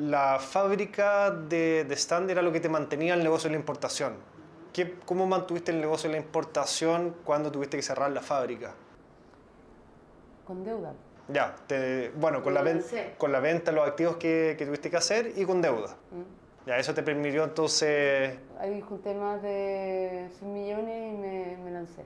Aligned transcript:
la 0.00 0.38
fábrica 0.38 1.30
de, 1.30 1.84
de 1.84 1.94
stand 1.94 2.30
era 2.30 2.42
lo 2.42 2.52
que 2.52 2.60
te 2.60 2.68
mantenía 2.68 3.14
el 3.14 3.22
negocio 3.22 3.48
de 3.48 3.54
la 3.54 3.60
importación. 3.60 4.14
¿Qué, 4.72 4.94
¿Cómo 5.04 5.26
mantuviste 5.26 5.72
el 5.72 5.80
negocio 5.80 6.08
de 6.08 6.16
la 6.16 6.22
importación 6.24 7.16
cuando 7.24 7.50
tuviste 7.52 7.76
que 7.76 7.82
cerrar 7.82 8.10
la 8.10 8.20
fábrica? 8.22 8.72
Con 10.46 10.64
deuda. 10.64 10.92
Ya, 11.28 11.54
te- 11.66 12.10
bueno, 12.16 12.42
con 12.42 12.54
la, 12.54 12.62
ven- 12.62 12.82
con 13.18 13.30
la 13.30 13.40
venta 13.40 13.70
los 13.72 13.86
activos 13.86 14.16
que, 14.16 14.54
que 14.58 14.66
tuviste 14.66 14.90
que 14.90 14.96
hacer 14.96 15.32
y 15.36 15.44
con 15.44 15.60
deuda. 15.62 15.96
Mm. 16.10 16.66
Ya, 16.68 16.76
eso 16.78 16.92
te 16.94 17.02
permitió 17.02 17.44
entonces, 17.44 18.38
Ahí 18.60 18.80
junté 18.82 19.14
más 19.14 19.40
de 19.42 20.28
100 20.38 20.52
millones 20.52 21.14
y 21.14 21.16
me, 21.16 21.56
me 21.64 21.70
lancé. 21.70 22.04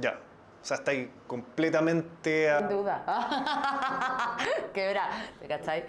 ya, 0.00 0.18
o 0.62 0.64
sea, 0.64 0.76
está 0.78 0.90
ahí 0.92 1.10
completamente... 1.26 2.50
a- 2.50 2.58
Con 2.58 2.68
deuda. 2.68 4.36
Quebra, 4.74 5.08
¿te 5.40 5.48
cachai? 5.48 5.84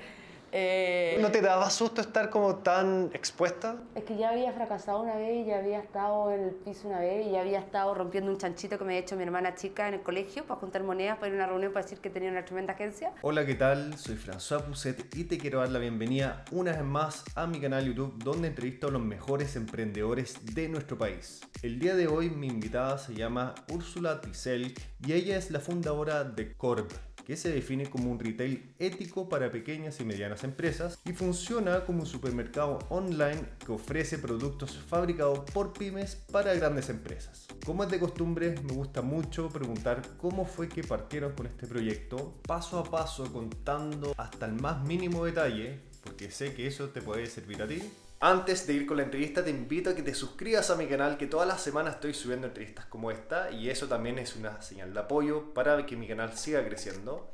Eh, 0.52 1.18
¿No 1.22 1.32
te 1.32 1.42
daba 1.42 1.70
susto 1.70 2.02
estar 2.02 2.30
como 2.30 2.58
tan 2.58 3.12
expuesta? 3.14 3.78
Es 3.96 4.04
que 4.04 4.18
ya 4.18 4.30
había 4.30 4.52
fracasado 4.54 5.02
una 5.02 5.16
vez, 5.16 5.46
ya 5.46 5.58
había 5.58 5.80
estado 5.80 6.32
en 6.32 6.44
el 6.46 6.52
piso 6.52 6.88
una 6.88 7.00
vez 7.00 7.28
y 7.28 7.32
ya 7.32 7.42
había 7.42 7.60
estado 7.60 7.94
rompiendo 7.94 8.32
un 8.32 8.38
chanchito 8.38 8.78
que 8.78 8.84
me 8.84 8.94
había 8.94 9.02
hecho 9.02 9.16
mi 9.16 9.24
hermana 9.24 9.56
chica 9.56 9.88
en 9.88 9.96
el 9.96 10.02
colegio 10.02 10.46
para 10.46 10.60
juntar 10.60 10.84
monedas 10.84 11.18
para 11.18 11.28
ir 11.28 11.34
a 11.34 11.38
una 11.38 11.48
reunión 11.48 11.74
para 11.74 11.84
decir 11.84 12.00
que 12.00 12.10
tenía 12.10 12.32
una 12.32 12.46
tremenda 12.46 12.74
agencia. 12.74 13.14
Hola, 13.22 13.46
¿qué 13.46 13.56
tal? 13.56 13.98
Soy 13.98 14.16
François 14.16 14.62
Pousset 14.62 15.16
y 15.16 15.26
te 15.26 15.38
quiero 15.38 15.60
dar 15.60 15.70
la 15.70 15.80
bienvenida 15.80 16.44
una 16.52 16.72
vez 16.72 16.84
más 16.84 17.24
a 17.36 17.46
mi 17.46 17.60
canal 17.60 17.86
YouTube 17.86 18.24
donde 18.24 18.48
entrevisto 18.48 18.88
a 18.88 18.92
los 18.92 19.02
mejores 19.02 19.56
emprendedores 19.56 20.38
de 20.54 20.68
nuestro 20.70 20.98
país. 20.98 21.42
El 21.62 21.80
día 21.80 21.96
de 21.96 22.08
hoy 22.08 22.30
mi 22.30 22.48
invitada 22.48 22.98
se 22.98 23.14
llama 23.14 23.56
Úrsula 23.72 24.22
Tisel 24.22 24.74
y 25.06 25.14
ella 25.14 25.38
es 25.38 25.52
la 25.52 25.60
fundadora 25.60 26.24
de 26.24 26.54
Corp 26.54 26.92
que 27.30 27.38
se 27.38 27.52
define 27.52 27.88
como 27.88 28.12
un 28.12 28.18
retail 28.18 28.74
ético 28.80 29.30
para 29.30 29.52
pequeñas 29.52 30.00
y 30.00 30.04
medianas 30.04 30.39
empresas 30.44 31.00
y 31.06 31.14
funciona 31.14 31.86
como 31.86 32.02
un 32.02 32.06
supermercado 32.06 32.80
online 32.90 33.42
que 33.66 33.72
ofrece 33.72 34.18
productos 34.18 34.78
fabricados 34.78 35.40
por 35.52 35.74
pymes 35.74 36.16
para 36.32 36.54
grandes 36.54 36.90
empresas. 36.90 37.48
Como 37.66 37.84
es 37.84 37.90
de 37.90 38.00
costumbre, 38.00 38.56
me 38.64 38.74
gusta 38.74 39.02
mucho 39.02 39.50
preguntar 39.50 40.02
cómo 40.18 40.46
fue 40.46 40.70
que 40.70 40.84
partieron 40.84 41.34
con 41.34 41.46
este 41.46 41.68
proyecto, 41.68 42.36
paso 42.48 42.80
a 42.80 42.84
paso 42.84 43.32
contando 43.32 44.14
hasta 44.18 44.46
el 44.46 44.54
más 44.54 44.84
mínimo 44.84 45.26
detalle, 45.26 45.80
porque 46.04 46.32
sé 46.32 46.54
que 46.54 46.68
eso 46.68 46.90
te 46.90 47.02
puede 47.02 47.26
servir 47.26 47.62
a 47.62 47.68
ti. 47.68 47.82
Antes 48.22 48.68
de 48.68 48.74
ir 48.74 48.86
con 48.86 48.98
la 48.98 49.04
entrevista, 49.04 49.46
te 49.46 49.50
invito 49.50 49.90
a 49.90 49.96
que 49.96 50.04
te 50.04 50.14
suscribas 50.14 50.70
a 50.70 50.76
mi 50.76 50.88
canal, 50.88 51.18
que 51.18 51.26
todas 51.26 51.48
las 51.48 51.62
semanas 51.62 51.96
estoy 51.96 52.14
subiendo 52.14 52.48
entrevistas 52.48 52.86
como 52.86 53.12
esta, 53.12 53.50
y 53.50 53.70
eso 53.70 53.88
también 53.88 54.20
es 54.20 54.36
una 54.36 54.62
señal 54.62 54.94
de 54.94 55.00
apoyo 55.00 55.54
para 55.54 55.86
que 55.86 55.96
mi 55.96 56.06
canal 56.06 56.38
siga 56.38 56.66
creciendo. 56.66 57.32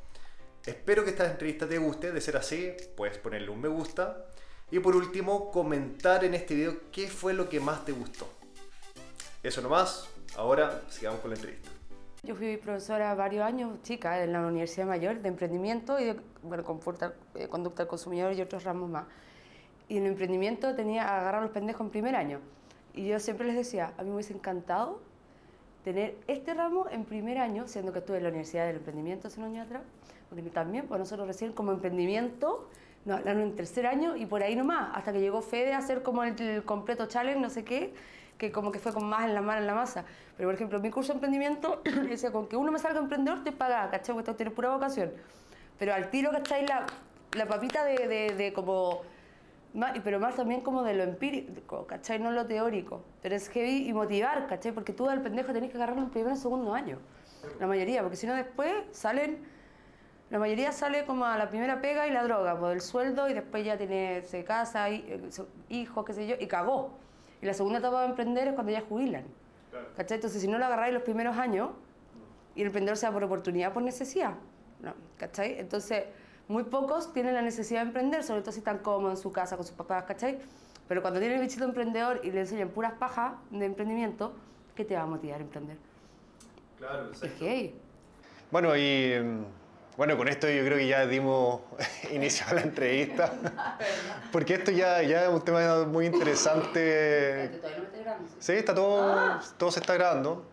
Espero 0.66 1.04
que 1.04 1.10
esta 1.10 1.30
entrevista 1.30 1.68
te 1.68 1.78
guste, 1.78 2.10
de 2.12 2.20
ser 2.20 2.36
así, 2.36 2.72
puedes 2.96 3.18
ponerle 3.18 3.50
un 3.50 3.60
me 3.60 3.68
gusta. 3.68 4.26
Y 4.70 4.80
por 4.80 4.96
último, 4.96 5.52
comentar 5.52 6.24
en 6.24 6.34
este 6.34 6.54
video 6.54 6.76
qué 6.90 7.06
fue 7.06 7.32
lo 7.32 7.48
que 7.48 7.60
más 7.60 7.84
te 7.84 7.92
gustó. 7.92 8.28
Eso 9.44 9.62
nomás, 9.62 10.08
ahora 10.36 10.82
sigamos 10.88 11.20
con 11.20 11.30
la 11.30 11.36
entrevista. 11.36 11.70
Yo 12.24 12.34
fui 12.34 12.56
profesora 12.56 13.14
varios 13.14 13.44
años, 13.44 13.80
chica, 13.82 14.20
en 14.24 14.32
la 14.32 14.40
Universidad 14.44 14.86
Mayor 14.86 15.20
de 15.20 15.28
Emprendimiento 15.28 16.00
y 16.00 16.06
de 16.06 16.20
bueno, 16.42 16.64
conforta- 16.64 17.14
eh, 17.36 17.46
Conducta 17.46 17.84
al 17.84 17.88
Consumidor 17.88 18.32
y 18.32 18.40
otros 18.42 18.64
ramos 18.64 18.90
más. 18.90 19.04
Y 19.88 19.98
en 19.98 20.06
el 20.06 20.12
emprendimiento 20.12 20.74
tenía 20.74 21.04
agarrar 21.04 21.42
a 21.42 21.44
los 21.44 21.52
pendejos 21.52 21.82
en 21.82 21.90
primer 21.90 22.16
año. 22.16 22.40
Y 22.92 23.06
yo 23.06 23.20
siempre 23.20 23.46
les 23.46 23.54
decía, 23.54 23.92
a 23.96 24.02
mí 24.02 24.08
me 24.08 24.16
hubiese 24.16 24.32
encantado 24.32 25.00
tener 25.86 26.16
este 26.26 26.52
ramo 26.52 26.86
en 26.90 27.04
primer 27.04 27.38
año, 27.38 27.68
siendo 27.68 27.92
que 27.92 28.00
estuve 28.00 28.16
en 28.16 28.24
la 28.24 28.30
Universidad 28.30 28.66
del 28.66 28.78
Emprendimiento 28.78 29.28
hace 29.28 29.38
un 29.38 29.46
año 29.46 29.62
atrás, 29.62 29.82
porque 30.28 30.42
también, 30.50 30.88
pues 30.88 30.98
nosotros 30.98 31.28
recién 31.28 31.52
como 31.52 31.70
emprendimiento 31.70 32.68
nos 33.04 33.20
hablaron 33.20 33.42
en 33.42 33.54
tercer 33.54 33.86
año 33.86 34.16
y 34.16 34.26
por 34.26 34.42
ahí 34.42 34.56
nomás, 34.56 34.90
hasta 34.96 35.12
que 35.12 35.20
llegó 35.20 35.42
Fede 35.42 35.74
a 35.74 35.78
hacer 35.78 36.02
como 36.02 36.24
el, 36.24 36.42
el 36.42 36.64
completo 36.64 37.06
challenge, 37.06 37.38
no 37.38 37.50
sé 37.50 37.62
qué, 37.62 37.94
que 38.36 38.50
como 38.50 38.72
que 38.72 38.80
fue 38.80 38.92
con 38.92 39.08
más 39.08 39.26
en 39.26 39.34
la 39.34 39.42
mano 39.42 39.60
en 39.60 39.68
la 39.68 39.76
masa. 39.76 40.04
Pero 40.36 40.48
por 40.48 40.56
ejemplo, 40.56 40.80
mi 40.80 40.90
curso 40.90 41.12
de 41.12 41.18
emprendimiento 41.18 41.82
decía, 42.10 42.32
con 42.32 42.48
que 42.48 42.56
uno 42.56 42.72
me 42.72 42.80
salga 42.80 42.98
emprendedor, 42.98 43.44
te 43.44 43.52
paga, 43.52 43.88
¿cachai? 43.88 44.12
Porque 44.12 44.28
esto 44.28 44.34
tiene 44.36 44.50
pura 44.50 44.70
vocación. 44.70 45.12
Pero 45.78 45.94
al 45.94 46.10
tiro, 46.10 46.32
¿cachai? 46.32 46.66
La, 46.66 46.84
la 47.36 47.46
papita 47.46 47.84
de, 47.84 48.08
de, 48.08 48.34
de 48.34 48.52
como... 48.52 49.02
pero 50.02 50.20
más 50.20 50.36
también 50.36 50.60
como 50.60 50.82
de 50.82 50.94
lo 50.94 51.02
empírico, 51.02 51.86
¿cachai? 51.86 52.18
No 52.18 52.30
lo 52.30 52.46
teórico. 52.46 53.02
Pero 53.22 53.34
es 53.34 53.48
heavy 53.48 53.88
y 53.88 53.92
motivar, 53.92 54.46
¿cachai? 54.46 54.72
Porque 54.72 54.92
tú 54.92 55.08
al 55.08 55.20
pendejo 55.20 55.52
tenés 55.52 55.70
que 55.70 55.76
agarrarlo 55.76 56.02
en 56.02 56.10
primer 56.10 56.32
o 56.32 56.36
segundo 56.36 56.74
año. 56.74 56.98
La 57.60 57.66
mayoría, 57.66 58.02
porque 58.02 58.16
si 58.16 58.26
no 58.26 58.34
después 58.34 58.72
salen... 58.92 59.54
La 60.28 60.40
mayoría 60.40 60.72
sale 60.72 61.04
como 61.04 61.24
a 61.24 61.38
la 61.38 61.48
primera 61.48 61.80
pega 61.80 62.08
y 62.08 62.10
la 62.10 62.24
droga, 62.24 62.58
por 62.58 62.72
el 62.72 62.80
sueldo 62.80 63.28
y 63.28 63.34
después 63.34 63.64
ya 63.64 63.76
tiene, 63.76 64.22
se 64.22 64.42
casa, 64.42 64.90
eh, 64.90 65.20
hijos, 65.68 66.04
qué 66.04 66.12
sé 66.14 66.26
yo, 66.26 66.34
y 66.40 66.48
cagó. 66.48 66.90
Y 67.40 67.46
la 67.46 67.54
segunda 67.54 67.78
etapa 67.78 68.00
de 68.00 68.08
emprender 68.08 68.48
es 68.48 68.54
cuando 68.54 68.72
ya 68.72 68.80
jubilan. 68.80 69.24
¿Cachai? 69.96 70.16
Entonces, 70.16 70.40
si 70.40 70.48
no 70.48 70.58
lo 70.58 70.66
agarráis 70.66 70.92
los 70.94 71.04
primeros 71.04 71.36
años, 71.36 71.70
y 72.56 72.62
el 72.62 72.66
emprendedor 72.66 72.96
sea 72.96 73.12
por 73.12 73.22
oportunidad, 73.22 73.72
por 73.72 73.82
necesidad. 73.82 74.34
No, 74.80 74.94
¿Cachai? 75.16 75.60
Entonces, 75.60 76.04
muy 76.48 76.64
pocos 76.64 77.12
tienen 77.12 77.34
la 77.34 77.42
necesidad 77.42 77.80
de 77.80 77.86
emprender, 77.88 78.22
sobre 78.22 78.40
todo 78.40 78.52
si 78.52 78.58
están 78.58 78.78
cómodos 78.78 79.18
en 79.18 79.22
su 79.22 79.32
casa 79.32 79.56
con 79.56 79.66
sus 79.66 79.74
papás, 79.74 80.04
¿cachai? 80.04 80.38
Pero 80.88 81.02
cuando 81.02 81.18
tienen 81.18 81.38
el 81.38 81.44
bichito 81.44 81.64
emprendedor 81.64 82.20
y 82.22 82.30
le 82.30 82.40
enseñan 82.40 82.68
puras 82.68 82.92
pajas 82.92 83.32
de 83.50 83.64
emprendimiento, 83.64 84.32
¿qué 84.74 84.84
te 84.84 84.94
va 84.94 85.02
a 85.02 85.06
motivar 85.06 85.40
a 85.40 85.42
emprender? 85.42 85.76
Claro, 86.78 87.10
Es 87.10 87.32
que 87.32 87.74
Bueno, 88.50 88.76
y 88.76 89.14
mm, 89.20 89.44
bueno, 89.96 90.16
con 90.16 90.28
esto 90.28 90.48
yo 90.48 90.62
creo 90.64 90.76
que 90.76 90.86
ya 90.86 91.06
dimos 91.06 91.62
inicio 92.12 92.46
a 92.48 92.54
la 92.54 92.60
entrevista, 92.60 93.32
porque 94.32 94.54
esto 94.54 94.70
ya, 94.70 95.02
ya 95.02 95.24
es 95.24 95.28
un 95.28 95.42
tema 95.42 95.84
muy 95.84 96.06
interesante. 96.06 97.48
todavía 97.60 97.76
no 97.76 97.82
me 97.82 97.88
estoy 97.88 98.00
grabando. 98.02 98.28
Sí, 98.38 98.52
está 98.52 98.74
todo, 98.74 99.40
todo 99.56 99.70
se 99.72 99.80
está 99.80 99.94
grabando. 99.94 100.44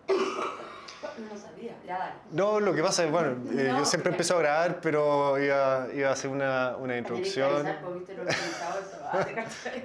No 1.17 1.37
sabía, 1.37 1.75
ya 1.85 1.97
dale. 1.99 2.13
No, 2.31 2.59
lo 2.59 2.73
que 2.73 2.81
pasa 2.81 3.03
es, 3.05 3.11
bueno, 3.11 3.31
eh, 3.51 3.67
No, 3.71 3.79
yo 3.79 3.85
siempre 3.85 4.11
empecé 4.11 4.33
a 4.33 4.37
grabar, 4.37 4.79
pero 4.81 5.39
iba, 5.39 5.87
iba 5.93 6.09
a 6.09 6.13
hacer 6.13 6.29
una, 6.29 6.75
una 6.77 6.97
introducción. 6.97 7.67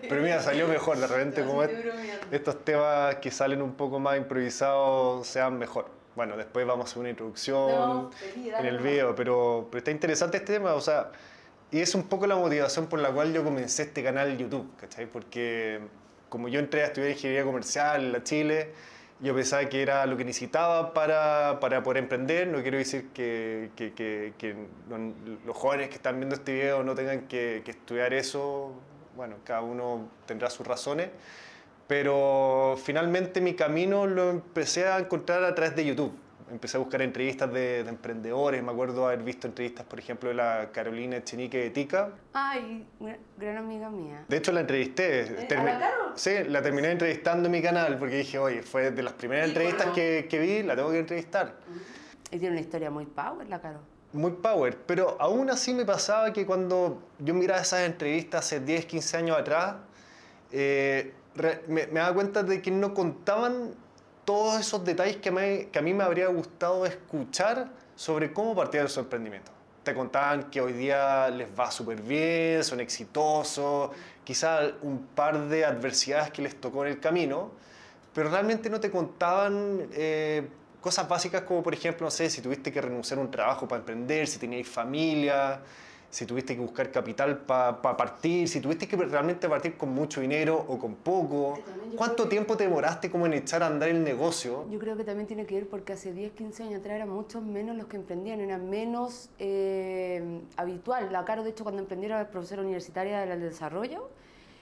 Pero 0.09 0.23
mira, 0.23 0.41
salió 0.43 0.67
mejor, 0.69 0.99
de 0.99 1.07
repente 1.07 1.43
como 1.45 1.63
es- 1.63 1.71
estos 2.31 2.65
temas 2.65 3.17
que 3.17 3.31
salen 3.31 3.63
un 3.63 3.75
poco 3.75 3.99
más 3.99 4.17
improvisados 4.17 5.27
sean 5.27 5.59
mejor. 5.59 5.87
Bueno, 6.17 6.37
después 6.37 6.67
vamos 6.67 6.87
a 6.87 6.91
hacer 6.91 6.99
una 7.01 7.11
introducción 7.11 7.71
No, 7.71 8.11
feliz, 8.13 8.53
en 8.59 8.67
el 8.67 8.79
video, 8.79 9.15
pero, 9.15 9.69
pero 9.71 9.79
está 9.79 9.91
interesante 9.91 10.39
este 10.39 10.55
tema, 10.55 10.75
o 10.75 10.81
sea, 10.81 11.13
y 11.71 11.81
es 11.81 11.95
un 11.95 12.05
poco 12.09 12.27
la 12.27 12.35
motivación 12.37 12.87
por 12.87 12.99
la 12.99 13.11
cual 13.11 13.33
yo 13.33 13.45
comencé 13.45 13.85
este 13.85 14.03
canal 14.03 14.37
YouTube, 14.37 14.69
¿cachai? 14.81 15.07
Porque 15.07 15.81
como 16.29 16.49
yo 16.49 16.59
entré 16.59 16.83
a 16.83 16.87
estudiar 16.87 17.11
ingeniería 17.13 17.45
comercial 17.45 18.05
en 18.07 18.13
la 18.13 18.23
Chile, 18.25 18.73
yo 19.21 19.35
pensaba 19.35 19.65
que 19.69 19.83
era 19.83 20.07
lo 20.07 20.17
que 20.17 20.25
necesitaba 20.25 20.95
para, 20.95 21.59
para 21.61 21.83
poder 21.83 21.99
emprender. 22.05 22.47
No 22.49 22.63
quiero 22.63 22.79
decir 22.79 23.09
que, 23.13 23.71
que- 23.77 24.57
los 25.45 25.57
jóvenes 25.57 25.89
que 25.89 25.97
están 25.97 26.17
viendo 26.19 26.35
este 26.37 26.53
video 26.55 26.83
no 26.85 26.95
tengan 26.95 27.23
que 27.27 27.63
estudiar 27.67 28.15
eso. 28.15 28.73
Bueno, 29.17 29.37
cada 29.45 29.63
uno 29.63 30.09
tendrá 30.27 30.51
sus 30.51 30.67
razones. 30.67 31.09
Pero 31.89 32.77
finalmente 32.83 33.41
mi 33.41 33.55
camino 33.55 34.07
lo 34.07 34.31
empecé 34.31 34.87
a 34.87 34.99
encontrar 34.99 35.43
a 35.45 35.55
través 35.55 35.75
de 35.75 35.85
YouTube. 35.87 36.13
Empecé 36.51 36.77
a 36.77 36.81
buscar 36.81 37.03
entrevistas 37.03 37.53
de, 37.53 37.83
de 37.85 37.89
emprendedores. 37.89 38.63
Me 38.63 38.73
acuerdo 38.73 39.07
haber 39.07 39.23
visto 39.23 39.47
entrevistas, 39.47 39.85
por 39.87 39.99
ejemplo, 39.99 40.29
de 40.29 40.35
la 40.35 40.71
Carolina 40.73 41.17
Echenique 41.17 41.59
de 41.59 41.71
Tica. 41.71 42.11
Ay, 42.33 42.87
una 43.01 43.17
gran 43.37 43.59
amiga 43.59 43.91
mía. 43.91 44.25
De 44.29 44.37
hecho, 44.37 44.53
la 44.53 44.61
entrevisté. 44.61 45.21
¿Eh? 45.23 45.49
Termi- 45.49 45.75
¿A 45.75 45.79
la? 45.79 45.91
Sí, 46.15 46.31
la 46.49 46.63
terminé 46.63 46.91
entrevistando 46.91 47.47
en 47.47 47.53
mi 47.53 47.63
canal 47.63 47.99
porque 47.99 48.17
dije, 48.17 48.39
oye, 48.39 48.63
fue 48.63 48.91
de 48.91 49.03
las 49.03 49.13
primeras 49.13 49.49
entrevistas 49.49 49.89
que, 49.95 50.27
que 50.29 50.39
vi, 50.39 50.63
la 50.63 50.75
tengo 50.77 50.91
que 50.91 50.99
entrevistar. 51.01 51.55
Y 52.31 52.39
tiene 52.39 52.51
una 52.53 52.61
historia 52.61 52.91
muy 52.91 53.07
power, 53.07 53.49
la 53.49 53.61
Caro. 53.61 53.81
Muy 54.13 54.33
power, 54.33 54.77
pero 54.87 55.17
aún 55.21 55.51
así 55.51 55.75
me 55.75 55.85
pasaba 55.85 56.33
que 56.33 56.47
cuando 56.47 57.03
yo 57.19 57.35
miraba 57.35 57.61
esas 57.61 57.81
entrevistas 57.83 58.47
hace 58.47 58.61
10, 58.61 58.87
15 58.87 59.17
años 59.19 59.37
atrás, 59.39 59.77
eh, 60.51 61.13
me, 61.69 61.87
me 61.89 62.01
daba 62.01 62.15
cuenta 62.15 62.43
de 62.43 62.61
que 62.63 62.71
no 62.71 62.95
contaban 62.95 63.75
todos 64.29 64.61
esos 64.61 64.85
detalles 64.85 65.17
que, 65.17 65.31
a 65.31 65.81
mí 65.81 65.95
me 65.95 66.05
habría 66.05 66.27
gustado 66.27 66.85
escuchar 66.85 67.71
sobre 67.97 68.31
cómo 68.31 68.55
partían 68.55 68.87
su 68.87 69.01
emprendimiento. 69.01 69.51
Te 69.83 69.95
contaban 69.95 70.51
que 70.51 70.61
hoy 70.61 70.75
día 70.75 71.31
les 71.31 71.49
va 71.59 71.71
súper 71.71 72.03
bien, 72.03 72.63
son 72.63 72.79
exitosos, 72.81 73.91
quizás 74.25 74.73
un 74.83 75.07
par 75.15 75.49
de 75.49 75.65
adversidades 75.65 76.31
que 76.31 76.43
les 76.43 76.61
tocó 76.61 76.85
en 76.85 76.93
el 76.93 77.01
camino, 77.01 77.53
pero 78.13 78.29
realmente 78.29 78.69
no 78.69 78.79
te 78.79 78.91
contaban 78.91 79.89
eh, 79.95 80.47
cosas 80.79 81.09
básicas 81.09 81.41
como, 81.45 81.63
por 81.63 81.73
ejemplo, 81.73 82.05
no 82.05 82.11
sé, 82.11 82.29
si 82.29 82.43
tuviste 82.43 82.71
que 82.71 82.83
renunciar 82.83 83.19
a 83.21 83.23
un 83.23 83.31
trabajo 83.31 83.67
para 83.67 83.79
emprender, 83.79 84.27
si 84.27 84.39
teníais 84.39 84.69
familia, 84.69 85.59
si 86.11 86.25
tuviste 86.25 86.55
que 86.55 86.61
buscar 86.63 86.91
capital 86.91 87.39
para 87.39 87.97
partir, 87.97 88.49
si 88.49 88.61
tuviste 88.61 88.89
que 88.89 88.97
realmente 88.97 89.49
partir 89.49 89.77
con 89.77 89.91
mucho 89.91 90.21
dinero 90.21 90.65
o 90.69 90.79
con 90.79 90.95
poco. 90.95 91.59
¿Cuánto 91.97 92.29
tiempo 92.29 92.57
te 92.57 92.65
demoraste 92.65 93.11
como 93.11 93.27
en 93.27 93.35
echar 93.35 93.63
a 93.63 93.67
andar 93.67 93.89
el 93.89 94.03
negocio? 94.03 94.67
Yo 94.71 94.79
creo 94.79 94.97
que 94.97 95.05
también 95.05 95.27
tiene 95.27 95.45
que 95.47 95.57
ver 95.57 95.69
porque 95.69 95.93
hace 95.93 96.13
10, 96.13 96.33
15 96.33 96.63
años 96.65 96.81
atrás 96.81 96.97
eran 96.97 97.11
muchos 97.11 97.43
menos 97.43 97.77
los 97.77 97.87
que 97.87 97.97
emprendían, 97.97 98.41
era 98.41 98.59
menos 98.59 99.29
eh, 99.39 100.41
habitual. 100.57 101.13
La 101.13 101.25
Caro, 101.25 101.43
de 101.43 101.51
hecho, 101.51 101.65
cuando 101.65 101.83
emprendió 101.83 102.07
era 102.07 102.31
profesora 102.31 102.63
universitaria 102.63 103.27
del 103.27 103.41
desarrollo 103.41 104.09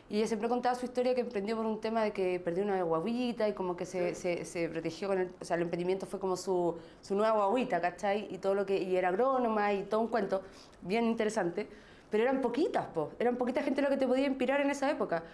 y 0.09 0.19
ella 0.19 0.29
siempre 0.29 0.49
contaba 0.49 0.75
su 0.77 0.85
historia 0.85 1.15
que 1.15 1.23
emprendió 1.23 1.57
por 1.57 1.67
un 1.67 1.81
tema 1.81 2.05
de 2.05 2.13
que 2.13 2.39
perdió 2.39 2.63
una 2.63 2.81
guaguita 2.83 3.49
y 3.49 3.55
como 3.55 3.77
que 3.77 3.85
se, 3.87 4.15
se, 4.15 4.45
se, 4.45 4.69
protegió 4.69 5.09
con 5.09 5.19
el... 5.19 5.31
O 5.41 5.45
sea, 5.45 5.57
el 5.57 5.63
emprendimiento 5.63 6.07
fue 6.07 6.21
como 6.21 6.37
su, 6.37 6.77
su 7.03 7.17
nueva 7.17 7.47
guaguita, 7.47 7.81
¿cachai? 7.81 8.29
Y 8.31 8.39
todo 8.39 8.55
lo 8.55 8.65
que... 8.65 8.81
Y 8.81 8.97
era 8.97 9.09
agrónoma 9.09 9.73
y 9.73 9.83
todo 9.83 10.01
un 10.01 10.07
cuento 10.07 10.43
bien 10.83 11.07
interesante. 11.07 11.67
Pero 12.09 12.23
eran 12.23 12.41
poquitas, 12.41 12.87
po. 12.87 13.11
Eran 13.19 13.37
poquita 13.37 13.65
gente 13.65 13.83
lo 13.83 13.89
que 13.89 13.97
te 13.97 14.07
podía 14.07 14.27
inspirar 14.27 14.61
en 14.61 14.71
esa 14.71 14.89
época. 14.89 15.25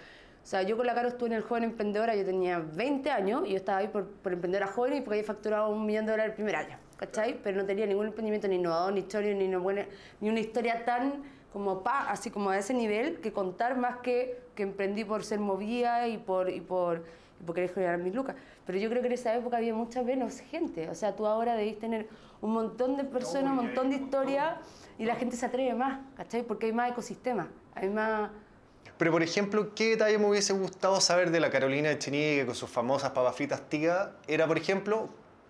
O 0.43 0.47
sea, 0.47 0.63
yo 0.63 0.77
con 0.77 0.87
la 0.87 0.95
Caro 0.95 1.09
estuve 1.09 1.29
en 1.29 1.35
el 1.35 1.43
Joven 1.43 1.65
Emprendedora, 1.65 2.17
yo 2.17 2.25
tenía 2.25 2.59
20 2.59 3.11
años 3.11 3.43
y 3.47 3.51
yo 3.51 3.57
estaba 3.57 3.79
ahí 3.79 3.89
por, 3.89 4.09
por 4.09 4.33
emprendedora 4.33 4.67
joven 4.67 4.95
y 4.95 5.01
porque 5.01 5.21
había 5.21 5.27
facturado 5.27 5.69
un 5.71 5.87
millón 5.87 6.07
de 6.07 6.13
dólares 6.13 6.31
el 6.31 6.35
primer 6.35 6.57
año, 6.57 6.79
¿cachai? 6.97 7.39
Pero 7.45 7.59
no 7.59 7.67
tenía 7.67 7.87
ningún 7.87 8.07
emprendimiento 8.07 8.49
ni 8.49 8.57
innovador, 8.57 8.93
ni 8.93 9.01
historia, 9.01 9.35
ni, 9.35 9.55
buena, 9.55 9.87
ni 10.21 10.31
una 10.31 10.41
historia 10.41 10.85
tan 10.85 11.23
como 11.53 11.85
pa, 11.85 12.11
así 12.11 12.31
como 12.31 12.51
a 12.51 12.59
ese 12.59 12.75
nivel, 12.75 13.21
que 13.21 13.33
contar 13.33 13.77
más 13.77 13.99
que 13.99 14.42
que 14.55 14.63
emprendí 14.63 15.05
por 15.05 15.25
ser 15.25 15.41
movida 15.41 16.09
y 16.09 16.19
por, 16.19 16.51
y 16.51 16.61
por, 16.61 17.05
y 17.41 17.45
por 17.45 17.55
querer 17.55 17.73
generar 17.73 17.99
mis 17.99 18.15
lucas. 18.15 18.37
Pero 18.67 18.79
yo 18.79 18.89
creo 18.89 19.03
que 19.03 19.09
en 19.09 19.15
esa 19.15 19.35
época 19.35 19.57
había 19.57 19.75
mucha 19.75 20.03
menos 20.03 20.41
gente. 20.41 20.89
O 20.89 20.95
sea, 20.95 21.17
tú 21.17 21.27
ahora 21.27 21.55
debís 21.55 21.79
tener 21.79 22.09
un 22.41 22.53
montón 22.53 22.97
de 22.97 23.05
personas, 23.05 23.51
un 23.51 23.67
montón 23.67 23.91
de 23.91 23.97
historias 23.97 24.57
y 24.99 25.05
la 25.05 25.17
gente 25.17 25.37
se 25.37 25.47
atreve 25.47 25.75
más, 25.75 26.01
¿cachai? 26.17 26.43
Porque 26.43 26.67
hay 26.67 26.73
más 26.73 26.91
ecosistema, 26.91 27.49
hay 27.75 27.89
más... 27.89 28.31
Pero, 28.99 29.11
por 29.11 29.23
ejemplo, 29.23 29.75
¿qué 29.75 29.91
detalle 29.91 30.19
me 30.19 30.29
hubiese 30.29 30.53
gustado 30.53 31.01
saber 31.01 31.31
de 31.31 31.41
la 31.41 31.51
Carolina 31.51 31.91
Echenique 31.91 32.45
con 32.47 32.55
sus 32.55 32.71
famosas 32.71 33.11
papas 33.11 33.35
fritas 33.35 33.69
tigas? 33.69 34.11
Era, 34.29 34.47
por 34.47 34.59
ejemplo, 34.59 35.09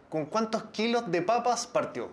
¿con 0.09 0.27
cuántos 0.27 0.65
kilos 0.65 1.11
de 1.11 1.21
papas 1.21 1.67
partió? 1.67 2.09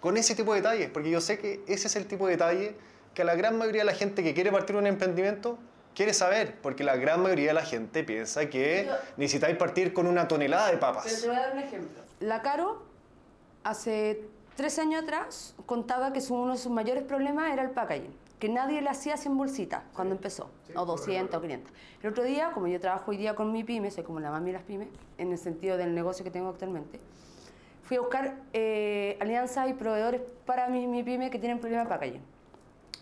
Con 0.00 0.16
ese 0.16 0.34
tipo 0.34 0.52
de 0.52 0.60
detalles, 0.60 0.90
porque 0.90 1.10
yo 1.10 1.20
sé 1.20 1.38
que 1.38 1.64
ese 1.66 1.88
es 1.88 1.96
el 1.96 2.06
tipo 2.06 2.26
de 2.26 2.32
detalle 2.32 2.76
que 3.14 3.22
a 3.22 3.24
la 3.24 3.34
gran 3.34 3.56
mayoría 3.56 3.82
de 3.82 3.86
la 3.86 3.94
gente 3.94 4.22
que 4.22 4.34
quiere 4.34 4.52
partir 4.52 4.76
un 4.76 4.86
emprendimiento 4.86 5.58
quiere 5.94 6.12
saber, 6.12 6.60
porque 6.60 6.84
la 6.84 6.96
gran 6.96 7.22
mayoría 7.22 7.48
de 7.48 7.54
la 7.54 7.64
gente 7.64 8.04
piensa 8.04 8.48
que 8.50 8.88
necesitáis 9.16 9.56
partir 9.56 9.92
con 9.92 10.06
una 10.06 10.28
tonelada 10.28 10.70
de 10.70 10.78
papas. 10.78 11.04
Pero 11.04 11.20
te 11.20 11.26
voy 11.28 11.36
a 11.36 11.40
dar 11.40 11.52
un 11.52 11.58
ejemplo. 11.60 12.02
La 12.20 12.42
Caro, 12.42 12.82
hace 13.62 14.28
tres 14.56 14.78
años 14.78 15.02
atrás, 15.02 15.54
contaba 15.66 16.12
que 16.12 16.20
uno 16.30 16.52
de 16.52 16.58
sus 16.58 16.72
mayores 16.72 17.04
problemas 17.04 17.52
era 17.52 17.62
el 17.62 17.70
packaging, 17.70 18.14
que 18.38 18.48
nadie 18.48 18.80
le 18.82 18.90
hacía 18.90 19.16
sin 19.16 19.36
bolsita 19.36 19.84
cuando 19.94 20.14
empezó, 20.14 20.50
o 20.74 20.84
200 20.84 21.36
o 21.36 21.40
500. 21.40 21.72
El 22.02 22.10
otro 22.10 22.24
día, 22.24 22.50
como 22.52 22.66
yo 22.66 22.80
trabajo 22.80 23.10
hoy 23.10 23.16
día 23.16 23.34
con 23.34 23.52
mi 23.52 23.64
pyme, 23.64 23.90
soy 23.90 24.04
como 24.04 24.20
la 24.20 24.30
mami 24.30 24.46
de 24.46 24.58
las 24.58 24.62
pymes, 24.62 24.88
en 25.18 25.32
el 25.32 25.38
sentido 25.38 25.76
del 25.76 25.94
negocio 25.94 26.24
que 26.24 26.30
tengo 26.30 26.48
actualmente, 26.48 27.00
fui 27.82 27.96
a 27.96 28.00
buscar 28.00 28.36
eh, 28.52 29.16
alianzas 29.20 29.68
y 29.68 29.74
proveedores 29.74 30.20
para 30.46 30.68
mi, 30.68 30.86
mi 30.86 31.02
pyme 31.02 31.30
que 31.30 31.38
tienen 31.38 31.58
problemas 31.58 31.86
de 31.86 31.90
packaging 31.90 32.34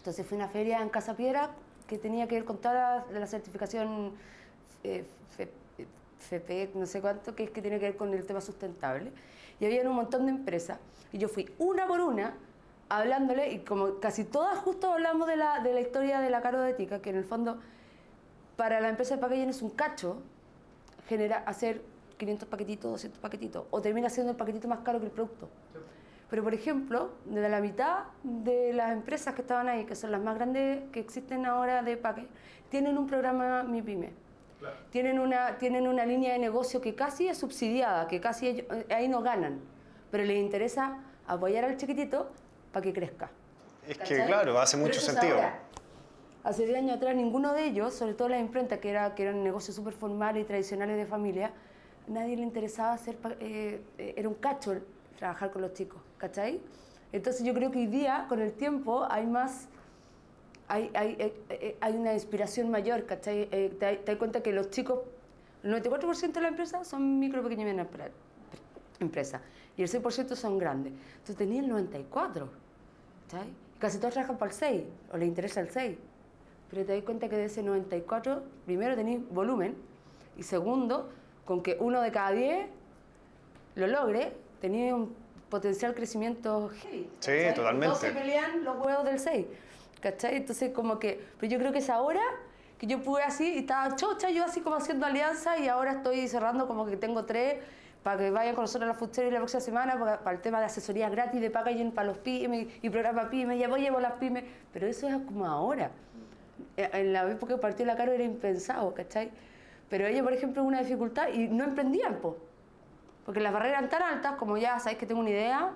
entonces 0.02 0.26
fui 0.26 0.36
a 0.36 0.38
una 0.42 0.48
feria 0.48 0.82
en 0.82 0.88
Casa 0.88 1.14
Piedra 1.14 1.50
que 1.92 1.98
tenía 1.98 2.26
que 2.26 2.36
ver 2.36 2.46
con 2.46 2.56
toda 2.56 3.04
la, 3.12 3.26
certificación 3.26 4.12
eh, 4.82 5.04
no 6.74 6.86
sé 6.86 7.02
cuánto, 7.02 7.34
que 7.34 7.44
es 7.44 7.50
que 7.50 7.60
tiene 7.60 7.78
que 7.78 7.84
ver 7.84 7.96
con 7.96 8.14
el 8.14 8.24
tema 8.24 8.40
sustentable. 8.40 9.12
Y 9.60 9.66
había 9.66 9.86
un 9.86 9.94
montón 9.94 10.24
de 10.24 10.30
empresas. 10.30 10.78
Y 11.12 11.18
yo 11.18 11.28
fui 11.28 11.52
una 11.58 11.86
por 11.86 12.00
una 12.00 12.34
hablándole, 12.88 13.52
y 13.52 13.58
como 13.58 14.00
casi 14.00 14.24
todas 14.24 14.56
justo 14.58 14.90
hablamos 14.90 15.26
de 15.28 15.36
la, 15.36 15.60
de 15.60 15.74
la 15.74 15.80
historia 15.80 16.20
de 16.20 16.30
la 16.30 16.40
Caro 16.40 16.62
de 16.62 16.72
Tica, 16.72 17.02
que 17.02 17.10
en 17.10 17.16
el 17.16 17.24
fondo 17.24 17.58
para 18.56 18.80
la 18.80 18.88
empresa 18.88 19.16
de 19.16 19.20
packaging 19.20 19.50
es 19.50 19.60
un 19.60 19.70
cacho 19.70 20.22
genera 21.08 21.38
hacer 21.38 21.82
500 22.16 22.48
paquetitos, 22.48 22.90
200 22.90 23.20
paquetitos, 23.20 23.66
o 23.70 23.82
termina 23.82 24.08
siendo 24.08 24.30
el 24.30 24.38
paquetito 24.38 24.66
más 24.66 24.78
caro 24.78 24.98
que 24.98 25.06
el 25.06 25.12
producto. 25.12 25.48
Pero, 26.32 26.44
por 26.44 26.54
ejemplo, 26.54 27.10
de 27.26 27.46
la 27.46 27.60
mitad 27.60 28.04
de 28.22 28.72
las 28.72 28.92
empresas 28.92 29.34
que 29.34 29.42
estaban 29.42 29.68
ahí, 29.68 29.84
que 29.84 29.94
son 29.94 30.10
las 30.12 30.22
más 30.22 30.34
grandes 30.34 30.80
que 30.90 30.98
existen 30.98 31.44
ahora 31.44 31.82
de 31.82 31.98
paque, 31.98 32.26
tienen 32.70 32.96
un 32.96 33.06
programa 33.06 33.64
Mi 33.64 33.82
Pyme. 33.82 34.14
Tienen, 34.88 35.18
una, 35.18 35.58
tienen 35.58 35.86
una 35.86 36.06
línea 36.06 36.32
de 36.32 36.38
negocio 36.38 36.80
que 36.80 36.94
casi 36.94 37.28
es 37.28 37.36
subsidiada, 37.36 38.08
que 38.08 38.18
casi 38.18 38.48
eh, 38.48 38.86
ahí 38.88 39.08
no 39.08 39.20
ganan, 39.20 39.60
pero 40.10 40.24
les 40.24 40.38
interesa 40.38 41.00
apoyar 41.26 41.66
al 41.66 41.76
chiquitito 41.76 42.30
para 42.72 42.82
que 42.82 42.94
crezca. 42.94 43.30
Es 43.86 43.98
que, 43.98 44.24
claro, 44.24 44.58
hace 44.58 44.78
mucho 44.78 45.00
sentido. 45.00 45.36
hace 46.44 46.64
10 46.64 46.78
años 46.78 46.96
atrás, 46.96 47.14
ninguno 47.14 47.52
de 47.52 47.66
ellos, 47.66 47.92
sobre 47.92 48.14
todo 48.14 48.30
las 48.30 48.40
imprentas, 48.40 48.78
que, 48.78 48.88
era, 48.88 49.14
que 49.14 49.24
eran 49.24 49.44
negocios 49.44 49.76
súper 49.76 49.92
formales 49.92 50.44
y 50.44 50.46
tradicionales 50.46 50.96
de 50.96 51.04
familia, 51.04 51.52
nadie 52.06 52.36
le 52.36 52.42
interesaba 52.42 52.94
hacer, 52.94 53.18
eh, 53.38 53.82
eh, 53.98 54.14
era 54.16 54.30
un 54.30 54.36
cacho 54.36 54.80
trabajar 55.22 55.52
con 55.52 55.62
los 55.62 55.72
chicos, 55.72 56.02
¿cachai? 56.22 56.60
Entonces 57.10 57.44
yo 57.44 57.52
creo 57.52 57.72
que 57.72 57.80
hoy 57.80 57.86
día, 57.86 58.26
con 58.28 58.40
el 58.40 58.52
tiempo, 58.52 59.04
hay 59.10 59.26
más, 59.26 59.66
hay, 60.68 60.88
hay, 60.94 61.16
eh, 61.18 61.34
eh, 61.50 61.76
hay 61.80 61.96
una 61.96 62.14
inspiración 62.14 62.70
mayor, 62.70 63.06
¿cachai? 63.06 63.48
Eh, 63.50 63.76
te, 63.76 64.02
das 64.06 64.16
cuenta 64.18 64.40
que 64.40 64.52
los 64.52 64.70
chicos, 64.70 65.00
el 65.64 65.74
94% 65.74 66.32
de 66.32 66.40
la 66.40 66.48
empresa 66.48 66.84
son 66.84 67.18
micro, 67.18 67.42
pequeñas 67.42 67.62
y 67.62 67.74
medianas 67.74 67.88
empresas, 69.00 69.42
y 69.76 69.82
el 69.82 69.88
6% 69.88 70.36
son 70.36 70.58
grandes. 70.58 70.92
Entonces 70.92 71.36
tenía 71.36 71.60
el 71.60 71.68
94, 71.68 72.48
¿cachai? 73.28 73.48
Casi 73.80 73.98
todos 73.98 74.14
trabajan 74.14 74.38
para 74.38 74.52
el 74.52 74.56
6, 74.56 74.82
o 75.12 75.16
les 75.16 75.26
interesa 75.26 75.60
el 75.60 75.70
6. 75.70 75.98
Pero 76.70 76.86
te 76.86 76.94
das 76.94 77.02
cuenta 77.02 77.28
que 77.28 77.36
de 77.36 77.46
ese 77.46 77.64
94, 77.64 78.44
primero 78.64 78.94
tenéis 78.94 79.28
volumen, 79.28 79.74
y 80.36 80.44
segundo, 80.44 81.10
con 81.44 81.64
que 81.64 81.76
uno 81.80 82.00
de 82.00 82.12
cada 82.12 82.30
10 82.30 82.68
lo 83.74 83.86
logre, 83.88 84.32
tenía 84.60 84.94
un 84.94 85.21
potencial 85.52 85.94
crecimiento 85.94 86.70
Sí, 87.20 87.42
totalmente. 87.54 87.88
No 87.88 87.94
se 87.94 88.10
pelean 88.10 88.64
los 88.64 88.78
huevos 88.78 89.04
del 89.04 89.18
6, 89.18 89.46
¿cachai? 90.00 90.36
Entonces, 90.36 90.72
como 90.72 90.98
que, 90.98 91.22
pero 91.38 91.52
yo 91.52 91.58
creo 91.58 91.72
que 91.72 91.80
es 91.80 91.90
ahora 91.90 92.22
que 92.78 92.86
yo 92.86 93.02
pude 93.02 93.22
así, 93.22 93.52
y 93.56 93.58
estaba 93.58 93.94
chocha, 93.94 94.30
yo 94.30 94.44
así 94.44 94.62
como 94.62 94.76
haciendo 94.76 95.04
alianza, 95.04 95.58
y 95.58 95.68
ahora 95.68 95.92
estoy 95.92 96.26
cerrando 96.26 96.66
como 96.66 96.86
que 96.86 96.96
tengo 96.96 97.26
tres 97.26 97.62
para 98.02 98.16
que 98.18 98.30
vayan 98.30 98.54
con 98.54 98.64
nosotros 98.64 98.88
a 98.88 98.92
la 98.94 98.98
Food 98.98 99.30
la 99.30 99.38
próxima 99.38 99.60
semana 99.60 99.98
para, 99.98 100.18
para, 100.20 100.34
el 100.34 100.42
tema 100.42 100.58
de 100.58 100.64
asesoría 100.64 101.10
gratis 101.10 101.40
de 101.40 101.50
packaging 101.50 101.92
para 101.92 102.08
los 102.08 102.18
pymes 102.18 102.68
y 102.80 102.88
programa 102.88 103.28
pymes, 103.28 103.58
ya 103.60 103.68
voy 103.68 103.82
llevo 103.82 104.00
las 104.00 104.14
pymes, 104.14 104.44
pero 104.72 104.86
eso 104.86 105.06
es 105.06 105.14
como 105.26 105.46
ahora. 105.46 105.90
Eh, 106.78 106.88
en 106.94 107.12
la 107.12 107.30
época 107.30 107.54
que 107.54 107.60
partió 107.60 107.84
la 107.84 107.94
Caro 107.94 108.12
era 108.12 108.24
impensado, 108.24 108.94
¿cachai? 108.94 109.30
Pero 109.90 110.06
ella, 110.06 110.22
por 110.22 110.32
ejemplo, 110.32 110.64
una 110.64 110.80
dificultad 110.80 111.28
y 111.28 111.46
no 111.48 111.64
emprendían, 111.64 112.18
pues 112.22 112.34
porque 113.24 113.40
las 113.40 113.52
barreras 113.52 113.78
eran 113.78 113.90
tan 113.90 114.02
altas 114.02 114.36
como 114.36 114.56
ya 114.56 114.78
sabéis 114.78 114.98
que 114.98 115.06
tengo 115.06 115.20
una 115.20 115.30
idea, 115.30 115.74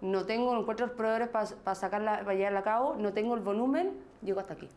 no 0.00 0.26
tengo, 0.26 0.52
no 0.52 0.60
encuentro 0.60 0.86
los 0.86 0.96
proveedores 0.96 1.28
para 1.28 1.74
sacarla, 1.74 2.20
para 2.20 2.34
llevarla 2.34 2.60
a 2.60 2.64
cabo, 2.64 2.96
no 2.96 3.12
tengo 3.12 3.34
el 3.34 3.40
volumen, 3.40 4.00
llego 4.22 4.40
hasta 4.40 4.54
aquí. 4.54 4.68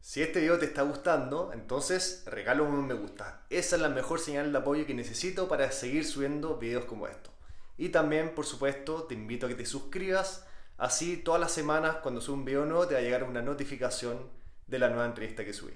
Si 0.00 0.22
este 0.22 0.40
video 0.40 0.58
te 0.58 0.64
está 0.64 0.82
gustando, 0.82 1.52
entonces 1.52 2.24
regalo 2.26 2.64
un 2.64 2.86
me 2.86 2.94
gusta. 2.94 3.42
Esa 3.50 3.76
es 3.76 3.82
la 3.82 3.90
mejor 3.90 4.18
señal 4.18 4.50
de 4.50 4.58
apoyo 4.58 4.86
que 4.86 4.94
necesito 4.94 5.46
para 5.46 5.70
seguir 5.72 6.06
subiendo 6.06 6.56
videos 6.56 6.86
como 6.86 7.06
estos. 7.06 7.34
Y 7.76 7.90
también, 7.90 8.34
por 8.34 8.46
supuesto, 8.46 9.04
te 9.04 9.14
invito 9.14 9.44
a 9.44 9.48
que 9.50 9.54
te 9.54 9.66
suscribas. 9.66 10.46
Así 10.78 11.18
todas 11.18 11.40
las 11.40 11.52
semanas 11.52 11.96
cuando 12.02 12.22
subo 12.22 12.36
un 12.36 12.46
video 12.46 12.64
nuevo 12.64 12.86
te 12.86 12.94
va 12.94 13.00
a 13.00 13.02
llegar 13.02 13.24
una 13.24 13.42
notificación 13.42 14.30
de 14.66 14.78
la 14.78 14.88
nueva 14.88 15.04
entrevista 15.04 15.44
que 15.44 15.52
subí. 15.52 15.74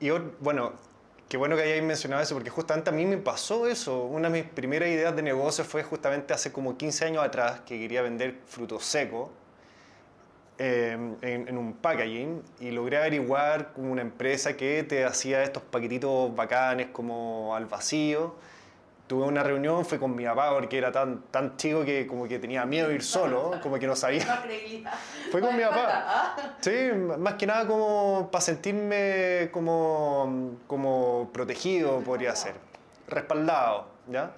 Y 0.00 0.10
bueno, 0.40 0.74
Qué 1.28 1.36
bueno 1.36 1.56
que 1.56 1.62
hayáis 1.62 1.82
mencionado 1.82 2.22
eso, 2.22 2.34
porque 2.34 2.48
justamente 2.48 2.88
a 2.88 2.92
mí 2.92 3.04
me 3.04 3.18
pasó 3.18 3.66
eso. 3.66 4.04
Una 4.04 4.30
de 4.30 4.42
mis 4.42 4.50
primeras 4.50 4.88
ideas 4.88 5.14
de 5.14 5.20
negocio 5.20 5.62
fue 5.62 5.82
justamente 5.82 6.32
hace 6.32 6.50
como 6.52 6.78
15 6.78 7.04
años 7.04 7.22
atrás, 7.22 7.60
que 7.66 7.78
quería 7.78 8.00
vender 8.00 8.40
frutos 8.46 8.86
secos 8.86 9.28
em, 10.56 11.16
en, 11.20 11.48
en, 11.48 11.58
un 11.58 11.74
packaging 11.74 12.42
y 12.60 12.70
logré 12.70 12.96
averiguar 12.96 13.74
con 13.74 13.90
una 13.90 14.00
empresa 14.00 14.56
que 14.56 14.82
te 14.84 15.04
hacía 15.04 15.42
estos 15.42 15.62
paquetitos 15.64 16.34
bacanes 16.34 16.88
como 16.92 17.54
al 17.54 17.66
vacío 17.66 18.34
tuve 19.08 19.24
una 19.24 19.42
reunión, 19.42 19.84
fue 19.84 19.98
con 19.98 20.14
mi 20.14 20.24
papá 20.24 20.52
porque 20.52 20.78
era 20.78 20.92
tan, 20.92 21.22
tan 21.30 21.56
chico 21.56 21.84
que 21.84 22.06
como 22.06 22.28
que 22.28 22.38
tenía 22.38 22.64
miedo 22.66 22.88
de 22.88 22.94
ir 22.94 23.02
solo, 23.02 23.58
como 23.62 23.78
que 23.78 23.86
no 23.86 23.96
sabía. 23.96 24.24
fue 25.32 25.40
con 25.40 25.56
mi 25.56 25.62
papá. 25.62 26.36
Sí, 26.60 26.90
más 27.18 27.34
que 27.34 27.46
nada 27.46 27.66
como 27.66 28.28
para 28.30 28.42
sentirme 28.42 29.48
como, 29.50 30.58
como 30.66 31.30
protegido, 31.32 32.00
podría 32.00 32.36
ser, 32.36 32.54
respaldado, 33.08 33.88
¿ya? 34.08 34.32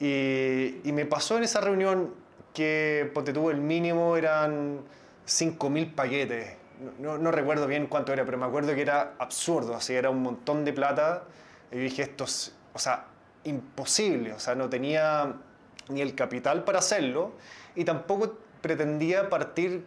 Y, 0.00 0.80
y 0.82 0.92
me 0.92 1.06
pasó 1.06 1.38
en 1.38 1.44
esa 1.44 1.60
reunión 1.60 2.12
que, 2.52 3.08
ponte 3.14 3.32
tuvo 3.32 3.52
el 3.52 3.60
mínimo 3.60 4.16
eran 4.16 4.80
5.000 5.26 5.94
paquetes. 5.94 6.56
No, 6.98 7.16
no, 7.18 7.30
recuerdo 7.30 7.68
bien 7.68 7.86
cuánto 7.86 8.12
era, 8.12 8.24
pero 8.24 8.36
me 8.36 8.46
acuerdo 8.46 8.74
que 8.74 8.82
era 8.82 9.14
absurdo, 9.18 9.76
así 9.76 9.94
era 9.94 10.10
un 10.10 10.22
montón 10.22 10.64
de 10.64 10.72
plata. 10.72 11.22
Y 11.70 11.78
dije, 11.78 12.02
esto 12.02 12.26
o 12.74 12.78
sea, 12.78 13.06
imposible, 13.44 14.32
o 14.32 14.38
sea, 14.38 14.54
no 14.54 14.68
tenía 14.68 15.34
ni 15.88 16.00
el 16.00 16.14
capital 16.14 16.64
para 16.64 16.78
hacerlo 16.78 17.32
y 17.74 17.84
tampoco 17.84 18.36
pretendía 18.60 19.28
partir 19.28 19.84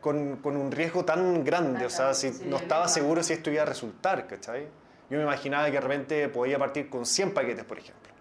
con, 0.00 0.36
con 0.36 0.56
un 0.56 0.70
riesgo 0.70 1.04
tan 1.04 1.44
grande, 1.44 1.84
o 1.84 1.90
sea, 1.90 2.14
si 2.14 2.30
no 2.46 2.56
estaba 2.56 2.88
seguro 2.88 3.22
si 3.22 3.32
esto 3.32 3.50
iba 3.50 3.62
a 3.62 3.66
resultar, 3.66 4.26
¿cachai? 4.26 4.68
Yo 5.10 5.18
me 5.18 5.24
imaginaba 5.24 5.66
que 5.66 5.72
de 5.72 5.80
repente 5.80 6.28
podía 6.28 6.58
partir 6.58 6.90
con 6.90 7.06
100 7.06 7.34
paquetes, 7.34 7.64
por 7.64 7.78
ejemplo. 7.78 8.12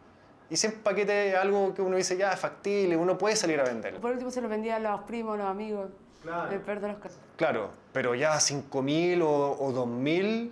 Y 0.50 0.58
100 0.58 0.84
paquetes 0.84 1.34
es 1.34 1.36
algo 1.39 1.74
que 1.74 1.82
uno 1.82 1.98
dice, 1.98 2.17
ya, 2.17 2.32
es 2.32 2.39
factible, 2.39 2.96
uno 2.96 3.17
puede 3.17 3.36
salir 3.36 3.60
a 3.60 3.63
venderlo. 3.63 4.00
Por 4.00 4.12
último 4.12 4.29
se 4.29 4.41
lo 4.41 4.50
vendía 4.50 4.75
a 4.75 4.79
los 4.79 5.01
primos, 5.01 5.36
a 5.36 5.38
los 5.38 5.48
amigos. 5.48 5.89
Claro. 6.22 6.51
El 6.51 6.60
peor 6.62 6.79
de 6.79 6.88
los 6.89 6.98
casos. 6.98 7.20
Claro, 7.38 7.72
pero 7.91 8.13
ya 8.15 8.34
5.000 8.34 9.22
o, 9.24 9.51
o 9.51 9.74
2.000 9.74 10.51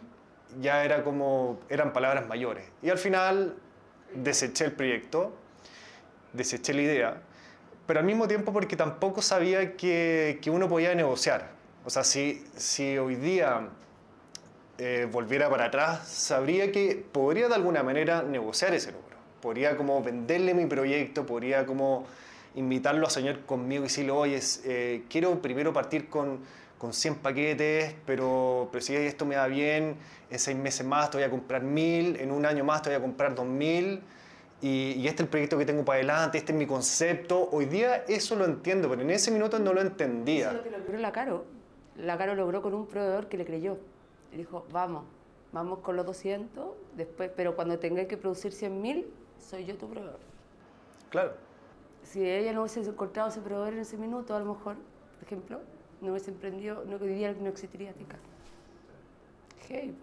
ya 0.61 0.83
era 0.83 1.03
como, 1.03 1.59
eran 1.69 1.93
palabras 1.93 2.27
mayores. 2.27 2.65
Y 2.81 2.89
al 2.89 2.97
final 2.97 3.55
deseché 4.15 4.65
el 4.65 4.71
proyecto, 4.73 5.33
deseché 6.33 6.73
la 6.73 6.81
idea, 6.81 7.21
pero 7.85 7.99
al 7.99 8.05
mismo 8.05 8.27
tiempo 8.27 8.53
porque 8.53 8.75
tampoco 8.75 9.21
sabía 9.21 9.75
que, 9.75 10.39
que 10.41 10.49
uno 10.49 10.69
podía 10.69 10.95
negociar. 10.95 11.51
O 11.85 11.89
sea, 11.89 12.03
si, 12.03 12.43
si 12.55 12.97
hoy 12.97 13.15
día 13.15 13.67
eh, 14.77 15.07
volviera 15.11 15.49
para 15.49 15.65
atrás, 15.65 16.07
sabría 16.07 16.71
que 16.71 17.05
podría 17.11 17.47
de 17.47 17.55
alguna 17.55 17.83
manera 17.83 18.23
negociar 18.23 18.73
ese 18.73 18.91
número. 18.91 19.17
Podría 19.41 19.75
como 19.75 20.01
venderle 20.01 20.53
mi 20.53 20.65
proyecto, 20.65 21.25
podría 21.25 21.65
como 21.65 22.07
invitarlo 22.55 23.05
a 23.05 23.09
soñar 23.09 23.41
conmigo 23.45 23.83
y 23.83 23.87
decirle, 23.87 24.11
oye, 24.11 24.39
eh, 24.65 25.03
quiero 25.09 25.41
primero 25.41 25.73
partir 25.73 26.07
con, 26.07 26.39
con 26.83 26.91
100 26.91 27.15
paquetes, 27.19 27.95
pero, 28.05 28.67
pero 28.69 28.83
si 28.83 28.93
esto 28.93 29.25
me 29.25 29.35
da 29.35 29.47
bien, 29.47 29.95
en 30.29 30.37
seis 30.37 30.57
meses 30.57 30.85
más 30.85 31.09
te 31.09 31.15
voy 31.15 31.23
a 31.23 31.29
comprar 31.29 31.63
1000, 31.63 32.17
en 32.19 32.29
un 32.29 32.45
año 32.45 32.65
más 32.65 32.81
te 32.81 32.89
voy 32.89 32.97
a 32.97 33.01
comprar 33.01 33.33
2000. 33.33 34.01
Y, 34.59 34.67
y 34.67 35.07
este 35.07 35.23
es 35.23 35.27
el 35.27 35.27
proyecto 35.29 35.57
que 35.57 35.65
tengo 35.65 35.85
para 35.85 35.99
adelante, 35.99 36.39
este 36.39 36.51
es 36.51 36.57
mi 36.59 36.67
concepto. 36.67 37.47
Hoy 37.53 37.67
día 37.67 38.03
eso 38.09 38.35
lo 38.35 38.43
entiendo, 38.43 38.89
pero 38.89 39.01
en 39.01 39.11
ese 39.11 39.31
minuto 39.31 39.59
no 39.59 39.71
lo 39.71 39.79
entendía. 39.79 40.49
Eso 40.49 40.57
es 40.57 40.57
lo 40.57 40.63
que 40.63 40.77
logró 40.77 40.97
la 40.97 41.13
Caro. 41.13 41.45
La 41.95 42.17
Caro 42.17 42.35
logró 42.35 42.61
con 42.61 42.73
un 42.73 42.85
proveedor 42.85 43.29
que 43.29 43.37
le 43.37 43.45
creyó. 43.45 43.77
Le 44.31 44.39
dijo, 44.39 44.65
vamos, 44.73 45.05
vamos 45.53 45.79
con 45.79 45.95
los 45.95 46.05
200, 46.05 46.65
después, 46.97 47.31
pero 47.33 47.55
cuando 47.55 47.79
tengáis 47.79 48.09
que 48.09 48.17
producir 48.17 48.51
100.000, 48.51 49.05
soy 49.39 49.63
yo 49.63 49.77
tu 49.77 49.87
proveedor. 49.87 50.19
Claro. 51.11 51.31
Si 52.03 52.29
ella 52.29 52.51
no 52.51 52.63
hubiese 52.63 52.81
encontrado 52.81 53.29
ese 53.29 53.39
proveedor 53.39 53.71
en 53.71 53.79
ese 53.79 53.95
minuto, 53.95 54.35
a 54.35 54.39
lo 54.39 54.53
mejor, 54.53 54.75
por 54.75 55.25
ejemplo, 55.25 55.61
no 56.03 56.11
hubiese 56.11 56.31
emprendido, 56.31 56.83
no, 56.85 56.97
hoy 56.97 57.13
día 57.13 57.33
no 57.39 57.49
existiría 57.49 57.93
Tica. 57.93 58.17
Hey. 59.67 59.95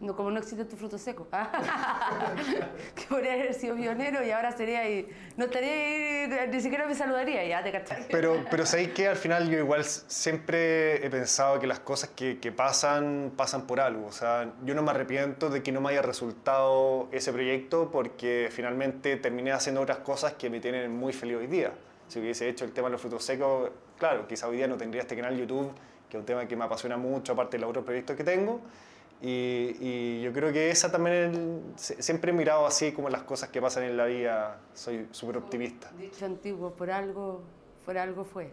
No, 0.00 0.14
como 0.14 0.30
no 0.30 0.38
existe 0.38 0.64
tu 0.64 0.76
fruto 0.76 0.96
seco. 0.96 1.26
que 2.94 3.02
podría 3.08 3.32
haber 3.32 3.52
sido 3.52 3.74
pionero 3.74 4.24
y 4.24 4.30
ahora 4.30 4.52
sería 4.52 4.80
ahí. 4.80 5.08
No 5.36 5.46
estaría 5.46 5.72
ahí, 5.72 6.48
ni 6.52 6.60
siquiera 6.60 6.86
me 6.86 6.94
saludaría, 6.94 7.44
ya 7.44 7.64
te 7.64 7.72
cachai. 7.72 8.06
Pero, 8.08 8.44
pero 8.48 8.64
sabéis 8.64 8.90
que 8.90 9.08
al 9.08 9.16
final 9.16 9.50
yo 9.50 9.58
igual 9.58 9.84
siempre 9.84 11.04
he 11.04 11.10
pensado 11.10 11.58
que 11.58 11.66
las 11.66 11.80
cosas 11.80 12.10
que, 12.10 12.38
que 12.38 12.52
pasan, 12.52 13.32
pasan 13.36 13.66
por 13.66 13.80
algo. 13.80 14.06
O 14.06 14.12
sea, 14.12 14.52
yo 14.64 14.76
no 14.76 14.82
me 14.82 14.92
arrepiento 14.92 15.50
de 15.50 15.64
que 15.64 15.72
no 15.72 15.80
me 15.80 15.90
haya 15.90 16.02
resultado 16.02 17.08
ese 17.10 17.32
proyecto 17.32 17.90
porque 17.90 18.50
finalmente 18.52 19.16
terminé 19.16 19.50
haciendo 19.50 19.80
otras 19.80 19.98
cosas 19.98 20.34
que 20.34 20.48
me 20.48 20.60
tienen 20.60 20.96
muy 20.96 21.12
feliz 21.12 21.38
hoy 21.38 21.48
día. 21.48 21.72
Si 22.06 22.20
hubiese 22.20 22.48
hecho 22.48 22.64
el 22.64 22.70
tema 22.70 22.86
de 22.86 22.92
los 22.92 23.00
frutos 23.00 23.24
secos, 23.24 23.70
claro, 23.98 24.26
quizá 24.28 24.48
hoy 24.48 24.56
día 24.58 24.66
no 24.68 24.76
tendría 24.76 25.02
este 25.02 25.16
canal 25.16 25.36
YouTube, 25.36 25.70
que 26.08 26.16
es 26.16 26.20
un 26.20 26.26
tema 26.26 26.46
que 26.46 26.56
me 26.56 26.64
apasiona 26.64 26.96
mucho, 26.96 27.32
aparte 27.32 27.56
de 27.56 27.60
los 27.62 27.70
otros 27.70 27.84
proyectos 27.84 28.16
que 28.16 28.24
tengo. 28.24 28.60
Y, 29.20 29.76
y 29.80 30.22
yo 30.22 30.32
creo 30.32 30.52
que 30.52 30.70
esa 30.70 30.92
también, 30.92 31.72
es- 31.76 31.82
se- 31.82 32.02
siempre 32.02 32.30
he 32.30 32.34
mirado 32.34 32.66
así 32.66 32.92
como 32.92 33.08
las 33.10 33.22
cosas 33.22 33.48
que 33.48 33.60
pasan 33.60 33.82
en 33.82 33.96
la 33.96 34.04
vida, 34.06 34.58
soy 34.74 35.08
súper 35.10 35.38
optimista. 35.38 35.90
Dicho 35.98 36.24
antiguo, 36.24 36.70
por 36.72 36.90
algo, 36.90 37.42
por 37.84 37.98
algo 37.98 38.24
fue. 38.24 38.50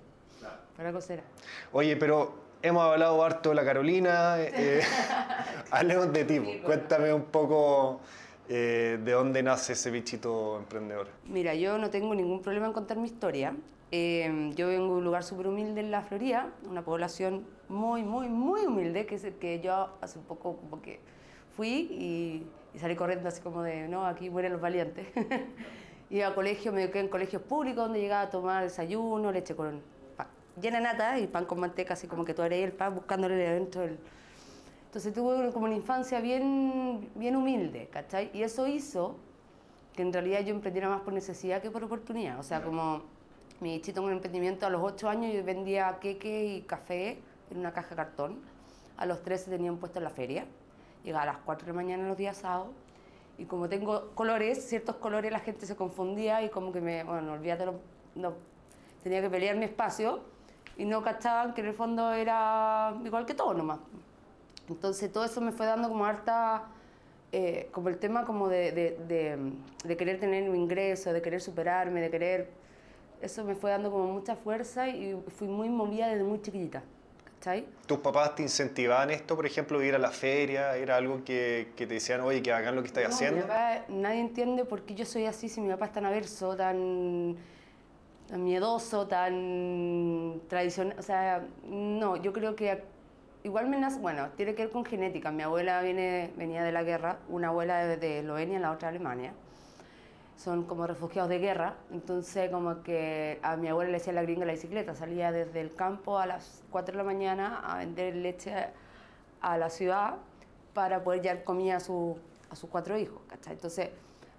Por 0.75 0.85
algo 0.85 1.01
será. 1.01 1.23
Oye, 1.71 1.95
pero 1.97 2.33
hemos 2.63 2.83
hablado 2.83 3.23
harto 3.23 3.49
de 3.49 3.55
la 3.55 3.63
Carolina. 3.63 4.35
eh, 4.39 4.81
hablemos 5.71 6.11
de 6.11 6.25
ti. 6.25 6.39
pues. 6.39 6.61
Cuéntame 6.63 7.13
un 7.13 7.25
poco 7.25 8.01
eh, 8.49 8.99
de 9.03 9.11
dónde 9.11 9.43
nace 9.43 9.73
ese 9.73 9.91
bichito 9.91 10.57
emprendedor. 10.57 11.07
Mira, 11.25 11.53
yo 11.55 11.77
no 11.77 11.89
tengo 11.91 12.13
ningún 12.15 12.41
problema 12.41 12.65
en 12.67 12.73
contar 12.73 12.97
mi 12.97 13.05
historia. 13.07 13.55
Eh, 13.91 14.51
yo 14.55 14.67
vengo 14.67 14.93
de 14.93 14.99
un 14.99 15.03
lugar 15.03 15.23
súper 15.23 15.47
humilde 15.47 15.79
en 15.79 15.91
la 15.91 16.01
Florida, 16.01 16.51
una 16.69 16.83
población 16.83 17.45
muy, 17.69 18.03
muy, 18.03 18.27
muy 18.27 18.61
humilde, 18.65 19.05
que 19.05 19.15
es 19.15 19.23
el 19.23 19.35
que 19.35 19.61
yo 19.61 19.89
hace 20.01 20.19
un 20.19 20.25
poco 20.25 20.57
como 20.57 20.81
que 20.81 20.99
fui 21.55 21.87
y, 21.91 22.47
y 22.73 22.79
salí 22.79 22.95
corriendo 22.95 23.27
así 23.27 23.41
como 23.41 23.61
de, 23.61 23.87
no, 23.87 24.05
aquí 24.05 24.29
mueren 24.29 24.51
los 24.51 24.61
valientes. 24.61 25.07
Iba 26.09 26.27
a 26.27 26.35
colegio, 26.35 26.71
me 26.71 26.89
quedé 26.89 27.01
en 27.01 27.09
colegios 27.09 27.41
públicos 27.41 27.83
donde 27.83 27.99
llegaba 27.99 28.23
a 28.23 28.29
tomar 28.29 28.63
desayuno, 28.63 29.31
leche 29.31 29.55
con 29.55 29.81
pan, 30.17 30.27
llena 30.61 30.79
nata 30.79 31.17
y 31.19 31.27
pan 31.27 31.45
con 31.45 31.59
manteca, 31.59 31.93
así 31.93 32.07
como 32.07 32.25
que 32.25 32.33
tú 32.33 32.41
harías 32.41 32.69
el 32.69 32.73
pan 32.73 32.95
buscándole 32.95 33.35
dentro 33.35 33.81
del... 33.81 33.97
Entonces 34.85 35.13
tuve 35.13 35.51
como 35.51 35.65
una 35.65 35.75
infancia 35.75 36.21
bien, 36.21 37.09
bien 37.15 37.35
humilde, 37.35 37.89
¿cachai? 37.91 38.29
Y 38.33 38.43
eso 38.43 38.65
hizo 38.67 39.17
que 39.93 40.03
en 40.03 40.13
realidad 40.13 40.41
yo 40.41 40.53
emprendiera 40.53 40.89
más 40.89 41.01
por 41.01 41.13
necesidad 41.13 41.61
que 41.61 41.69
por 41.69 41.83
oportunidad. 41.83 42.39
O 42.39 42.43
sea, 42.43 42.61
como 42.61 43.03
mi 43.59 43.81
chito 43.81 44.01
en 44.01 44.07
un 44.07 44.11
emprendimiento 44.13 44.65
a 44.65 44.69
los 44.69 44.81
8 44.83 45.09
años 45.09 45.33
yo 45.33 45.43
vendía 45.43 45.97
queque 45.99 46.45
y 46.45 46.61
café 46.61 47.19
en 47.51 47.57
una 47.59 47.71
caja 47.73 47.89
de 47.89 47.95
cartón. 47.95 48.39
A 48.97 49.05
los 49.05 49.21
13 49.23 49.49
tenía 49.49 49.71
un 49.71 49.77
puesto 49.77 49.99
en 49.99 50.03
la 50.03 50.09
feria. 50.09 50.45
Llegaba 51.03 51.23
a 51.23 51.27
las 51.27 51.37
4 51.39 51.65
de 51.65 51.71
la 51.73 51.75
mañana 51.75 52.07
los 52.07 52.17
días 52.17 52.37
sábados. 52.37 52.69
Y 53.37 53.45
como 53.45 53.67
tengo 53.67 54.11
colores, 54.15 54.65
ciertos 54.67 54.95
colores, 54.97 55.31
la 55.31 55.39
gente 55.39 55.65
se 55.65 55.75
confundía 55.75 56.41
y 56.43 56.49
como 56.49 56.71
que 56.71 56.79
me, 56.81 57.03
bueno, 57.03 57.33
olvídate, 57.33 57.65
no, 57.65 57.73
no- 58.15 58.33
tenía 59.03 59.21
que 59.21 59.29
pelear 59.29 59.55
mi 59.57 59.65
espacio 59.65 60.21
y 60.77 60.85
no 60.85 61.03
cachaban 61.03 61.53
que 61.53 61.61
en 61.61 61.67
el 61.67 61.73
fondo 61.73 62.11
era 62.13 62.95
igual 63.03 63.25
que 63.25 63.33
todo 63.35 63.53
nomás. 63.53 63.79
Entonces 64.67 65.11
todo 65.11 65.25
eso 65.25 65.41
me 65.41 65.51
fue 65.51 65.65
dando 65.65 65.89
como 65.89 66.05
harta, 66.05 66.63
eh, 67.31 67.69
como 67.71 67.89
el 67.89 67.97
tema 67.97 68.23
como 68.25 68.47
de, 68.49 68.71
de, 68.71 68.97
de, 69.07 69.53
de 69.83 69.97
querer 69.97 70.19
tener 70.19 70.49
un 70.49 70.55
ingreso, 70.55 71.13
de 71.13 71.21
querer 71.21 71.41
superarme, 71.41 72.01
de 72.01 72.09
querer, 72.09 72.49
eso 73.25 73.43
me 73.43 73.55
fue 73.55 73.71
dando 73.71 73.91
como 73.91 74.05
mucha 74.13 74.35
fuerza 74.35 74.87
y 74.87 75.19
fui 75.37 75.47
muy 75.47 75.67
movida 75.69 76.07
desde 76.07 76.23
muy 76.23 76.41
chiquitita, 76.41 76.83
¿cachai? 77.39 77.65
¿Tus 77.87 77.97
papás 77.99 78.35
te 78.35 78.43
incentivaban 78.43 79.09
esto, 79.09 79.35
por 79.35 79.45
ejemplo, 79.45 79.81
ir 79.83 79.95
a 79.95 79.99
la 79.99 80.11
feria? 80.11 80.75
¿Era 80.77 80.95
algo 80.97 81.23
que, 81.25 81.69
que 81.75 81.85
te 81.87 81.95
decían, 81.95 82.21
oye, 82.21 82.41
que 82.41 82.53
hagan 82.53 82.75
lo 82.75 82.81
que 82.81 82.87
estás 82.87 83.03
No, 83.03 83.09
mi 83.09 83.15
haciendo? 83.15 83.41
papá- 83.47 83.83
nadie 83.89 84.19
entiende 84.21 84.63
por 84.65 84.83
qué 84.83 84.95
yo 84.95 85.05
soy 85.05 85.25
así 85.25 85.49
si 85.49 85.59
mi 85.59 85.69
papá 85.69 85.85
es 85.87 85.91
tan 85.91 86.05
averso, 86.05 86.55
tan, 86.55 87.35
tan 88.27 88.43
miedoso, 88.43 89.07
tan 89.07 90.41
tradicional. 90.47 90.95
O 90.99 91.01
sea, 91.03 91.43
no, 91.67 92.15
yo 92.17 92.31
creo 92.31 92.55
que 92.55 92.81
igual 93.43 93.67
me 93.69 93.77
nace, 93.79 93.99
bueno, 93.99 94.29
tiene 94.37 94.55
que 94.55 94.63
ver 94.63 94.71
con 94.71 94.85
genética. 94.85 95.31
Mi 95.31 95.43
abuela 95.43 95.81
viene, 95.81 96.31
venía 96.37 96.63
de 96.63 96.71
la 96.71 96.83
guerra, 96.83 97.17
una 97.29 97.47
abuela 97.49 97.85
de, 97.85 97.97
de 97.97 98.19
Eslovenia, 98.19 98.59
la 98.59 98.71
otra 98.71 98.89
de 98.91 98.95
Alemania. 98.97 99.33
Son 100.37 100.63
como 100.63 100.85
refugiados 100.85 101.29
de 101.29 101.39
guerra, 101.39 101.75
entonces 101.91 102.49
como 102.51 102.83
que 102.83 103.39
a 103.41 103.55
mi 103.55 103.69
abuela 103.69 103.91
le 103.91 103.97
decía 103.99 104.11
la 104.13 104.21
gringa 104.21 104.45
la 104.45 104.51
bicicleta, 104.51 104.93
salía 104.93 105.31
desde 105.31 105.61
el 105.61 105.73
campo 105.73 106.19
a 106.19 106.25
las 106.25 106.61
4 106.71 106.91
de 106.91 106.97
la 106.97 107.03
mañana 107.03 107.61
a 107.63 107.77
vender 107.77 108.15
leche 108.15 108.53
a 109.41 109.57
la 109.57 109.69
ciudad 109.69 110.15
para 110.73 111.03
poder 111.03 111.21
llevar 111.21 111.43
comida 111.45 111.77
a, 111.77 111.79
su, 111.79 112.17
a 112.49 112.55
sus 112.55 112.69
cuatro 112.69 112.97
hijos, 112.97 113.21
¿cachai? 113.27 113.53
Entonces, 113.53 113.89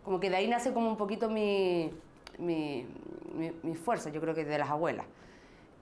como 0.05 0.21
que 0.21 0.29
de 0.29 0.37
ahí 0.37 0.49
nace 0.49 0.73
como 0.73 0.89
un 0.89 0.99
poquito 0.99 1.31
mi, 1.31 1.91
mi, 2.39 2.87
mi, 3.35 3.53
mi 3.63 3.75
fuerza, 3.75 4.11
yo 4.11 4.21
creo 4.21 4.35
que 4.35 4.45
de 4.45 4.59
las 4.59 4.69
abuelas. 4.69 5.07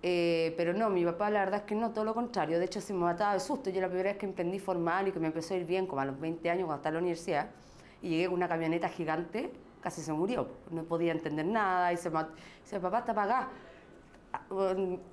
Eh, 0.06 0.52
pero 0.58 0.74
no, 0.74 0.90
mi 0.90 1.02
papá 1.02 1.30
la 1.30 1.40
verdad 1.40 1.60
es 1.60 1.66
que 1.66 1.74
no, 1.74 1.90
todo 1.92 2.04
lo 2.04 2.12
contrario. 2.12 2.58
De 2.58 2.66
hecho, 2.66 2.82
se 2.82 2.92
me 2.92 3.00
mataba 3.00 3.32
de 3.32 3.40
susto. 3.40 3.70
Yo 3.70 3.80
la 3.80 3.86
primera 3.86 4.10
vez 4.10 4.18
que 4.18 4.26
emprendí 4.26 4.58
formal 4.58 5.08
y 5.08 5.12
que 5.12 5.18
me 5.18 5.28
empezó 5.28 5.54
a 5.54 5.56
ir 5.56 5.64
bien, 5.64 5.86
como 5.86 6.02
a 6.02 6.04
los 6.04 6.20
20 6.20 6.50
años, 6.50 6.66
cuando 6.66 6.76
estaba 6.76 6.90
en 6.90 6.94
la 6.94 7.00
universidad, 7.00 7.48
y 8.02 8.10
llegué 8.10 8.26
con 8.26 8.34
una 8.34 8.46
camioneta 8.46 8.90
gigante, 8.90 9.50
casi 9.84 10.00
se 10.00 10.14
murió. 10.14 10.48
No 10.70 10.82
podía 10.84 11.12
entender 11.12 11.44
nada 11.44 11.92
y 11.92 11.98
se 11.98 12.08
mató. 12.08 12.32
Dice, 12.62 12.80
papá, 12.80 13.00
está 13.00 13.14
pagada. 13.14 13.50
Ah, 14.32 14.40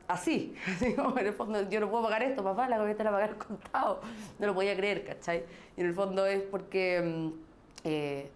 Así, 0.07 0.55
como 0.95 1.19
en 1.19 1.27
el 1.27 1.33
fondo, 1.33 1.69
yo 1.69 1.81
no 1.81 1.89
puedo 1.91 2.03
pagar 2.03 2.23
esto, 2.23 2.41
papá, 2.41 2.69
la 2.69 2.77
camioneta 2.77 3.03
la 3.03 3.11
pagar 3.11 3.37
contado. 3.37 3.99
No 4.39 4.47
lo 4.47 4.55
podía 4.55 4.73
creer, 4.77 5.03
¿cachai? 5.03 5.43
Y 5.75 5.81
en 5.81 5.87
el 5.87 5.93
fondo 5.93 6.25
es 6.25 6.41
porque... 6.43 7.01
mm, 7.03 7.39
eh, 7.83 8.31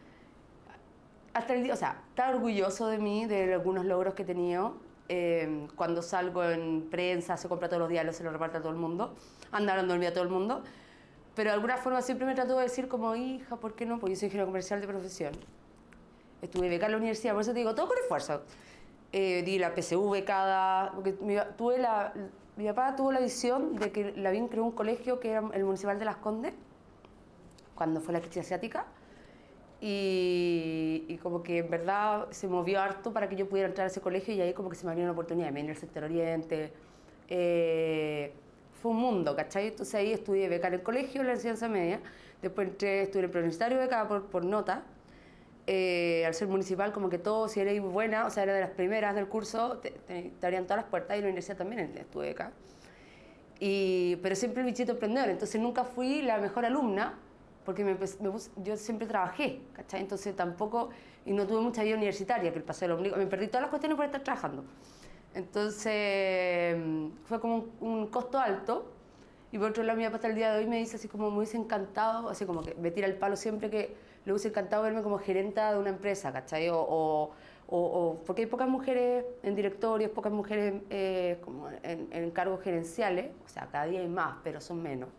hasta 1.34 1.54
el 1.54 1.64
día, 1.64 1.74
o 1.74 1.78
sea, 1.78 2.02
está 2.10 2.30
orgulloso 2.30 2.88
de 2.88 2.98
mí, 2.98 3.26
de 3.26 3.54
algunos 3.54 3.86
logros 3.86 4.14
que 4.14 4.24
he 4.24 4.26
tenido. 4.26 4.76
Eh, 5.08 5.68
cuando 5.76 6.02
salgo 6.02 6.44
en 6.44 6.88
prensa, 6.90 7.38
se 7.38 7.48
compra 7.48 7.68
todos 7.68 7.82
los 7.82 7.90
diarios, 7.90 8.16
se 8.16 8.24
lo 8.24 8.32
reparte 8.32 8.58
a 8.58 8.62
todo 8.62 8.72
el 8.72 8.78
mundo. 8.78 9.16
Andaron 9.52 9.88
dormida 9.88 10.10
a 10.10 10.14
todo 10.14 10.24
el 10.24 10.30
mundo. 10.30 10.64
Pero 11.36 11.50
de 11.50 11.56
alguna 11.56 11.78
forma 11.78 12.02
siempre 12.02 12.26
me 12.26 12.36
trató 12.36 12.56
de 12.58 12.64
decir 12.64 12.88
como, 12.88 13.16
hija, 13.16 13.58
¿por 13.58 13.76
qué 13.76 13.86
no? 13.86 14.00
Porque 14.00 14.16
yo 14.16 14.20
soy 14.20 14.28
ingeniero 14.28 14.48
comercial 14.48 14.80
de 14.80 14.88
profesión. 14.88 15.34
Estuve 16.42 16.70
becada 16.70 16.88
en 16.88 16.92
la 16.94 16.98
universidad, 16.98 17.34
por 17.34 17.42
eso 17.42 17.54
te 17.54 17.60
digo, 17.60 17.74
todo 17.76 17.88
con 17.88 17.98
esfuerzo. 17.98 18.44
Eh, 19.12 19.44
di 19.44 19.58
la 19.58 19.74
PSU 19.74 20.10
becada, 20.10 20.92
porque 20.94 21.14
mi, 21.22 21.36
tuve 21.58 21.78
la, 21.78 22.14
mi 22.58 22.66
papá 22.68 22.96
tuvo 22.96 23.12
la 23.12 23.20
visión 23.20 23.76
de 23.76 23.92
que 23.92 24.12
Lavín 24.18 24.48
creó 24.48 24.66
un 24.66 24.72
colegio 24.72 25.20
que 25.20 25.32
era 25.32 25.44
el 25.54 25.64
Municipal 25.64 25.98
de 25.98 26.06
Las 26.06 26.18
Condes, 26.18 26.54
cuando 27.76 28.02
fue 28.02 28.14
la 28.14 28.20
crisis 28.20 28.40
asiática, 28.40 28.86
y, 29.82 31.06
y 31.08 31.18
como 31.18 31.44
que 31.44 31.60
en 31.60 31.70
verdad 31.70 32.28
se 32.32 32.48
movió 32.48 32.82
harto 32.82 33.14
para 33.14 33.30
que 33.30 33.36
yo 33.36 33.48
pudiera 33.48 33.70
entrar 33.70 33.86
a 33.86 33.88
ese 33.88 34.02
colegio 34.02 34.34
y 34.34 34.42
ahí 34.42 34.54
como 34.54 34.70
que 34.70 34.76
se 34.76 34.86
me 34.86 34.92
abrió 34.92 35.06
una 35.06 35.14
oportunidad. 35.14 35.52
Me 35.52 35.62
vine 35.62 35.72
al 35.74 35.78
sector 35.78 36.04
oriente, 36.04 36.74
eh, 37.30 38.34
fue 38.82 38.92
un 38.92 38.98
mundo, 38.98 39.36
¿cachai? 39.36 39.68
Entonces 39.68 39.96
ahí 39.96 40.12
estudié 40.12 40.48
beca 40.48 40.68
en 40.68 40.76
el 40.76 40.84
colegio, 40.84 41.22
en 41.22 41.28
la 41.28 41.34
enseñanza 41.34 41.68
media, 41.68 42.02
después 42.42 42.68
entré, 42.68 43.02
estudié 43.02 43.20
en 43.20 43.26
el 43.26 43.32
preuniversitario 43.32 43.78
beca 43.78 44.08
por, 44.08 44.26
por 44.26 44.46
nota, 44.46 44.84
eh, 45.68 46.24
al 46.26 46.34
ser 46.34 46.48
municipal, 46.48 46.92
como 46.92 47.10
que 47.10 47.18
todo, 47.18 47.48
si 47.48 47.60
eres 47.60 47.82
buena, 47.82 48.26
o 48.26 48.30
sea, 48.30 48.44
era 48.44 48.54
de 48.54 48.62
las 48.62 48.70
primeras 48.72 49.16
del 49.16 49.28
curso, 49.28 49.78
te, 49.80 49.92
te, 49.92 50.32
te 50.40 50.46
abrían 50.46 50.66
todas 50.66 50.84
las 50.84 50.90
puertas 50.90 51.18
y 51.18 51.22
la 51.22 51.28
universidad 51.28 51.58
también 51.58 51.92
estuve 51.98 52.32
acá. 52.32 52.52
Y, 53.60 54.18
pero 54.18 54.36
siempre 54.36 54.62
el 54.62 54.68
bichito 54.68 54.92
emprendedor, 54.92 55.30
entonces 55.30 55.60
nunca 55.60 55.84
fui 55.84 56.22
la 56.22 56.38
mejor 56.38 56.66
alumna, 56.66 57.18
porque 57.64 57.84
me, 57.84 57.96
me 57.96 58.32
yo 58.64 58.78
siempre 58.78 59.08
trabajé, 59.08 59.62
¿cachai? 59.74 60.02
Entonces 60.02 60.36
tampoco, 60.36 60.90
y 61.26 61.34
no 61.34 61.48
tuve 61.48 61.62
mucha 61.62 61.82
vida 61.84 61.96
universitaria, 61.96 62.52
que 62.52 62.60
el 62.60 62.64
paseo 62.64 62.90
lo 62.90 62.96
ombligo, 62.96 63.16
me 63.18 63.26
perdí 63.26 63.48
todas 63.48 63.62
las 63.62 63.70
cuestiones 63.70 63.96
por 63.96 64.06
estar 64.06 64.24
trabajando. 64.24 64.66
Entonces 65.34 66.78
fue 67.26 67.40
como 67.40 67.56
un, 67.56 67.72
un 67.80 68.08
costo 68.08 68.38
alto, 68.38 68.92
y 69.52 69.58
por 69.58 69.70
otro 69.70 69.84
lado, 69.84 69.98
mi 69.98 70.04
papá 70.04 70.18
hasta 70.18 70.28
el 70.28 70.36
día 70.36 70.52
de 70.52 70.60
hoy 70.60 70.68
me 70.68 70.78
dice 70.78 70.98
así 70.98 71.08
como 71.08 71.32
me 71.32 71.38
hubiese 71.38 71.56
encantado, 71.58 72.30
así 72.30 72.46
como 72.46 72.62
que 72.62 72.76
me 72.76 72.92
tira 72.92 73.08
el 73.08 73.16
palo 73.16 73.38
siempre 73.38 73.70
que 73.70 73.96
le 74.26 74.32
hubiese 74.32 74.48
encantado 74.48 74.84
verme 74.84 75.04
como 75.04 75.20
gerenta 75.20 75.72
de 75.72 75.80
una 75.80 75.90
empresa, 75.90 76.32
¿cachai? 76.32 76.70
O, 76.70 76.80
o, 76.80 77.32
o, 77.68 78.22
porque 78.26 78.44
hay 78.44 78.48
pocas 78.48 78.68
mujeres 78.68 79.26
en 79.44 79.56
directorios, 79.56 80.12
pocas 80.12 80.32
mujeres 80.32 80.82
eh, 80.90 81.40
como 81.44 81.70
en, 81.84 82.08
en, 82.12 82.32
cargos 82.32 82.62
gerenciales, 82.62 83.32
o 83.46 83.50
sea, 83.50 83.68
cada 83.72 83.86
día 83.86 84.02
hay 84.02 84.08
más, 84.08 84.38
pero 84.44 84.60
son 84.62 84.82
menos. 84.82 85.10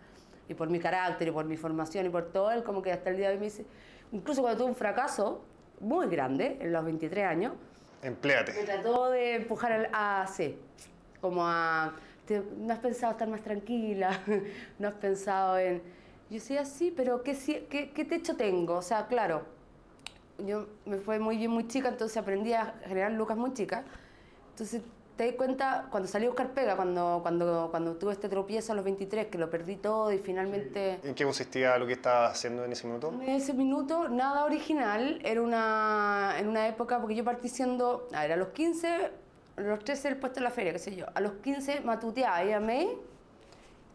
Y 0.49 0.55
por 0.55 0.69
mi 0.69 0.79
carácter, 0.79 1.29
y 1.29 1.31
por 1.31 1.45
mi 1.45 1.57
formación, 1.57 2.07
y 2.07 2.09
por 2.09 2.31
todo, 2.33 2.51
él 2.51 2.63
como 2.63 2.83
que 2.83 2.93
hasta 2.93 3.11
el 3.11 3.17
día 3.17 3.29
de 3.29 3.35
hoy 3.35 3.41
me 3.41 3.47
dice, 3.47 3.65
incluso 4.13 4.43
cuando 4.43 4.59
tuve 4.59 4.71
un 4.71 4.77
fracaso 4.77 5.45
muy 5.81 6.07
grande, 6.09 6.59
en 6.61 6.73
los 6.73 6.85
23 6.85 7.25
años, 7.25 7.53
Empléate. 8.03 8.53
me 8.53 8.63
trató 8.63 9.11
de 9.11 9.37
empujar 9.37 9.73
al 9.73 9.89
AC, 9.93 10.55
como 11.21 11.47
a, 11.47 11.95
te, 12.27 12.43
no 12.59 12.73
has 12.73 12.79
pensado 12.79 13.13
estar 13.13 13.29
más 13.29 13.43
tranquila, 13.43 14.21
no 14.79 14.89
has 14.89 14.95
pensado 14.95 15.59
en... 15.59 15.96
Yo 16.29 16.35
decía, 16.35 16.65
sí, 16.65 16.93
pero 16.95 17.23
¿qué, 17.23 17.37
qué, 17.71 17.91
qué 17.91 18.05
techo 18.05 18.37
tengo? 18.37 18.75
O 18.75 18.83
sea, 18.83 19.07
claro, 19.07 19.43
yo 20.39 20.67
me 20.85 20.99
fue 20.99 21.19
muy 21.19 21.37
bien 21.37 21.51
muy 21.51 21.69
chica, 21.69 21.89
entonces 21.89 22.17
aprendí 22.17 22.53
a 22.53 22.75
generar 22.85 23.13
lucas 23.13 23.37
muy 23.37 23.53
chica. 23.53 23.85
Entonces 24.51 24.83
te 25.17 25.27
das 25.27 25.35
cuenta, 25.37 25.87
cuando 25.91 26.09
salí 26.09 26.27
a 26.27 26.29
buscar 26.29 26.53
pega, 26.53 26.77
cuando, 26.77 27.21
cuando, 27.23 27.69
cuando 27.71 27.95
tuve 27.97 28.13
este 28.13 28.29
tropiezo 28.29 28.73
a 28.73 28.75
los 28.75 28.85
23, 28.85 29.29
que 29.29 29.39
lo 29.39 29.49
perdí 29.49 29.77
todo 29.77 30.13
y 30.13 30.19
finalmente... 30.19 31.01
¿En 31.03 31.15
qué 31.15 31.25
consistía 31.25 31.79
lo 31.79 31.87
que 31.87 31.95
estabas 31.95 32.33
haciendo 32.33 32.65
en 32.65 32.73
ese 32.73 32.87
minuto? 32.87 33.09
En 33.23 33.31
ese 33.31 33.55
minuto, 33.55 34.09
nada 34.09 34.45
original, 34.45 35.21
era 35.25 35.41
una, 35.41 36.35
en 36.39 36.49
una 36.49 36.69
época, 36.69 37.01
porque 37.01 37.15
yo 37.15 37.25
partí 37.25 37.49
siendo, 37.49 38.09
a 38.13 38.23
ver, 38.23 38.33
a 38.33 38.37
los 38.37 38.49
15, 38.49 39.11
a 39.57 39.61
los 39.63 39.85
13 39.85 40.09
el 40.09 40.17
puesto 40.19 40.41
en 40.41 40.45
la 40.45 40.51
feria, 40.51 40.73
qué 40.73 40.79
sé 40.79 40.95
yo, 40.95 41.07
a 41.15 41.21
los 41.21 41.33
15 41.35 41.81
matuteaba, 41.81 42.45
iba 42.45 42.57
a 42.57 42.61
May, 42.61 42.87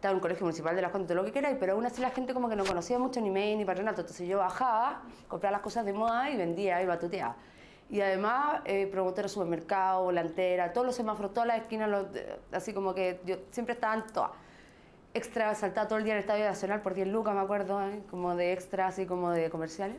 estaba 0.02 0.14
en 0.14 0.16
un 0.16 0.20
colegio 0.20 0.44
municipal 0.44 0.74
de 0.74 0.82
las 0.82 0.90
Condes, 0.90 1.14
lo 1.14 1.24
que 1.24 1.30
queráis, 1.30 1.56
pero 1.60 1.74
aún 1.74 1.86
así 1.86 2.00
la 2.00 2.10
gente 2.10 2.34
como 2.34 2.48
que 2.48 2.56
no 2.56 2.64
conocía 2.64 2.98
mucho 2.98 3.20
ni 3.20 3.30
May 3.30 3.54
ni 3.54 3.64
Patronato, 3.64 4.00
entonces 4.00 4.26
yo 4.26 4.38
bajaba, 4.38 5.02
compraba 5.28 5.52
las 5.52 5.60
cosas 5.60 5.86
de 5.86 5.92
moda 5.92 6.28
y 6.28 6.36
vendía 6.36 6.82
y 6.82 6.86
matuteaba. 6.86 7.36
Y 7.88 8.00
además, 8.00 8.62
eh, 8.64 8.90
de 8.90 9.28
supermercado, 9.28 10.02
volantera, 10.02 10.72
todos 10.72 10.88
los 10.88 10.96
semáforos, 10.96 11.32
todas 11.32 11.46
las 11.46 11.58
esquinas, 11.58 11.88
los, 11.88 12.06
así 12.50 12.72
como 12.72 12.94
que 12.94 13.20
yo 13.24 13.36
siempre 13.52 13.74
estaba 13.74 13.94
en 13.94 14.02
todas. 14.12 14.32
Extra, 15.14 15.54
saltaba 15.54 15.86
todo 15.86 15.98
el 16.00 16.04
día 16.04 16.14
en 16.14 16.18
el 16.18 16.22
Estadio 16.22 16.46
Nacional 16.46 16.82
por 16.82 16.94
10 16.94 17.06
lucas, 17.06 17.32
me 17.32 17.40
acuerdo, 17.40 17.80
¿eh? 17.80 18.02
como 18.10 18.34
de 18.34 18.52
extra, 18.52 18.88
así 18.88 19.06
como 19.06 19.30
de 19.30 19.50
comerciales. 19.50 19.98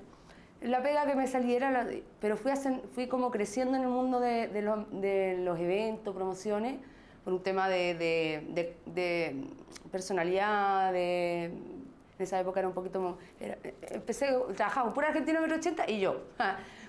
La 0.59 0.83
pega 0.83 1.05
que 1.05 1.15
me 1.15 1.27
saliera, 1.27 1.87
pero 2.19 2.35
fui, 2.35 2.51
hacer, 2.51 2.81
fui 2.93 3.07
como 3.07 3.31
creciendo 3.31 3.77
en 3.77 3.83
el 3.83 3.89
mundo 3.89 4.19
de, 4.19 4.49
de, 4.49 4.63
los, 4.63 4.79
de 4.91 5.37
los 5.39 5.57
eventos, 5.59 6.13
promociones, 6.13 6.81
por 7.23 7.33
un 7.33 7.41
tema 7.41 7.69
de, 7.69 7.95
de, 7.95 8.75
de 8.85 9.45
personalidad, 9.91 10.91
de, 10.91 11.45
en 11.45 11.83
esa 12.19 12.39
época 12.39 12.59
era 12.59 12.67
un 12.67 12.73
poquito... 12.73 13.17
Era, 13.39 13.57
empecé, 13.89 14.27
trabajaba 14.55 14.93
pura 14.93 15.07
argentina 15.07 15.39
metro 15.41 15.57
80 15.57 15.89
y 15.89 15.99
yo. 15.99 16.21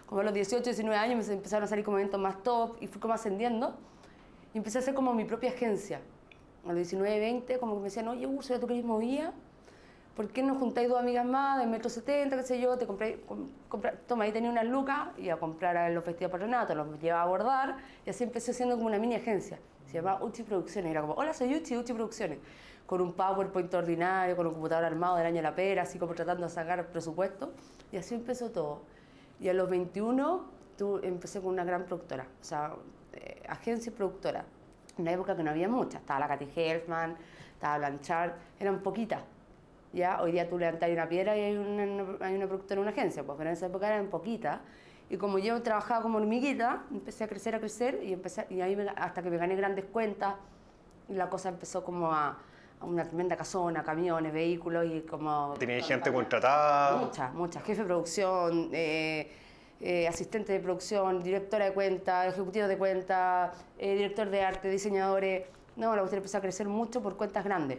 Como 0.07 0.21
a 0.21 0.25
los 0.25 0.35
18, 0.35 0.63
19 0.63 0.97
años 0.97 1.27
me 1.27 1.35
empezaron 1.35 1.65
a 1.65 1.67
salir 1.67 1.85
como 1.85 1.99
eventos 1.99 2.21
más 2.21 2.43
top 2.43 2.77
y 2.81 2.87
fui 2.87 3.01
como 3.01 3.15
ascendiendo. 3.15 3.75
Y 4.53 4.59
empecé 4.59 4.79
a 4.79 4.81
hacer 4.81 4.95
como 4.95 5.15
mi 5.15 5.25
propia 5.25 5.51
agencia. 5.51 6.01
A 6.65 6.69
los 6.69 6.77
19, 6.77 7.19
20, 7.19 7.59
como 7.59 7.75
que 7.75 7.79
me 7.79 7.85
decían, 7.85 8.09
oye, 8.09 8.27
Úrsula, 8.27 8.61
tú 8.61 8.67
que 8.67 8.75
eres 8.75 8.85
movida, 8.85 9.33
¿por 10.15 10.29
qué 10.29 10.43
no 10.43 10.55
juntáis 10.55 10.89
dos 10.89 10.99
amigas 10.99 11.27
más 11.27 11.59
de 11.59 11.67
metro 11.67 11.91
70, 11.91 12.37
qué 12.37 12.43
sé 12.43 12.61
yo? 12.61 12.77
Te 12.79 12.87
compré, 12.87 13.21
compré, 13.69 13.93
toma, 14.07 14.25
ahí 14.25 14.33
tenía 14.33 14.51
unas 14.51 14.67
lucas, 14.67 15.09
iba 15.19 15.35
a 15.35 15.39
comprar 15.39 15.77
a 15.77 15.91
los 15.91 16.05
vestidos 16.05 16.31
patronatos, 16.31 16.77
los 16.77 17.01
llevaba 17.01 17.23
a 17.23 17.27
bordar 17.27 17.77
y 18.07 18.11
así 18.11 18.25
empecé 18.25 18.53
haciendo 18.53 18.77
como 18.77 18.87
una 18.87 18.99
mini 18.99 19.15
agencia. 19.17 19.59
Se 19.87 19.95
llamaba 19.95 20.25
Uchi 20.25 20.43
Producciones. 20.43 20.91
Era 20.91 21.03
como, 21.03 21.15
hola, 21.15 21.33
soy 21.33 21.55
Uchi, 21.55 21.77
Uchi 21.77 21.93
Producciones. 21.93 22.39
Con 22.87 23.01
un 23.01 23.13
PowerPoint 23.13 23.73
ordinario, 23.75 24.37
con 24.37 24.47
un 24.47 24.53
computador 24.55 24.85
armado 24.85 25.17
del 25.17 25.27
año 25.27 25.37
de 25.37 25.43
la 25.43 25.55
pera, 25.55 25.83
así 25.83 25.99
como 25.99 26.15
tratando 26.15 26.45
de 26.45 26.51
sacar 26.51 26.87
presupuesto. 26.89 27.53
Y 27.93 27.97
así 27.97 28.15
empezó 28.15 28.51
todo. 28.51 28.83
Y 29.41 29.49
a 29.49 29.55
los 29.55 29.71
21 29.71 30.45
tú, 30.77 31.01
empecé 31.03 31.41
con 31.41 31.51
una 31.51 31.65
gran 31.65 31.85
productora, 31.85 32.27
o 32.41 32.45
sea, 32.45 32.75
eh, 33.13 33.43
agencia 33.49 33.91
y 33.91 33.95
productora. 33.95 34.45
En 34.97 35.03
una 35.03 35.13
época 35.13 35.37
que 35.37 35.43
no 35.43 35.51
había 35.51 35.69
muchas. 35.69 36.01
Estaba 36.01 36.21
la 36.21 36.29
Katy 36.29 36.49
Helfman, 36.55 37.17
estaba 37.55 37.79
Blanchard, 37.79 38.33
eran 38.61 38.81
poquitas. 38.81 39.23
¿Ya? 39.95 40.21
Hoy 40.21 40.33
día 40.33 40.49
tú 40.49 40.59
levantas 40.59 40.91
una 40.91 41.09
piedra 41.09 41.37
y 41.37 41.41
hay 41.41 41.57
una, 41.57 42.17
hay 42.21 42.35
una 42.35 42.47
productora 42.47 42.81
en 42.81 42.83
una 42.83 42.91
agencia, 42.91 43.23
pues, 43.23 43.39
pero 43.39 43.51
en 43.51 43.55
esa 43.55 43.67
época 43.67 43.87
eran 43.87 44.09
poquitas. 44.09 44.61
Y 45.09 45.17
como 45.17 45.39
yo 45.39 45.63
trabajaba 45.63 46.03
como 46.03 46.19
hormiguita, 46.19 46.85
empecé 46.91 47.25
a 47.25 47.29
crecer, 47.29 47.55
a 47.55 47.61
crecer, 47.61 48.01
y, 48.03 48.13
empecé, 48.13 48.47
y 48.51 48.61
ahí 48.61 48.75
me, 48.75 48.89
hasta 48.89 49.23
que 49.23 49.31
me 49.31 49.37
gané 49.37 49.55
grandes 49.55 49.85
cuentas, 49.85 50.35
la 51.09 51.29
cosa 51.29 51.51
empezó 51.51 51.85
como 51.85 52.11
a, 52.11 52.39
a 52.81 52.85
una 52.85 53.05
tremenda 53.05 53.37
casona, 53.37 53.83
camiones, 53.83 54.33
vehículos, 54.33 54.87
y 54.87 55.03
como... 55.03 55.55
¿Tenía 55.59 55.83
gente 55.83 56.13
contratada? 56.13 56.97
Muchas, 56.97 57.33
muchas. 57.35 57.63
Jefe 57.63 57.83
de 57.83 57.87
producción, 57.87 58.71
eh, 58.73 59.31
eh, 59.81 60.09
asistente 60.09 60.53
de 60.55 60.61
producción, 60.61 61.23
directora 61.23 61.67
de 61.67 61.73
cuenta, 61.73 62.27
ejecutivo 62.27 62.67
de 62.67 62.79
cuenta, 62.79 63.53
eh, 63.79 63.95
director 63.95 64.31
de 64.31 64.43
arte, 64.43 64.71
diseñadores. 64.71 65.47
No, 65.77 65.95
la 65.95 66.01
cuestión 66.01 66.19
empezó 66.19 66.39
a 66.39 66.41
crecer 66.41 66.67
mucho 66.67 67.03
por 67.03 67.17
cuentas 67.17 67.45
grandes. 67.45 67.79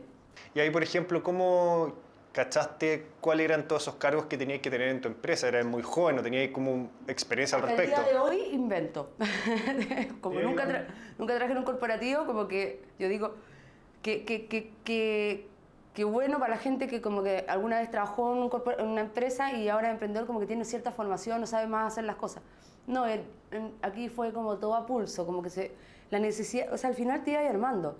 Y 0.53 0.59
ahí, 0.59 0.69
por 0.69 0.83
ejemplo, 0.83 1.23
¿cómo 1.23 2.04
cachaste 2.35 3.07
cuáles 3.21 3.45
eran 3.45 3.65
todos 3.65 3.83
esos 3.83 3.95
cargos 3.95 4.25
que 4.25 4.37
tenías 4.37 4.59
que 4.59 4.69
tener 4.69 4.89
en 4.89 4.99
tu 4.99 5.07
empresa? 5.07 5.47
Eras 5.47 5.65
muy 5.65 5.81
joven, 5.81 6.17
no 6.17 6.21
tenías 6.21 6.51
como 6.51 6.89
experiencia 7.07 7.57
al 7.57 7.63
respecto. 7.63 7.95
El 7.95 8.03
día 8.03 8.13
de 8.13 8.19
hoy 8.19 8.41
invento. 8.51 9.11
como 10.21 10.41
nunca, 10.41 10.67
tra 10.67 10.87
nunca 11.17 11.33
trabajé 11.33 11.53
en 11.53 11.59
un 11.59 11.63
corporativo, 11.63 12.25
como 12.25 12.49
que 12.49 12.83
yo 12.99 13.07
digo 13.07 13.35
que, 14.01 14.25
que, 14.25 14.47
que, 14.47 14.73
que, 14.83 15.47
que 15.93 16.03
bueno 16.03 16.37
para 16.37 16.55
la 16.55 16.59
gente 16.59 16.87
que 16.87 17.01
como 17.01 17.23
que 17.23 17.45
alguna 17.47 17.79
vez 17.79 17.89
trabajó 17.89 18.33
en, 18.33 18.39
un 18.39 18.51
en, 18.79 18.85
una 18.85 19.01
empresa 19.01 19.53
y 19.53 19.69
ahora 19.69 19.87
es 19.87 19.93
emprendedor 19.93 20.27
como 20.27 20.41
que 20.41 20.45
tiene 20.45 20.65
cierta 20.65 20.91
formación, 20.91 21.39
no 21.39 21.47
sabe 21.47 21.67
más 21.67 21.93
hacer 21.93 22.03
las 22.03 22.17
cosas. 22.17 22.43
No, 22.85 23.05
el, 23.05 23.23
en, 23.51 23.73
aquí 23.81 24.09
fue 24.09 24.33
como 24.33 24.57
todo 24.57 24.75
a 24.75 24.85
pulso, 24.85 25.25
como 25.25 25.41
que 25.41 25.49
se, 25.49 25.71
la 26.11 26.19
necesidad, 26.19 26.71
o 26.73 26.77
sea, 26.77 26.89
al 26.89 26.97
final 26.97 27.23
te 27.23 27.31
iba 27.31 27.39
armando. 27.39 27.97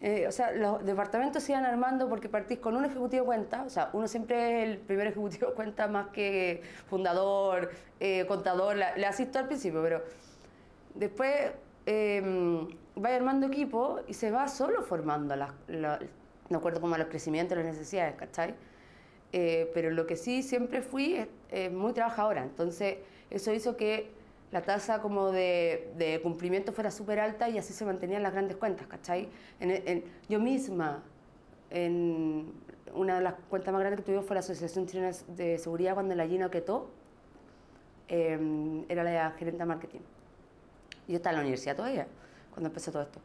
Eh, 0.00 0.26
o 0.28 0.32
sea, 0.32 0.52
los 0.52 0.84
departamentos 0.84 1.42
se 1.42 1.52
iban 1.52 1.64
armando 1.64 2.08
porque 2.08 2.28
partís 2.28 2.58
con 2.58 2.76
un 2.76 2.84
ejecutivo 2.84 3.22
de 3.22 3.26
cuenta, 3.26 3.64
o 3.64 3.68
sea, 3.68 3.90
uno 3.92 4.06
siempre 4.06 4.62
es 4.62 4.68
el 4.68 4.78
primer 4.78 5.08
ejecutivo 5.08 5.48
de 5.48 5.54
cuenta 5.54 5.88
más 5.88 6.08
que 6.08 6.62
fundador, 6.86 7.70
eh, 7.98 8.24
contador, 8.26 8.76
le 8.76 9.06
asisto 9.06 9.40
al 9.40 9.46
principio, 9.48 9.82
pero 9.82 10.02
después 10.94 11.50
eh, 11.86 12.22
va 13.04 13.08
armando 13.08 13.48
equipo 13.48 14.00
y 14.06 14.14
se 14.14 14.30
va 14.30 14.46
solo 14.46 14.82
formando, 14.82 15.34
la, 15.34 15.52
la, 15.66 15.98
los 16.48 16.62
crecimientos, 17.08 17.58
las 17.58 17.66
necesidades, 17.66 18.14
¿cachai? 18.14 18.54
Eh, 19.32 19.68
pero 19.74 19.90
lo 19.90 20.06
que 20.06 20.14
sí 20.14 20.44
siempre 20.44 20.80
fui 20.80 21.26
es 21.50 21.72
muy 21.72 21.92
trabajadora, 21.92 22.44
entonces 22.44 22.98
eso 23.30 23.52
hizo 23.52 23.76
que 23.76 24.12
la 24.50 24.62
tasa 24.62 25.00
como 25.00 25.30
de, 25.30 25.92
de 25.96 26.20
cumplimiento 26.22 26.72
fuera 26.72 26.90
súper 26.90 27.20
alta 27.20 27.48
y 27.48 27.58
así 27.58 27.72
se 27.72 27.84
mantenían 27.84 28.22
las 28.22 28.32
grandes 28.32 28.56
cuentas, 28.56 28.86
¿cachai? 28.86 29.28
En, 29.60 29.70
en, 29.70 30.04
yo 30.28 30.40
misma, 30.40 31.02
en 31.70 32.52
una 32.94 33.16
de 33.16 33.22
las 33.22 33.34
cuentas 33.50 33.72
más 33.72 33.80
grandes 33.80 34.00
que 34.00 34.06
tuvimos 34.06 34.24
fue 34.24 34.34
la 34.34 34.40
Asociación 34.40 34.86
Chilena 34.86 35.10
de 35.28 35.58
Seguridad 35.58 35.94
cuando 35.94 36.14
la 36.14 36.26
Gina 36.26 36.50
Quetó 36.50 36.90
eh, 38.08 38.84
era 38.88 39.04
la 39.04 39.30
gerente 39.32 39.58
de 39.58 39.66
marketing. 39.66 40.00
Yo 41.06 41.16
estaba 41.16 41.32
en 41.32 41.36
la 41.36 41.42
universidad 41.42 41.76
todavía, 41.76 42.06
cuando 42.50 42.68
empezó 42.68 42.90
todo 42.90 43.02
esto. 43.02 43.20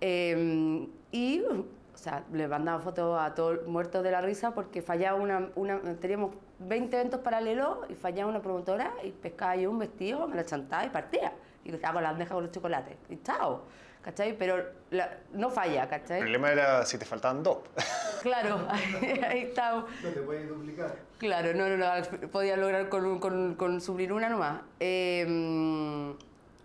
Eh, 0.00 0.86
y, 1.12 1.40
o 1.40 1.64
sea, 1.96 2.24
le 2.32 2.48
mandaba 2.48 2.80
fotos 2.80 3.18
a 3.20 3.34
todos 3.34 3.66
muertos 3.66 4.02
de 4.02 4.10
la 4.10 4.20
risa 4.20 4.54
porque 4.54 4.82
fallaba 4.82 5.18
una, 5.18 5.50
una 5.54 5.80
teníamos 5.96 6.34
20 6.58 6.96
eventos 6.96 7.20
paralelos 7.20 7.78
y 7.88 7.94
fallaba 7.94 8.30
una 8.30 8.40
promotora 8.40 8.92
y 9.02 9.10
pescaba 9.10 9.56
yo 9.56 9.70
un 9.70 9.78
vestido, 9.78 10.26
me 10.26 10.36
lo 10.36 10.42
chantaba 10.42 10.84
y 10.84 10.90
partía. 10.90 11.32
Y 11.64 11.70
con 11.70 11.80
la 11.80 12.10
bandeja 12.10 12.34
con 12.34 12.44
los 12.44 12.52
chocolates. 12.52 12.96
Y 13.08 13.22
chao. 13.22 13.62
¿Cachai? 14.02 14.38
Pero 14.38 14.64
la, 14.90 15.18
no 15.32 15.50
falla, 15.50 15.88
¿cachai? 15.88 16.18
El 16.18 16.24
problema 16.24 16.52
era 16.52 16.86
si 16.86 16.96
te 16.96 17.04
faltaban 17.04 17.42
dos. 17.42 17.58
Claro, 18.22 18.66
ahí, 18.68 19.20
ahí 19.28 19.40
está. 19.42 19.72
No 19.72 20.08
te 20.12 20.20
puedes 20.22 20.48
duplicar. 20.48 20.96
Claro, 21.18 21.54
no, 21.54 21.68
no, 21.68 21.76
no, 21.76 22.28
podía 22.30 22.56
lograr 22.56 22.88
con, 22.88 23.20
con, 23.20 23.54
con 23.54 23.80
suplir 23.80 24.12
una 24.12 24.28
nomás. 24.28 24.62
Eh, 24.80 26.14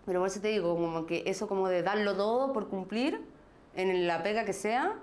pero 0.04 0.20
por 0.20 0.28
eso 0.28 0.40
te 0.40 0.48
digo, 0.48 0.74
como 0.74 1.06
que 1.06 1.22
eso 1.26 1.46
como 1.46 1.68
de 1.68 1.82
darlo 1.82 2.16
todo 2.16 2.52
por 2.52 2.68
cumplir, 2.68 3.20
en 3.74 4.06
la 4.06 4.22
pega 4.22 4.44
que 4.44 4.52
sea, 4.52 4.96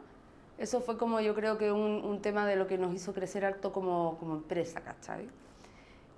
Eso 0.59 0.81
fue 0.81 0.97
como 0.97 1.21
yo 1.21 1.33
creo 1.33 1.57
que 1.57 1.71
un, 1.71 2.03
un 2.03 2.21
tema 2.21 2.45
de 2.45 2.57
lo 2.57 2.67
que 2.67 2.77
nos 2.77 2.93
hizo 2.93 3.13
crecer 3.13 3.45
harto 3.45 3.71
como, 3.71 4.17
como 4.19 4.35
empresa, 4.35 4.81
¿cachai? 4.81 5.29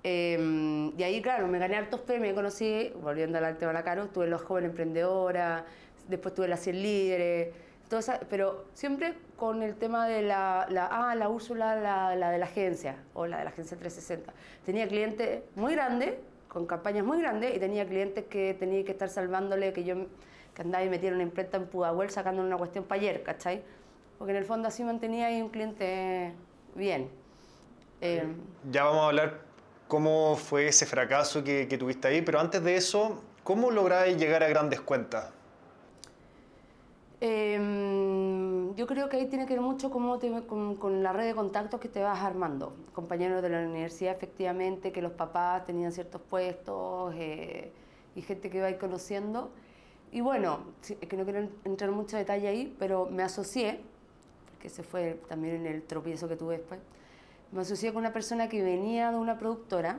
Eh, 0.04 0.92
y 0.96 1.02
ahí, 1.04 1.22
claro, 1.22 1.46
me 1.46 1.60
gané 1.60 1.76
hartos 1.76 2.00
premios, 2.00 2.34
conocí, 2.34 2.92
volviendo 3.00 3.38
al 3.38 3.56
tema 3.56 3.70
de 3.70 3.78
la 3.78 3.84
Caro, 3.84 4.08
tuve 4.08 4.26
los 4.26 4.42
jóvenes 4.42 4.70
emprendedora, 4.70 5.64
después 6.08 6.34
tuve 6.34 6.48
las 6.48 6.60
100 6.60 6.82
líderes, 6.82 7.54
esa, 7.90 8.18
pero 8.30 8.64
siempre 8.72 9.14
con 9.36 9.62
el 9.62 9.76
tema 9.76 10.08
de 10.08 10.22
la, 10.22 10.66
la 10.70 10.86
ah, 10.86 11.14
la 11.14 11.28
Úrsula, 11.28 11.76
la, 11.76 12.16
la 12.16 12.30
de 12.30 12.38
la 12.38 12.46
agencia, 12.46 12.96
o 13.14 13.26
la 13.26 13.38
de 13.38 13.44
la 13.44 13.50
agencia 13.50 13.76
360. 13.76 14.32
Tenía 14.64 14.88
clientes 14.88 15.42
muy 15.54 15.74
grandes, 15.74 16.14
con 16.48 16.66
campañas 16.66 17.04
muy 17.04 17.20
grandes, 17.20 17.54
y 17.54 17.58
tenía 17.58 17.86
clientes 17.86 18.24
que 18.24 18.54
tenía 18.54 18.84
que 18.84 18.92
estar 18.92 19.08
salvándole, 19.08 19.72
que 19.72 19.84
yo 19.84 19.94
que 20.54 20.62
andaba 20.62 20.84
y 20.84 20.88
metía 20.88 21.12
una 21.12 21.22
imprenta 21.22 21.56
en 21.56 21.66
Pudahuel 21.66 22.10
sacando 22.10 22.42
una 22.42 22.58
cuestión 22.58 22.84
para 22.84 23.00
ayer, 23.00 23.22
¿cachai? 23.22 23.62
Porque 24.18 24.32
en 24.32 24.36
el 24.38 24.44
fondo 24.44 24.68
así 24.68 24.84
mantenía 24.84 25.26
ahí 25.26 25.42
un 25.42 25.48
cliente 25.48 26.32
bien. 26.74 27.08
Eh, 28.00 28.26
Ya 28.70 28.84
vamos 28.84 29.02
a 29.02 29.06
hablar 29.06 29.40
cómo 29.88 30.36
fue 30.36 30.68
ese 30.68 30.86
fracaso 30.86 31.42
que, 31.44 31.66
que 31.68 31.76
tuviste 31.78 32.08
ahí, 32.08 32.22
pero 32.22 32.40
antes 32.40 32.62
de 32.62 32.76
eso, 32.76 33.22
¿cómo 33.44 33.70
lográis 33.70 34.16
llegar 34.16 34.42
a 34.42 34.48
grandes 34.48 34.80
cuentas? 34.80 35.30
Eh, 37.20 38.72
yo 38.76 38.86
creo 38.86 39.08
que 39.08 39.16
ahí 39.16 39.26
tiene 39.26 39.46
que 39.46 39.54
ver 39.54 39.60
mucho 39.62 39.90
cómo 39.90 40.18
te- 40.18 40.42
con, 40.46 40.76
con 40.76 41.02
la 41.02 41.12
red 41.12 41.26
de 41.26 41.34
contactos 41.34 41.78
que 41.80 41.88
te 41.88 42.02
vas 42.02 42.20
armando. 42.20 42.74
Compañeros 42.92 43.42
de 43.42 43.48
la 43.48 43.60
universidad, 43.60 44.12
efectivamente, 44.14 44.90
que 44.92 45.02
los 45.02 45.12
papás 45.12 45.64
tenían 45.64 45.92
ciertos 45.92 46.20
puestos 46.22 47.14
eh, 47.16 47.72
y 48.16 48.22
gente 48.22 48.50
que 48.50 48.58
iba 48.58 48.66
a 48.66 48.70
ir 48.70 48.78
conociendo. 48.78 49.50
Y 50.10 50.20
bueno, 50.20 50.60
es 50.82 50.96
que 51.08 51.16
no 51.16 51.24
quiero 51.24 51.38
en- 51.40 51.54
entrar 51.64 51.90
en 51.90 51.96
mucho 51.96 52.16
detalle 52.16 52.48
ahí, 52.48 52.74
pero 52.78 53.06
me 53.10 53.22
asocié, 53.22 53.80
porque 54.62 54.68
ese 54.68 54.84
fue 54.84 55.20
también 55.28 55.56
en 55.56 55.66
el 55.66 55.82
tropiezo 55.82 56.28
que 56.28 56.36
tuve 56.36 56.58
después, 56.58 56.78
me 57.50 57.62
asocié 57.62 57.92
con 57.92 58.02
una 58.02 58.12
persona 58.12 58.48
que 58.48 58.62
venía 58.62 59.10
de 59.10 59.16
una 59.16 59.36
productora. 59.36 59.98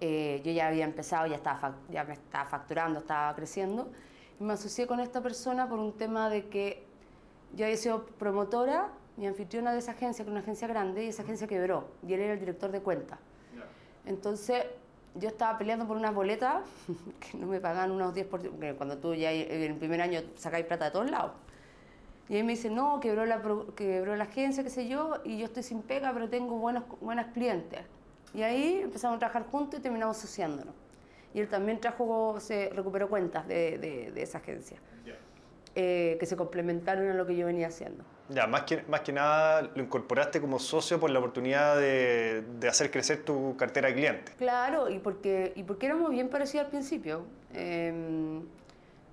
Eh, 0.00 0.40
yo 0.44 0.52
ya 0.52 0.68
había 0.68 0.84
empezado, 0.84 1.26
ya, 1.26 1.34
estaba, 1.34 1.74
ya 1.90 2.04
me 2.04 2.12
estaba 2.14 2.44
facturando, 2.44 3.00
estaba 3.00 3.34
creciendo. 3.34 3.90
Y 4.38 4.44
me 4.44 4.52
asocié 4.52 4.86
con 4.86 5.00
esta 5.00 5.20
persona 5.20 5.68
por 5.68 5.80
un 5.80 5.92
tema 5.94 6.30
de 6.30 6.46
que 6.46 6.84
yo 7.56 7.64
había 7.64 7.76
sido 7.76 8.06
promotora 8.06 8.92
y 9.18 9.26
anfitriona 9.26 9.72
de 9.72 9.80
esa 9.80 9.92
agencia, 9.92 10.24
que 10.24 10.30
era 10.30 10.38
una 10.38 10.42
agencia 10.42 10.68
grande, 10.68 11.04
y 11.04 11.08
esa 11.08 11.24
agencia 11.24 11.48
quebró. 11.48 11.88
Y 12.06 12.12
él 12.12 12.20
era 12.20 12.34
el 12.34 12.38
director 12.38 12.70
de 12.70 12.80
cuentas. 12.82 13.18
Entonces, 14.04 14.64
yo 15.16 15.28
estaba 15.28 15.58
peleando 15.58 15.88
por 15.88 15.96
unas 15.96 16.14
boletas 16.14 16.62
que 17.18 17.36
no 17.36 17.48
me 17.48 17.58
pagaban 17.58 17.90
unos 17.90 18.14
10%, 18.14 18.28
porque 18.28 18.74
cuando 18.76 18.96
tú 18.98 19.12
ya 19.12 19.32
en 19.32 19.60
el 19.60 19.74
primer 19.74 20.02
año 20.02 20.20
sacáis 20.36 20.66
plata 20.66 20.84
de 20.84 20.90
todos 20.92 21.10
lados. 21.10 21.32
Y 22.28 22.36
él 22.36 22.44
me 22.44 22.52
dice, 22.52 22.70
no, 22.70 22.98
quebró 23.00 23.24
la, 23.24 23.40
quebró 23.76 24.16
la 24.16 24.24
agencia, 24.24 24.64
qué 24.64 24.70
sé 24.70 24.88
yo, 24.88 25.20
y 25.24 25.38
yo 25.38 25.44
estoy 25.44 25.62
sin 25.62 25.82
pega, 25.82 26.12
pero 26.12 26.28
tengo 26.28 26.56
buenos, 26.58 26.84
buenas 27.00 27.32
clientes. 27.32 27.80
Y 28.34 28.42
ahí 28.42 28.80
empezamos 28.82 29.16
a 29.16 29.18
trabajar 29.20 29.46
juntos 29.46 29.78
y 29.78 29.82
terminamos 29.82 30.18
asociándonos. 30.18 30.74
Y 31.34 31.40
él 31.40 31.48
también 31.48 31.80
trajo, 31.80 32.38
se 32.40 32.70
recuperó 32.74 33.08
cuentas 33.08 33.46
de, 33.46 33.78
de, 33.78 34.10
de 34.10 34.22
esa 34.22 34.38
agencia, 34.38 34.78
eh, 35.74 36.16
que 36.18 36.26
se 36.26 36.36
complementaron 36.36 37.08
a 37.08 37.14
lo 37.14 37.26
que 37.26 37.36
yo 37.36 37.46
venía 37.46 37.68
haciendo. 37.68 38.02
Ya, 38.28 38.48
más 38.48 38.62
que, 38.62 38.82
más 38.88 39.02
que 39.02 39.12
nada 39.12 39.62
lo 39.62 39.82
incorporaste 39.82 40.40
como 40.40 40.58
socio 40.58 40.98
por 40.98 41.10
la 41.10 41.20
oportunidad 41.20 41.78
de, 41.78 42.42
de 42.58 42.68
hacer 42.68 42.90
crecer 42.90 43.24
tu 43.24 43.56
cartera 43.56 43.88
de 43.88 43.94
clientes. 43.94 44.34
Claro, 44.36 44.88
y 44.90 44.98
porque, 44.98 45.52
y 45.54 45.62
porque 45.62 45.86
éramos 45.86 46.10
bien 46.10 46.28
parecidos 46.28 46.64
al 46.64 46.70
principio. 46.70 47.24
Eh, 47.54 48.40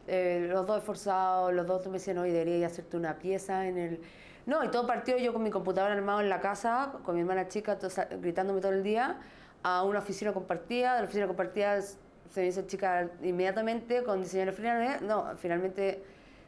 eh, 0.08 0.48
los 0.50 0.66
dos 0.68 0.80
esforzados, 0.80 1.54
los 1.54 1.66
dos 1.68 1.86
me 1.88 1.94
decían, 1.94 2.18
hoy 2.18 2.32
debería 2.32 2.68
hacerte 2.68 2.98
una 2.98 3.18
pieza 3.20 3.68
en 3.68 3.78
el... 3.78 4.02
No, 4.46 4.64
y 4.64 4.70
todo 4.70 4.86
partió 4.86 5.18
yo 5.18 5.32
con 5.32 5.42
mi 5.44 5.50
computador 5.52 5.92
armado 5.92 6.20
en 6.20 6.28
la 6.30 6.42
casa, 6.42 6.94
con 7.06 7.16
mi 7.16 7.22
hermana 7.22 7.48
chica 7.48 7.78
to- 7.80 7.90
sa- 7.90 8.06
gritándome 8.06 8.60
todo 8.60 8.74
el 8.74 8.84
día, 8.84 9.18
a 9.64 9.84
una 9.84 10.00
oficina 10.00 10.34
compartida. 10.34 10.94
De 10.96 11.00
la 11.00 11.06
oficina 11.06 11.28
compartida 11.28 11.82
se 11.82 11.98
me 12.42 12.48
hizo 12.48 12.64
chica 12.64 13.10
inmediatamente 13.22 14.04
con 14.04 14.22
diseñadores 14.22 14.56
freelance. 14.56 15.06
No, 15.06 15.28
finalmente 15.38 16.04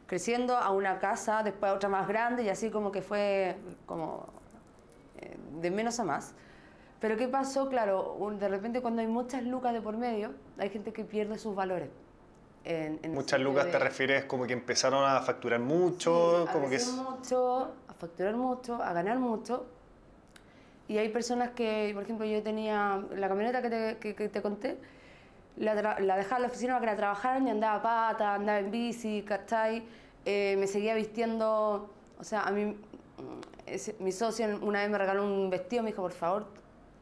creciendo 0.06 0.56
a 0.56 0.70
una 0.72 0.98
casa, 0.98 1.42
después 1.42 1.72
a 1.72 1.74
otra 1.74 1.88
más 1.88 2.06
grande 2.06 2.42
y 2.42 2.48
así 2.50 2.70
como 2.70 2.92
que 2.92 3.00
fue 3.00 3.56
como 3.86 4.26
eh, 5.18 5.36
de 5.62 5.70
menos 5.70 5.98
a 5.98 6.04
más. 6.04 6.34
Pero 7.00 7.16
¿qué 7.16 7.28
pasó? 7.28 7.68
Claro, 7.70 8.12
un- 8.14 8.38
de 8.38 8.48
repente 8.48 8.82
cuando 8.82 9.00
hay 9.00 9.08
muchas 9.08 9.42
lucas 9.42 9.72
de 9.72 9.80
por 9.80 9.96
medio, 9.96 10.32
hay 10.58 10.68
gente 10.68 10.92
que 10.92 11.04
pierde 11.04 11.38
sus 11.38 11.54
valores. 11.54 11.88
En, 12.68 12.98
en 13.04 13.12
Muchas 13.14 13.38
lucas 13.40 13.66
de- 13.66 13.70
te 13.70 13.78
refieres 13.78 14.24
como 14.24 14.44
que 14.44 14.52
empezaron 14.52 15.04
a 15.04 15.20
facturar 15.20 15.60
mucho, 15.60 16.42
Sí, 16.44 16.48
a 16.48 16.52
como 16.52 16.64
que... 16.64 16.70
crecer 16.76 16.94
es- 16.94 17.00
mucho, 17.00 17.72
a 17.88 17.92
facturar 17.94 18.34
mucho, 18.34 18.82
a 18.82 18.92
ganar 18.92 19.18
mucho. 19.20 19.66
Y 20.88 20.98
hay 20.98 21.08
personas 21.10 21.50
que, 21.50 21.92
por 21.94 22.02
ejemplo, 22.02 22.26
yo 22.26 22.42
tenía 22.42 23.00
la 23.14 23.28
camioneta 23.28 23.62
que 23.62 23.70
te, 23.70 23.98
que, 23.98 24.14
que 24.16 24.28
te 24.28 24.42
conté, 24.42 24.78
la, 25.58 25.74
la 26.00 26.16
dejaba 26.16 26.36
en 26.38 26.42
la 26.42 26.48
oficina 26.48 26.74
para 26.74 26.80
que 26.80 26.86
la 26.92 26.96
trabajaran 26.96 27.46
y 27.46 27.50
andaba 27.50 27.76
a 27.76 27.82
pata, 27.82 28.34
andaba 28.34 28.58
en 28.58 28.70
bici, 28.72 29.22
¿cachai? 29.22 29.84
Eh, 30.24 30.56
me 30.58 30.66
seguía 30.66 30.94
vistiendo, 30.96 31.88
o 32.18 32.24
sea, 32.24 32.42
a 32.42 32.50
mí, 32.50 32.64
mm, 32.64 32.76
ese- 33.66 33.94
mi 34.00 34.10
socio 34.10 34.44
una 34.60 34.80
vez 34.80 34.90
me 34.90 34.98
regaló 34.98 35.24
un 35.24 35.50
vestido, 35.50 35.84
me 35.84 35.90
dijo, 35.90 36.02
por 36.02 36.12
favor, 36.12 36.46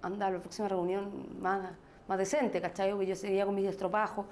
anda 0.02 0.26
a 0.26 0.30
la 0.30 0.38
próxima 0.40 0.68
reunión 0.68 1.10
más, 1.40 1.70
más 2.06 2.18
decente, 2.18 2.60
¿cachai? 2.60 2.90
Porque 2.90 3.06
yo 3.06 3.16
seguía 3.16 3.46
con 3.46 3.54
mis 3.54 3.66
estropajos, 3.66 4.26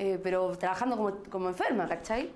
eh, 0.00 0.18
pero 0.22 0.56
trabajando 0.56 0.96
como, 0.96 1.12
como 1.30 1.48
enferma, 1.50 1.86
¿cachai? 1.86 2.30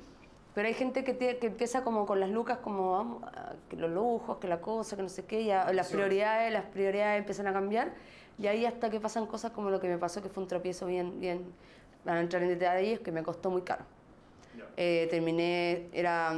Pero 0.54 0.68
hay 0.68 0.74
gente 0.74 1.02
que, 1.02 1.18
tie- 1.18 1.38
que 1.38 1.46
empieza 1.46 1.82
como 1.82 2.04
con 2.04 2.20
las 2.20 2.28
lucas, 2.28 2.58
como 2.58 2.92
vamos, 2.92 3.22
ah, 3.34 3.54
que 3.70 3.76
los 3.76 3.90
lujos, 3.90 4.36
que 4.36 4.46
la 4.48 4.60
cosa, 4.60 4.96
que 4.96 5.02
no 5.02 5.08
sé 5.08 5.24
qué, 5.24 5.44
ya 5.46 5.72
las 5.72 5.88
prioridades, 5.88 6.52
las 6.52 6.64
prioridades 6.66 7.18
empiezan 7.20 7.46
a 7.46 7.52
cambiar. 7.54 7.92
Y 8.38 8.46
ahí 8.48 8.66
hasta 8.66 8.90
que 8.90 9.00
pasan 9.00 9.26
cosas 9.26 9.50
como 9.52 9.70
lo 9.70 9.80
que 9.80 9.88
me 9.88 9.96
pasó, 9.96 10.20
que 10.22 10.28
fue 10.28 10.42
un 10.42 10.48
tropiezo 10.48 10.84
bien, 10.86 11.18
bien, 11.20 11.42
para 12.04 12.20
entrar 12.20 12.42
en 12.42 12.50
detalles, 12.50 13.00
que 13.00 13.10
me 13.12 13.22
costó 13.22 13.50
muy 13.50 13.62
caro. 13.62 13.84
Eh, 14.76 15.06
terminé, 15.10 15.88
era 15.92 16.32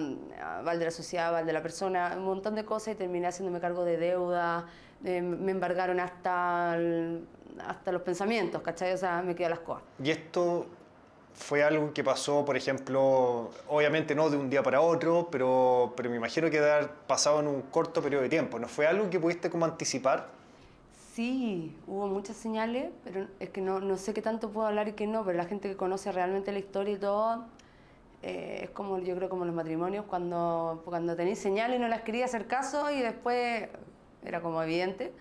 Val 0.65 0.79
de 0.79 0.85
la 0.85 0.91
sociedad, 0.91 1.33
Val 1.33 1.45
de 1.45 1.53
la 1.53 1.61
persona, 1.63 2.15
un 2.17 2.25
montón 2.25 2.55
de 2.55 2.65
cosas 2.65 2.95
y 2.95 2.97
terminé 2.97 3.27
haciéndome 3.27 3.61
cargo 3.61 3.85
de 3.85 3.97
deuda, 3.97 4.67
eh, 5.05 5.21
me 5.23 5.51
embargaron 5.53 5.99
hasta, 6.01 6.77
el- 6.77 7.27
hasta 7.67 7.91
los 7.93 8.03
pensamientos, 8.03 8.63
¿cachai? 8.63 8.93
O 8.93 8.97
sea, 8.99 9.23
me 9.23 9.35
quedan 9.35 9.51
las 9.51 9.61
cosas. 9.61 9.83
Y 10.03 10.11
esto 10.11 10.67
fue 11.37 11.63
algo 11.63 11.93
que 11.93 12.03
pasó, 12.03 12.45
por 12.45 12.57
ejemplo, 12.57 13.51
obviamente 13.69 14.15
no 14.15 14.31
de 14.31 14.37
un 14.37 14.51
día 14.51 14.63
para 14.63 14.81
otro, 14.81 15.29
pero, 15.31 15.93
pero 15.97 16.11
me 16.11 16.17
imagino 16.17 16.51
que 16.51 16.59
haber 16.59 16.91
pasado 17.07 17.41
en 17.41 17.47
un 17.47 17.63
corto 17.63 18.03
periodo 18.03 18.23
de 18.23 18.29
tiempo. 18.29 18.59
¿No 18.59 18.69
fue 18.69 18.87
algo 18.87 19.09
que 19.11 19.21
pudiste 19.21 19.51
como 19.51 19.65
anticipar? 19.65 20.29
Sí, 21.15 21.77
hubo 21.87 22.09
muchas 22.09 22.37
señales, 22.37 22.91
pero 23.05 23.27
es 23.39 23.51
que 23.51 23.61
no, 23.61 23.81
no 23.81 23.97
sé 23.97 24.13
qué 24.13 24.23
tanto 24.23 24.51
puedo 24.51 24.67
hablar 24.67 24.89
y 24.89 24.93
qué 24.93 25.07
no, 25.07 25.25
pero 25.25 25.37
la 25.37 25.45
gente 25.45 25.69
que 25.69 25.77
conoce 25.77 26.11
realmente 26.11 26.53
la 26.53 26.59
historia 26.59 26.95
y 26.95 26.99
todo, 26.99 27.45
eh, 28.23 28.61
es 28.65 28.71
como 28.71 28.99
yo 28.99 29.15
creo 29.15 29.29
como 29.29 29.45
los 29.45 29.55
matrimonios, 29.55 30.05
cuando, 30.07 30.83
cuando 30.85 31.17
tenéis 31.17 31.39
señales 31.39 31.79
no 31.79 31.89
las 31.89 32.01
quería 32.03 32.25
hacer 32.25 32.47
caso 32.47 32.91
y 32.91 33.01
después 33.01 33.69
era 34.25 34.41
como 34.41 34.63
evidente. 34.63 35.13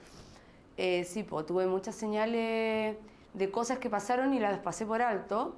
Eh, 0.77 1.03
sí, 1.05 1.23
tuve 1.23 1.67
muchas 1.67 1.95
señales 1.95 2.97
de 3.33 3.51
cosas 3.51 3.79
que 3.79 3.89
pasaron 3.89 4.33
y 4.33 4.39
las 4.39 4.59
pasé 4.59 4.85
por 4.85 5.01
alto, 5.01 5.55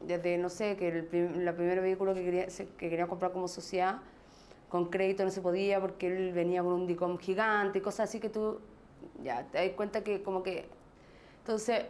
desde, 0.00 0.38
no 0.38 0.48
sé, 0.48 0.76
que 0.76 0.88
el, 0.88 1.04
prim- 1.04 1.40
la 1.44 1.54
primer 1.54 1.80
vehículo 1.80 2.14
que 2.14 2.24
quería, 2.24 2.46
que 2.46 2.90
quería 2.90 3.06
comprar 3.06 3.32
como 3.32 3.48
sociedad, 3.48 3.98
con 4.68 4.86
crédito 4.90 5.24
no 5.24 5.30
se 5.30 5.40
podía 5.40 5.80
porque 5.80 6.06
él 6.08 6.32
venía 6.32 6.62
con 6.62 6.72
un 6.72 6.86
DICOM 6.86 7.18
gigante 7.18 7.78
y 7.78 7.82
cosas 7.82 8.08
así 8.10 8.20
que 8.20 8.28
tú 8.30 8.60
ya 9.22 9.44
te 9.44 9.58
das 9.58 9.76
cuenta 9.76 10.02
que 10.04 10.22
como 10.22 10.42
que... 10.42 10.68
Entonces, 11.40 11.86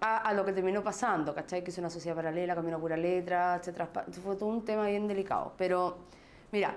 a, 0.00 0.18
a 0.18 0.34
lo 0.34 0.44
que 0.44 0.52
terminó 0.52 0.82
pasando, 0.82 1.34
¿cachai? 1.34 1.62
Que 1.64 1.70
hizo 1.70 1.80
una 1.80 1.90
sociedad 1.90 2.16
paralela, 2.16 2.54
cambió 2.54 2.78
pura 2.78 2.96
letra, 2.96 3.60
traspa- 3.62 4.04
Fue 4.12 4.36
todo 4.36 4.48
un 4.48 4.64
tema 4.64 4.86
bien 4.86 5.08
delicado. 5.08 5.52
Pero, 5.56 5.96
mira, 6.52 6.76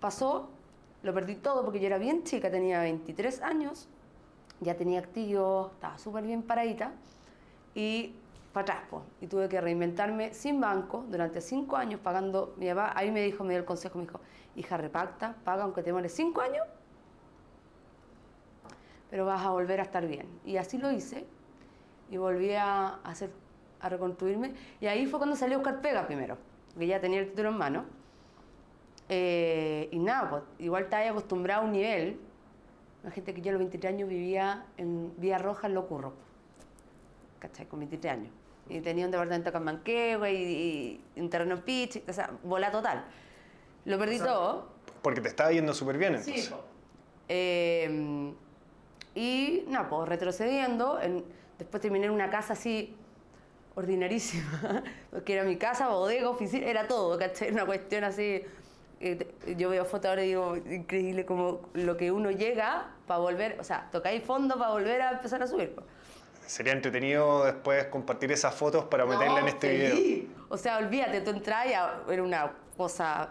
pasó, 0.00 0.48
lo 1.02 1.14
perdí 1.14 1.36
todo 1.36 1.64
porque 1.64 1.80
yo 1.80 1.86
era 1.86 1.98
bien 1.98 2.24
chica, 2.24 2.50
tenía 2.50 2.80
23 2.80 3.40
años, 3.42 3.88
ya 4.60 4.76
tenía 4.76 5.00
activos, 5.00 5.72
estaba 5.72 5.98
súper 5.98 6.24
bien 6.24 6.42
paradita 6.42 6.92
y 7.74 8.14
para 8.52 8.80
atrás, 8.80 9.02
y 9.20 9.26
tuve 9.26 9.48
que 9.48 9.60
reinventarme 9.60 10.34
sin 10.34 10.60
banco 10.60 11.04
durante 11.08 11.40
cinco 11.40 11.76
años 11.76 12.00
pagando, 12.00 12.54
mi 12.58 12.68
papá 12.68 12.92
ahí 12.94 13.10
me 13.10 13.22
dijo, 13.22 13.44
me 13.44 13.50
dio 13.50 13.60
el 13.60 13.64
consejo, 13.64 13.98
me 13.98 14.04
dijo, 14.04 14.20
hija, 14.56 14.76
repacta, 14.76 15.36
paga 15.44 15.64
aunque 15.64 15.82
te 15.82 15.92
mueres 15.92 16.12
cinco 16.14 16.42
años, 16.42 16.66
pero 19.10 19.26
vas 19.26 19.44
a 19.44 19.50
volver 19.50 19.80
a 19.80 19.82
estar 19.82 20.06
bien. 20.06 20.26
Y 20.44 20.56
así 20.56 20.78
lo 20.78 20.90
hice 20.90 21.26
y 22.10 22.16
volví 22.18 22.52
a 22.52 23.00
hacer, 23.04 23.30
a 23.80 23.88
reconstruirme 23.88 24.54
y 24.80 24.86
ahí 24.86 25.06
fue 25.06 25.18
cuando 25.18 25.36
salió 25.36 25.56
a 25.56 25.58
buscar 25.58 25.80
pega 25.80 26.06
primero, 26.06 26.36
porque 26.72 26.86
ya 26.86 27.00
tenía 27.00 27.20
el 27.20 27.30
título 27.30 27.50
en 27.50 27.58
mano. 27.58 27.84
Eh, 29.08 29.88
y 29.90 29.98
nada, 29.98 30.30
pues, 30.30 30.42
igual 30.58 30.84
estaba 30.84 31.08
acostumbrado 31.08 31.62
a 31.62 31.64
un 31.64 31.72
nivel. 31.72 32.18
La 33.02 33.10
gente 33.10 33.34
que 33.34 33.42
yo 33.42 33.50
a 33.50 33.52
los 33.52 33.58
23 33.58 33.92
años 33.92 34.08
vivía 34.08 34.64
en 34.76 35.12
Vía 35.18 35.38
Roja 35.38 35.66
en 35.66 35.74
Locurro. 35.74 36.14
¿Cachai? 37.40 37.66
Con 37.66 37.80
23 37.80 38.12
años. 38.12 38.41
Y 38.72 38.80
tenía 38.80 39.04
un 39.04 39.10
departamento 39.10 39.56
en 39.56 39.62
Manquehue 39.64 40.32
y, 40.32 41.00
y 41.16 41.20
un 41.20 41.28
terreno 41.28 41.54
en 41.56 41.60
Pitch, 41.62 42.02
o 42.08 42.12
sea, 42.12 42.30
bola 42.42 42.70
total. 42.70 43.04
Lo 43.84 43.98
perdí 43.98 44.14
O 44.16 44.18
sea, 44.18 44.26
todo. 44.26 44.68
Porque 45.02 45.20
te 45.20 45.28
estaba 45.28 45.52
yendo 45.52 45.74
súper 45.74 45.98
bien 45.98 46.14
Sí, 46.22 46.30
entonces. 46.30 46.48
po. 46.50 46.64
Eh, 47.28 48.32
y 49.14 49.64
nada, 49.68 49.88
pues 49.88 50.08
retrocediendo, 50.08 51.00
en- 51.00 51.24
después 51.58 51.80
terminé 51.82 52.06
en 52.06 52.12
una 52.12 52.30
casa 52.30 52.54
así 52.54 52.94
ordinarísima, 53.74 54.82
que 55.24 55.34
era 55.34 55.44
mi 55.44 55.56
casa, 55.56 55.88
bodega, 55.88 56.28
oficina, 56.30 56.66
era 56.66 56.86
todo, 56.88 57.18
¿cachai? 57.18 57.50
Una 57.50 57.66
cuestión 57.66 58.04
así. 58.04 58.42
eh, 59.00 59.34
Yo 59.56 59.68
veo 59.70 59.84
fotos 59.84 60.08
ahora 60.10 60.24
y 60.24 60.28
digo, 60.28 60.56
increíble 60.56 61.26
como 61.26 61.60
lo 61.74 61.96
que 61.96 62.10
uno 62.12 62.30
llega 62.30 62.88
para 63.06 63.20
volver, 63.20 63.56
o 63.60 63.64
sea, 63.64 63.88
tocáis 63.92 64.22
fondo 64.22 64.56
para 64.58 64.70
volver 64.70 65.02
a 65.02 65.12
empezar 65.12 65.42
a 65.42 65.46
subir. 65.46 65.74
po. 65.74 65.82
Sería 66.46 66.72
entretenido 66.72 67.44
después 67.44 67.86
compartir 67.86 68.32
esas 68.32 68.54
fotos 68.54 68.84
para 68.84 69.04
meterla 69.06 69.38
en 69.38 69.44
No, 69.46 69.48
este 69.48 69.72
video. 69.72 69.96
feliz. 69.96 70.24
O 70.48 70.56
sea, 70.56 70.78
olvídate, 70.78 71.20
tú 71.22 71.30
entras 71.30 71.66
y 71.66 71.70
era 71.70 72.22
una 72.22 72.52
cosa, 72.76 73.30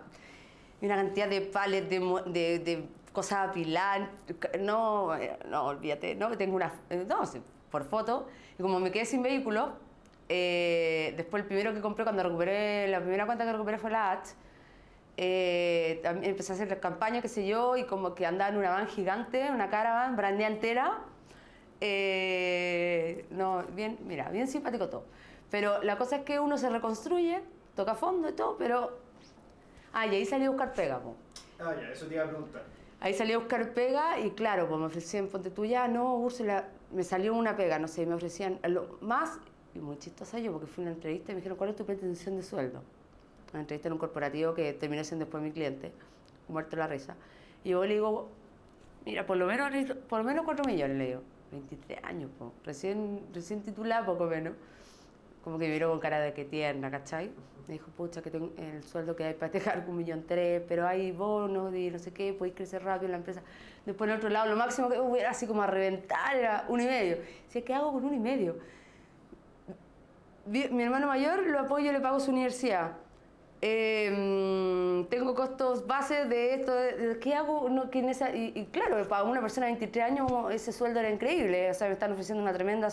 una 0.82 0.95
cantidad 0.95 1.28
de 1.28 1.41
palets 1.41 1.89
de, 1.89 2.00
de, 2.28 2.60
de 2.60 2.86
cosas 3.13 3.34
a 3.39 3.43
apilar. 3.43 4.10
No, 4.60 5.10
no, 5.47 5.63
olvídate, 5.65 6.15
no, 6.15 6.36
tengo 6.38 6.56
una, 6.56 6.74
no, 7.08 7.21
por 7.69 7.84
foto. 7.84 8.28
Y 8.58 8.62
como 8.62 8.80
me 8.80 8.91
quedé 8.91 9.06
sin 9.06 9.21
vehículo, 9.21 9.74
eh, 10.30 11.13
después 11.17 11.41
el 11.43 11.47
primero 11.47 11.74
que 11.74 11.82
compré, 11.82 12.04
cuando 12.06 12.24
recuperé, 12.24 12.88
la 12.88 13.00
primera 13.02 13.26
cuenta 13.26 13.45
que 13.45 13.52
recuperé 13.52 13.78
fue 13.78 13.91
la 13.91 14.12
H. 14.13 14.34
Eh, 15.17 16.02
empecé 16.24 16.54
a 16.54 16.56
hacer 16.56 16.80
campaña, 16.80 17.21
qué 17.21 17.28
sé 17.28 17.45
yo, 17.45 17.76
y 17.78 17.84
como 17.86 18.15
que 18.15 18.26
andaba 18.26 18.50
en 18.50 18.58
una 18.58 18.71
van 18.71 18.88
gigante, 18.88 19.52
una 19.52 19.69
caravan, 19.69 20.15
brandea 20.15 20.47
entera. 20.47 21.00
Eh, 21.82 23.26
no, 23.32 23.63
bien, 23.76 23.98
mira, 24.06 24.30
bien 24.30 24.48
simpático 24.48 24.88
todo. 24.88 25.04
Pero 25.50 25.82
la 25.84 25.98
cosa 25.98 26.17
es 26.17 26.24
que 26.24 26.39
uno 26.39 26.58
se 26.58 26.70
reconstruye, 26.70 27.41
toca 27.76 27.96
fondo 27.96 28.30
y 28.30 28.34
todo, 28.34 28.56
pero... 28.58 29.00
Ah, 29.91 30.06
y 30.08 30.15
ahí 30.15 30.26
salí 30.26 30.46
a 30.46 30.50
buscar 30.50 30.74
pega, 30.74 31.00
po. 31.00 31.15
Ah, 31.60 31.76
ya, 31.76 31.89
eso 31.89 32.06
te 32.06 32.13
iba 32.13 32.24
a 32.24 32.28
preguntar. 32.28 32.63
Ahí 33.02 33.13
salí 33.13 33.34
a 33.34 33.39
buscar 33.39 33.74
pega 33.74 34.20
y 34.20 34.32
claro, 34.32 34.70
pues 34.70 34.80
me 34.80 34.86
ofrecían, 34.86 35.28
ponte 35.28 35.50
tú 35.50 35.65
ya, 35.65 35.88
no, 35.88 36.17
Úrsula, 36.17 36.67
me 36.91 37.04
salió 37.04 37.34
una 37.34 37.58
pega, 37.58 37.80
no 37.80 37.88
sé, 37.88 38.06
me 38.06 38.13
ofrecían 38.13 38.60
lo 38.63 39.00
más, 39.02 39.39
y 39.74 39.80
muy 39.80 39.98
chistosa 39.98 40.38
yo, 40.38 40.52
porque 40.52 40.67
fui 40.67 40.84
a 40.84 40.88
una 40.88 40.96
entrevista 40.96 41.32
y 41.32 41.36
me 41.36 41.39
dijeron, 41.39 41.58
¿cuál 41.58 41.72
es 41.72 41.76
tu 41.76 41.84
pretensión 41.84 42.38
de 42.38 42.44
sueldo? 42.44 42.84
Una 43.52 43.62
entrevista 43.62 43.89
en 43.89 43.94
un 43.94 44.00
corporativo 44.00 44.54
que 44.54 44.74
terminó 44.74 45.04
siendo 45.04 45.26
después 45.26 45.41
mi 45.41 45.52
cliente, 45.52 45.91
muerto 46.48 46.78
la 46.78 46.88
risa. 46.88 47.15
Y 47.63 47.70
yo 47.70 47.84
le 47.84 47.96
digo, 47.96 48.30
mira, 49.04 49.26
por 49.26 49.36
lo 49.36 49.48
menos, 49.48 49.72
por 50.08 50.20
lo 50.20 50.26
menos 50.26 50.46
4 50.46 50.63
millones, 50.65 50.98
le 50.98 51.06
digo. 51.08 51.22
23 51.52 52.04
años, 52.04 52.30
po. 52.38 52.54
Recién, 52.64 53.22
recién 53.34 53.62
titulada, 53.62 54.06
poco 54.06 54.26
menos. 54.26 54.54
Como 55.44 55.58
que 55.58 55.68
miró 55.70 55.90
con 55.90 56.00
cara 56.00 56.20
de 56.20 56.34
que 56.34 56.46
tierna, 56.46 56.92
¿cachai? 56.92 57.32
Me 57.68 57.74
dijo, 57.74 57.90
pucha, 57.92 58.22
que 58.22 58.30
tengo 58.30 58.52
el 58.58 58.84
sueldo 58.84 59.16
que 59.16 59.24
hay 59.24 59.34
para 59.34 59.52
dejar 59.52 59.86
un 59.88 59.98
millón 59.98 60.24
tres, 60.28 60.62
pero 60.68 60.88
hay 60.88 61.12
bonos 61.12 61.74
y 61.76 61.90
no 61.90 62.00
sé 62.00 62.12
qué, 62.14 62.34
podéis 62.34 62.56
crecer 62.56 62.84
rápido 62.84 63.06
en 63.06 63.12
la 63.12 63.18
empresa. 63.18 63.42
Después, 63.86 64.10
en 64.10 64.18
otro 64.18 64.30
lado, 64.30 64.50
lo 64.50 64.56
máximo 64.56 64.90
que 64.90 65.00
hubiera 65.00 65.32
así 65.32 65.48
como 65.48 65.62
a 65.62 65.68
reventar 65.68 66.36
era 66.36 66.66
uno 66.70 66.84
y 66.84 66.86
medio. 66.86 67.18
Si 67.48 67.62
¿qué 67.62 67.74
hago 67.74 67.92
con 67.94 68.06
uno 68.06 68.14
y 68.16 68.20
medio? 68.20 68.58
Vi- 70.46 70.70
Mi 70.70 70.84
hermano 70.84 71.08
mayor 71.08 71.46
lo 71.48 71.60
apoyo, 71.60 71.92
le 71.92 72.00
pago 72.00 72.20
su 72.20 72.32
universidad. 72.32 72.94
Eh, 73.63 75.06
tengo 75.10 75.36
costos 75.36 75.86
bases 75.86 76.28
de 76.30 76.56
esto, 76.56 76.74
de- 76.74 77.19
¿qué 77.19 77.36
hago? 77.36 77.69
No, 77.69 77.89
que 77.89 78.00
en 78.00 78.10
esa, 78.10 78.36
y, 78.36 78.52
y 78.56 78.65
claro, 78.65 79.08
para 79.08 79.24
una 79.24 79.39
persona 79.41 79.67
de 79.67 79.74
23 79.74 80.06
años 80.06 80.32
ese 80.52 80.71
sueldo 80.71 81.00
era 81.00 81.10
increíble, 81.10 81.69
o 81.69 81.74
sea, 81.74 81.88
me 81.88 81.93
están 81.93 82.12
ofreciendo 82.12 82.41
una 82.41 82.54
tremenda... 82.54 82.88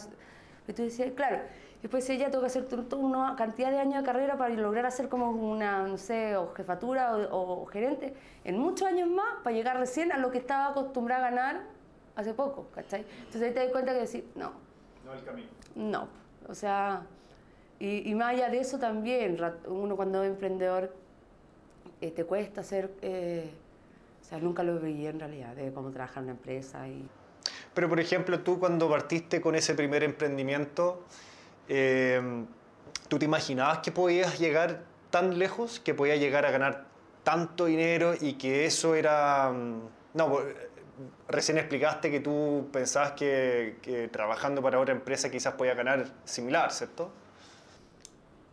Y 0.66 0.72
tú 0.74 0.82
decías, 0.82 1.10
claro, 1.16 1.38
después 1.80 2.06
decía, 2.06 2.26
ya 2.26 2.30
tengo 2.30 2.42
que 2.42 2.48
hacer 2.48 2.66
to- 2.68 2.84
toda 2.84 3.02
una 3.02 3.34
cantidad 3.36 3.70
de 3.70 3.78
años 3.78 4.02
de 4.02 4.02
carrera 4.04 4.36
para 4.36 4.52
lograr 4.54 4.84
hacer 4.84 5.08
como 5.08 5.30
una, 5.30 5.86
no 5.88 5.96
sé, 5.96 6.36
o 6.36 6.52
jefatura 6.52 7.16
o, 7.16 7.62
o 7.62 7.66
gerente, 7.66 8.12
en 8.44 8.58
muchos 8.58 8.86
años 8.86 9.08
más, 9.08 9.36
para 9.42 9.56
llegar 9.56 9.78
recién 9.78 10.12
a 10.12 10.18
lo 10.18 10.30
que 10.30 10.36
estaba 10.36 10.66
acostumbrada 10.68 11.26
a 11.28 11.30
ganar 11.30 11.62
hace 12.16 12.34
poco, 12.34 12.68
¿cachai? 12.74 13.06
Entonces 13.20 13.42
ahí 13.42 13.54
te 13.54 13.60
das 13.60 13.72
cuenta 13.72 13.94
que 13.94 14.00
decir, 14.00 14.28
no, 14.34 14.52
No 15.06 15.14
el 15.14 15.24
camino. 15.24 15.48
no, 15.76 16.08
o 16.46 16.54
sea, 16.54 17.00
y, 17.80 18.10
y 18.10 18.14
más 18.14 18.34
allá 18.34 18.48
de 18.48 18.58
eso 18.60 18.78
también, 18.78 19.38
uno 19.66 19.96
cuando 19.96 20.22
es 20.22 20.30
emprendedor 20.30 20.92
eh, 22.00 22.10
te 22.10 22.24
cuesta 22.24 22.60
hacer, 22.60 22.90
eh, 23.02 23.50
o 24.20 24.24
sea, 24.24 24.38
nunca 24.38 24.62
lo 24.62 24.78
viví 24.78 25.06
en 25.06 25.18
realidad, 25.18 25.54
de 25.54 25.72
cómo 25.72 25.90
trabajar 25.90 26.18
en 26.18 26.24
una 26.24 26.32
empresa 26.32 26.86
y... 26.88 27.08
Pero, 27.74 27.88
por 27.88 28.00
ejemplo, 28.00 28.40
tú 28.40 28.58
cuando 28.58 28.88
partiste 28.88 29.40
con 29.40 29.54
ese 29.54 29.74
primer 29.74 30.02
emprendimiento, 30.02 31.04
eh, 31.68 32.44
¿tú 33.08 33.18
te 33.18 33.24
imaginabas 33.24 33.78
que 33.78 33.92
podías 33.92 34.38
llegar 34.38 34.82
tan 35.10 35.38
lejos, 35.38 35.80
que 35.80 35.94
podías 35.94 36.18
llegar 36.18 36.44
a 36.44 36.50
ganar 36.50 36.86
tanto 37.22 37.66
dinero 37.66 38.14
y 38.20 38.34
que 38.34 38.64
eso 38.66 38.94
era... 38.94 39.50
mm, 39.50 39.80
No, 40.14 40.30
pues, 40.30 40.46
recién 41.28 41.58
explicaste 41.58 42.10
que 42.10 42.20
tú 42.20 42.68
pensabas 42.72 43.12
que, 43.12 43.76
que 43.82 44.08
trabajando 44.08 44.60
para 44.62 44.80
otra 44.80 44.94
empresa 44.94 45.30
quizás 45.30 45.54
podías 45.54 45.76
ganar 45.76 46.06
similar, 46.24 46.72
¿cierto? 46.72 47.12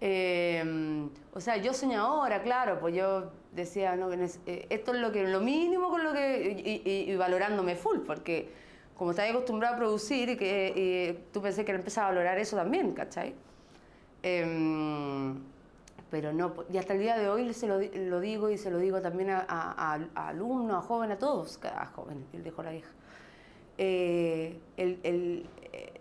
Eh, 0.02 1.08
o 1.34 1.40
sea, 1.40 1.58
yo 1.58 1.74
soñadora, 1.74 2.42
claro, 2.42 2.80
pues 2.80 2.96
yo 2.96 3.32
decía, 3.54 3.96
no, 3.96 4.12
eh, 4.12 4.68
esto 4.70 4.94
es 4.94 5.00
lo, 5.00 5.12
que, 5.12 5.28
lo 5.28 5.40
mínimo 5.40 5.90
con 5.90 6.04
lo 6.04 6.14
que... 6.14 6.62
Y, 6.66 6.82
y- 6.90 7.12
y 7.12 7.16
valorándome 7.16 7.76
full, 7.76 8.00
porque 8.06 8.50
como 8.96 9.12
estaba 9.12 9.30
acostumbrada 9.30 9.76
a 9.76 9.78
producir 9.78 10.30
y 10.30 10.38
que 10.38 10.74
y 10.76 11.32
tú 11.34 11.42
pensé 11.42 11.66
que 11.66 11.72
empezaba 11.74 12.08
a 12.08 12.10
valorar 12.12 12.38
eso 12.40 12.56
también, 12.56 12.92
¿cachai? 12.94 13.34
Em, 14.24 15.36
pero 16.10 16.32
no, 16.34 16.54
y 16.72 16.78
hasta 16.78 16.94
el 16.94 17.00
día 17.00 17.18
de 17.18 17.30
hoy 17.30 17.54
se 17.54 17.68
lo, 17.68 17.80
lo 17.80 18.20
digo 18.20 18.50
y 18.50 18.58
se 18.58 18.72
lo 18.72 18.78
digo 18.78 19.02
también 19.02 19.30
a, 19.32 19.46
a- 19.48 19.96
a- 20.16 20.28
alumnos, 20.30 20.78
a 20.78 20.82
jóvenes, 20.88 21.18
a 21.18 21.20
todos, 21.20 21.60
a 21.64 21.86
jóvenes, 21.88 22.24
él 22.34 22.44
dijo 22.44 22.64
la 22.64 22.72
vieja. 22.72 22.90
Eh, 23.78 24.58
el, 24.78 25.00
el, 25.04 25.46
eh, 25.74 25.94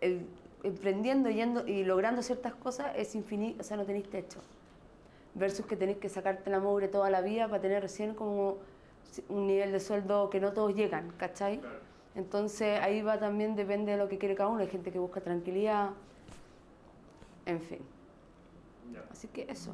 el 0.00 0.26
emprendiendo 0.62 1.30
yendo, 1.30 1.66
y 1.66 1.84
logrando 1.84 2.22
ciertas 2.22 2.54
cosas 2.54 2.92
es 2.96 3.14
infinito, 3.14 3.60
o 3.60 3.64
sea, 3.64 3.76
no 3.76 3.84
tenéis 3.84 4.08
techo. 4.10 4.40
Versus 5.34 5.66
que 5.66 5.76
tenéis 5.76 5.98
que 5.98 6.08
sacarte 6.08 6.50
la 6.50 6.60
mugre 6.60 6.88
toda 6.88 7.08
la 7.10 7.20
vida 7.20 7.48
para 7.48 7.62
tener 7.62 7.82
recién 7.82 8.14
como 8.14 8.58
un 9.28 9.46
nivel 9.46 9.72
de 9.72 9.80
sueldo 9.80 10.30
que 10.30 10.40
no 10.40 10.52
todos 10.52 10.74
llegan, 10.74 11.12
¿cachai? 11.16 11.60
Entonces 12.14 12.80
ahí 12.80 13.02
va 13.02 13.18
también, 13.18 13.54
depende 13.54 13.92
de 13.92 13.98
lo 13.98 14.08
que 14.08 14.18
quiere 14.18 14.34
cada 14.34 14.50
uno. 14.50 14.60
Hay 14.60 14.68
gente 14.68 14.90
que 14.90 14.98
busca 14.98 15.20
tranquilidad, 15.20 15.90
en 17.46 17.60
fin. 17.60 17.80
Así 19.10 19.28
que 19.28 19.46
eso. 19.48 19.72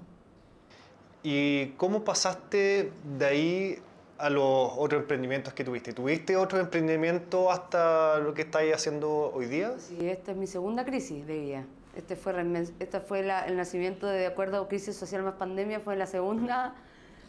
¿Y 1.23 1.69
cómo 1.79 2.05
pasaste 2.05 2.93
de 3.19 3.25
ahí 3.25 3.79
a 4.19 4.31
los 4.31 4.73
otros 4.77 5.03
emprendimientos 5.03 5.53
que 5.53 5.65
tuviste? 5.65 5.93
¿Tuviste 5.93 6.37
otro 6.37 6.59
emprendimiento 6.59 7.51
hasta 7.51 8.19
lo 8.19 8.35
que 8.35 8.43
estáis 8.43 8.75
haciendo 8.75 9.31
hoy 9.35 9.47
día? 9.47 9.75
Sí, 9.79 10.09
esta 10.09 10.33
es 10.33 10.37
mi 10.37 10.47
segunda 10.47 10.85
crisis 10.85 11.27
de 11.27 11.39
vida. 11.39 11.65
Este 11.95 12.17
fue, 12.17 12.35
esta 12.79 13.01
fue 13.01 13.23
la- 13.23 13.47
el 13.47 13.57
nacimiento 13.57 14.07
de, 14.07 14.19
de 14.21 14.27
acuerdo 14.27 14.61
a 14.63 14.69
crisis 14.69 14.97
social 14.97 15.23
más 15.23 15.35
pandemia, 15.35 15.81
fue 15.81 15.97
la 15.97 16.07
segunda, 16.07 16.75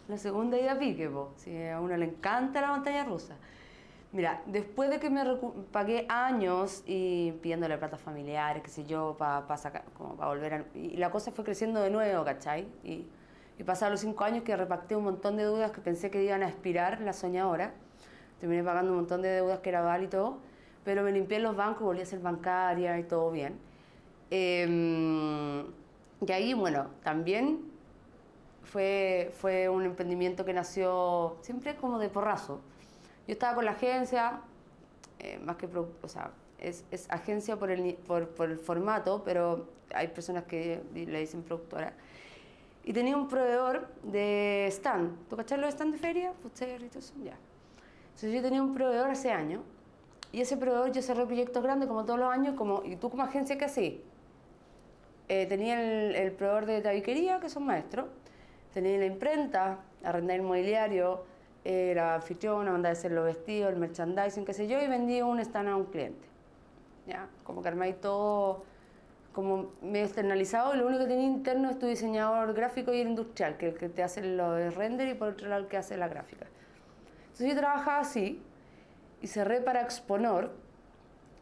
la 0.08 0.18
segunda 0.18 0.58
ida 0.60 0.74
a 0.74 0.80
pique. 0.80 1.10
Sí, 1.38 1.66
a 1.68 1.80
uno 1.80 1.96
le 1.96 2.06
encanta 2.06 2.62
la 2.62 2.70
montaña 2.70 3.04
rusa. 3.06 3.36
Mira, 4.14 4.42
después 4.46 4.90
de 4.90 5.00
que 5.00 5.10
me 5.10 5.24
pagué 5.72 6.06
años 6.10 6.82
y 6.86 7.34
pidiéndole 7.42 7.78
plata 7.78 7.98
familiares, 7.98 8.64
qué 8.64 8.70
sé 8.70 8.86
yo, 8.86 9.16
para 9.18 9.46
como 9.98 10.16
para 10.16 10.30
volver 10.30 10.54
a... 10.54 10.66
Y 10.74 10.96
la 10.96 11.12
cosa 11.12 11.32
fue 11.32 11.44
creciendo 11.44 11.82
de 11.82 11.90
nuevo, 11.90 12.24
¿cachai? 12.24 12.68
Y, 12.84 13.06
y 13.58 13.64
pasaron 13.64 13.94
los 13.94 14.02
cinco 14.02 14.24
años 14.24 14.44
que 14.44 14.56
repacté 14.56 14.96
un 14.96 15.04
montón 15.04 15.36
de 15.38 15.44
deudas 15.44 15.72
que 15.72 15.82
pensé 15.82 16.10
que 16.12 16.24
iban 16.24 16.44
a 16.44 16.50
expirar, 16.50 17.02
la 17.02 17.14
soñadora. 17.14 17.74
Terminé 18.40 18.64
pagando 18.64 18.92
un 18.92 18.98
montón 18.98 19.22
de 19.22 19.30
deudas 19.30 19.60
que 19.60 19.70
era 19.70 19.82
Val 19.82 20.04
y 20.04 20.08
todo, 20.08 20.38
pero 20.84 21.02
me 21.02 21.12
limpié 21.12 21.38
en 21.38 21.44
los 21.44 21.56
bancos, 21.56 21.84
volví 21.84 22.02
a 22.02 22.06
ser 22.06 22.20
bancaria 22.20 23.00
y 23.00 23.04
todo 23.04 23.32
bien. 23.32 23.58
Eh, 24.30 25.66
y 26.26 26.32
ahí, 26.32 26.54
bueno, 26.54 26.88
también 27.04 27.62
fue, 28.64 29.32
fue 29.40 29.70
un 29.70 29.84
emprendimiento 29.84 30.46
que 30.46 30.54
nació 30.54 31.38
siempre 31.42 31.76
como 31.76 32.00
de 32.00 32.10
porrazo. 32.10 32.60
Yo 33.28 33.34
estaba 33.34 33.56
con 33.56 33.66
la 33.66 33.72
agencia, 33.72 34.42
eh, 35.20 35.40
más 35.44 35.56
que, 35.56 35.70
produ- 35.70 35.90
o 36.02 36.08
sea, 36.08 36.32
es, 36.60 36.86
es 36.92 37.10
agencia 37.10 37.58
por 37.58 37.72
el, 37.72 37.96
por, 37.96 38.30
por 38.30 38.50
el 38.50 38.58
formato, 38.58 39.24
pero 39.24 39.68
hay 39.94 40.10
personas 40.10 40.44
que 40.44 40.82
le 40.94 41.20
dicen 41.20 41.44
productora. 41.44 41.94
Y 42.88 42.94
tenía 42.94 43.18
un 43.18 43.28
proveedor 43.28 43.90
de 44.02 44.66
stand. 44.72 45.28
¿Tú 45.28 45.36
cachas 45.36 45.60
los 45.60 45.74
stand 45.74 45.92
de 45.92 46.00
feria? 46.00 46.32
Fuster 46.42 46.82
y 46.82 46.88
todo 46.88 47.00
eso, 47.00 47.14
ya. 47.22 47.38
Entonces 48.06 48.34
yo 48.34 48.42
tenía 48.42 48.64
un 48.64 48.74
proveedor 48.74 49.10
hace 49.10 49.30
años 49.30 49.62
y 50.32 50.40
ese 50.40 50.56
proveedor 50.56 50.94
yo 50.94 51.02
cerré 51.02 51.26
proyectos 51.26 51.62
grandes 51.62 51.90
como 51.90 52.06
todos 52.06 52.18
los 52.18 52.32
años, 52.32 52.56
como, 52.56 52.84
y 52.86 52.96
tú 52.96 53.10
como 53.10 53.24
agencia, 53.24 53.58
¿qué 53.58 53.66
hacías? 53.66 53.96
Eh, 55.28 55.48
tenía 55.48 55.82
el, 55.82 56.16
el 56.16 56.32
proveedor 56.32 56.66
de 56.66 56.82
tabiquería, 56.82 57.42
que 57.42 57.50
son 57.50 57.66
maestros, 57.66 58.06
tenía 58.74 58.98
la 58.98 59.06
imprenta, 59.06 59.80
arrendar 60.02 60.38
inmobiliario, 60.38 61.26
era 61.66 62.16
anfitriona, 62.16 62.72
mandaba 62.72 62.92
a 62.92 62.94
hacer 62.94 63.12
los 63.12 63.26
vestidos, 63.26 63.74
el 63.74 63.80
merchandising, 63.80 64.46
qué 64.46 64.54
sé 64.54 64.66
yo, 64.66 64.82
y 64.82 64.88
vendía 64.88 65.26
un 65.26 65.42
stand 65.42 65.68
a 65.68 65.76
un 65.76 65.88
cliente. 65.88 66.26
¿Ya? 67.06 67.28
Como 67.44 67.62
que 67.62 67.68
armáis 67.68 68.00
todo 68.00 68.64
como 69.38 69.74
medio 69.84 70.06
externalizado, 70.06 70.74
lo 70.74 70.88
único 70.88 71.04
que 71.04 71.10
tenía 71.10 71.28
interno 71.28 71.70
es 71.70 71.78
tu 71.78 71.86
diseñador 71.86 72.56
gráfico 72.56 72.92
y 72.92 73.02
el 73.02 73.10
industrial, 73.10 73.56
que 73.56 73.68
el 73.68 73.76
que 73.76 73.88
te 73.88 74.02
hace 74.02 74.24
los 74.24 74.74
render 74.74 75.08
y 75.10 75.14
por 75.14 75.28
otro 75.28 75.48
lado 75.48 75.62
el 75.62 75.68
que 75.68 75.78
hace 75.78 75.96
la 75.96 76.08
gráfica. 76.08 76.48
Entonces 77.22 77.50
yo 77.50 77.56
trabajaba 77.56 78.00
así 78.00 78.42
y 79.22 79.28
cerré 79.28 79.62
para 79.62 79.82
Exponor, 79.82 80.56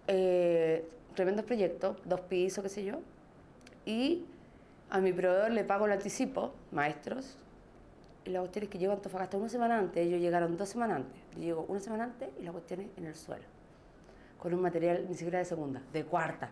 eh, 0.08 0.86
tremendos 1.16 1.46
proyectos, 1.46 1.96
dos 2.04 2.20
pisos, 2.20 2.62
qué 2.64 2.70
sé 2.70 2.84
yo, 2.84 3.00
y 3.86 4.26
a 4.90 5.00
mi 5.00 5.14
proveedor 5.14 5.52
le 5.52 5.64
pago 5.64 5.86
el 5.86 5.94
anticipo, 5.94 6.54
maestros, 6.74 7.38
y 8.26 8.32
la 8.32 8.42
cuestión 8.42 8.66
es 8.66 8.70
que 8.72 8.78
llego 8.78 8.92
a 8.92 8.96
Antofagasta 8.98 9.38
una 9.38 9.48
semana 9.48 9.80
antes, 9.80 10.06
ellos 10.06 10.20
llegaron 10.20 10.58
dos 10.58 10.68
semanas 10.68 10.98
antes, 10.98 11.22
yo 11.38 11.44
llego 11.44 11.66
una 11.70 11.80
semana 11.80 12.04
antes 12.04 12.28
y 12.42 12.44
la 12.44 12.52
cuestión 12.52 12.82
es 12.82 12.88
en 12.98 13.06
el 13.06 13.16
suelo, 13.16 13.46
con 14.38 14.54
un 14.54 14.60
material 14.60 15.06
ni 15.08 15.16
siquiera 15.16 15.40
de 15.40 15.46
segunda, 15.46 15.82
de 15.94 16.04
cuarta. 16.04 16.52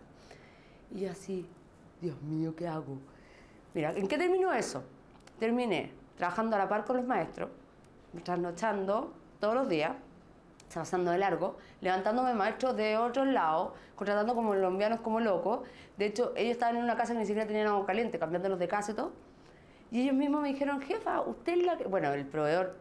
Y 0.96 1.06
así, 1.06 1.48
Dios 2.02 2.22
mío, 2.22 2.56
¿qué 2.56 2.68
hago? 2.68 2.98
Mira, 3.74 3.92
¿en 3.94 4.08
qué 4.08 4.18
terminó 4.18 4.54
eso? 4.54 4.84
Terminé 5.40 5.92
trabajando 6.18 6.56
a 6.56 6.60
la 6.60 6.70
par 6.70 6.86
con 6.86 6.98
los 6.98 7.06
maestros, 7.06 7.50
trasnochando 8.24 9.12
todos 9.40 9.56
los 9.56 9.68
días, 9.68 9.94
pasando 10.74 11.12
de 11.12 11.18
largo, 11.18 11.58
levantándome 11.82 12.34
maestros 12.34 12.76
de 12.76 12.98
otros 12.98 13.28
lados, 13.28 13.74
contratando 13.96 14.36
como 14.36 14.50
colombianos 14.50 15.02
como 15.02 15.20
locos. 15.20 15.62
De 15.98 16.06
hecho, 16.06 16.34
ellos 16.36 16.54
estaban 16.54 16.78
en 16.78 16.84
una 16.84 16.96
casa 16.96 17.14
que 17.14 17.20
ni 17.20 17.26
siquiera 17.26 17.48
tenían 17.48 17.68
agua 17.68 17.86
caliente, 17.86 18.20
cambiándolos 18.20 18.60
de 18.60 18.68
casa 18.68 18.92
y 18.92 18.96
todo. 18.96 19.12
Y 19.92 20.02
ellos 20.02 20.16
mismos 20.16 20.42
me 20.42 20.50
dijeron, 20.50 20.82
jefa, 20.82 21.22
usted 21.22 21.58
es 21.58 21.66
la 21.66 21.78
que... 21.78 21.86
Bueno, 21.86 22.12
el 22.14 22.26
proveedor... 22.26 22.76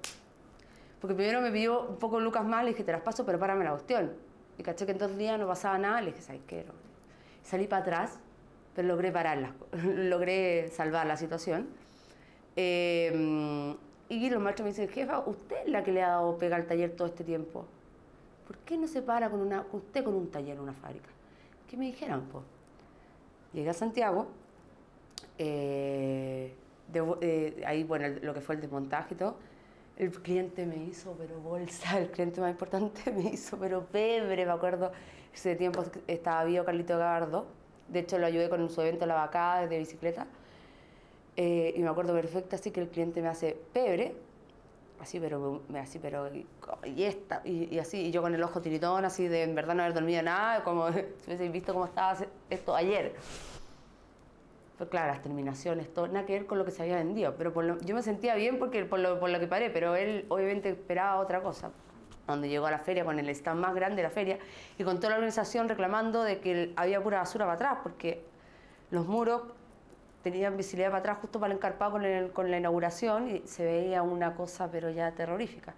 Porque 1.01 1.14
primero 1.14 1.40
me 1.40 1.51
pidió 1.51 1.88
un 1.88 1.96
poco 1.96 2.20
lucas 2.20 2.44
más, 2.44 2.62
le 2.62 2.70
dije, 2.70 2.85
te 2.85 2.92
las 2.92 3.01
paso, 3.01 3.27
pero 3.27 3.38
párame 3.38 3.64
la 3.64 3.70
cuestión. 3.72 4.12
Y 4.57 4.62
caché 4.62 4.87
que 4.87 4.92
en 4.92 4.98
dos 4.98 5.16
días 5.16 5.38
no 5.38 5.46
pasaba 5.46 5.77
nada, 5.77 6.01
le 6.01 6.12
dije, 6.12 6.22
¿sabes 6.22 6.42
qué? 6.46 6.64
Salí 7.42 7.66
para 7.66 7.83
atrás, 7.83 8.18
pero 8.74 8.88
logré 8.88 9.12
pararla, 9.12 9.52
logré 9.85 10.68
salvar 10.68 11.07
la 11.07 11.16
situación. 11.16 11.68
Eh, 12.57 13.76
y 14.09 14.28
los 14.28 14.42
maestros 14.42 14.64
me 14.64 14.70
dicen, 14.70 14.88
jefa, 14.88 15.20
usted 15.20 15.57
es 15.64 15.70
la 15.70 15.83
que 15.83 15.90
le 15.90 16.02
ha 16.02 16.09
dado 16.09 16.37
pega 16.37 16.57
al 16.57 16.66
taller 16.66 16.94
todo 16.94 17.09
este 17.09 17.24
tiempo. 17.24 17.64
¿Por 18.46 18.59
qué 18.59 18.76
no 18.76 18.87
se 18.87 19.00
para 19.00 19.31
con 19.31 19.40
una, 19.40 19.64
usted 19.72 20.05
con 20.05 20.14
un 20.14 20.31
taller, 20.31 20.61
una 20.61 20.74
fábrica? 20.74 21.09
¿Qué 21.68 21.78
me 21.78 21.87
dijeron? 21.87 22.28
Pues? 22.31 22.44
Llegué 23.55 23.70
a 23.70 23.72
Santiago, 23.72 24.26
eh, 25.38 26.55
eh, 26.92 27.62
ahí, 27.66 27.85
bueno, 27.85 28.09
lo 28.20 28.35
que 28.35 28.42
fue 28.42 28.57
el 28.57 28.61
desmontaje 28.61 29.14
y 29.14 29.16
todo. 29.16 29.37
El 29.96 30.11
cliente 30.11 30.66
me 30.66 30.76
hizo, 30.76 31.14
pero 31.18 31.40
bolsa, 31.40 31.98
el 31.98 32.11
cliente 32.11 32.40
más 32.40 32.50
importante 32.50 33.11
me 33.16 33.31
hizo, 33.31 33.57
pero 33.57 33.87
pebre, 33.87 34.44
me 34.44 34.52
acuerdo. 34.52 34.92
Ese 35.35 35.57
tiempo 35.57 35.85
estaba 36.07 36.45
vivo 36.45 36.64
Carlito 36.64 36.99
Gardo, 36.99 37.47
de 37.88 38.01
hecho 38.01 38.18
lo 38.18 38.27
ayudé 38.27 38.49
con 38.49 38.68
su 38.68 38.81
evento 38.81 39.07
La 39.07 39.14
Vacada 39.14 39.66
de 39.66 39.79
bicicleta. 39.79 40.27
Eh, 41.37 41.73
y 41.77 41.83
me 41.83 41.88
acuerdo 41.88 42.12
perfecto 42.12 42.57
así 42.57 42.71
que 42.71 42.81
el 42.81 42.88
cliente 42.88 43.23
me 43.23 43.29
hace 43.29 43.57
pebre, 43.73 44.14
así 45.01 45.18
pero, 45.18 45.62
así 45.75 45.99
pero, 45.99 46.29
y, 46.85 47.03
esta, 47.05 47.40
y, 47.45 47.79
así, 47.79 48.07
y 48.07 48.11
yo 48.11 48.21
con 48.21 48.35
el 48.35 48.42
ojo 48.42 48.61
tiritón, 48.61 49.05
así 49.05 49.29
de 49.29 49.42
en 49.42 49.55
verdad 49.55 49.75
no 49.75 49.83
haber 49.83 49.95
dormido 49.95 50.23
nada, 50.23 50.62
como 50.62 50.92
si 50.92 51.01
hubiese 51.27 51.49
visto 51.49 51.73
cómo 51.73 51.87
estaba 51.87 52.18
esto 52.51 52.77
ayer. 52.77 53.14
Pues 54.77 54.90
claro, 54.90 55.12
las 55.12 55.23
terminaciones, 55.23 55.92
todo, 55.95 56.09
nada 56.09 56.27
que 56.27 56.33
ver 56.35 56.47
con 56.47 56.59
lo 56.59 56.64
que 56.64 56.71
se 56.71 56.83
había 56.83 56.97
vendido, 56.97 57.35
pero 57.37 57.53
yo 57.81 57.95
me 57.95 58.03
sentía 58.03 58.35
bien 58.35 58.59
porque, 58.59 58.85
por, 58.85 58.99
lo, 58.99 59.18
por 59.21 59.31
lo 59.31 59.38
que 59.38 59.47
paré, 59.47 59.71
pero 59.71 59.95
él 59.97 60.27
obviamente 60.29 60.68
esperaba 60.71 61.21
otra 61.21 61.42
cosa. 61.42 61.71
Cuando 62.27 62.47
llegó 62.47 62.67
a 62.67 62.71
la 62.71 62.79
feria 62.79 63.05
con 63.05 63.19
el 63.19 63.29
stand 63.29 63.61
más 63.61 63.75
grande 63.75 63.97
de 63.97 64.03
la 64.05 64.11
feria 64.11 64.39
y 64.79 64.85
con 64.85 64.97
toda 64.99 65.11
la 65.11 65.17
organización 65.17 65.69
reclamando 65.69 66.23
de 66.23 66.39
que 66.41 66.73
había 66.77 67.03
pura 67.03 67.19
basura 67.19 67.45
para 67.45 67.55
atrás, 67.55 67.79
porque 67.83 68.25
los 68.91 69.07
muros 69.07 69.43
tenían 70.23 70.57
visibilidad 70.57 70.91
para 70.91 71.01
atrás 71.01 71.19
justo 71.21 71.41
para 71.41 71.53
el 71.53 71.59
encarpado 71.59 71.93
con, 71.93 72.29
con 72.29 72.51
la 72.51 72.59
inauguración 72.59 73.29
y 73.29 73.43
se 73.47 73.65
veía 73.65 74.03
una 74.03 74.35
cosa 74.35 74.71
pero 74.71 74.89
ya 74.91 75.13
terrorífica. 75.13 75.75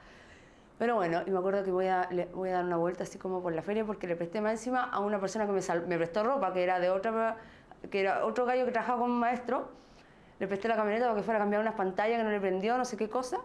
Pero 0.78 0.96
bueno, 0.96 1.22
y 1.24 1.30
me 1.30 1.38
acuerdo 1.38 1.62
que 1.62 1.70
voy 1.70 1.86
a, 1.86 2.08
voy 2.34 2.48
a 2.50 2.54
dar 2.54 2.64
una 2.64 2.76
vuelta 2.76 3.04
así 3.04 3.16
como 3.18 3.40
por 3.40 3.52
la 3.54 3.62
feria 3.62 3.84
porque 3.84 4.06
le 4.06 4.16
presté 4.16 4.40
más 4.40 4.52
encima 4.52 4.82
a 4.82 4.98
una 4.98 5.20
persona 5.20 5.46
que 5.46 5.52
me, 5.52 5.60
me 5.86 5.96
prestó 5.96 6.24
ropa, 6.24 6.52
que 6.52 6.64
era 6.64 6.80
de 6.80 6.90
otra, 6.90 7.36
que 7.90 8.00
era 8.00 8.24
otro 8.24 8.44
gallo 8.44 8.64
que 8.64 8.72
trabajaba 8.72 8.98
como 8.98 9.14
maestro. 9.14 9.68
Le 10.40 10.48
presté 10.48 10.66
la 10.66 10.74
camioneta 10.74 11.06
para 11.06 11.16
que 11.16 11.22
fuera 11.22 11.38
a 11.38 11.42
cambiar 11.42 11.62
unas 11.62 11.74
pantallas 11.74 12.18
que 12.18 12.24
no 12.24 12.30
le 12.30 12.40
prendió, 12.40 12.76
no 12.76 12.84
sé 12.84 12.96
qué 12.96 13.08
cosa. 13.08 13.38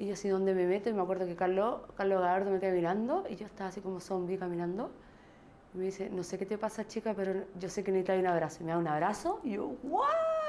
Y 0.00 0.06
yo 0.06 0.14
así, 0.14 0.30
¿dónde 0.30 0.54
me 0.54 0.64
meto? 0.64 0.88
Y 0.88 0.94
me 0.94 1.02
acuerdo 1.02 1.26
que 1.26 1.36
Carlos, 1.36 1.82
Carlos 1.94 2.22
Galardo 2.22 2.50
me 2.50 2.58
quedé 2.58 2.72
mirando 2.72 3.26
y 3.28 3.36
yo 3.36 3.44
estaba 3.44 3.68
así 3.68 3.82
como 3.82 4.00
zombie 4.00 4.38
caminando. 4.38 4.90
Y 5.74 5.76
me 5.78 5.84
dice, 5.84 6.08
no 6.08 6.22
sé 6.22 6.38
qué 6.38 6.46
te 6.46 6.56
pasa, 6.56 6.86
chica, 6.86 7.12
pero 7.14 7.44
yo 7.58 7.68
sé 7.68 7.84
que 7.84 7.92
necesitas 7.92 8.18
un 8.18 8.26
abrazo. 8.26 8.62
Y 8.62 8.64
me 8.64 8.72
da 8.72 8.78
un 8.78 8.88
abrazo 8.88 9.40
y 9.44 9.50
yo, 9.52 9.74
¡guau! 9.82 10.08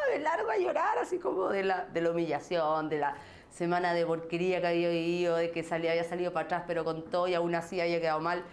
Me 0.10 0.20
largo 0.20 0.50
a 0.50 0.58
llorar, 0.58 0.98
así 1.00 1.18
como 1.18 1.50
de 1.50 1.66
la, 1.66 1.84
de 1.84 2.00
la 2.00 2.12
humillación, 2.12 2.88
de 2.88 3.00
la 3.00 3.18
semana 3.50 3.94
de 3.94 4.06
porquería 4.06 4.62
que 4.62 4.68
había 4.68 4.88
vivido, 4.88 5.36
de 5.36 5.52
que 5.52 5.64
salía, 5.64 5.92
había 5.92 6.06
salido 6.06 6.32
para 6.32 6.46
atrás, 6.46 6.64
pero 6.66 6.86
con 6.86 7.04
todo 7.04 7.28
y 7.28 7.34
aún 7.34 7.54
así 7.54 7.82
había 7.82 8.00
quedado 8.00 8.22
mal. 8.22 8.46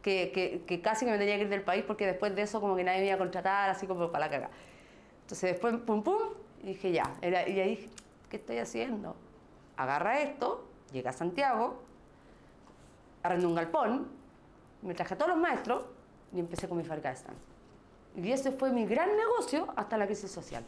Que, 0.00 0.32
que, 0.32 0.62
que, 0.66 0.80
casi 0.80 1.04
que 1.04 1.10
me 1.10 1.18
tenía 1.18 1.36
que 1.36 1.42
ir 1.42 1.48
del 1.50 1.64
país 1.64 1.84
porque 1.86 2.06
después 2.06 2.34
de 2.34 2.40
eso 2.40 2.62
como 2.62 2.76
que 2.76 2.84
nadie 2.84 3.00
me 3.00 3.06
iba 3.08 3.16
a 3.16 3.18
contratar, 3.18 3.68
así 3.68 3.86
como 3.86 4.10
para 4.10 4.24
la 4.24 4.30
caga. 4.30 4.50
Entonces 5.20 5.50
después, 5.50 5.76
pum, 5.84 6.02
pum, 6.02 6.16
y 6.62 6.68
dije, 6.68 6.92
ya. 6.92 7.14
Era, 7.20 7.46
y 7.46 7.60
ahí, 7.60 7.90
¿qué 8.30 8.38
estoy 8.38 8.56
haciendo? 8.56 9.16
Agarra 9.76 10.20
esto, 10.20 10.64
llega 10.92 11.10
a 11.10 11.12
Santiago, 11.12 11.82
arrendé 13.22 13.46
un 13.46 13.54
galpón, 13.54 14.08
me 14.82 14.94
traje 14.94 15.14
a 15.14 15.18
todos 15.18 15.30
los 15.30 15.38
maestros, 15.38 15.82
y 16.32 16.40
empecé 16.40 16.68
con 16.68 16.78
mi 16.78 16.84
fábrica 16.84 17.10
de 17.10 17.16
stand. 17.16 17.38
Y 18.16 18.32
ese 18.32 18.52
fue 18.52 18.70
mi 18.70 18.86
gran 18.86 19.16
negocio 19.16 19.68
hasta 19.76 19.96
la 19.98 20.06
crisis 20.06 20.30
social. 20.30 20.64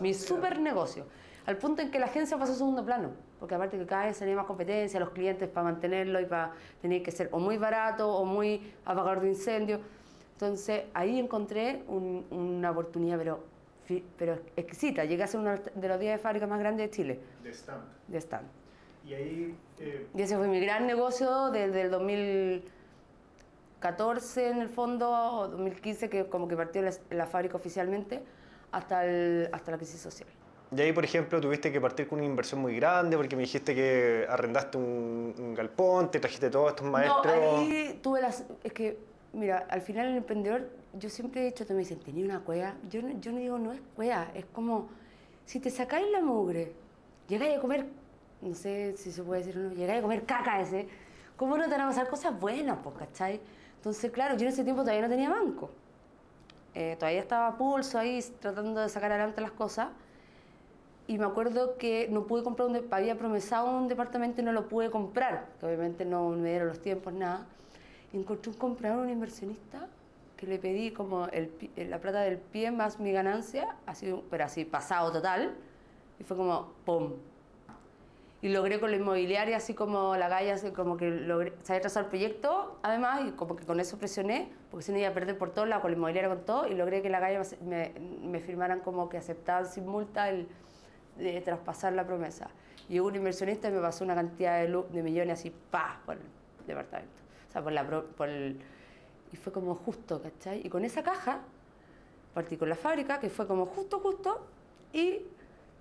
Mi 0.00 0.14
super 0.14 0.58
negocio. 0.60 1.06
Al 1.46 1.56
punto 1.56 1.82
en 1.82 1.90
que 1.90 1.98
la 1.98 2.06
agencia 2.06 2.38
pasó 2.38 2.52
a 2.52 2.54
segundo 2.54 2.84
plano. 2.84 3.10
Porque 3.40 3.54
aparte 3.54 3.78
que 3.78 3.86
cada 3.86 4.06
vez 4.06 4.18
tenía 4.18 4.36
más 4.36 4.46
competencia, 4.46 5.00
los 5.00 5.10
clientes 5.10 5.48
para 5.48 5.64
mantenerlo 5.64 6.20
y 6.20 6.26
para 6.26 6.52
tener 6.80 7.02
que 7.02 7.10
ser 7.10 7.28
o 7.32 7.40
muy 7.40 7.58
barato 7.58 8.14
o 8.14 8.24
muy 8.24 8.72
apagador 8.84 9.20
de 9.20 9.28
incendio. 9.28 9.80
Entonces 10.34 10.84
ahí 10.94 11.18
encontré 11.18 11.82
una 11.88 12.70
oportunidad, 12.70 13.18
pero, 13.18 13.40
pero 14.18 14.38
exquisita. 14.56 15.04
Llegué 15.04 15.22
a 15.22 15.26
ser 15.26 15.40
uno 15.40 15.54
de 15.74 15.88
los 15.88 16.00
10 16.00 16.20
fábricas 16.20 16.48
más 16.48 16.58
grandes 16.58 16.90
de 16.90 16.96
Chile. 16.96 17.20
De 17.42 17.50
stand. 17.50 17.82
De 18.08 18.18
stand. 18.18 18.48
Y 19.04 19.14
ahí... 19.14 19.56
Eh... 19.78 20.06
Y 20.14 20.22
ese 20.22 20.36
fue 20.36 20.48
mi 20.48 20.60
gran 20.60 20.86
negocio 20.86 21.50
desde 21.50 21.82
el 21.82 21.90
2000 21.90 22.64
14 23.82 24.48
en 24.48 24.62
el 24.62 24.68
fondo, 24.68 25.48
2015 25.50 26.08
que 26.08 26.26
como 26.26 26.48
que 26.48 26.56
partió 26.56 26.82
la, 27.10 27.26
fábrica 27.26 27.56
oficialmente, 27.56 28.22
hasta, 28.70 29.04
el, 29.04 29.50
hasta 29.52 29.72
la 29.72 29.76
crisis 29.76 30.00
social. 30.00 30.28
Y 30.74 30.80
ahí, 30.80 30.92
por 30.92 31.04
ejemplo, 31.04 31.38
tuviste 31.38 31.70
que 31.70 31.80
partir 31.80 32.08
con 32.08 32.20
una 32.20 32.26
inversión 32.26 32.62
muy 32.62 32.74
grande 32.76 33.16
porque 33.18 33.36
me 33.36 33.42
dijiste 33.42 33.74
que 33.74 34.24
arrendaste 34.26 34.78
un, 34.78 35.52
galpón, 35.54 36.10
te 36.10 36.18
trajiste 36.18 36.48
todos 36.48 36.70
estos 36.70 36.86
maestros. 36.86 37.26
No, 37.26 37.58
ahí 37.58 38.00
tuve 38.02 38.22
las... 38.22 38.46
Es 38.64 38.72
que, 38.72 38.96
mira, 39.34 39.66
al 39.68 39.82
final 39.82 40.06
el 40.06 40.16
emprendedor, 40.16 40.70
yo 40.98 41.08
siempre 41.08 41.42
he 41.42 41.44
dicho, 41.46 41.66
te 41.66 41.74
me 41.74 41.80
dicen, 41.80 41.98
tenía 42.00 42.24
una 42.24 42.40
cueva. 42.40 42.74
Yo, 42.90 43.00
yo 43.20 43.32
no 43.32 43.38
digo, 43.38 43.58
no 43.58 43.72
es 43.72 43.80
cueva, 43.96 44.28
es 44.34 44.44
como, 44.46 44.88
si 45.44 45.60
te 45.60 45.70
sacáis 45.70 46.06
la 46.10 46.20
mugre, 46.20 46.72
llegáis 47.28 47.58
a 47.58 47.60
comer, 47.60 47.86
no 48.40 48.54
sé 48.54 48.94
si 48.96 49.12
se 49.12 49.22
puede 49.22 49.42
decir 49.42 49.58
o 49.58 49.62
no, 49.62 49.74
llegáis 49.74 50.00
a 50.00 50.02
comer 50.02 50.24
caca 50.24 50.60
ese, 50.60 50.88
¿cómo 51.36 51.56
no 51.56 51.64
te 51.64 51.70
van 51.70 51.82
a 51.82 51.86
pasar 51.88 52.08
cosas 52.08 52.38
buenas, 52.38 52.78
pues, 52.82 52.96
cachai? 52.96 53.40
Entonces, 53.76 54.10
claro, 54.10 54.36
yo 54.36 54.42
en 54.42 54.48
ese 54.52 54.64
tiempo 54.64 54.82
todavía 54.82 55.02
no 55.02 55.08
tenía 55.08 55.30
banco. 55.30 55.70
Eh, 56.74 56.96
todavía 56.98 57.20
estaba 57.20 57.48
a 57.48 57.56
pulso 57.58 57.98
ahí 57.98 58.22
tratando 58.40 58.80
de 58.80 58.88
sacar 58.88 59.12
adelante 59.12 59.40
las 59.40 59.50
cosas. 59.50 59.88
Y 61.08 61.18
me 61.18 61.24
acuerdo 61.24 61.76
que 61.78 62.08
no 62.08 62.26
pude 62.26 62.44
comprar 62.44 62.68
un 62.68 62.86
había 62.90 63.18
promesado 63.18 63.76
un 63.76 63.88
departamento 63.88 64.40
y 64.40 64.44
no 64.44 64.52
lo 64.52 64.68
pude 64.68 64.90
comprar, 64.90 65.48
que 65.58 65.66
obviamente 65.66 66.04
no 66.04 66.30
me 66.30 66.50
dieron 66.50 66.68
los 66.68 66.80
tiempos, 66.80 67.12
nada. 67.12 67.44
Y 68.12 68.18
encontré 68.18 68.52
un 68.52 68.56
comprador, 68.56 69.00
un 69.00 69.10
inversionista, 69.10 69.88
que 70.42 70.48
le 70.48 70.58
pedí 70.58 70.90
como 70.90 71.28
el, 71.28 71.52
la 71.76 72.00
plata 72.00 72.22
del 72.22 72.38
pie 72.38 72.72
más 72.72 72.98
mi 72.98 73.12
ganancia, 73.12 73.76
así, 73.86 74.12
pero 74.28 74.44
así 74.44 74.64
pasado 74.64 75.12
total. 75.12 75.54
Y 76.18 76.24
fue 76.24 76.36
como, 76.36 76.72
¡pum! 76.84 77.12
y 78.40 78.48
logré 78.48 78.80
con 78.80 78.90
la 78.90 78.96
inmobiliaria, 78.96 79.56
así 79.56 79.72
como 79.72 80.16
la 80.16 80.28
galla, 80.28 80.54
así 80.54 80.72
como 80.72 80.96
que 80.96 81.08
logré, 81.08 81.52
sabía 81.62 81.82
trazar 81.82 82.04
el 82.04 82.08
proyecto, 82.08 82.76
además, 82.82 83.22
y 83.24 83.30
como 83.30 83.54
que 83.54 83.64
con 83.64 83.78
eso 83.78 83.98
presioné, 83.98 84.50
porque 84.68 84.84
si 84.84 84.90
no 84.90 84.98
iba 84.98 85.10
a 85.10 85.14
perder 85.14 85.38
por 85.38 85.50
todo 85.50 85.64
lado, 85.64 85.80
con 85.80 85.92
la 85.92 85.96
inmobiliaria 85.96 86.28
con 86.28 86.44
todo, 86.44 86.66
y 86.66 86.74
logré 86.74 87.02
que 87.02 87.08
la 87.08 87.20
galla 87.20 87.40
me, 87.64 87.92
me 88.20 88.40
firmaran 88.40 88.80
como 88.80 89.08
que 89.08 89.18
aceptaban 89.18 89.66
sin 89.66 89.86
multa 89.86 90.28
el 90.28 90.48
de 91.18 91.40
traspasar 91.40 91.92
la 91.92 92.04
promesa. 92.04 92.50
Y 92.88 92.98
un 92.98 93.14
inversionista 93.14 93.70
me 93.70 93.78
pasó 93.78 94.02
una 94.02 94.16
cantidad 94.16 94.60
de, 94.60 94.82
de 94.90 95.02
millones 95.04 95.38
así, 95.38 95.54
pa, 95.70 96.00
por 96.04 96.16
el 96.16 96.66
departamento. 96.66 97.12
O 97.48 97.52
sea, 97.52 97.62
por 97.62 97.70
la, 97.70 97.88
por 97.88 98.28
el, 98.28 98.60
y 99.32 99.36
fue 99.36 99.52
como 99.52 99.74
justo, 99.74 100.20
¿cachai? 100.20 100.64
Y 100.64 100.68
con 100.68 100.84
esa 100.84 101.02
caja 101.02 101.40
partí 102.34 102.56
con 102.56 102.68
la 102.68 102.76
fábrica, 102.76 103.18
que 103.20 103.30
fue 103.30 103.46
como 103.46 103.66
justo, 103.66 103.98
justo, 104.00 104.40
y 104.92 105.22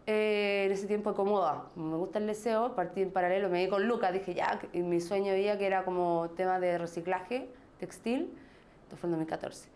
eh, 0.08 0.64
en 0.66 0.72
ese 0.72 0.88
tiempo 0.88 1.14
cómoda, 1.14 1.66
me 1.76 1.96
gusta 1.96 2.20
el 2.20 2.28
deseo, 2.28 2.76
partí 2.76 3.02
en 3.02 3.12
paralelo, 3.12 3.50
me 3.50 3.62
di 3.62 3.70
con 3.70 3.88
Lucas, 3.88 4.12
dije 4.14 4.34
ya, 4.34 4.60
y 4.74 4.82
mi 4.82 5.00
sueño 5.00 5.34
día 5.34 5.58
que 5.58 5.66
era 5.66 5.86
como 5.86 6.30
tema 6.36 6.60
de 6.60 6.78
reciclaje 6.78 7.50
textil, 7.80 8.34
esto 8.84 8.98
fue 8.98 9.08
en 9.08 9.12
2014. 9.12 9.70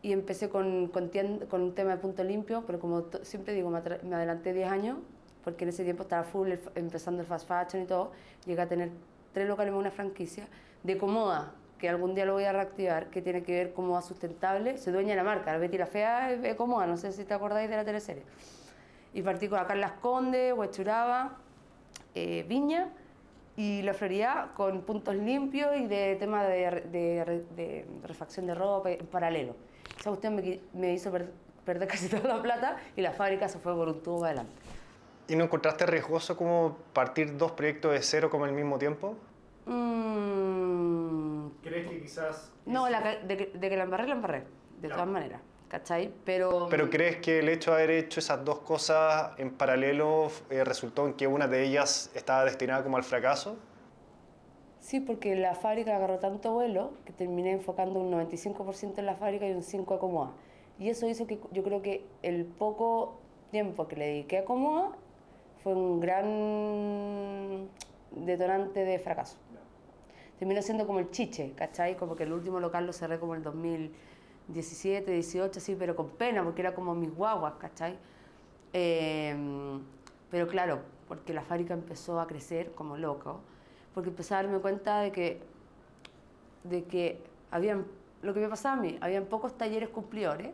Y 0.00 0.12
empecé 0.12 0.48
con, 0.48 0.88
con, 0.88 1.10
con 1.50 1.62
un 1.62 1.74
tema 1.74 1.90
de 1.90 1.96
punto 1.96 2.22
limpio, 2.22 2.62
pero 2.66 2.78
como 2.78 3.06
siempre 3.22 3.52
digo, 3.52 3.68
me, 3.70 3.78
adelanté 3.78 4.52
10 4.52 4.70
años, 4.70 4.98
porque 5.42 5.64
en 5.64 5.70
ese 5.70 5.82
tiempo 5.82 6.04
estaba 6.04 6.24
full 6.24 6.50
empezando 6.74 7.20
el 7.22 7.26
fast 7.26 7.48
fashion 7.48 7.82
y 7.82 7.86
todo, 7.86 8.12
llegué 8.46 8.62
a 8.62 8.68
tener 8.68 8.90
tres 9.32 9.48
locales 9.48 9.72
más 9.72 9.80
una 9.80 9.90
franquicia, 9.90 10.46
de 10.82 10.96
Comoda, 10.96 11.52
que 11.78 11.88
algún 11.88 12.14
día 12.14 12.24
lo 12.24 12.34
voy 12.34 12.44
a 12.44 12.52
reactivar, 12.52 13.06
que 13.10 13.22
tiene 13.22 13.42
que 13.42 13.52
ver 13.52 13.72
Comoda 13.72 14.02
Sustentable, 14.02 14.78
se 14.78 14.90
dueña 14.90 15.14
la 15.14 15.24
marca, 15.24 15.52
la 15.52 15.58
Betty 15.58 15.78
la 15.78 15.86
Fea 15.86 16.32
es 16.32 16.54
Comoda, 16.56 16.86
no 16.86 16.96
sé 16.96 17.12
si 17.12 17.24
te 17.24 17.34
acordáis 17.34 17.70
de 17.70 17.76
la 17.76 17.84
teleserie. 17.84 18.24
Y 19.14 19.22
partí 19.22 19.48
con 19.48 19.58
acá 19.58 19.74
en 19.74 19.80
Las 19.80 19.92
Condes, 19.92 20.52
Huechuraba, 20.52 21.38
eh, 22.14 22.44
Viña, 22.48 22.88
y 23.56 23.82
la 23.82 23.92
Florida 23.92 24.52
con 24.54 24.82
puntos 24.82 25.16
limpios 25.16 25.76
y 25.76 25.86
de 25.86 26.14
tema 26.14 26.44
de, 26.44 26.82
de, 26.92 27.42
de 27.56 27.86
refacción 28.04 28.46
de 28.46 28.54
ropa 28.54 28.92
en 28.92 29.04
paralelo. 29.06 29.56
Esa 29.98 30.10
cuestión 30.10 30.36
me, 30.36 30.60
me 30.72 30.92
hizo 30.92 31.10
perder 31.64 31.88
casi 31.88 32.08
toda 32.16 32.36
la 32.36 32.40
plata 32.40 32.76
y 32.96 33.00
la 33.00 33.12
fábrica 33.12 33.48
se 33.48 33.58
fue 33.58 33.74
por 33.74 33.88
un 33.88 34.00
tubo 34.00 34.24
adelante. 34.24 34.52
¿Y 35.26 35.34
no 35.34 35.42
encontraste 35.44 35.86
riesgoso 35.86 36.36
como 36.36 36.78
partir 36.92 37.36
dos 37.36 37.50
proyectos 37.50 37.92
de 37.92 38.02
cero 38.02 38.30
como 38.30 38.44
al 38.44 38.52
mismo 38.52 38.78
tiempo? 38.78 39.16
Mm. 39.66 40.87
¿Crees 41.68 41.90
que 41.90 42.00
quizás... 42.00 42.52
No, 42.66 42.86
de, 42.86 43.50
que 43.60 43.76
la 43.76 43.84
embarré, 43.84 44.06
la 44.06 44.14
embarré, 44.14 44.44
de 44.80 44.88
todas 44.88 45.06
maneras. 45.06 45.40
¿Cachai? 45.68 46.10
Pero... 46.24 46.68
¿Pero 46.70 46.88
crees 46.88 47.16
que 47.16 47.40
el 47.40 47.48
hecho 47.50 47.72
de 47.72 47.76
haber 47.76 47.90
hecho 47.90 48.20
esas 48.20 48.42
dos 48.44 48.60
cosas 48.60 49.38
en 49.38 49.50
paralelo 49.50 50.30
eh, 50.48 50.64
resultó 50.64 51.06
en 51.06 51.12
que 51.12 51.26
una 51.26 51.46
de 51.46 51.62
ellas 51.64 52.10
estaba 52.14 52.44
destinada 52.44 52.82
como 52.82 52.96
al 52.96 53.04
fracaso? 53.04 53.58
Sí, 54.80 55.00
porque 55.00 55.36
la 55.36 55.54
fábrica 55.54 55.94
agarró 55.94 56.18
tanto 56.18 56.52
vuelo 56.52 56.92
que 57.04 57.12
terminé 57.12 57.52
enfocando 57.52 58.00
un 58.00 58.10
95% 58.10 58.98
en 58.98 59.06
la 59.06 59.16
fábrica 59.16 59.46
y 59.46 59.52
un 59.52 59.62
5% 59.62 59.94
a 59.94 59.98
Comoa. 59.98 60.32
Y 60.78 60.88
eso 60.88 61.06
hizo 61.06 61.26
que 61.26 61.38
yo 61.52 61.62
creo 61.62 61.82
que 61.82 62.06
el 62.22 62.46
poco 62.46 63.20
tiempo 63.50 63.88
que 63.88 63.96
le 63.96 64.06
dediqué 64.06 64.38
a 64.38 64.44
Comoa 64.46 64.96
fue 65.62 65.74
un 65.74 66.00
gran 66.00 67.68
detonante 68.12 68.84
de 68.84 68.98
fracaso. 68.98 69.36
Terminó 70.38 70.62
siendo 70.62 70.86
como 70.86 71.00
el 71.00 71.10
chiche, 71.10 71.52
¿cachai? 71.56 71.96
Como 71.96 72.14
que 72.14 72.22
el 72.22 72.32
último 72.32 72.60
local 72.60 72.86
lo 72.86 72.92
cerré 72.92 73.18
como 73.18 73.34
el 73.34 73.42
2017, 73.42 75.10
18, 75.10 75.60
sí, 75.60 75.76
pero 75.76 75.96
con 75.96 76.10
pena, 76.10 76.44
porque 76.44 76.60
era 76.60 76.74
como 76.74 76.94
mis 76.94 77.12
guaguas, 77.14 77.54
¿cachai? 77.58 77.98
Em, 78.72 79.80
pero 80.30 80.46
claro, 80.46 80.80
porque 81.08 81.32
la 81.32 81.42
fábrica 81.42 81.74
empezó 81.74 82.20
a 82.20 82.26
crecer 82.26 82.72
como 82.72 82.96
loco, 82.96 83.40
porque 83.94 84.10
empecé 84.10 84.34
a 84.34 84.42
darme 84.42 84.58
cuenta 84.60 85.00
de 85.00 85.10
que, 85.10 85.42
de 86.64 86.84
que 86.84 87.20
habían, 87.50 87.86
lo 88.22 88.32
que 88.32 88.40
me 88.40 88.48
pasaba 88.48 88.76
a 88.76 88.80
mí, 88.80 88.96
habían 89.00 89.24
pocos 89.24 89.56
talleres 89.58 89.88
cumplidores, 89.88 90.50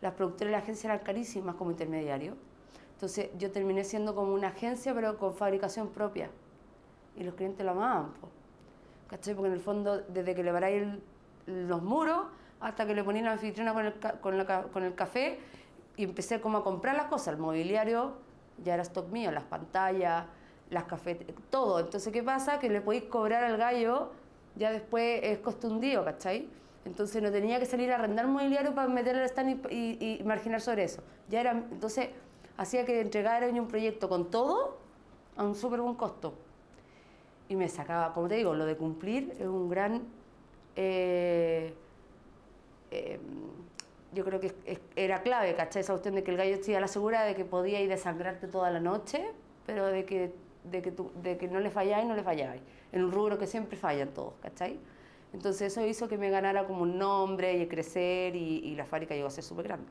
las 0.00 0.12
productoras 0.14 0.48
de 0.48 0.52
la 0.52 0.58
agencia 0.58 0.92
eran 0.92 1.04
carísimas 1.04 1.56
como 1.56 1.72
intermediario, 1.72 2.34
entonces 2.92 3.30
yo 3.38 3.50
terminé 3.50 3.82
siendo 3.84 4.14
como 4.14 4.34
una 4.34 4.48
agencia 4.48 4.94
pero 4.94 5.18
con 5.18 5.34
fabricación 5.34 5.88
propia 5.88 6.30
y 7.16 7.24
los 7.24 7.34
clientes 7.34 7.64
lo 7.64 7.72
amaban. 7.72 8.12
¿Cachai? 9.08 9.34
Porque 9.34 9.48
en 9.48 9.54
el 9.54 9.60
fondo, 9.60 10.02
desde 10.08 10.34
que 10.34 10.42
le 10.42 10.52
paráis 10.52 10.86
los 11.46 11.82
muros 11.82 12.26
hasta 12.60 12.86
que 12.86 12.94
le 12.94 13.02
ponían 13.02 13.24
la 13.24 13.32
anfitriona 13.32 13.72
con 13.72 13.86
el, 13.86 13.94
con, 14.20 14.44
con 14.72 14.84
el 14.84 14.94
café 14.94 15.38
y 15.96 16.04
empecé 16.04 16.40
como 16.40 16.58
a 16.58 16.64
comprar 16.64 16.94
las 16.94 17.06
cosas, 17.06 17.34
el 17.34 17.40
mobiliario 17.40 18.12
ya 18.62 18.74
era 18.74 18.82
stock 18.82 19.08
mío, 19.10 19.30
las 19.30 19.44
pantallas, 19.44 20.26
las 20.70 20.84
cafeterías, 20.84 21.36
todo. 21.50 21.80
Entonces, 21.80 22.12
¿qué 22.12 22.22
pasa? 22.22 22.58
Que 22.58 22.68
le 22.68 22.80
podéis 22.80 23.04
cobrar 23.04 23.44
al 23.44 23.56
gallo, 23.56 24.10
ya 24.56 24.70
después 24.70 25.20
es 25.22 25.38
coste 25.38 25.66
un 25.66 25.80
día, 25.80 26.04
¿cachai? 26.04 26.48
Entonces 26.84 27.22
no 27.22 27.30
tenía 27.30 27.58
que 27.58 27.66
salir 27.66 27.90
a 27.92 27.96
arrendar 27.96 28.26
mobiliario 28.26 28.74
para 28.74 28.88
meter 28.88 29.16
el 29.16 29.24
stand 29.24 29.66
y, 29.70 30.18
y, 30.20 30.24
marginar 30.24 30.60
sobre 30.60 30.84
eso. 30.84 31.02
Ya 31.28 31.40
era, 31.40 31.52
entonces 31.52 32.10
hacía 32.56 32.84
que 32.84 33.00
entregara 33.00 33.46
un 33.48 33.68
proyecto 33.68 34.08
con 34.08 34.30
todo 34.30 34.78
a 35.36 35.44
un 35.44 35.54
súper 35.54 35.80
buen 35.80 35.94
costo 35.94 36.34
y 37.48 37.56
me 37.56 37.68
sacaba, 37.68 38.12
como 38.12 38.28
te 38.28 38.36
digo, 38.36 38.54
lo 38.54 38.66
de 38.66 38.76
cumplir 38.76 39.34
es 39.38 39.46
un 39.46 39.68
gran... 39.68 40.02
Eh, 40.76 41.74
em, 42.90 43.20
yo 44.12 44.24
creo 44.24 44.40
que 44.40 44.54
era 44.96 45.22
clave, 45.22 45.54
¿cachai? 45.54 45.80
Esa 45.80 45.92
cuestión 45.92 46.14
de 46.14 46.24
que 46.24 46.30
el 46.30 46.38
gallo 46.38 46.54
estuviera 46.54 46.80
la 46.80 46.88
segura 46.88 47.24
de 47.24 47.34
que 47.34 47.44
podía 47.44 47.80
ir 47.80 47.90
desangrarte 47.90 48.48
toda 48.48 48.70
la 48.70 48.80
noche, 48.80 49.22
pero 49.66 49.86
de 49.86 50.04
que, 50.06 50.32
de 50.64 50.80
que, 50.80 50.90
tú, 50.90 51.10
de 51.22 51.36
que 51.36 51.46
no 51.46 51.60
le 51.60 51.70
falláis, 51.70 52.06
no 52.06 52.14
le 52.14 52.22
falláis. 52.22 52.62
En 52.92 53.04
un 53.04 53.12
rubro 53.12 53.38
que 53.38 53.46
siempre 53.46 53.76
fallan 53.76 54.08
todos, 54.08 54.32
¿cachai? 54.40 54.78
Entonces 55.34 55.72
eso 55.72 55.86
hizo 55.86 56.08
que 56.08 56.16
me 56.16 56.30
ganara 56.30 56.66
como 56.66 56.82
un 56.82 56.98
nombre 56.98 57.58
y 57.58 57.66
crecer 57.68 58.34
y, 58.34 58.60
y 58.64 58.74
la 58.76 58.86
fábrica 58.86 59.14
llegó 59.14 59.28
a 59.28 59.30
ser 59.30 59.44
súper 59.44 59.66
grande. 59.68 59.88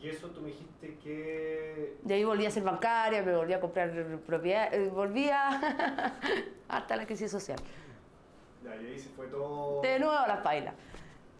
Y 0.00 0.08
eso 0.08 0.28
tú 0.28 0.40
me 0.40 0.48
dijiste 0.48 0.96
que... 1.02 1.96
De 2.02 2.14
ahí 2.14 2.24
volví 2.24 2.46
a 2.46 2.50
ser 2.50 2.62
bancaria, 2.62 3.22
me 3.22 3.34
volví 3.34 3.52
a 3.52 3.60
comprar 3.60 3.90
propiedad, 4.26 4.72
eh, 4.72 4.88
volvía 4.88 6.14
hasta 6.68 6.96
la 6.96 7.04
crisis 7.04 7.30
social. 7.30 7.58
y 8.64 8.68
ahí 8.68 8.98
se 8.98 9.08
fue 9.10 9.26
todo... 9.26 9.80
De 9.82 9.98
nuevo 9.98 10.14
a 10.14 10.28
las 10.28 10.40
pailas. 10.40 10.74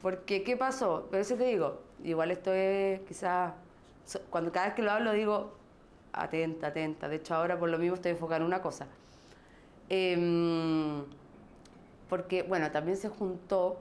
Porque, 0.03 0.43
¿qué 0.43 0.57
pasó? 0.57 1.07
Pero 1.11 1.23
eso 1.23 1.37
te 1.37 1.45
digo, 1.45 1.81
igual 2.03 2.33
esto 2.33 2.53
es 2.53 3.01
quizás, 3.03 3.53
cuando 4.31 4.51
cada 4.51 4.67
vez 4.67 4.75
que 4.75 4.83
lo 4.83 4.91
hablo 4.91 5.13
digo, 5.13 5.53
atenta, 6.13 6.69
atenta. 6.69 7.09
De 7.09 7.17
hecho, 7.17 7.35
ahora 7.35 7.59
por 7.59 7.69
lo 7.69 7.79
mismo 7.79 7.95
estoy 7.95 8.13
enfocada 8.13 8.39
en 8.39 8.45
una 8.45 8.61
cosa. 8.61 8.87
Em, 9.89 11.05
porque, 12.09 12.43
bueno, 12.43 12.71
también 12.73 12.97
se 12.97 13.09
juntó 13.09 13.79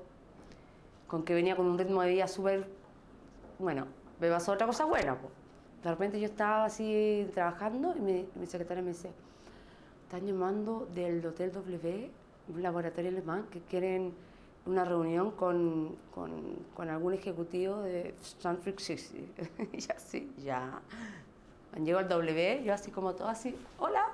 con 1.07 1.23
que 1.23 1.33
venía 1.33 1.55
con 1.55 1.65
un 1.65 1.77
ritmo 1.77 2.01
de 2.01 2.09
vida 2.09 2.27
súper, 2.27 2.67
bueno, 3.59 3.87
me 4.19 4.29
pasó 4.29 4.53
otra 4.53 4.67
cosa 4.67 4.85
buena. 4.85 5.17
De 5.83 5.89
repente 5.89 6.19
yo 6.19 6.25
estaba 6.25 6.65
así 6.65 7.29
trabajando 7.33 7.93
y 7.95 8.01
mi, 8.01 8.45
secretaria 8.45 8.81
me 8.81 8.89
dice, 8.89 9.11
están 10.03 10.25
llamando 10.25 10.87
del 10.93 11.25
Hotel 11.25 11.51
W, 11.51 12.11
un 12.49 12.63
laboratorio 12.63 13.11
alemán, 13.11 13.45
que 13.51 13.61
quieren 13.61 14.13
una 14.65 14.83
reunión 14.83 15.31
con, 15.31 15.95
con, 16.13 16.31
con 16.75 16.89
algún 16.89 17.13
ejecutivo 17.13 17.77
de 17.81 18.15
Stanford 18.21 18.79
City. 18.79 19.31
y 19.73 19.91
así, 19.91 20.33
ya. 20.37 20.81
Llego 21.83 21.99
al 21.99 22.09
W, 22.09 22.63
yo 22.63 22.73
así 22.73 22.91
como 22.91 23.13
todo 23.13 23.27
así, 23.27 23.55
hola. 23.77 24.05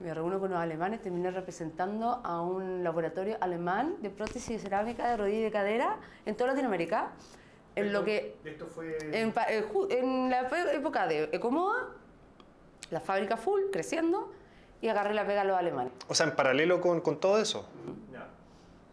Me 0.00 0.14
reúno 0.14 0.38
con 0.38 0.50
los 0.50 0.58
alemanes, 0.60 1.02
terminé 1.02 1.30
representando 1.32 2.20
a 2.22 2.40
un 2.40 2.84
laboratorio 2.84 3.36
alemán 3.40 3.96
de 4.00 4.10
prótesis 4.10 4.62
cerámica 4.62 5.08
de 5.08 5.16
rodilla 5.16 5.38
y 5.38 5.42
de 5.42 5.50
cadera 5.50 5.96
en 6.24 6.36
toda 6.36 6.50
Latinoamérica 6.50 7.10
en 7.78 7.92
lo 7.92 8.04
que 8.04 8.36
esto 8.44 8.66
fue 8.66 8.96
en, 9.12 9.32
eh, 9.48 9.64
en, 9.90 10.30
la 10.30 10.48
época 10.72 11.06
de 11.06 11.24
Ecomoda 11.32 11.88
la 12.90 13.00
fábrica 13.00 13.36
full 13.36 13.62
creciendo 13.72 14.32
y 14.80 14.88
agarré 14.88 15.14
la 15.14 15.26
pega 15.26 15.42
a 15.42 15.44
los 15.44 15.56
alemanes. 15.56 15.92
O 16.08 16.14
sea 16.14 16.26
en 16.26 16.36
paralelo 16.36 16.80
con, 16.80 17.00
con 17.00 17.18
todo 17.18 17.40
eso. 17.40 17.68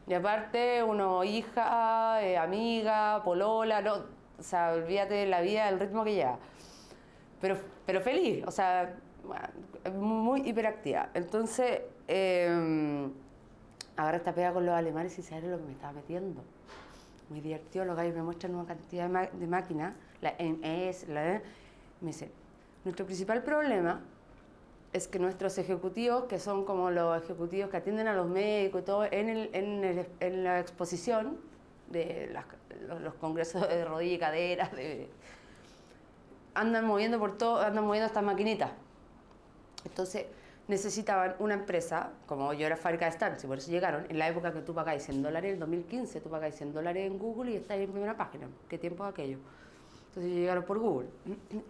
Y 0.08 0.14
aparte 0.14 0.84
uno 0.84 1.24
hija 1.24 2.22
eh, 2.22 2.38
amiga 2.38 3.24
polola 3.24 3.82
no 3.82 4.04
o 4.38 4.44
sea 4.44 4.74
olvídate 4.74 5.16
de 5.16 5.26
la 5.26 5.42
vida 5.42 5.66
del 5.66 5.80
ritmo 5.80 6.04
que 6.04 6.14
lleva. 6.14 6.38
Pero 7.42 7.58
pero 7.86 8.02
feliz 8.02 8.44
o 8.46 8.52
sea 8.52 8.96
muy 9.94 10.48
hiperactiva. 10.48 11.10
Entonces 11.14 11.82
eh, 12.08 13.10
agarré 13.96 14.18
esta 14.18 14.34
pega 14.34 14.54
con 14.54 14.66
los 14.66 14.76
alemanes 14.76 15.18
y 15.18 15.24
sabes 15.24 15.46
lo 15.46 15.58
que 15.58 15.64
me 15.64 15.72
estaba 15.72 15.94
metiendo 15.94 16.44
muy 17.30 17.42
divertido, 17.42 17.86
los 17.86 17.96
gallos 17.96 18.16
me 18.16 18.24
muestran 18.24 18.56
una 18.56 18.66
cantidad 18.66 19.10
de, 19.32 19.48
máquinas, 19.48 19.96
la 20.22 20.36
MS, 20.40 21.08
la... 21.10 21.42
Me 22.02 22.08
dice, 22.08 22.30
nuestro 22.84 23.06
principal 23.06 23.44
problema 23.44 24.02
es 24.94 25.08
que 25.08 25.20
nuestros 25.20 25.58
ejecutivos, 25.58 26.26
que 26.26 26.40
son 26.40 26.66
como 26.66 26.92
los 26.92 27.22
ejecutivos 27.22 27.70
que 27.70 27.78
atienden 27.78 28.08
a 28.08 28.14
los 28.14 28.28
médicos 28.28 28.82
y 28.82 28.86
todo, 28.86 29.06
en, 29.06 29.30
el, 29.30 29.50
en, 29.54 29.84
el, 29.84 30.08
en 30.20 30.44
la 30.44 30.60
exposición 30.60 31.38
de 31.90 32.32
los, 32.32 33.02
los, 33.02 33.14
congresos 33.16 33.68
de 33.68 33.86
rodilla 33.86 34.16
y 34.16 34.20
cadera, 34.20 34.70
de, 34.70 35.10
andan 36.54 36.86
moviendo 36.86 37.20
por 37.20 37.38
todo, 37.38 37.60
andan 37.60 37.86
moviendo 37.86 38.08
estas 38.08 38.24
maquinitas. 38.24 38.72
Entonces, 39.84 40.26
necesitaban 40.68 41.36
una 41.40 41.54
empresa, 41.54 42.12
como 42.26 42.52
yo 42.54 42.66
era 42.66 42.76
fábrica 42.76 43.06
de 43.06 43.12
stands, 43.12 43.44
y 43.44 43.48
por 43.48 43.60
eso 43.60 43.70
llegaron, 43.70 44.06
en 44.10 44.18
la 44.18 44.28
época 44.28 44.52
que 44.52 44.62
tú 44.62 44.74
pagáis 44.74 45.04
100 45.04 45.22
dólares, 45.22 45.50
en 45.50 45.54
el 45.56 45.60
2015 45.60 46.22
tú 46.22 46.30
pagáis 46.30 46.56
100 46.56 46.74
dólares 46.74 47.06
en 47.06 47.20
Google 47.20 47.52
y 47.52 47.56
estáis 47.58 47.84
en 47.84 47.92
primera 47.92 48.18
página. 48.18 48.48
¿Qué 48.68 48.78
tiempo 48.78 49.04
es 49.06 49.12
aquello? 49.12 49.38
Entonces 50.08 50.34
llegaron 50.34 50.64
por 50.64 50.80
Google 50.80 51.10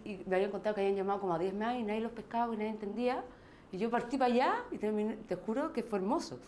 y 0.04 0.22
me 0.26 0.36
habían 0.36 0.50
contado 0.50 0.74
que 0.74 0.80
habían 0.80 0.96
llamado 0.96 1.20
como 1.20 1.34
a 1.34 1.38
10 1.38 1.54
más 1.54 1.76
y 1.76 1.82
nadie 1.82 2.00
los 2.00 2.12
pescaba 2.12 2.54
y 2.54 2.56
nadie 2.56 2.70
entendía. 2.70 3.24
Y 3.72 3.78
yo 3.78 3.90
partí 3.90 4.16
para 4.16 4.32
allá 4.32 4.54
y 4.70 4.78
te 4.78 5.34
juro 5.34 5.72
que 5.72 5.82
fue 5.82 5.98
hermoso. 5.98 6.38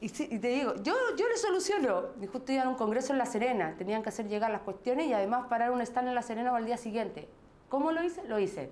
Y, 0.00 0.06
y, 0.06 0.38
te 0.38 0.48
digo, 0.48 0.74
yo, 0.82 0.94
yo 1.16 1.28
le 1.28 1.36
soluciono. 1.36 2.06
Y 2.20 2.26
justo 2.26 2.50
iban 2.50 2.66
a 2.66 2.70
un 2.70 2.74
congreso 2.74 3.12
en 3.12 3.18
La 3.18 3.26
Serena, 3.26 3.76
tenían 3.78 4.02
que 4.02 4.08
hacer 4.08 4.26
llegar 4.26 4.50
las 4.50 4.62
cuestiones 4.62 5.06
y 5.06 5.12
además 5.12 5.46
parar 5.48 5.70
un 5.70 5.82
stand 5.82 6.08
en 6.08 6.14
La 6.16 6.22
Serena 6.22 6.56
el 6.58 6.64
día 6.64 6.78
siguiente. 6.78 7.28
¿Cómo 7.68 7.92
lo 7.92 8.02
hice? 8.02 8.26
Lo 8.26 8.40
hice 8.40 8.70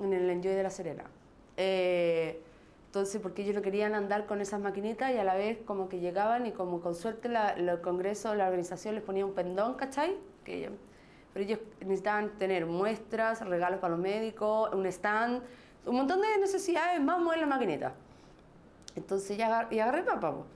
en 0.00 0.12
el 0.12 0.28
Enjoy 0.30 0.54
de 0.54 0.62
La 0.62 0.70
Serena. 0.70 1.04
Eh, 1.56 2.40
entonces, 2.86 3.20
porque 3.20 3.42
ellos 3.42 3.54
no 3.54 3.62
querían 3.62 3.94
andar 3.94 4.26
con 4.26 4.40
esas 4.40 4.60
maquinitas 4.60 5.12
y 5.12 5.18
a 5.18 5.24
la 5.24 5.34
vez 5.34 5.58
como 5.66 5.88
que 5.88 6.00
llegaban 6.00 6.46
y 6.46 6.52
como 6.52 6.80
con 6.80 6.94
suerte 6.94 7.28
la, 7.28 7.50
el 7.50 7.80
Congreso, 7.80 8.34
la 8.34 8.46
organización 8.46 8.94
les 8.94 9.04
ponía 9.04 9.26
un 9.26 9.32
pendón, 9.32 9.74
¿cachai? 9.74 10.16
Que 10.44 10.70
pero 11.34 11.44
ellos 11.44 11.58
necesitaban 11.80 12.30
tener 12.38 12.64
muestras, 12.64 13.46
regalos 13.46 13.78
para 13.80 13.90
los 13.90 14.00
médicos, 14.00 14.72
un 14.72 14.86
stand, 14.86 15.42
un 15.84 15.96
montón 15.96 16.22
de 16.22 16.38
necesidades 16.40 16.98
más 17.02 17.20
mover 17.20 17.40
la 17.40 17.46
maquinita. 17.46 17.92
Entonces 18.94 19.36
ya 19.36 19.46
agar- 19.48 19.68
y 19.70 19.78
agarré 19.78 20.02
papa, 20.02 20.32
po. 20.32 20.46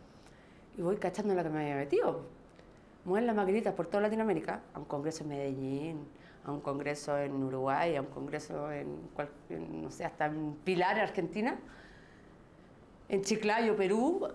y 0.79 0.81
voy 0.81 0.97
cachando 0.97 1.35
la 1.35 1.43
que 1.43 1.51
me 1.51 1.61
había 1.61 1.77
metido. 1.77 2.23
Mueven 3.05 3.27
las 3.27 3.37
maquinitas 3.37 3.75
por 3.75 3.89
toda 3.89 4.01
Latinoamérica, 4.05 4.61
a 4.73 4.79
un 4.79 4.87
congreso 4.87 5.23
en 5.25 5.29
Medellín, 5.29 6.09
a 6.45 6.53
un 6.53 6.61
congreso 6.61 7.19
en 7.19 7.43
Uruguay, 7.43 7.97
a 7.97 8.01
un 8.01 8.09
congreso 8.09 8.73
en, 8.73 8.99
no 9.83 9.91
sé, 9.91 10.05
hasta 10.05 10.27
en 10.27 10.55
Pilar, 10.65 10.99
Argentina, 10.99 11.59
en 13.09 13.23
Chiclayo, 13.23 13.77
Perú. 13.77 14.29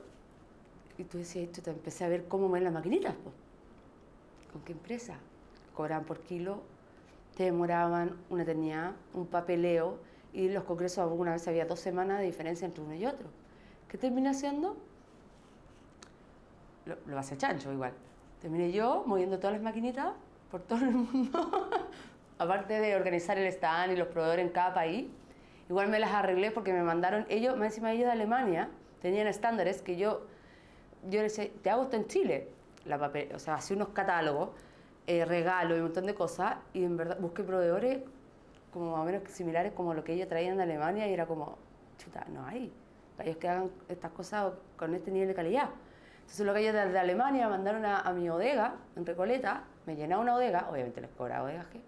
Y 0.97 1.03
tú 1.03 1.17
decías, 1.17 1.51
tú 1.51 1.61
te 1.61 1.71
empecé 1.71 2.05
a 2.05 2.09
ver 2.09 2.27
cómo 2.27 2.47
mueven 2.47 2.65
las 2.65 2.73
maquinitas. 2.73 3.15
¿Con 4.51 4.61
qué 4.61 4.73
empresa? 4.73 5.15
Cobraban 5.73 6.05
por 6.05 6.21
kilo, 6.21 6.61
te 7.35 7.43
demoraban 7.43 8.15
una 8.29 8.43
eternidad, 8.43 8.93
un 9.13 9.27
papeleo, 9.27 9.97
y 10.31 10.49
los 10.49 10.63
congresos 10.63 10.99
alguna 10.99 11.31
vez 11.31 11.47
había 11.47 11.65
dos 11.65 11.79
semanas 11.79 12.19
de 12.19 12.25
diferencia 12.25 12.65
entre 12.65 12.83
uno 12.83 12.93
y 12.93 13.05
otro. 13.05 13.29
¿Qué 13.87 13.97
terminé 13.97 14.29
haciendo? 14.29 14.77
Lo, 16.85 16.97
lo 17.07 17.17
hace 17.17 17.37
chancho 17.37 17.71
igual. 17.71 17.93
Terminé 18.41 18.71
yo 18.71 19.03
moviendo 19.05 19.37
todas 19.37 19.53
las 19.53 19.61
maquinitas 19.61 20.13
por 20.55 20.61
todo 20.61 20.85
el 20.85 20.91
mundo, 20.91 21.69
aparte 22.37 22.79
de 22.79 22.95
organizar 22.95 23.37
el 23.37 23.45
stand 23.47 23.91
y 23.91 23.97
los 23.97 24.07
proveedores 24.07 24.45
en 24.45 24.53
cada 24.53 24.73
país. 24.73 25.05
Igual 25.67 25.89
me 25.89 25.99
las 25.99 26.13
arreglé 26.13 26.49
porque 26.49 26.71
me 26.71 26.81
mandaron, 26.81 27.25
ellos, 27.27 27.57
más 27.57 27.65
encima 27.65 27.91
ellos 27.91 28.05
de 28.05 28.13
Alemania, 28.13 28.69
tenían 29.01 29.27
estándares 29.27 29.81
que 29.81 29.97
yo, 29.97 30.25
yo 31.09 31.21
les 31.21 31.35
decía, 31.35 31.51
te 31.61 31.69
hago 31.69 31.83
esto 31.83 31.97
en 31.97 32.07
Chile. 32.07 32.47
La 32.85 32.97
papel, 32.97 33.35
o 33.35 33.39
sea, 33.39 33.55
hacía 33.55 33.75
unos 33.75 33.89
catálogos, 33.89 34.51
eh, 35.07 35.25
regalos 35.25 35.75
y 35.77 35.81
un 35.81 35.87
montón 35.87 36.05
de 36.05 36.15
cosas, 36.15 36.55
y 36.71 36.85
en 36.85 36.95
verdad 36.95 37.17
busqué 37.19 37.43
proveedores 37.43 38.03
como 38.71 38.91
más 38.93 39.01
o 39.01 39.03
menos 39.03 39.23
similares 39.27 39.73
como 39.73 39.93
lo 39.93 40.05
que 40.05 40.13
ellos 40.13 40.29
traían 40.29 40.55
de 40.55 40.63
Alemania 40.63 41.05
y 41.05 41.11
era 41.11 41.25
como, 41.25 41.57
chuta, 41.97 42.25
no 42.29 42.45
hay. 42.45 42.71
Ellos 43.19 43.35
que 43.35 43.49
hagan 43.49 43.71
estas 43.89 44.11
cosas 44.11 44.53
con 44.77 44.95
este 44.95 45.11
nivel 45.11 45.27
de 45.27 45.35
calidad. 45.35 45.69
Entonces 46.21 46.45
lo 46.45 46.53
que 46.53 46.61
ellos 46.61 46.73
de, 46.73 46.93
de 46.93 46.99
Alemania 46.99 47.49
mandaron 47.49 47.83
a, 47.83 47.99
a 47.99 48.13
mi 48.13 48.29
bodega 48.29 48.75
en 48.95 49.05
Recoleta, 49.05 49.65
me 49.85 49.95
llenaba 49.95 50.21
una 50.21 50.33
bodega, 50.33 50.67
obviamente 50.71 51.01
les 51.01 51.09
cobraba 51.11 51.43
bodegaje, 51.43 51.79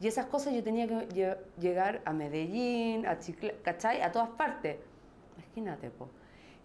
y 0.00 0.06
esas 0.08 0.26
cosas 0.26 0.52
yo 0.54 0.62
tenía 0.62 0.86
que 0.86 1.08
lle- 1.08 1.38
llegar 1.58 2.02
a 2.04 2.12
Medellín, 2.12 3.06
a 3.06 3.18
Chicla, 3.18 3.52
¿cachai? 3.62 4.02
A 4.02 4.12
todas 4.12 4.28
partes. 4.30 4.76
Imagínate, 5.38 5.90
po. 5.90 6.08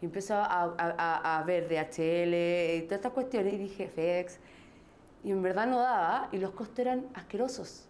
Y 0.02 0.06
empezó 0.06 0.36
a, 0.36 0.44
a, 0.46 0.74
a- 0.78 1.40
a 1.40 1.44
ver 1.44 1.68
DHL 1.70 2.34
y 2.78 2.82
todas 2.84 2.98
estas 2.98 3.14
cuestiones 3.14 3.54
y 3.54 3.58
dije, 3.58 3.88
FedEx. 3.88 4.40
Y 5.24 5.32
en 5.32 5.42
verdad 5.44 5.68
no 5.68 5.80
daba 5.80 6.28
y 6.32 6.38
los 6.40 6.52
costos 6.52 6.80
eran 6.80 7.06
asquerosos. 7.14 7.86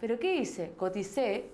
Pero 0.00 0.18
¿qué 0.18 0.34
hice? 0.36 0.72
Coticé, 0.76 1.48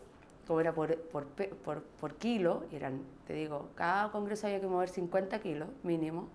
como 0.47 0.61
era 0.61 0.73
por, 0.73 0.97
por, 1.03 1.27
por, 1.27 1.83
por 1.83 2.15
kilo, 2.17 2.65
y 2.73 2.77
eran, 2.77 3.03
te 3.27 3.35
digo, 3.35 3.69
cada 3.77 4.11
congreso 4.11 4.47
había 4.49 4.61
que 4.61 4.67
mover 4.67 4.89
50 4.89 5.39
kilos 5.41 5.69
mínimo 5.85 6.29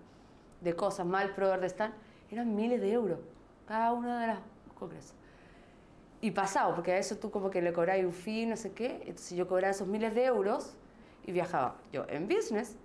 de 0.62 0.74
cosas, 0.74 1.06
el 1.22 1.30
proveedor 1.32 1.60
de 1.60 1.66
stand, 1.66 1.92
eran 2.30 2.54
miles 2.54 2.80
de 2.80 2.92
euros 2.92 3.18
cada 3.68 3.92
uno 3.92 4.18
de 4.18 4.26
los 4.28 4.38
congresos. 4.74 5.14
Y 6.20 6.32
pasado, 6.32 6.74
porque 6.74 6.92
a 6.92 6.98
eso 6.98 7.16
tú 7.16 7.30
como 7.30 7.50
que 7.50 7.62
le 7.62 7.72
cobráis 7.72 8.04
un 8.04 8.12
fee, 8.12 8.46
no 8.46 8.56
sé 8.56 8.72
qué, 8.72 9.02
entonces 9.06 9.36
yo 9.36 9.46
cobraba 9.46 9.70
esos 9.70 9.86
miles 9.86 10.14
de 10.14 10.24
euros 10.24 10.74
y 11.24 11.30
viajaba 11.30 11.76
yo 11.92 12.06
en 12.08 12.26
business, 12.26 12.76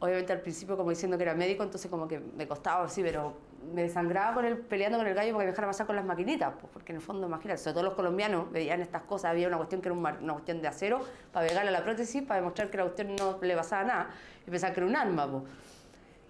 obviamente 0.00 0.32
al 0.32 0.40
principio 0.40 0.76
como 0.76 0.90
diciendo 0.90 1.16
que 1.16 1.22
era 1.22 1.34
médico, 1.34 1.62
entonces 1.62 1.90
como 1.90 2.06
que 2.06 2.18
me 2.18 2.46
costaba 2.46 2.84
así, 2.84 3.00
pero 3.02 3.34
me 3.72 3.82
desangraba 3.82 4.34
con 4.34 4.44
el, 4.44 4.58
peleando 4.58 4.98
con 4.98 5.06
el 5.06 5.14
gallo 5.14 5.32
porque 5.32 5.46
me 5.46 5.52
dejara 5.52 5.68
pasar 5.68 5.86
con 5.86 5.96
las 5.96 6.04
maquinitas, 6.04 6.52
pues, 6.60 6.70
porque 6.70 6.92
en 6.92 6.96
el 6.96 7.02
fondo, 7.02 7.26
imagínate, 7.26 7.58
sobre 7.58 7.74
todo 7.74 7.84
los 7.84 7.94
colombianos 7.94 8.52
veían 8.52 8.82
estas 8.82 9.04
cosas, 9.04 9.30
había 9.30 9.48
una 9.48 9.56
cuestión 9.56 9.80
que 9.80 9.88
era 9.88 9.96
una 9.96 10.32
cuestión 10.34 10.60
de 10.60 10.68
acero 10.68 11.00
para 11.32 11.46
pegarle 11.46 11.70
a 11.70 11.72
la 11.72 11.82
prótesis, 11.82 12.22
para 12.22 12.40
demostrar 12.40 12.68
que 12.68 12.76
la 12.76 12.82
cuestión 12.82 13.16
no 13.16 13.38
le 13.40 13.56
pasaba 13.56 13.84
nada, 13.84 14.10
y 14.46 14.50
pensaban 14.50 14.74
que 14.74 14.80
era 14.80 14.88
un 14.88 14.96
arma, 14.96 15.30
pues. 15.30 15.44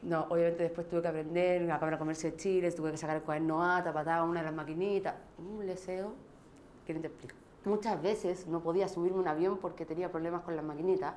No, 0.04 0.26
obviamente 0.28 0.64
después 0.64 0.86
tuve 0.88 1.00
que 1.00 1.08
aprender 1.08 1.62
en 1.62 1.68
la 1.68 1.78
Cámara 1.78 1.96
de 1.96 1.98
Comercio 1.98 2.30
de 2.30 2.36
Chile, 2.36 2.70
tuve 2.72 2.90
que 2.90 2.98
sacar 2.98 3.16
el 3.16 3.22
cuaderno 3.22 3.64
ATA, 3.64 3.92
pataba 3.92 4.22
una 4.24 4.40
de 4.40 4.46
las 4.46 4.54
maquinitas, 4.54 5.14
un 5.38 5.66
leseo, 5.66 6.12
que 6.86 6.92
te 6.94 7.06
explico. 7.06 7.34
Muchas 7.64 8.02
veces 8.02 8.46
no 8.46 8.60
podía 8.60 8.86
subirme 8.86 9.16
a 9.18 9.20
un 9.22 9.28
avión 9.28 9.56
porque 9.56 9.86
tenía 9.86 10.10
problemas 10.12 10.42
con 10.42 10.54
las 10.56 10.64
maquinitas. 10.64 11.14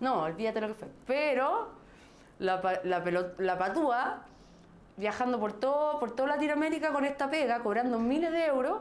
No, 0.00 0.22
olvídate 0.24 0.60
lo 0.60 0.66
que 0.66 0.74
fue. 0.74 0.88
Pero 1.06 1.68
la, 2.40 2.80
la, 2.82 3.04
pelo- 3.04 3.34
la 3.38 3.56
patúa, 3.56 4.24
viajando 4.96 5.38
por 5.38 5.52
todo, 5.52 6.00
por 6.00 6.10
toda 6.16 6.30
Latinoamérica 6.30 6.92
con 6.92 7.04
esta 7.04 7.30
pega, 7.30 7.60
cobrando 7.60 8.00
miles 8.00 8.32
de 8.32 8.46
euros 8.46 8.80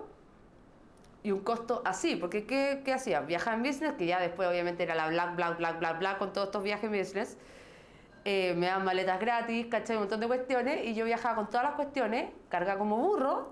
y 1.22 1.32
un 1.32 1.42
costo 1.42 1.84
así, 1.86 2.16
porque 2.16 2.48
¿qué, 2.48 2.82
qué 2.84 2.94
hacía? 2.94 3.22
Viajaba 3.22 3.56
en 3.56 3.62
business, 3.62 3.94
que 3.94 4.08
ya 4.08 4.20
después 4.20 4.50
obviamente 4.50 4.82
era 4.82 4.96
la 4.96 5.08
black, 5.10 5.36
black, 5.36 5.58
black, 5.60 5.78
black, 5.80 6.00
black, 6.00 6.18
con 6.18 6.34
todos 6.34 6.48
estos 6.48 6.64
viajes 6.64 6.86
en 6.92 7.00
business. 7.00 7.38
Eh, 8.24 8.54
me 8.56 8.68
daban 8.68 8.86
maletas 8.86 9.20
gratis, 9.20 9.66
¿cachai? 9.68 9.96
Un 9.96 10.04
montón 10.04 10.20
de 10.20 10.28
cuestiones, 10.28 10.86
y 10.86 10.94
yo 10.94 11.06
viajaba 11.06 11.36
con 11.36 11.48
todas 11.48 11.64
las 11.64 11.74
cuestiones, 11.74 12.32
cargaba 12.50 12.78
como 12.78 12.98
burro, 12.98 13.50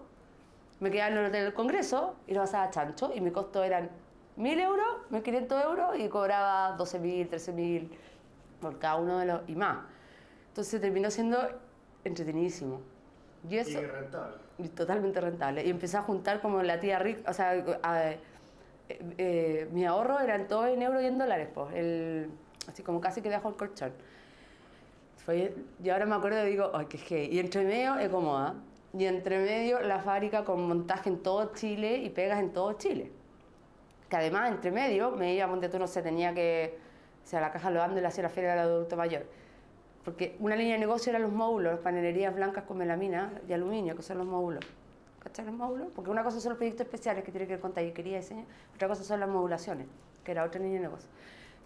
me 0.79 0.91
quedaba 0.91 1.11
en 1.11 1.17
el 1.17 1.25
hotel 1.25 1.43
del 1.45 1.53
Congreso 1.53 2.15
y 2.27 2.33
lo 2.33 2.41
pasaba 2.41 2.65
a 2.65 2.69
chancho, 2.69 3.11
y 3.13 3.19
mi 3.21 3.31
costo 3.31 3.63
eran 3.63 3.89
1.000 4.37 4.59
euros, 4.59 4.85
1.500 5.09 5.63
euros, 5.65 5.97
y 5.99 6.07
cobraba 6.07 6.77
12.000, 6.77 7.27
13.000 7.29 7.89
por 8.61 8.77
cada 8.77 8.97
uno 8.97 9.17
de 9.17 9.25
los, 9.25 9.41
y 9.49 9.55
más. 9.55 9.79
Entonces 10.49 10.79
terminó 10.79 11.09
siendo 11.09 11.37
entretenidísimo. 12.03 12.81
Y 13.49 13.57
eso, 13.57 13.79
rentable. 13.81 14.35
y 14.57 14.67
totalmente 14.67 15.19
rentable. 15.21 15.65
Y 15.65 15.69
empecé 15.69 15.95
a 15.97 16.01
juntar 16.01 16.41
como 16.41 16.61
la 16.61 16.79
tía 16.79 16.99
rica, 16.99 17.29
o 17.31 17.33
sea, 17.33 17.51
a- 17.83 18.11
eh, 18.11 18.19
eh, 19.17 19.69
mi 19.71 19.85
ahorro 19.85 20.19
eran 20.19 20.47
todo 20.47 20.67
en 20.67 20.81
euros 20.81 21.01
y 21.01 21.05
en 21.05 21.17
dólares, 21.17 21.47
pues, 21.53 21.73
el, 21.73 22.29
así 22.67 22.83
como 22.83 22.99
casi 23.01 23.21
que 23.21 23.29
dejo 23.29 23.49
el 23.49 23.55
colchón. 23.55 23.93
Fue, 25.25 25.53
y 25.83 25.89
ahora 25.89 26.05
me 26.05 26.15
acuerdo 26.15 26.45
y 26.45 26.49
digo, 26.49 26.71
ay, 26.73 26.85
qué 26.87 26.97
gay. 26.97 27.29
Y 27.31 27.39
entre 27.39 27.63
medio, 27.63 27.99
Ecomoda. 27.99 28.55
Y 28.97 29.05
entre 29.05 29.39
medio, 29.39 29.81
la 29.81 29.99
fábrica 29.99 30.43
con 30.43 30.67
montaje 30.67 31.09
en 31.09 31.21
todo 31.21 31.53
Chile 31.53 31.97
y 31.97 32.09
pegas 32.09 32.39
en 32.39 32.51
todo 32.51 32.73
Chile. 32.73 33.11
Que 34.09 34.15
además, 34.15 34.51
entre 34.51 34.71
medio, 34.71 35.11
me 35.11 35.35
iba 35.35 35.45
a 35.45 35.47
Monte 35.47 35.69
no 35.77 35.85
sé, 35.85 36.01
tenía 36.01 36.33
que, 36.33 36.79
o 37.23 37.27
sea, 37.27 37.41
la 37.41 37.51
caja 37.51 37.69
lo 37.69 37.83
ando 37.83 37.99
y 37.99 38.01
le 38.01 38.07
hacía 38.07 38.23
la 38.23 38.29
feria 38.29 38.51
del 38.51 38.59
adulto 38.59 38.97
mayor. 38.97 39.27
Porque 40.03 40.35
una 40.39 40.55
línea 40.55 40.73
de 40.73 40.79
negocio 40.79 41.11
eran 41.11 41.21
los 41.21 41.31
módulos, 41.31 41.73
las 41.73 41.81
panelerías 41.81 42.33
blancas 42.33 42.63
con 42.63 42.77
melamina 42.77 43.31
de 43.47 43.53
aluminio, 43.53 43.95
que 43.95 44.01
son 44.01 44.17
los 44.17 44.25
módulos. 44.25 44.65
¿Cachai 45.19 45.45
los 45.45 45.53
módulos? 45.53 45.89
Porque 45.93 46.09
una 46.09 46.23
cosa 46.23 46.39
son 46.39 46.51
los 46.51 46.57
proyectos 46.57 46.87
especiales 46.87 47.23
que 47.23 47.31
tienen 47.31 47.47
que 47.47 47.57
ver 47.57 47.61
con 47.61 47.73
y 47.77 47.91
diseño, 47.91 48.45
otra 48.73 48.87
cosa 48.87 49.03
son 49.03 49.19
las 49.19 49.29
modulaciones, 49.29 49.87
que 50.23 50.31
era 50.31 50.45
otra 50.45 50.59
línea 50.59 50.79
de 50.79 50.87
negocio. 50.87 51.09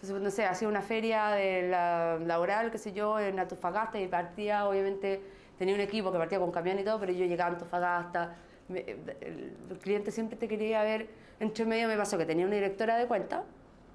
Entonces, 0.04 0.22
no 0.22 0.32
sé, 0.32 0.44
hacía 0.46 0.68
una 0.68 0.82
feria 0.82 1.28
de 1.30 1.70
la 1.70 2.20
laboral, 2.20 2.72
qué 2.72 2.78
sé 2.78 2.92
yo, 2.92 3.18
en 3.22 3.40
Antofagasta 3.40 3.98
y 4.02 4.08
partía, 4.10 4.68
obviamente, 4.68 5.22
tenía 5.58 5.74
un 5.74 5.80
equipo 5.80 6.12
que 6.12 6.18
partía 6.18 6.40
con 6.40 6.52
camión 6.52 6.78
y 6.78 6.84
todo, 6.84 7.00
pero 7.00 7.14
yo 7.14 7.24
llegaba 7.24 7.52
a 7.52 7.54
Antofagasta, 7.54 8.36
me- 8.68 8.82
el, 8.82 9.56
el 9.70 9.78
cliente 9.80 10.12
siempre 10.12 10.36
te 10.36 10.50
quería 10.50 10.84
ver, 10.84 11.08
entre 11.40 11.64
medio 11.66 11.88
me 11.88 11.96
pasó 11.96 12.18
que 12.18 12.26
tenía 12.26 12.46
una 12.46 12.56
directora 12.56 12.98
de 12.98 13.08
cuenta 13.08 13.46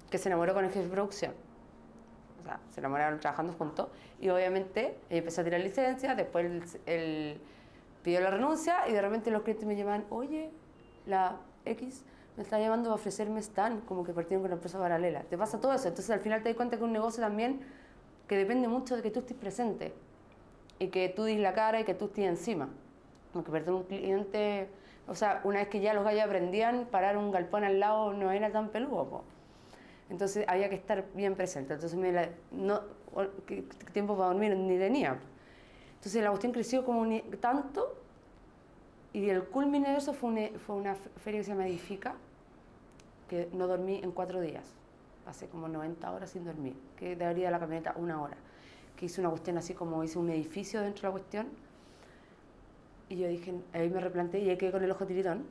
que 0.09 0.17
se 0.17 0.29
enamoró 0.29 0.55
con 0.55 0.65
el 0.65 0.71
jefe 0.71 0.85
de 0.85 0.91
producción. 0.91 1.33
O 2.41 2.43
sea, 2.43 2.59
se 2.71 2.79
enamoraron 2.79 3.19
trabajando 3.19 3.53
juntos 3.53 3.89
y 4.19 4.29
obviamente 4.29 4.95
ella 5.11 5.19
empezó 5.19 5.41
a 5.41 5.43
tirar 5.43 5.61
licencias, 5.61 6.17
después 6.17 6.43
él, 6.47 6.63
él 6.87 7.37
pidió 8.03 8.19
la 8.21 8.31
renuncia 8.31 8.87
y 8.89 8.93
de 8.93 9.01
repente 9.03 9.29
los 9.29 9.43
clientes 9.43 9.67
me 9.67 9.75
llaman, 9.75 10.05
oye, 10.09 10.49
la 11.05 11.35
X 11.65 12.03
me 12.39 12.43
está 12.43 12.57
llamando 12.57 12.85
para 12.87 12.95
ofrecerme 12.95 13.41
stand, 13.41 13.83
como 13.83 14.05
que 14.05 14.13
partieron 14.13 14.41
con 14.41 14.47
una 14.49 14.55
empresa 14.55 14.79
paralela. 14.79 15.23
Te 15.23 15.37
pasa 15.37 15.59
todo 15.59 15.73
eso, 15.73 15.89
entonces 15.89 16.09
al 16.09 16.21
final 16.21 16.41
te 16.41 16.47
das 16.47 16.55
cuenta 16.55 16.77
que 16.77 16.85
un 16.85 16.93
negocio 16.93 17.21
también 17.21 17.59
que 18.29 18.37
depende 18.37 18.69
mucho 18.69 18.95
de 18.95 19.01
que 19.01 19.11
tú 19.11 19.19
estés 19.19 19.35
presente 19.35 19.93
y 20.79 20.87
que 20.87 21.09
tú 21.09 21.25
dis 21.25 21.37
la 21.37 21.53
cara 21.53 21.81
y 21.81 21.83
que 21.83 21.93
tú 21.93 22.05
estés 22.05 22.23
encima. 22.23 22.69
Porque 23.33 23.51
perder 23.51 23.73
un 23.73 23.83
cliente, 23.83 24.69
o 25.09 25.15
sea, 25.15 25.41
una 25.43 25.59
vez 25.59 25.67
que 25.67 25.81
ya 25.81 25.93
los 25.93 26.05
gallos 26.05 26.23
aprendían, 26.23 26.87
parar 26.89 27.17
un 27.17 27.29
galpón 27.29 27.65
al 27.65 27.77
lado 27.81 28.13
no 28.13 28.31
era 28.31 28.49
tan 28.53 28.69
peludo. 28.69 29.09
po. 29.09 29.23
Entonces 30.09 30.45
había 30.47 30.69
que 30.69 30.75
estar 30.75 31.07
bien 31.13 31.35
presente. 31.35 31.73
Entonces 31.73 31.99
me 31.99 32.13
la- 32.13 32.29
no, 32.51 32.79
¿qué, 33.47 33.65
tiempo 33.91 34.15
para 34.15 34.29
dormir 34.29 34.55
ni 34.55 34.77
tenía. 34.77 35.19
Entonces 35.95 36.23
la 36.23 36.29
cuestión 36.29 36.53
creció 36.53 36.85
como 36.85 37.05
ni- 37.05 37.19
tanto 37.41 37.97
y 39.11 39.29
el 39.29 39.43
culmine 39.43 39.89
de 39.89 39.97
eso 39.97 40.13
fue 40.13 40.29
una, 40.29 40.59
fue 40.59 40.77
una 40.77 40.95
fe- 40.95 41.09
feria 41.17 41.41
que 41.41 41.43
se 41.43 41.51
llama 41.51 41.67
Edifica, 41.67 42.15
que 43.29 43.47
no 43.53 43.67
dormí 43.67 44.01
en 44.03 44.11
cuatro 44.11 44.41
días. 44.41 44.65
Pasé 45.23 45.47
como 45.47 45.69
90 45.69 46.11
horas 46.11 46.31
sin 46.31 46.43
dormir, 46.43 46.75
que 46.97 47.15
de 47.15 47.25
abrir 47.25 47.49
la 47.49 47.59
camioneta 47.59 47.93
una 47.95 48.21
hora. 48.21 48.35
Que 48.97 49.05
hice 49.05 49.21
una 49.21 49.29
cuestión 49.29 49.57
así 49.57 49.73
como 49.73 50.03
hice 50.03 50.19
un 50.19 50.29
edificio 50.29 50.81
dentro 50.81 51.03
de 51.03 51.07
la 51.07 51.11
cuestión. 51.11 51.47
Y 53.07 53.17
yo 53.17 53.27
dije, 53.27 53.53
ahí 53.73 53.89
me 53.89 54.01
replanteé 54.01 54.41
y 54.41 54.49
ahí 54.49 54.57
quedé 54.57 54.71
con 54.71 54.83
el 54.83 54.91
ojo 54.91 55.05
tiritón. 55.05 55.45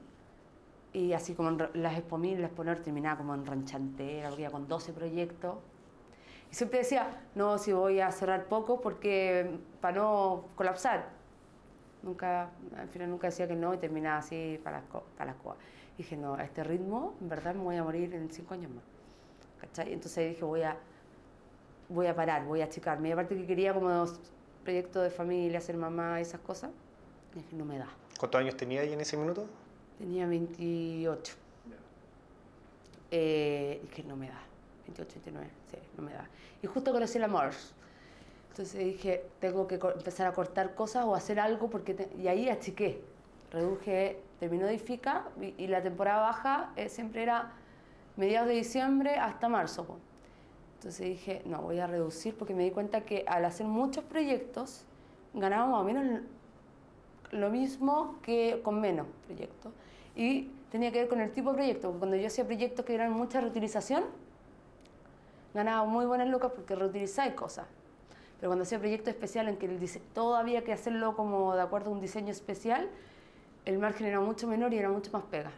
Y 0.93 1.12
así 1.12 1.35
como 1.35 1.51
las 1.74 1.97
expomil, 1.97 2.41
la 2.41 2.47
exponer 2.49 2.83
terminaba 2.83 3.18
como 3.18 3.35
en 3.35 3.47
ranchantera, 3.47 4.31
iba 4.37 4.51
con 4.51 4.68
12 4.68 4.93
proyectos. 4.93 5.57
Y 6.51 6.55
siempre 6.55 6.81
decía, 6.81 7.20
no, 7.35 7.59
si 7.59 7.72
voy 7.72 8.01
a 8.01 8.11
cerrar 8.11 8.47
poco 8.47 8.81
porque 8.81 9.59
para 9.81 9.99
no 9.99 10.45
colapsar. 10.57 11.07
Nunca, 12.03 12.51
al 12.76 12.89
final 12.89 13.11
nunca 13.11 13.26
decía 13.26 13.47
que 13.47 13.57
no 13.57 13.74
y 13.74 13.79
terminaba 13.79 14.18
así 14.18 14.61
para 14.62 14.81
las, 14.81 14.89
para 15.16 15.33
las 15.33 15.41
cosas. 15.43 15.59
Dije, 15.99 16.16
no, 16.16 16.34
a 16.36 16.44
este 16.44 16.62
ritmo, 16.64 17.14
en 17.20 17.28
verdad 17.28 17.55
me 17.55 17.62
voy 17.64 17.76
a 17.76 17.82
morir 17.84 18.14
en 18.14 18.30
cinco 18.30 18.55
años 18.55 18.70
más. 18.70 18.84
¿Cachai? 19.61 19.92
Entonces 19.92 20.30
dije, 20.30 20.44
voy 20.44 20.62
a 20.62 20.76
voy 21.90 22.07
a 22.07 22.14
parar, 22.14 22.44
voy 22.44 22.61
a 22.61 22.66
achicarme. 22.66 23.09
Y 23.09 23.12
aparte 23.12 23.34
que 23.34 23.46
quería 23.46 23.74
como 23.74 23.90
dos 23.90 24.20
proyectos 24.62 25.03
de 25.03 25.11
familia, 25.11 25.61
ser 25.61 25.76
mamá, 25.76 26.20
esas 26.20 26.40
cosas, 26.40 26.70
dije, 27.34 27.57
no 27.57 27.64
me 27.64 27.78
da. 27.78 27.88
¿Cuántos 28.18 28.40
años 28.40 28.57
tenía 28.57 28.82
ahí 28.82 28.92
en 28.92 29.01
ese 29.01 29.16
minuto? 29.16 29.46
Tenía 29.99 30.26
28. 30.26 31.34
Eh, 33.11 33.80
dije, 33.82 34.03
no 34.05 34.16
me 34.16 34.28
da. 34.28 34.40
28, 34.86 35.12
29, 35.24 35.51
sí, 35.70 35.78
no 35.96 36.03
me 36.05 36.12
da. 36.12 36.28
Y 36.62 36.66
justo 36.66 36.92
conocí 36.92 37.18
el 37.18 37.24
amor. 37.24 37.51
Entonces 38.51 38.84
dije, 38.84 39.24
tengo 39.40 39.66
que 39.66 39.76
empezar 39.76 40.26
a 40.26 40.32
cortar 40.32 40.74
cosas 40.74 41.05
o 41.05 41.14
hacer 41.14 41.40
algo 41.40 41.68
porque... 41.70 41.94
te- 41.94 42.11
Y 42.18 42.28
ahí 42.28 42.49
achiqué. 42.49 43.01
Reduje, 43.51 44.20
terminó 44.38 44.66
de 44.66 44.74
IFICA 44.74 45.28
y, 45.40 45.55
y 45.57 45.66
la 45.68 45.82
temporada 45.82 46.20
baja 46.20 46.72
eh, 46.76 46.88
siempre 46.88 47.22
era 47.22 47.53
mediados 48.16 48.49
de 48.49 48.55
diciembre 48.55 49.16
hasta 49.16 49.49
marzo. 49.49 49.99
Entonces 50.76 51.07
dije, 51.07 51.42
no, 51.44 51.62
voy 51.62 51.80
a 51.80 51.86
reducir 51.86 52.36
porque 52.36 52.55
me 52.55 52.62
di 52.64 52.70
cuenta 52.70 53.01
que 53.01 53.24
al 53.26 53.44
hacer 53.44 53.66
muchos 53.66 54.05
proyectos 54.05 54.84
ganaba 55.34 55.66
más 55.66 55.84
menos 55.84 56.22
lo 57.30 57.51
mismo 57.51 58.18
que 58.22 58.61
con 58.62 58.80
menos 58.80 59.07
proyectos. 59.26 59.72
Y 60.14 60.51
tenía 60.70 60.92
que 60.92 61.01
ver 61.01 61.09
con 61.09 61.20
el 61.20 61.32
tipo 61.32 61.51
de 61.51 61.57
proyecto, 61.57 61.92
cuando 61.92 62.16
yo 62.16 62.26
hacía 62.26 62.44
proyectos 62.44 62.84
que 62.84 62.94
eran 62.94 63.12
mucha 63.12 63.40
reutilización, 63.40 64.05
ganaba 65.55 65.84
muy 65.84 66.07
buenas 66.07 66.28
lucas 66.28 66.53
porque 66.55 66.74
reutilizáis 66.74 67.34
cosas. 67.34 67.66
Pero 68.38 68.51
cuando 68.51 68.62
hacía 68.62 68.78
proyectos 68.78 69.09
especiales 69.09 69.55
en 69.55 69.59
que 69.59 69.66
el 69.66 70.01
todo 70.12 70.36
había 70.36 70.62
que 70.62 70.72
hacerlo 70.72 71.16
como 71.16 71.55
de 71.55 71.62
acuerdo 71.62 71.90
a 71.90 71.92
un 71.92 72.01
diseño 72.01 72.30
especial, 72.30 72.88
el 73.65 73.79
margen 73.79 74.07
era 74.07 74.21
mucho 74.21 74.47
menor 74.47 74.73
y 74.75 74.79
era 74.79 74.89
mucho 74.89 75.11
más 75.13 75.23
pega. 75.25 75.51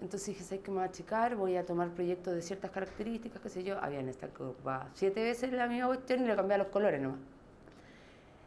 Entonces 0.00 0.28
dije, 0.28 0.42
¿sabes 0.44 0.64
qué 0.64 0.70
me 0.70 0.78
voy 0.78 0.84
a 0.86 0.88
achicar? 0.88 1.36
Voy 1.36 1.56
a 1.56 1.66
tomar 1.66 1.90
proyectos 1.90 2.34
de 2.34 2.40
ciertas 2.42 2.70
características, 2.70 3.40
qué 3.42 3.48
sé 3.50 3.62
yo. 3.62 3.78
Habían 3.82 4.08
estado 4.08 4.32
que 4.32 4.42
ocupaba 4.42 4.88
siete 4.94 5.22
veces 5.22 5.52
la 5.52 5.66
misma 5.66 5.88
cuestión 5.88 6.24
y 6.24 6.26
le 6.26 6.34
cambiaba 6.36 6.64
los 6.64 6.72
colores 6.72 7.00
nomás. 7.00 7.18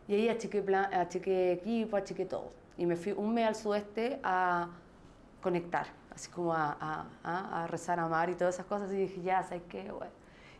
Y 0.07 0.15
ahí 0.15 0.29
achiqué, 0.29 0.61
plan, 0.61 0.93
achiqué 0.93 1.51
equipo, 1.53 1.95
achiqué 1.95 2.25
todo. 2.25 2.51
Y 2.77 2.85
me 2.85 2.95
fui 2.95 3.11
un 3.11 3.33
mes 3.33 3.47
al 3.47 3.55
sudeste 3.55 4.19
a 4.23 4.67
conectar, 5.41 5.85
así 6.13 6.29
como 6.31 6.53
a, 6.53 6.75
a, 6.79 7.05
a- 7.23 7.63
a 7.63 7.67
rezar 7.67 7.99
a 7.99 8.07
mar 8.07 8.29
y 8.29 8.33
todas 8.35 8.55
esas 8.55 8.65
cosas. 8.65 8.91
Y 8.91 8.95
dije, 8.97 9.21
ya, 9.21 9.43
¿sabes 9.43 9.61
qué? 9.69 9.91
Bueno. 9.91 10.11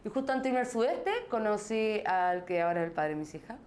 Y 0.05 0.09
justo 0.09 0.31
antes 0.31 0.43
de 0.43 0.49
irme 0.49 0.59
al 0.59 0.67
sudeste 0.67 1.11
conocí 1.29 2.03
al 2.05 2.45
que 2.45 2.61
ahora 2.61 2.81
es 2.81 2.87
el 2.87 2.93
padre 2.93 3.09
de 3.11 3.15
mis 3.15 3.33
hijas. 3.33 3.57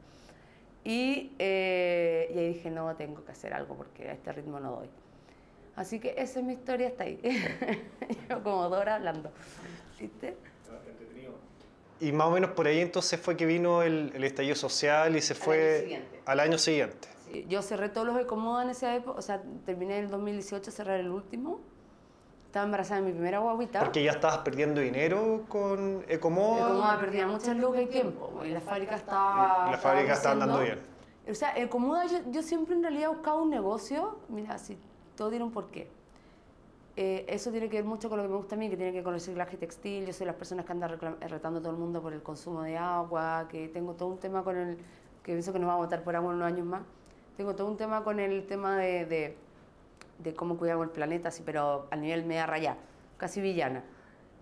Y, 0.87 1.33
eh, 1.41 2.31
y 2.33 2.39
ahí 2.39 2.49
dije, 2.53 2.71
no, 2.71 2.95
tengo 2.95 3.25
que 3.25 3.33
hacer 3.33 3.53
algo 3.53 3.75
porque 3.75 4.09
a 4.09 4.13
este 4.13 4.31
ritmo 4.33 4.61
no 4.61 4.71
doy. 4.71 4.89
Así 5.75 5.99
que 5.99 6.15
esa 6.17 6.39
es 6.39 6.45
mi 6.45 6.53
historia, 6.53 6.87
está 6.87 7.03
ahí. 7.03 7.19
Yo 8.31 8.41
como 8.45 8.69
Dora 8.69 8.95
hablando. 8.95 9.33
¿Viste? 9.99 10.37
Y 11.99 12.13
más 12.13 12.29
o 12.29 12.31
menos 12.31 12.51
por 12.51 12.69
ahí 12.69 12.79
entonces 12.79 13.19
fue 13.19 13.37
que 13.37 13.47
vino 13.47 13.83
el, 13.83 14.13
el 14.15 14.23
estallido 14.23 14.55
social 14.55 15.17
y 15.17 15.23
se 15.23 15.35
año 15.35 15.43
fue 15.43 16.05
al 16.25 16.39
año 16.39 16.57
siguiente. 16.57 17.09
Sí, 17.33 17.45
Yo 17.49 17.63
cerré 17.63 17.89
todos 17.89 18.07
los 18.07 18.21
Ecomoda 18.21 18.63
en 18.63 18.71
esa 18.71 18.95
época, 18.95 19.19
o 19.19 19.23
sea, 19.23 19.43
terminé 19.65 19.99
el 19.99 20.09
2018 20.09 20.71
cerrar 20.71 21.01
el 21.01 21.11
último. 21.11 21.59
Estaba 22.47 22.65
embarazada 22.65 23.01
de 23.01 23.07
mi 23.09 23.13
primera 23.13 23.39
guaguita. 23.41 23.81
Porque 23.81 24.03
ya 24.03 24.13
estabas 24.13 24.39
perdiendo 24.39 24.81
dinero 24.81 25.43
con 25.49 26.05
Ecomoda. 26.09 26.69
Ecomoda 26.69 26.99
perdía 26.99 27.27
muchas 27.27 27.57
lucas 27.57 27.83
y 27.83 27.87
tiempo, 27.87 28.33
y 28.45 28.51
la 28.51 28.61
fábrica 28.61 28.97
estaba... 28.97 29.71
La 29.71 29.79
fábrica 29.79 30.15
estaba 30.15 30.33
andando 30.33 30.59
creciendo. 30.59 30.83
O 31.29 31.35
sea, 31.35 31.57
Ecomoda 31.57 32.07
yo, 32.07 32.19
yo 32.31 32.43
siempre 32.43 32.75
en 32.75 32.83
realidad 32.83 33.11
buscaba 33.11 33.43
un 33.43 33.51
negocio, 33.51 34.19
mira, 34.29 34.57
si 34.59 34.79
todo 35.17 35.29
tiene 35.29 35.45
un 35.45 35.53
porqué. 35.53 35.89
Eh, 36.99 37.27
eso 37.29 37.51
tiene 37.51 37.69
que 37.69 37.77
ver 37.77 37.85
mucho 37.85 38.09
con 38.09 38.17
lo 38.17 38.25
que 38.25 38.31
me 38.31 38.37
gusta 38.37 38.55
a 38.55 38.59
mí, 38.59 38.71
que 38.71 38.77
tiene 38.77 38.93
que 38.93 38.99
ver 38.99 39.05
con 39.05 39.13
el 39.13 39.21
reciclaje 39.21 39.59
textil. 39.59 40.07
Yo 40.07 40.15
soy 40.15 40.27
las 40.27 40.37
personas 40.37 40.65
que 40.65 40.73
andan 40.73 40.99
reclam- 40.99 41.19
retando 41.29 41.59
a 41.59 41.63
todo 41.63 41.73
el 41.73 41.79
mundo 41.79 42.01
por 42.01 42.15
el 42.15 42.23
consumo 42.23 42.63
de 42.63 42.79
agua, 42.79 43.49
que 43.51 43.69
tengo 43.69 43.93
todo 43.93 44.09
un 44.09 44.19
tema 44.19 44.43
con 44.43 44.57
el... 44.57 44.79
que 45.23 45.33
pienso 45.33 45.53
que 45.53 45.59
nos 45.59 45.69
va 45.69 45.75
a 45.75 45.77
votar 45.77 46.03
por 46.03 46.17
agua 46.17 46.31
en 46.31 46.37
unos 46.37 46.47
años 46.47 46.67
más. 46.67 46.83
Tengo 47.37 47.55
todo 47.55 47.67
un 47.67 47.77
tema 47.77 48.03
con 48.03 48.19
el 48.19 48.47
tema 48.47 48.79
de, 48.79 49.05
de, 49.05 49.37
de 50.19 50.35
cómo 50.35 50.57
cuidamos 50.57 50.87
el 50.87 50.93
planeta, 50.93 51.29
así, 51.29 51.43
pero 51.45 51.89
a 51.91 51.97
nivel 51.97 52.25
media 52.25 52.47
raya, 52.47 52.77
casi 53.17 53.41
villana. 53.41 53.85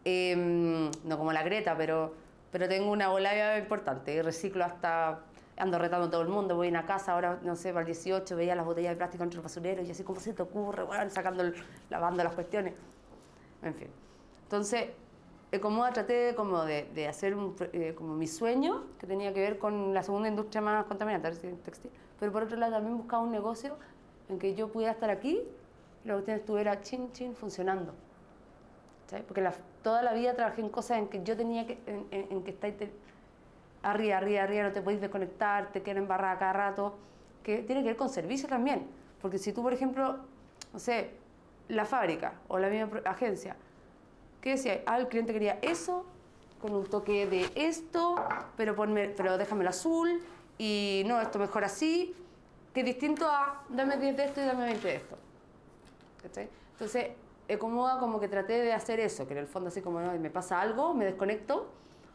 Em, 0.04 0.90
no 1.04 1.18
como 1.18 1.32
la 1.32 1.42
Greta, 1.42 1.76
pero, 1.76 2.14
pero 2.50 2.68
tengo 2.68 2.90
una 2.90 3.08
bola 3.08 3.58
importante. 3.58 4.22
Reciclo 4.22 4.64
hasta... 4.64 5.20
Ando 5.56 5.78
retando 5.78 6.08
a 6.08 6.10
todo 6.10 6.22
el 6.22 6.28
mundo, 6.28 6.56
voy 6.56 6.66
a 6.66 6.70
una 6.70 6.84
casa, 6.84 7.12
ahora, 7.12 7.38
no 7.42 7.54
sé, 7.54 7.68
para 7.68 7.82
el 7.82 7.86
18, 7.86 8.34
veía 8.34 8.56
las 8.56 8.66
botellas 8.66 8.90
de 8.90 8.96
plástico 8.96 9.22
entre 9.22 9.36
los 9.36 9.44
basureros 9.44 9.86
y 9.86 9.92
así, 9.92 10.02
¿cómo 10.02 10.18
se 10.18 10.32
te 10.32 10.42
ocurre? 10.42 10.82
Bueno, 10.82 11.08
sacando, 11.10 11.44
lavando 11.90 12.24
las 12.24 12.32
cuestiones. 12.32 12.74
En 13.62 13.72
fin. 13.72 13.86
Entonces, 14.42 14.88
Ecomoda 15.52 15.92
traté 15.92 16.14
de, 16.14 16.34
como 16.34 16.64
de, 16.64 16.90
de 16.92 17.06
hacer 17.06 17.36
un 17.36 17.54
eh, 17.72 17.94
como 17.96 18.16
mi 18.16 18.26
sueño, 18.26 18.82
que 18.98 19.06
tenía 19.06 19.32
que 19.32 19.38
ver 19.38 19.58
con 19.58 19.94
la 19.94 20.02
segunda 20.02 20.28
industria 20.28 20.60
más 20.60 20.84
contaminante, 20.86 21.30
textil. 21.30 21.92
Pero 22.18 22.32
por 22.32 22.42
otro 22.42 22.56
lado 22.56 22.72
también 22.72 22.96
buscaba 22.96 23.22
un 23.22 23.30
negocio 23.30 23.76
en 24.28 24.40
que 24.40 24.56
yo 24.56 24.72
pudiera 24.72 24.92
estar 24.92 25.10
aquí 25.10 25.42
la 26.04 26.14
cuestión 26.14 26.38
estuviera 26.38 26.80
chin, 26.82 27.12
chin, 27.12 27.34
funcionando. 27.34 27.94
¿Sabes? 29.06 29.24
Porque 29.26 29.40
la- 29.40 29.54
toda 29.82 30.02
la 30.02 30.12
vida 30.12 30.34
trabajé 30.34 30.60
en 30.62 30.68
cosas 30.70 30.98
en 30.98 31.08
que 31.08 31.22
yo 31.22 31.36
tenía 31.36 31.66
que, 31.66 31.78
en, 31.86 32.06
en- 32.10 32.26
en 32.32 32.42
que 32.42 32.50
estáis 32.50 32.74
arriba, 33.82 34.16
arriba, 34.16 34.42
arriba, 34.42 34.62
no 34.64 34.72
te 34.72 34.80
podéis 34.80 35.00
desconectar, 35.00 35.70
te 35.72 35.82
quieren 35.82 36.08
barrar 36.08 36.38
cada 36.38 36.52
rato, 36.52 36.94
que 37.42 37.58
tiene 37.58 37.82
que 37.82 37.88
ver 37.88 37.96
con 37.96 38.08
servicio 38.08 38.48
también. 38.48 38.86
Porque 39.20 39.38
si 39.38 39.52
tú, 39.52 39.62
por 39.62 39.72
ejemplo, 39.74 40.16
no 40.72 40.78
sé, 40.78 41.10
la 41.68 41.84
fábrica 41.84 42.34
o 42.48 42.58
la 42.58 42.68
misma 42.68 43.00
agencia, 43.04 43.56
¿qué 44.40 44.50
decía? 44.50 44.82
Ah, 44.86 44.98
el 44.98 45.08
cliente 45.08 45.32
quería 45.32 45.58
eso, 45.62 46.06
con 46.60 46.74
un 46.74 46.84
toque 46.86 47.26
de 47.26 47.50
esto, 47.54 48.14
pero, 48.56 48.74
ponme, 48.74 49.08
pero 49.10 49.36
déjame 49.36 49.62
el 49.62 49.68
azul, 49.68 50.22
y 50.56 51.02
no, 51.06 51.20
esto 51.20 51.38
mejor 51.38 51.64
así, 51.64 52.14
que 52.72 52.82
distinto 52.82 53.26
a 53.28 53.62
dame 53.68 53.96
10 53.98 54.16
de 54.16 54.24
esto 54.24 54.40
y 54.42 54.44
dame 54.46 54.64
20 54.64 54.88
de 54.88 54.94
esto. 54.96 55.16
¿Cachai? 56.24 56.48
Entonces, 56.72 57.08
Ecomoda 57.46 57.98
como 57.98 58.18
que 58.18 58.26
traté 58.28 58.54
de 58.54 58.72
hacer 58.72 58.98
eso, 59.00 59.26
que 59.26 59.34
en 59.34 59.40
el 59.40 59.46
fondo 59.46 59.68
así 59.68 59.82
como 59.82 60.00
¿no? 60.00 60.18
me 60.18 60.30
pasa 60.30 60.60
algo, 60.62 60.94
me 60.94 61.04
desconecto, 61.04 61.66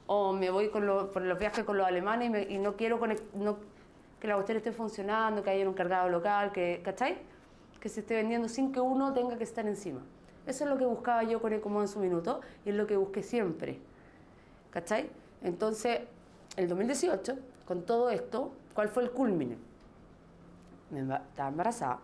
o 0.07 0.34
me 0.34 0.49
voy 0.49 0.70
con 0.70 0.88
lo- 0.88 1.12
por 1.12 1.22
los 1.22 1.38
viajes 1.38 1.64
con 1.64 1.78
los 1.78 1.86
alemanes 1.86 2.28
y, 2.28 2.32
me- 2.32 2.41
y 2.41 2.57
no 2.57 2.76
quiero 2.76 2.99
no- 3.36 3.57
que 4.20 4.28
la 4.28 4.34
cuestión 4.34 4.57
esté 4.57 4.72
funcionando, 4.72 5.43
que 5.43 5.51
haya 5.51 5.68
un 5.70 5.76
cargado 5.76 6.10
local, 6.10 6.51
que, 6.51 6.82
¿cachai? 6.84 7.20
Que 7.80 7.89
se 7.89 7.99
esté 7.99 8.16
vendiendo 8.16 8.49
sin 8.49 8.72
que 8.72 8.80
uno 8.80 9.14
tenga 9.14 9.38
que 9.38 9.43
estar 9.43 9.68
encima. 9.68 10.01
Eso 10.47 10.64
es 10.64 10.70
lo 10.72 10.78
que 10.80 10.86
buscaba 10.86 11.22
yo 11.24 11.39
con 11.39 11.53
Ecomoda 11.53 11.84
en 11.84 11.88
su 11.89 11.99
minuto 11.99 12.41
y 12.66 12.70
es 12.70 12.76
lo 12.76 12.88
que 12.88 12.97
busqué 12.97 13.22
siempre. 13.22 13.80
¿Cachai? 14.72 15.12
Entonces, 15.43 16.01
el 16.57 16.68
2018, 16.68 17.38
con 17.68 17.84
todo 17.84 18.10
esto, 18.10 18.51
¿cuál 18.74 18.89
fue 18.89 19.03
el 19.03 19.12
culmine? 19.12 19.57
Me 20.89 21.01
estaba 21.01 21.49
embarazada, 21.49 21.99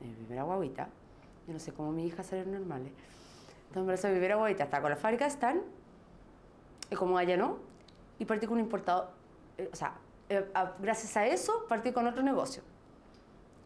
mi 0.00 0.10
primera 0.12 0.42
guaguita. 0.42 0.88
Yo 1.48 1.54
no 1.54 1.58
sé 1.58 1.72
cómo 1.72 1.90
mi 1.92 2.06
hija 2.06 2.22
salió 2.22 2.44
normales. 2.44 2.92
Estaba 3.66 3.80
embarazada 3.80 4.08
de 4.10 4.14
mi 4.14 4.20
primera 4.20 4.36
guaguita, 4.36 4.64
estaba 4.64 4.82
con 4.82 4.90
la 4.90 4.96
fábrica 4.96 5.26
Stan, 5.26 5.62
y 6.90 6.94
como 6.94 7.16
allá 7.16 7.36
no, 7.38 7.56
y 8.18 8.24
partí 8.26 8.46
con 8.46 8.58
un 8.58 8.64
importador. 8.64 9.08
eh, 9.56 9.68
o 9.72 9.74
sea, 9.76 9.94
eh, 10.28 10.46
a- 10.54 10.74
gracias 10.78 11.16
a 11.16 11.26
eso 11.26 11.64
partí 11.68 11.90
con 11.90 12.06
otro 12.06 12.22
negocio. 12.22 12.62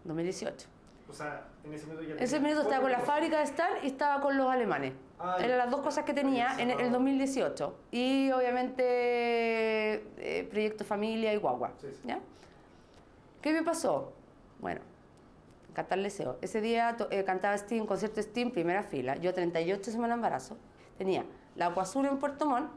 2018. 0.05 0.69
O 1.11 1.13
sea, 1.13 1.47
en 1.65 1.75
ese 1.75 1.87
minuto 1.87 2.03
ya 2.05 2.15
En 2.15 2.23
ese 2.23 2.41
minuto 2.41 2.63
estaba 2.63 2.81
con 2.83 2.91
la 2.93 3.01
fábrica 3.01 3.39
de 3.39 3.45
Stan 3.45 3.71
y 3.83 3.89
estaba 3.89 4.23
con 4.23 4.37
los 4.39 4.49
alemanes. 4.49 4.95
Ah, 5.19 5.37
ya. 5.39 5.45
Eran 5.45 5.59
las 5.59 5.71
dos 5.71 5.81
cosas 5.83 6.05
que 6.05 6.15
tenía 6.15 6.55
en 6.59 6.71
el 6.71 6.91
2018. 6.93 7.77
Y 7.91 8.31
obviamente 8.31 8.83
eh, 10.17 10.49
proyecto 10.51 10.85
familia 10.85 11.33
y 11.35 11.37
guagua. 11.37 11.73
Sí, 11.81 11.89
sí. 11.93 12.01
¿ya? 12.05 12.21
¿Qué 13.43 13.53
me 13.53 13.63
pasó? 13.63 14.13
Bueno, 14.61 14.81
cantar 15.73 15.99
deseo. 16.01 16.37
Ese 16.43 16.61
día 16.61 16.97
eh, 17.11 17.25
cantaba 17.25 17.57
Steam, 17.59 17.87
concierto 17.87 18.21
Steam, 18.23 18.51
primera 18.51 18.83
fila. 18.83 19.17
Yo 19.17 19.33
38 19.35 19.91
semanas 19.91 20.11
de 20.11 20.15
embarazo. 20.19 20.57
Tenía 20.99 21.25
la 21.57 21.67
Acuazul 21.67 22.07
en 22.07 22.19
Puerto 22.19 22.47
Montt 22.47 22.71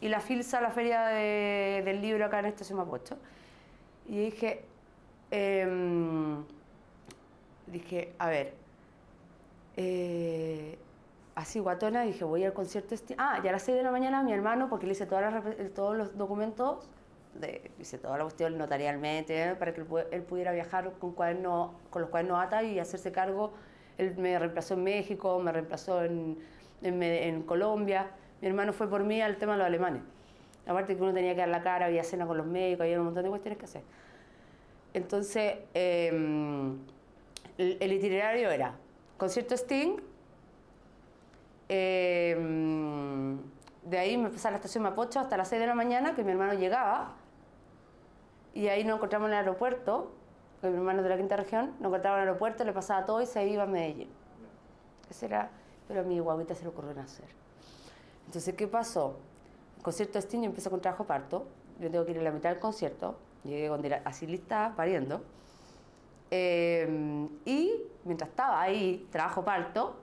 y 0.00 0.08
la 0.08 0.20
Filsa, 0.20 0.60
la 0.60 0.70
feria 0.70 1.06
de- 1.06 1.82
del 1.84 2.00
libro 2.02 2.24
acá 2.24 2.38
en 2.40 2.46
Estación 2.46 2.78
Mapocho. 2.78 3.16
Y 4.08 4.18
dije, 4.26 4.64
em, 5.30 6.44
dije, 7.66 8.14
a 8.18 8.28
ver, 8.28 8.54
eh, 9.76 10.78
así 11.34 11.58
guatona, 11.60 12.02
dije, 12.02 12.24
voy 12.24 12.44
al 12.44 12.52
concierto. 12.52 12.94
Este... 12.94 13.14
Ah, 13.18 13.40
y 13.42 13.48
a 13.48 13.52
las 13.52 13.62
6 13.62 13.76
de 13.76 13.82
la 13.82 13.90
mañana 13.90 14.22
mi 14.22 14.32
hermano, 14.32 14.68
porque 14.68 14.86
le 14.86 14.92
hice 14.92 15.06
todas 15.06 15.32
las 15.32 15.72
todos 15.74 15.96
los 15.96 16.16
documentos, 16.16 16.88
de, 17.40 17.70
hice 17.78 17.98
toda 17.98 18.18
la 18.18 18.24
cuestión 18.24 18.58
notarialmente, 18.58 19.50
¿eh? 19.50 19.54
para 19.54 19.72
que 19.74 19.80
él, 19.82 19.86
él 20.10 20.22
pudiera 20.22 20.52
viajar 20.52 20.92
con, 20.98 21.12
cuaderno, 21.12 21.74
con 21.90 22.02
los 22.02 22.10
cuadernos 22.10 22.44
ATA 22.44 22.62
y 22.62 22.78
hacerse 22.78 23.12
cargo. 23.12 23.52
Él 23.98 24.14
me 24.16 24.38
reemplazó 24.38 24.74
en 24.74 24.84
México, 24.84 25.38
me 25.40 25.52
reemplazó 25.52 26.04
en, 26.04 26.38
en, 26.82 27.02
en 27.02 27.42
Colombia. 27.42 28.10
Mi 28.40 28.48
hermano 28.48 28.72
fue 28.72 28.88
por 28.88 29.04
mí 29.04 29.20
al 29.22 29.36
tema 29.36 29.52
de 29.52 29.58
los 29.58 29.66
alemanes. 29.66 30.02
Aparte 30.66 30.96
que 30.96 31.02
uno 31.02 31.14
tenía 31.14 31.34
que 31.34 31.40
dar 31.40 31.48
la 31.48 31.62
cara, 31.62 31.86
había 31.86 32.02
cena 32.02 32.26
con 32.26 32.36
los 32.36 32.46
médicos, 32.46 32.84
había 32.84 32.98
un 32.98 33.06
montón 33.06 33.22
de 33.22 33.30
cuestiones 33.30 33.58
que 33.58 33.64
hacer. 33.64 33.82
Entonces, 34.92 35.54
em, 35.74 36.78
el, 37.56 37.76
el 37.80 37.92
itinerario 37.92 38.50
era 38.50 38.74
concierto 39.16 39.54
Sting, 39.54 39.96
em, 41.68 43.38
de 43.84 43.98
ahí 43.98 44.16
me 44.16 44.30
pasaba 44.30 44.48
a 44.48 44.52
la 44.52 44.56
estación 44.56 44.82
Mapocho 44.82 45.20
hasta 45.20 45.36
las 45.36 45.48
6 45.48 45.60
de 45.60 45.66
la 45.66 45.74
mañana, 45.74 46.14
que 46.14 46.24
mi 46.24 46.32
hermano 46.32 46.54
llegaba. 46.54 47.14
Y 48.56 48.68
ahí 48.68 48.84
nos 48.84 48.96
encontramos 48.96 49.26
en 49.26 49.34
el 49.34 49.40
aeropuerto, 49.40 50.12
con 50.62 50.70
mi 50.70 50.78
hermano 50.78 51.02
de 51.02 51.10
la 51.10 51.18
quinta 51.18 51.36
región, 51.36 51.74
nos 51.78 51.88
encontramos 51.88 52.16
en 52.16 52.22
el 52.22 52.28
aeropuerto, 52.28 52.64
le 52.64 52.72
pasaba 52.72 53.04
todo 53.04 53.20
y 53.20 53.26
se 53.26 53.46
iba 53.46 53.64
a 53.64 53.66
Medellín. 53.66 54.08
Ese 55.10 55.26
era, 55.26 55.50
pero 55.86 56.00
a 56.00 56.02
mi 56.04 56.18
guaguita 56.20 56.54
se 56.54 56.62
le 56.62 56.70
ocurrió 56.70 56.94
nacer. 56.94 57.26
Entonces, 58.24 58.54
¿qué 58.54 58.66
pasó? 58.66 59.18
El 59.76 59.82
concierto 59.82 60.14
de 60.14 60.22
Sting 60.22 60.40
yo 60.40 60.46
empecé 60.46 60.70
con 60.70 60.80
trabajo 60.80 61.04
parto, 61.04 61.44
yo 61.78 61.90
tengo 61.90 62.06
que 62.06 62.12
ir 62.12 62.18
a 62.18 62.22
la 62.22 62.30
mitad 62.30 62.48
del 62.48 62.58
concierto, 62.58 63.16
llegué 63.44 63.68
con 63.68 63.82
así 64.06 64.26
lista, 64.26 64.72
pariendo. 64.74 65.20
Eh, 66.30 67.28
y 67.44 67.74
mientras 68.04 68.30
estaba 68.30 68.62
ahí, 68.62 69.06
trabajo 69.12 69.44
parto, 69.44 69.96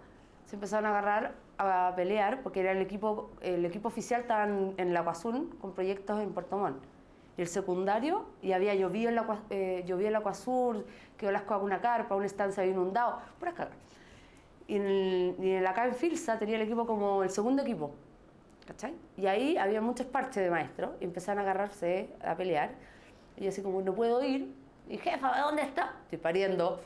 se 0.46 0.58
empezaron 0.58 0.86
a 0.86 0.90
agarrar 0.90 1.34
a 1.58 1.94
pelear 1.96 2.44
porque 2.44 2.60
era 2.60 2.72
el 2.72 2.84
equipo, 2.84 3.32
el 3.42 3.66
equipo 3.66 3.88
oficial 3.88 4.22
estaba 4.22 4.44
en, 4.46 4.94
la 4.94 5.00
Acuazul 5.00 5.58
con 5.60 5.74
proyectos 5.74 6.20
en 6.22 6.34
Puerto 6.34 6.56
Montt. 6.56 6.93
Y 7.38 7.42
el 7.42 7.48
secundario, 7.48 8.26
y 8.42 8.52
había 8.52 8.76
llovido 8.76 9.10
en 9.10 9.16
la, 9.16 9.42
eh, 9.50 9.84
llovido 9.88 10.08
en 10.08 10.14
la 10.14 10.20
Acuazul, 10.20 10.86
quedó 11.18 11.32
las 11.32 11.44
una 11.62 11.82
carpa, 11.82 12.16
una 12.16 12.28
estancia 12.28 12.66
inundado, 12.66 13.20
puras 13.40 13.56
cagas. 13.56 13.76
Y, 14.68 14.76
en 14.76 14.86
el, 14.86 15.36
y 15.40 15.56
acá 15.66 15.86
en 15.86 15.96
Filsa 15.96 16.38
tenía 16.38 16.56
el 16.56 16.62
equipo 16.62 16.86
como 16.86 17.24
el 17.24 17.30
segundo 17.30 17.64
equipo. 17.64 17.92
¿Cachai? 18.68 18.94
Y 19.18 19.26
ahí 19.26 19.58
había 19.58 19.82
muchos 19.82 20.06
parches 20.06 20.42
de 20.42 20.50
maestros 20.50 20.92
y 21.02 21.04
empezaron 21.04 21.40
a 21.40 21.42
agarrarse 21.42 22.10
a 22.24 22.36
pelear. 22.36 22.72
Y 23.36 23.44
yo 23.44 23.50
así 23.50 23.62
como, 23.62 23.82
no 23.82 23.94
puedo 23.94 24.24
ir. 24.24 24.54
Y 24.88 24.98
jefa, 24.98 25.38
¿dónde 25.42 25.64
está? 25.64 25.96
Estoy 26.04 26.20
pariendo 26.20 26.80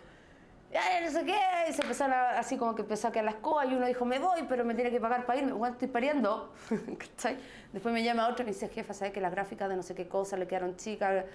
Ay, 0.73 1.05
no 1.05 1.11
sé 1.11 1.23
qué, 1.23 1.39
y 1.69 1.73
se 1.73 1.81
empezaron 1.81 2.13
a, 2.13 2.39
así 2.39 2.57
como 2.57 2.75
que 2.75 2.81
empezó 2.81 3.07
a 3.07 3.11
quedar 3.11 3.25
las 3.25 3.35
cosas 3.35 3.71
y 3.71 3.75
uno 3.75 3.87
dijo, 3.87 4.03
me 4.03 4.19
voy, 4.19 4.43
pero 4.49 4.65
me 4.65 4.75
tiene 4.75 4.91
que 4.91 4.99
pagar 4.99 5.25
para 5.25 5.39
irme, 5.39 5.53
bueno, 5.53 5.73
estoy 5.73 5.87
pariendo, 5.87 6.53
Después 7.73 7.93
me 7.93 8.03
llama 8.03 8.27
otro 8.27 8.43
y 8.43 8.47
me 8.47 8.51
dice, 8.51 8.67
jefa, 8.67 8.93
¿sabes 8.93 9.13
que 9.13 9.21
las 9.21 9.31
gráficas 9.31 9.69
de 9.69 9.77
no 9.77 9.83
sé 9.83 9.95
qué 9.95 10.07
cosa 10.07 10.35
le 10.35 10.45
quedaron 10.45 10.75
chicas? 10.75 11.25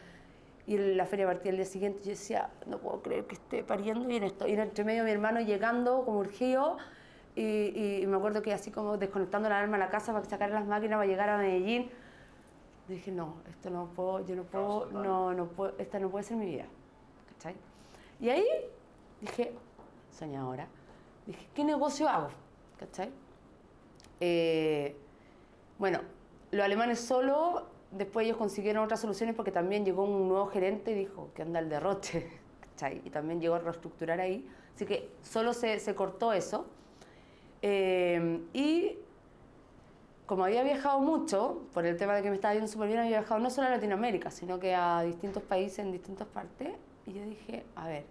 Y 0.66 0.76
la 0.76 1.06
feria 1.06 1.26
partía 1.26 1.50
el 1.50 1.56
día 1.56 1.66
siguiente 1.66 2.00
y 2.02 2.04
yo 2.04 2.10
decía, 2.10 2.50
no 2.66 2.78
puedo 2.78 3.02
creer 3.02 3.26
que 3.26 3.34
esté 3.34 3.64
pariendo 3.64 4.08
y 4.08 4.16
en 4.16 4.24
esto. 4.24 4.46
Y 4.46 4.52
entre 4.52 4.84
medio 4.84 5.02
mi 5.02 5.10
hermano 5.10 5.40
llegando 5.40 6.04
como 6.04 6.18
urgido 6.18 6.76
y, 7.34 8.00
y, 8.02 8.06
me 8.06 8.16
acuerdo 8.16 8.42
que 8.42 8.52
así 8.52 8.70
como 8.70 8.96
desconectando 8.96 9.48
la 9.48 9.58
alarma 9.58 9.76
a 9.76 9.80
la 9.80 9.88
casa 9.88 10.12
para 10.12 10.24
sacar 10.24 10.50
las 10.50 10.66
máquinas 10.66 10.98
para 10.98 11.06
llegar 11.06 11.30
a 11.30 11.38
Medellín. 11.38 11.90
dije, 12.86 13.10
no, 13.10 13.36
esto 13.48 13.70
no 13.70 13.86
puedo, 13.86 14.24
yo 14.24 14.36
no 14.36 14.44
puedo, 14.44 14.86
no, 14.92 15.32
no 15.32 15.46
puedo, 15.46 15.74
esta 15.78 15.98
no 15.98 16.10
puede 16.10 16.24
ser 16.24 16.36
mi 16.36 16.46
vida. 16.46 16.66
¿Cachai? 17.34 17.56
Y 18.20 18.28
ahí 18.28 18.46
dije, 19.22 19.52
soñadora, 20.10 20.66
dije, 21.26 21.48
¿qué 21.54 21.64
negocio 21.64 22.08
hago? 22.08 22.28
¿Cachai? 22.78 23.10
Eh, 24.20 24.94
bueno, 25.78 26.00
los 26.50 26.64
alemanes 26.64 27.00
solo, 27.00 27.66
después 27.90 28.26
ellos 28.26 28.36
consiguieron 28.36 28.84
otras 28.84 29.00
soluciones 29.00 29.34
porque 29.34 29.52
también 29.52 29.84
llegó 29.84 30.04
un 30.04 30.28
nuevo 30.28 30.46
gerente 30.48 30.90
y 30.92 30.94
dijo, 30.94 31.30
que 31.34 31.42
anda 31.42 31.60
el 31.60 31.68
derroche? 31.68 32.28
¿Cachai? 32.60 33.00
Y 33.04 33.10
también 33.10 33.40
llegó 33.40 33.54
a 33.54 33.60
reestructurar 33.60 34.20
ahí. 34.20 34.46
Así 34.74 34.84
que 34.84 35.10
solo 35.22 35.54
se, 35.54 35.78
se 35.78 35.94
cortó 35.94 36.32
eso. 36.32 36.66
Eh, 37.62 38.40
y 38.52 38.96
como 40.26 40.44
había 40.44 40.62
viajado 40.62 40.98
mucho, 40.98 41.62
por 41.72 41.86
el 41.86 41.96
tema 41.96 42.14
de 42.14 42.22
que 42.22 42.30
me 42.30 42.36
estaba 42.36 42.54
yendo 42.54 42.68
súper 42.68 42.88
bien, 42.88 43.00
había 43.00 43.18
viajado 43.20 43.40
no 43.40 43.50
solo 43.50 43.68
a 43.68 43.70
Latinoamérica, 43.70 44.30
sino 44.30 44.58
que 44.58 44.74
a 44.74 45.02
distintos 45.02 45.42
países 45.42 45.80
en 45.80 45.92
distintas 45.92 46.26
partes. 46.26 46.70
Y 47.06 47.12
yo 47.12 47.24
dije, 47.24 47.64
a 47.76 47.86
ver, 47.86 48.04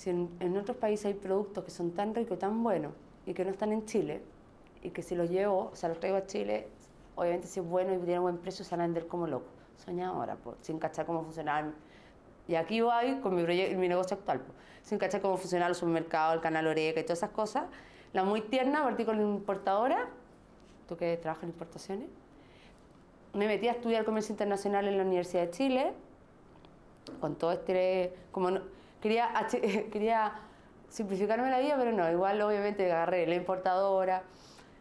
si 0.00 0.08
en, 0.08 0.56
otros 0.56 0.78
países 0.78 1.04
hay 1.04 1.12
productos 1.12 1.62
que 1.62 1.70
son 1.70 1.90
tan 1.90 2.14
ricos, 2.14 2.38
tan 2.38 2.62
buenos 2.62 2.94
y 3.26 3.34
que 3.34 3.44
no 3.44 3.50
están 3.50 3.70
en 3.70 3.84
Chile, 3.84 4.22
y 4.82 4.88
que 4.88 5.02
si 5.02 5.14
los 5.14 5.28
llevo, 5.28 5.68
o 5.70 5.76
sea, 5.76 5.90
los 5.90 6.00
traigo 6.00 6.16
a 6.16 6.24
Chile, 6.24 6.68
obviamente 7.16 7.46
si 7.46 7.60
es 7.60 7.66
bueno 7.66 7.92
y 7.92 7.98
tiene 7.98 8.18
buen 8.18 8.38
precio, 8.38 8.64
se 8.64 8.70
van 8.70 8.80
a 8.80 8.84
vender 8.84 9.06
como 9.06 9.26
loco. 9.26 9.44
Soñadora, 9.76 10.36
pues, 10.36 10.56
sin 10.62 10.78
cachar 10.78 11.04
cómo 11.04 11.22
funcionaba. 11.22 11.72
Y 12.48 12.54
aquí 12.54 12.80
voy 12.80 13.16
con 13.20 13.34
mi, 13.34 13.42
mi 13.42 13.88
negocio 13.88 14.16
actual, 14.16 14.40
pues, 14.40 14.56
sin 14.84 14.96
cachar 14.96 15.20
cómo 15.20 15.36
funcionaba 15.36 15.68
el 15.68 15.74
supermercado, 15.74 16.32
el 16.32 16.40
canal 16.40 16.66
Oreca 16.66 17.00
y 17.00 17.02
todas 17.02 17.18
esas 17.18 17.32
cosas. 17.32 17.64
La 18.14 18.24
muy 18.24 18.40
tierna, 18.40 18.82
partí 18.82 19.04
con 19.04 19.18
la 19.18 19.22
importadora, 19.22 20.08
tú 20.88 20.96
que 20.96 21.18
trabajas 21.18 21.42
en 21.42 21.50
importaciones. 21.50 22.08
Me 23.34 23.46
metí 23.46 23.68
a 23.68 23.72
estudiar 23.72 24.06
comercio 24.06 24.32
internacional 24.32 24.88
en 24.88 24.96
la 24.96 25.02
Universidad 25.02 25.42
de 25.42 25.50
Chile, 25.50 25.92
con 27.20 27.34
todo 27.34 27.52
este, 27.52 28.14
como 28.32 28.50
no, 28.50 28.79
quería, 29.00 29.30
quería 29.92 30.32
simplificarme 30.88 31.50
la 31.50 31.60
vida, 31.60 31.76
pero 31.78 31.92
no, 31.92 32.10
igual 32.10 32.40
obviamente 32.42 32.90
agarré 32.90 33.26
la 33.26 33.34
importadora, 33.34 34.22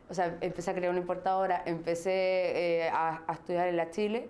o 0.10 0.14
sea, 0.14 0.38
empecé 0.42 0.72
a 0.72 0.74
crear 0.74 0.90
una 0.90 1.00
importadora, 1.00 1.62
empecé 1.66 2.12
eh, 2.82 2.90
a, 2.90 3.22
estudiar 3.32 3.68
en 3.68 3.78
la 3.78 3.92
Chile 3.92 4.28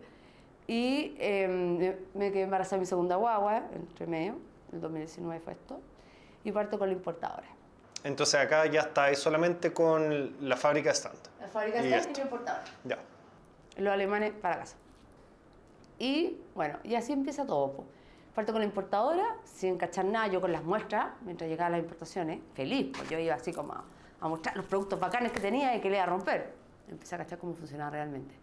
y 0.67 1.15
em, 1.19 1.95
me 2.13 2.31
quedé 2.31 2.41
embarazada 2.41 2.77
de 2.77 2.81
mi 2.81 2.85
segunda 2.85 3.15
guagua, 3.15 3.63
entre 3.73 4.05
medio, 4.05 4.35
el 4.73 4.81
2019 4.81 5.39
fue 5.39 5.53
esto, 5.53 5.79
y 6.43 6.51
parto 6.51 6.77
con 6.77 6.89
la 6.89 6.93
importadora. 6.93 7.47
Entonces 8.03 8.39
acá 8.39 8.65
ya 8.67 8.81
está 8.81 9.13
solamente 9.15 9.73
con 9.73 10.35
la 10.47 10.55
fábrica 10.55 10.91
stand. 10.91 11.17
La 11.39 11.47
fábrica 11.47 11.79
stand 11.79 12.09
y, 12.11 12.13
la 12.13 12.21
importadora. 12.23 12.65
Ya. 12.83 12.99
Los 13.77 13.93
alemanes 13.93 14.33
para 14.33 14.59
casa. 14.59 14.75
Y 15.97 16.37
bueno, 16.55 16.79
y 16.83 16.95
así 16.95 17.13
empieza 17.13 17.45
todo. 17.45 17.85
Parto 18.39 18.53
con 18.53 18.61
la 18.61 18.67
importadora, 18.67 19.35
sin 19.43 19.77
cachar 19.77 20.05
nada, 20.05 20.27
yo 20.27 20.39
con 20.39 20.53
las 20.53 20.63
muestras, 20.63 21.07
mientras 21.25 21.49
llegaban 21.49 21.73
las 21.73 21.81
importaciones, 21.81 22.39
feliz, 22.53 22.89
pues 22.95 23.09
yo 23.09 23.19
iba 23.19 23.35
así 23.35 23.51
como 23.51 23.73
a, 23.73 24.29
mostrar 24.29 24.55
los 24.55 24.65
productos 24.65 24.97
bacanes 24.97 25.33
que 25.33 25.41
tenía 25.41 25.75
y 25.75 25.81
que 25.81 25.89
le 25.89 25.97
iba 25.97 26.05
a 26.05 26.07
romper. 26.07 26.53
Empecé 26.87 27.15
a 27.15 27.17
cachar 27.17 27.37
cómo 27.37 27.53
funcionaba 27.53 27.91
realmente. 27.91 28.33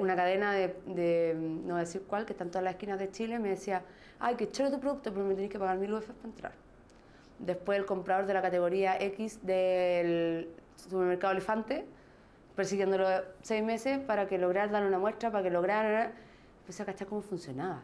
una 0.00 0.16
cadena 0.16 0.52
de, 0.54 1.34
no 1.36 1.74
voy 1.74 1.76
a 1.76 1.78
decir 1.80 2.04
cuál, 2.08 2.24
que 2.24 2.32
está 2.32 2.44
en 2.44 2.50
todas 2.50 2.64
las 2.64 2.72
esquinas 2.72 2.98
de 2.98 3.10
Chile, 3.10 3.38
me 3.38 3.50
decía, 3.50 3.82
ay, 4.18 4.36
qué 4.36 4.50
chulo 4.50 4.70
tu 4.70 4.80
producto, 4.80 5.12
pero 5.12 5.26
me 5.26 5.34
tenéis 5.34 5.52
que 5.52 5.58
pagar 5.58 5.76
mil 5.76 5.92
UF 5.92 6.06
para 6.06 6.28
entrar. 6.30 6.52
Después 7.40 7.78
el 7.78 7.84
comprador 7.84 8.24
de 8.24 8.32
la 8.32 8.40
categoría 8.40 8.98
X 8.98 9.40
del 9.42 10.48
supermercado 10.76 11.32
Elefante, 11.32 11.84
persiguiéndolo 12.56 13.06
seis 13.42 13.62
meses 13.62 13.98
para 13.98 14.26
que 14.26 14.38
lograra 14.38 14.72
dar 14.72 14.86
una 14.86 14.98
muestra, 14.98 15.30
para 15.30 15.44
que 15.44 15.50
lograra... 15.50 16.14
Empecé 16.60 16.84
a 16.84 16.86
cachar 16.86 17.06
cómo 17.06 17.20
funcionaba 17.20 17.82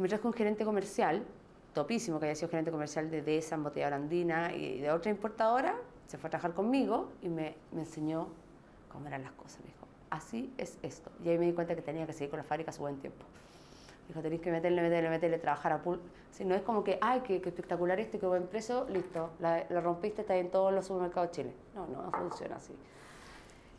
me 0.00 0.08
trajo 0.08 0.28
un 0.28 0.34
gerente 0.34 0.64
comercial, 0.64 1.24
topísimo, 1.74 2.18
que 2.18 2.26
había 2.26 2.34
sido 2.34 2.48
gerente 2.48 2.70
comercial 2.70 3.10
de 3.10 3.22
DESA, 3.22 3.54
Embotella 3.56 3.94
Andina 3.94 4.54
y 4.54 4.80
de 4.80 4.90
otra 4.90 5.10
importadora, 5.10 5.76
se 6.06 6.18
fue 6.18 6.28
a 6.28 6.30
trabajar 6.30 6.54
conmigo 6.54 7.12
y 7.22 7.28
me, 7.28 7.54
me 7.72 7.82
enseñó 7.82 8.28
cómo 8.90 9.06
eran 9.06 9.22
las 9.22 9.32
cosas. 9.32 9.60
Me 9.60 9.66
dijo, 9.66 9.86
así 10.10 10.52
es 10.58 10.78
esto. 10.82 11.10
Y 11.24 11.28
ahí 11.28 11.38
me 11.38 11.46
di 11.46 11.52
cuenta 11.52 11.74
que 11.74 11.82
tenía 11.82 12.06
que 12.06 12.12
seguir 12.12 12.30
con 12.30 12.38
la 12.38 12.44
fábrica 12.44 12.72
su 12.72 12.80
buen 12.80 12.96
tiempo. 12.98 13.24
Dijo, 14.08 14.20
tenéis 14.20 14.42
que 14.42 14.50
meterle, 14.50 14.82
meterle, 14.82 15.08
meterle, 15.08 15.38
trabajar 15.38 15.72
a 15.72 15.82
pool. 15.82 16.00
Si 16.32 16.44
no 16.44 16.56
es 16.56 16.62
como 16.62 16.82
que, 16.82 16.98
ay, 17.00 17.20
qué, 17.20 17.36
espectacular 17.36 18.00
este, 18.00 18.18
qué 18.18 18.26
buen 18.26 18.48
precio, 18.48 18.86
listo, 18.88 19.30
la, 19.38 19.62
rompiste, 19.80 20.22
está 20.22 20.36
en 20.36 20.50
todos 20.50 20.72
los 20.72 20.86
supermercados 20.86 21.30
de 21.30 21.34
Chile. 21.36 21.52
No, 21.76 21.86
no, 21.86 22.02
no 22.02 22.10
funciona 22.10 22.56
así. 22.56 22.74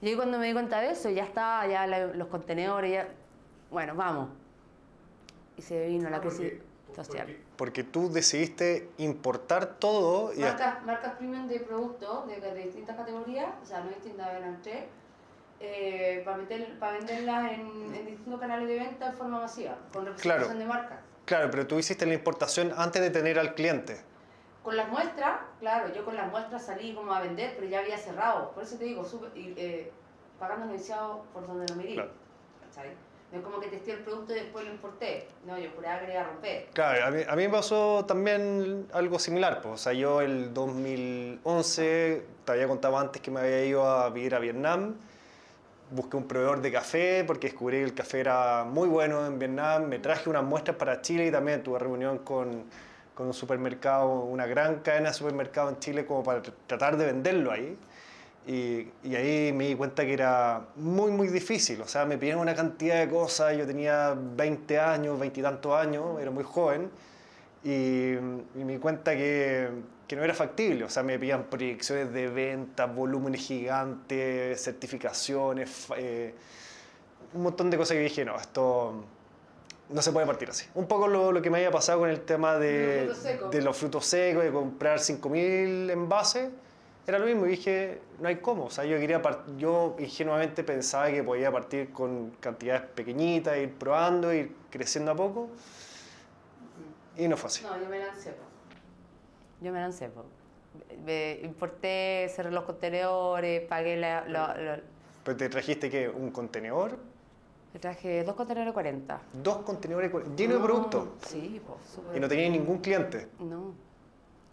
Y 0.02 0.08
ahí 0.08 0.16
cuando 0.16 0.40
me 0.40 0.48
di 0.48 0.54
cuenta 0.54 0.80
de 0.80 0.92
eso, 0.92 1.10
ya 1.10 1.26
está, 1.26 1.68
ya 1.68 1.86
los 1.86 2.28
contenedores, 2.30 2.92
ya, 2.92 3.08
bueno, 3.70 3.94
vamos, 3.94 4.30
y 5.58 5.62
se 5.62 5.88
vino 5.88 6.10
la 6.10 6.22
crisis 6.22 6.54
social. 6.96 7.38
Porque 7.58 7.84
tú 7.84 8.12
decidiste 8.12 8.90
importar 8.98 9.76
todo 9.76 10.34
y... 10.34 10.40
Marcas, 10.40 10.84
marcas 10.84 11.14
premium 11.16 11.48
de 11.48 11.60
productos 11.60 12.28
de, 12.28 12.56
distintas 12.56 12.96
categorías, 12.96 13.50
o 13.62 13.66
sea, 13.66 13.82
no 13.82 13.90
distintas, 13.90 14.34
eran 14.34 14.62
tres, 14.62 14.86
eh, 15.60 16.22
para, 16.26 16.38
meter, 16.38 16.80
para 16.80 16.98
venderlas 16.98 17.52
en, 17.52 17.96
en, 17.96 18.06
distintos 18.06 18.40
canales 18.40 18.68
de 18.68 18.80
venta 18.80 19.12
de 19.12 19.18
forma 19.18 19.40
masiva, 19.40 19.78
con 19.94 20.06
representación 20.06 20.60
de 20.60 20.66
marca. 20.66 21.02
Claro, 21.26 21.50
pero 21.52 21.68
tú 21.68 21.80
hiciste 21.80 22.06
la 22.06 22.14
importación 22.14 22.74
antes 22.76 23.02
de 23.02 23.10
tener 23.10 23.40
al 23.40 23.54
cliente. 23.54 24.02
Con 24.64 24.76
las 24.76 24.90
muestras, 24.90 25.40
claro, 25.60 25.94
yo 25.94 26.06
con 26.06 26.16
las 26.16 26.30
muestras 26.30 26.66
salí 26.66 26.94
como 26.94 27.14
a 27.14 27.22
vender, 27.22 27.54
pero 27.56 27.68
ya 27.68 27.80
había 27.80 27.98
cerrado. 27.98 28.52
Por 28.52 28.64
eso 28.64 28.78
te 28.78 28.86
digo, 28.86 29.04
super, 29.06 29.32
eh, 29.36 29.92
pagando 30.40 30.68
iniciado 30.68 31.24
por 31.34 31.48
donde 31.48 31.68
lo 31.68 31.76
medí. 31.76 31.96
Claro. 31.96 32.12
No 33.32 33.38
es 33.38 33.44
como 33.46 33.62
que 33.62 33.68
testé 33.68 33.94
el 33.94 34.00
producto 34.00 34.34
y 34.34 34.40
después 34.40 34.66
lo 34.66 34.72
importé. 34.72 35.28
No, 35.46 35.58
yo 35.58 35.70
juraba 35.74 36.02
que 36.02 36.12
iba 36.12 36.22
a 36.22 36.26
romper. 36.26 36.68
Claro, 36.74 37.06
a 37.06 37.12
mí, 37.12 37.22
a 37.26 37.36
mí 37.38 37.44
me 37.44 37.50
pasó 37.50 38.04
también 38.06 38.88
algo 38.92 39.20
similar. 39.20 39.62
Pues. 39.62 39.74
O 39.74 39.78
sea, 39.78 39.94
yo 39.94 40.20
el 40.20 40.54
2011, 40.54 42.26
te 42.44 42.52
había 42.52 42.68
contado 42.68 42.98
antes 42.98 43.22
que 43.22 43.32
me 43.32 43.40
había 43.40 43.66
ido 43.66 43.88
a 43.88 44.10
vivir 44.10 44.36
a 44.36 44.40
Vietnam. 44.40 44.96
Busqué 45.92 46.18
un 46.18 46.28
proveedor 46.28 46.62
de 46.62 46.72
café 46.74 47.24
porque 47.26 47.48
descubrí 47.48 47.78
que 47.78 47.84
el 47.84 47.94
café 47.94 48.20
era 48.20 48.66
muy 48.66 48.90
bueno 48.90 49.26
en 49.26 49.40
Vietnam. 49.40 49.88
Me 49.88 50.00
traje 50.00 50.30
unas 50.30 50.44
muestras 50.44 50.76
para 50.76 51.02
Chile 51.02 51.28
y 51.28 51.32
también 51.32 51.64
tuve 51.64 51.80
reunión 51.80 52.20
con, 52.20 52.66
con 53.14 53.28
un 53.28 53.34
supermercado, 53.34 54.10
una 54.10 54.46
gran 54.46 54.80
cadena 54.80 55.10
de 55.10 55.14
supermercados 55.14 55.74
en 55.74 55.80
Chile 55.80 56.06
como 56.06 56.24
para 56.24 56.42
tratar 56.42 56.98
de 56.98 57.06
venderlo 57.06 57.52
ahí. 57.52 57.78
Y, 58.48 58.88
ahí 59.16 59.54
me 59.54 59.68
di 59.68 59.76
cuenta 59.76 60.04
que 60.04 60.14
era 60.14 60.68
muy, 60.76 61.12
muy 61.12 61.28
difícil. 61.28 61.82
O 61.82 61.88
sea, 61.88 62.06
me 62.06 62.18
pidieron 62.18 62.42
una 62.42 62.56
cantidad 62.56 63.00
de 63.00 63.10
cosas. 63.10 63.56
Yo 63.58 63.66
tenía 63.66 64.16
20 64.18 64.80
años, 64.80 65.20
20 65.20 65.40
y 65.40 65.44
tantos 65.44 65.74
años, 65.74 66.20
era 66.20 66.32
muy 66.32 66.44
joven. 66.44 66.90
y, 67.64 68.14
y 68.14 68.64
me 68.66 68.74
di 68.74 68.80
cuenta 68.80 69.16
que, 69.16 69.70
que 70.12 70.18
no 70.18 70.26
era 70.26 70.34
factible. 70.34 70.84
O 70.84 70.90
sea, 70.90 71.04
me 71.04 71.18
pedían 71.18 71.46
proyecciones 71.46 72.12
de 72.12 72.28
ventas, 72.28 72.94
volúmenes 72.94 73.40
gigantes, 73.40 74.62
certificaciones, 74.62 75.88
eh, 75.96 76.36
un 77.34 77.44
montón 77.44 77.70
de 77.70 77.78
cosas 77.78 77.96
que 77.96 78.04
dije, 78.04 78.26
no, 78.26 78.36
esto 78.36 79.06
no 79.88 80.02
se 80.02 80.12
puede 80.12 80.26
partir 80.26 80.50
así. 80.50 80.66
Un 80.76 80.86
poco 80.86 81.08
lo, 81.08 81.32
lo 81.32 81.42
que 81.42 81.50
me 81.50 81.60
había 81.60 81.72
pasado 81.72 82.00
con 82.00 82.10
el 82.10 82.20
tema 82.26 82.58
de, 82.58 82.68
De 82.70 83.06
los 83.06 83.16
frutos 83.16 83.24
secos. 83.24 83.52
de 83.52 83.62
los 83.62 83.78
frutos 83.78 84.06
secos, 84.06 84.44
de 84.44 84.52
comprar 84.52 85.00
5.000 85.00 85.92
envases, 85.92 86.50
era 87.08 87.20
lo 87.20 87.26
mismo. 87.26 87.46
Y 87.46 87.50
dije, 87.52 88.00
no 88.20 88.28
hay 88.28 88.38
cómo. 88.38 88.66
O 88.66 88.70
sea, 88.70 88.86
yo, 88.86 88.98
quería 89.00 89.22
yo 89.58 89.96
ingenuamente 90.00 90.64
pensaba 90.64 91.10
que 91.10 91.24
podía 91.24 91.52
partir 91.52 91.92
con 91.92 92.32
cantidades 92.40 92.84
pequeñitas, 92.94 93.58
ir 93.58 93.74
probando, 93.74 94.34
ir 94.34 94.56
creciendo 94.70 95.12
a 95.12 95.16
poco. 95.16 95.50
Y 97.18 97.28
no 97.28 97.38
fue 97.38 97.48
así. 97.48 97.64
No, 97.64 97.80
yo 97.80 97.90
me 97.90 98.00
lancé. 98.00 98.34
Yo 99.62 99.72
me 99.72 99.80
lancé. 99.80 100.10
Me 101.06 101.40
importé, 101.44 102.32
cerré 102.34 102.52
los 102.52 102.64
contenedores, 102.64 103.62
pagué 103.68 103.98
la... 103.98 104.26
la- 104.28 104.56
la- 104.56 104.80
Pero 105.24 105.38
te 105.38 105.50
trajiste 105.50 105.90
que 105.90 106.08
un 106.10 106.32
contenedor, 106.32 106.98
me 107.74 107.80
traje 107.80 108.24
dos 108.24 108.36
contenedores 108.36 108.70
de 108.70 108.74
40. 108.74 109.22
dos 109.34 109.58
contenedores 109.60 110.12
cu- 110.12 110.20
llenos 110.36 110.38
de 110.38 110.60
No, 110.60 110.64
productos. 110.64 111.08
Sí, 111.28 111.62
pues, 111.66 111.80
súper. 111.94 112.18
Y 112.18 112.20
no 112.20 112.28
tenías 112.28 112.52
ningún 112.52 112.80
cliente. 112.80 113.28
No. 113.40 113.74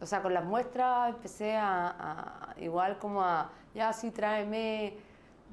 O 0.00 0.06
sea, 0.06 0.22
con 0.22 0.32
las 0.32 0.44
muestras 0.44 1.10
empecé 1.10 1.56
a, 1.56 2.54
igual 2.58 2.98
como 2.98 3.22
a, 3.22 3.50
ya 3.74 3.92
sí, 3.92 4.10
tráeme, 4.10 4.94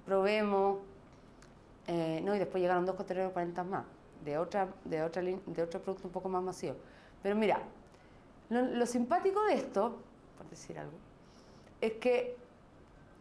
probemos. 0.05 0.79
Eh, 1.87 2.21
no, 2.23 2.35
y 2.35 2.39
después 2.39 2.61
llegaron 2.61 2.85
dos 2.85 2.95
contenedores 2.95 3.29
de 3.29 3.33
40 3.33 3.63
más, 3.63 3.85
de, 4.23 4.37
otra, 4.37 4.67
de, 4.83 5.03
otra, 5.03 5.21
de 5.21 5.63
otro 5.63 5.81
producto 5.81 6.07
un 6.07 6.13
poco 6.13 6.29
más 6.29 6.43
masivo. 6.43 6.75
Pero 7.21 7.35
mira, 7.35 7.59
lo, 8.49 8.85
simpático 8.85 9.43
de 9.45 9.55
esto, 9.55 9.97
por 10.37 10.49
decir 10.49 10.77
algo, 10.77 10.97
es 11.81 11.93
que 11.93 12.37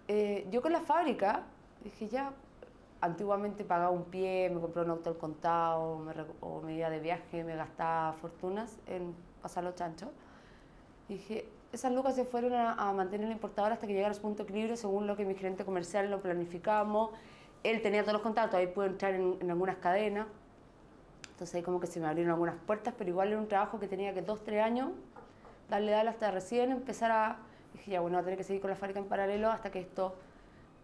eh, 0.08 0.46
yo 0.50 0.60
con 0.60 0.72
la 0.72 0.80
fábrica 0.80 1.42
dije 1.82 2.08
ya, 2.08 2.32
antiguamente 3.00 3.64
pagaba 3.64 3.90
un 3.90 4.04
pie, 4.04 4.50
me 4.50 4.60
compré 4.60 4.82
un 4.82 4.90
auto 4.90 5.10
al 5.10 5.18
contado, 5.18 5.98
me 5.98 6.12
o 6.40 6.60
me 6.60 6.74
iba 6.74 6.90
de 6.90 7.00
viaje, 7.00 7.44
me 7.44 7.56
gastaba 7.56 8.12
fortunas 8.14 8.78
en 8.86 9.14
pasar 9.42 9.64
los 9.64 9.74
chanchos. 9.74 10.08
Dije, 11.08 11.48
esas 11.72 11.92
lucas 11.92 12.14
se 12.14 12.24
fueron 12.24 12.54
a, 12.54 12.72
a 12.72 12.92
mantener 12.92 13.26
el 13.26 13.32
importador 13.32 13.72
hasta 13.72 13.86
que 13.86 13.92
llegara 13.92 14.12
a 14.12 14.14
su 14.14 14.22
punto 14.22 14.42
de 14.42 14.48
equilibrio 14.48 14.76
según 14.76 15.06
lo 15.06 15.16
que 15.16 15.24
mi 15.24 15.34
gerente 15.34 15.64
comercial 15.64 16.10
lo 16.10 16.20
planificamos. 16.20 17.10
Él 17.62 17.82
tenía 17.82 18.02
todos 18.02 18.14
los 18.14 18.22
contactos, 18.22 18.58
ahí 18.58 18.66
pude 18.66 18.86
entrar 18.86 19.14
en, 19.14 19.36
en 19.40 19.50
algunas 19.50 19.76
cadenas. 19.76 20.26
Entonces 21.32 21.54
ahí 21.56 21.62
como 21.62 21.80
que 21.80 21.86
se 21.86 21.98
me 21.98 22.06
abrieron 22.06 22.30
algunas 22.32 22.54
puertas, 22.66 22.94
pero 22.96 23.10
igual 23.10 23.28
era 23.28 23.38
un 23.38 23.48
trabajo 23.48 23.80
que 23.80 23.88
tenía 23.88 24.14
que 24.14 24.22
dos, 24.22 24.44
tres 24.44 24.62
años 24.62 24.90
darle 25.68 25.92
dale 25.92 26.10
hasta 26.10 26.30
recién 26.30 26.70
empezar 26.70 27.10
a... 27.10 27.38
Dije, 27.72 27.92
ya 27.92 28.00
bueno, 28.00 28.16
voy 28.18 28.22
a 28.22 28.24
tener 28.24 28.38
que 28.38 28.44
seguir 28.44 28.60
con 28.60 28.70
la 28.70 28.76
fábrica 28.76 29.00
en 29.00 29.06
paralelo 29.06 29.50
hasta 29.50 29.70
que 29.70 29.80
esto, 29.80 30.14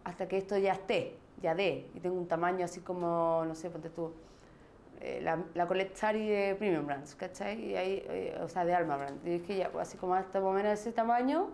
hasta 0.03 0.27
que 0.27 0.37
esto 0.37 0.57
ya 0.57 0.73
esté, 0.73 1.15
ya 1.41 1.55
dé. 1.55 1.89
Y 1.95 1.99
tengo 2.01 2.17
un 2.17 2.27
tamaño 2.27 2.65
así 2.65 2.81
como, 2.81 3.43
no 3.47 3.55
sé, 3.55 3.69
ponte 3.69 3.89
tú, 3.89 4.11
eh, 5.03 5.19
la, 5.21 5.39
la 5.55 5.67
Colette 5.67 5.95
Sari 5.95 6.27
de 6.27 6.55
Premium 6.55 6.85
Brands, 6.85 7.15
¿cachai? 7.15 7.59
Y 7.59 7.75
ahí, 7.75 8.05
eh, 8.07 8.39
o 8.39 8.47
sea, 8.47 8.65
de 8.65 8.75
Alma 8.75 8.97
Brand. 8.97 9.25
Y 9.25 9.39
dije, 9.39 9.57
ya, 9.57 9.69
pues, 9.69 9.87
así 9.87 9.97
como 9.97 10.13
hasta 10.13 10.39
más 10.39 10.49
o 10.49 10.53
menos 10.53 10.69
de 10.69 10.73
ese 10.75 10.91
tamaño, 10.91 11.49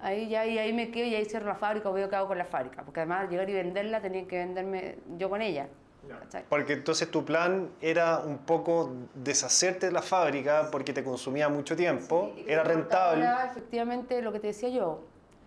ahí 0.00 0.28
ya 0.28 0.44
y 0.44 0.58
ahí 0.58 0.72
me 0.74 0.90
quedo 0.90 1.06
y 1.06 1.14
ahí 1.14 1.24
cierro 1.24 1.46
la 1.46 1.54
fábrica 1.54 1.88
o 1.88 1.94
veo 1.94 2.10
qué 2.10 2.16
hago 2.16 2.28
con 2.28 2.36
la 2.36 2.44
fábrica. 2.44 2.82
Porque 2.82 3.00
además 3.00 3.30
llegar 3.30 3.48
y 3.48 3.54
venderla 3.54 4.02
tenía 4.02 4.26
que 4.28 4.38
venderme 4.38 4.98
yo 5.16 5.30
con 5.30 5.40
ella. 5.40 5.68
¿cachai? 6.08 6.44
Porque 6.48 6.74
entonces 6.74 7.10
tu 7.10 7.24
plan 7.24 7.70
era 7.80 8.18
un 8.18 8.38
poco 8.38 8.92
deshacerte 9.14 9.86
de 9.86 9.92
la 9.92 10.02
fábrica 10.02 10.68
porque 10.70 10.92
te 10.92 11.02
consumía 11.02 11.48
mucho 11.48 11.76
tiempo, 11.76 12.32
que 12.34 12.52
era 12.52 12.64
rentable. 12.64 13.20
importadora, 13.24 13.50
efectivamente, 13.50 14.20
lo 14.20 14.32
que 14.32 14.40
te 14.40 14.48
decía 14.48 14.68
yo, 14.68 15.04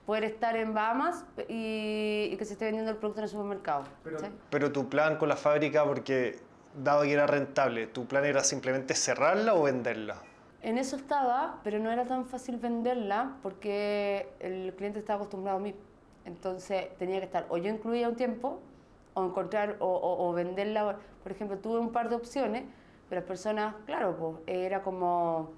poder 0.08 0.24
estar 0.24 0.56
en 0.56 0.74
Bahamas 0.74 1.24
y, 1.48 2.30
y 2.32 2.38
que 2.38 2.46
se 2.46 2.54
esté 2.54 2.66
vendiendo 2.66 2.90
el 2.90 2.98
producto 2.98 3.20
en 3.20 3.26
el 3.26 3.30
supermercado. 3.30 3.84
¿cachai? 4.04 4.32
Pero 4.50 4.72
tu 4.72 4.90
plan 4.90 5.18
con 5.18 5.30
la 5.30 5.36
fábrica, 5.36 5.84
porque 5.86 6.40
dado 6.76 7.04
que 7.04 7.14
era 7.14 7.28
rentable, 7.28 7.88
¿tu 7.88 8.06
plan 8.06 8.26
era 8.26 8.44
simplemente 8.44 8.94
cerrarla 8.96 9.54
o 9.56 9.64
venderla? 9.64 10.18
En 10.62 10.78
eso 10.78 10.96
estaba, 10.96 11.60
pero 11.64 11.78
no 11.80 11.92
era 11.92 12.06
tan 12.06 12.26
fácil 12.26 12.58
venderla 12.58 13.36
porque 13.44 14.30
el 14.40 14.74
cliente 14.76 15.00
estaba 15.00 15.18
acostumbrado 15.18 15.58
a 15.58 15.62
mí. 15.62 15.76
Entonces 16.26 16.88
tenía 16.98 17.20
que 17.20 17.26
estar, 17.26 17.46
o 17.50 17.58
yo 17.58 17.70
incluía 17.70 18.08
un 18.08 18.16
tiempo, 18.16 18.60
o 19.14 19.26
encontrar, 19.26 19.76
o, 19.80 19.86
o- 19.88 20.30
o 20.30 20.34
venderla. 20.34 20.98
Por 21.22 21.32
ejemplo, 21.32 21.58
tuve 21.58 21.80
un 21.80 21.92
par 21.92 22.10
de 22.10 22.16
opciones, 22.16 22.64
pero 23.10 23.22
las 23.22 23.28
personas, 23.28 23.76
claro, 23.86 24.16
pues 24.18 24.36
era 24.48 24.82
como, 24.82 25.52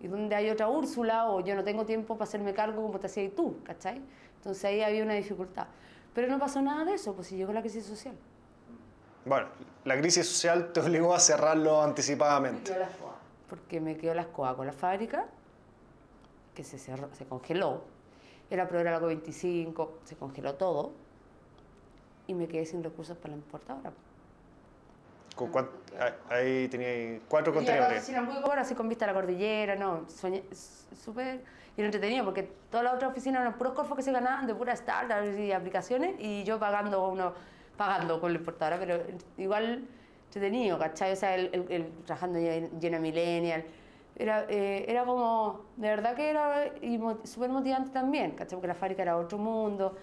¿y 0.00 0.06
dónde 0.06 0.34
hay 0.36 0.48
otra 0.50 0.68
Úrsula? 0.68 1.28
O 1.30 1.40
yo 1.40 1.54
no 1.56 1.64
tengo 1.64 1.84
tiempo 1.84 2.14
para 2.16 2.24
hacerme 2.28 2.54
cargo 2.54 2.82
como 2.82 2.98
te 3.00 3.06
hacías 3.06 3.34
tú, 3.34 3.56
¿cachai? 3.64 4.00
Entonces 4.36 4.64
ahí 4.64 4.80
había 4.82 5.02
una 5.02 5.14
dificultad. 5.14 5.66
Pero 6.14 6.28
no 6.28 6.38
pasó 6.38 6.62
nada 6.62 6.84
de 6.84 6.94
eso, 6.94 7.14
pues 7.14 7.26
si 7.26 7.36
llegó 7.36 7.52
la 7.52 7.60
crisis 7.60 7.84
social. 7.84 8.14
Bueno, 9.26 9.48
la 9.84 9.96
crisis 9.98 10.28
social 10.28 10.72
te 10.72 10.80
obligó 10.80 11.12
a 11.14 11.18
cerrarlo 11.20 11.82
anticipadamente. 11.82 12.72
Porque 13.50 13.80
me 13.80 13.96
quedó 13.96 14.14
la 14.14 14.22
escoba 14.22 14.56
con 14.56 14.66
la 14.66 14.72
fábrica, 14.72 15.26
que 16.54 16.64
se, 16.64 16.78
cerró- 16.78 17.12
se 17.12 17.26
congeló. 17.26 17.82
Era 18.50 18.68
proveer 18.68 18.88
algo 18.88 19.08
25, 19.08 19.98
se 20.04 20.16
congeló 20.16 20.54
todo. 20.54 20.92
Y 22.28 22.34
me 22.34 22.46
quedé 22.48 22.66
sin 22.66 22.82
recursos 22.82 23.16
para 23.16 23.30
la 23.32 23.36
importadora. 23.38 23.92
¿Con 25.34 25.50
cuán- 25.50 25.68
ah, 26.00 26.12
Ahí 26.34 26.68
tenía 26.68 27.20
cuatro 27.28 27.52
la 27.52 27.56
contenedores. 27.58 28.10
buena, 28.44 28.62
así 28.62 28.74
con 28.74 28.88
vista 28.88 29.04
a 29.04 29.08
la 29.08 29.14
cordillera, 29.14 29.76
no, 29.76 30.08
soñé, 30.08 30.44
súper 31.04 31.42
y 31.76 31.80
era 31.80 31.86
entretenido 31.88 32.24
porque 32.24 32.44
todas 32.70 32.84
las 32.84 32.94
otras 32.94 33.10
oficinas 33.10 33.42
eran 33.42 33.58
puros 33.58 33.74
corfos 33.74 33.96
que 33.98 34.02
se 34.02 34.10
ganaban 34.12 34.46
de 34.46 34.54
puras 34.54 34.78
startups 34.78 35.36
y 35.38 35.52
aplicaciones 35.52 36.16
y 36.18 36.42
yo 36.44 36.58
pagando 36.58 37.06
uno, 37.06 37.34
pagando 37.76 38.20
con 38.20 38.32
la 38.32 38.38
importadora, 38.38 38.78
pero 38.78 39.02
igual 39.38 39.84
entretenido, 40.26 40.78
¿cachai? 40.78 41.12
O 41.12 41.16
sea, 41.16 41.34
el, 41.34 41.50
el- 41.52 41.66
el- 41.72 41.92
trabajando 42.04 42.38
en 42.38 42.80
llena 42.80 42.98
millennial, 42.98 43.64
era, 44.18 44.46
eh, 44.48 44.84
era 44.88 45.04
como, 45.04 45.66
de 45.76 45.88
verdad 45.88 46.14
que 46.16 46.30
era 46.30 46.72
súper 47.24 47.50
motivante 47.50 47.90
también, 47.90 48.32
¿cachai? 48.32 48.56
Porque 48.56 48.68
la 48.68 48.74
fábrica 48.74 49.02
era 49.02 49.16
otro 49.16 49.38
mundo, 49.38 49.96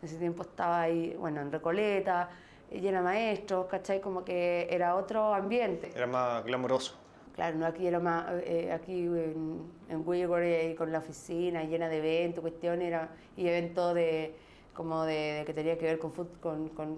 en 0.00 0.08
ese 0.08 0.16
tiempo 0.18 0.42
estaba 0.42 0.82
ahí, 0.82 1.14
bueno, 1.18 1.40
en 1.40 1.52
Recoleta, 1.52 2.30
llena 2.70 2.98
de 2.98 3.04
maestros, 3.04 3.66
¿cachai? 3.66 4.00
Como 4.00 4.24
que 4.24 4.66
era 4.70 4.94
otro 4.96 5.34
ambiente. 5.34 5.90
Era 5.94 6.06
más 6.06 6.44
glamoroso. 6.44 6.94
Claro, 7.34 7.56
no 7.56 7.66
aquí 7.66 7.86
era 7.86 8.00
más, 8.00 8.26
eh, 8.44 8.72
aquí 8.72 9.04
en, 9.04 9.62
en 9.88 10.04
eh, 10.08 10.74
con 10.76 10.90
la 10.90 10.98
oficina 10.98 11.62
llena 11.62 11.88
de 11.88 11.98
eventos, 11.98 12.40
cuestiones, 12.42 12.88
era, 12.88 13.10
y 13.36 13.46
eventos 13.46 13.94
de, 13.94 14.34
como 14.78 15.02
de, 15.02 15.32
de 15.40 15.44
que 15.44 15.52
tenía 15.52 15.76
que 15.76 15.86
ver 15.86 15.98
con, 15.98 16.12
con, 16.40 16.68
con, 16.68 16.96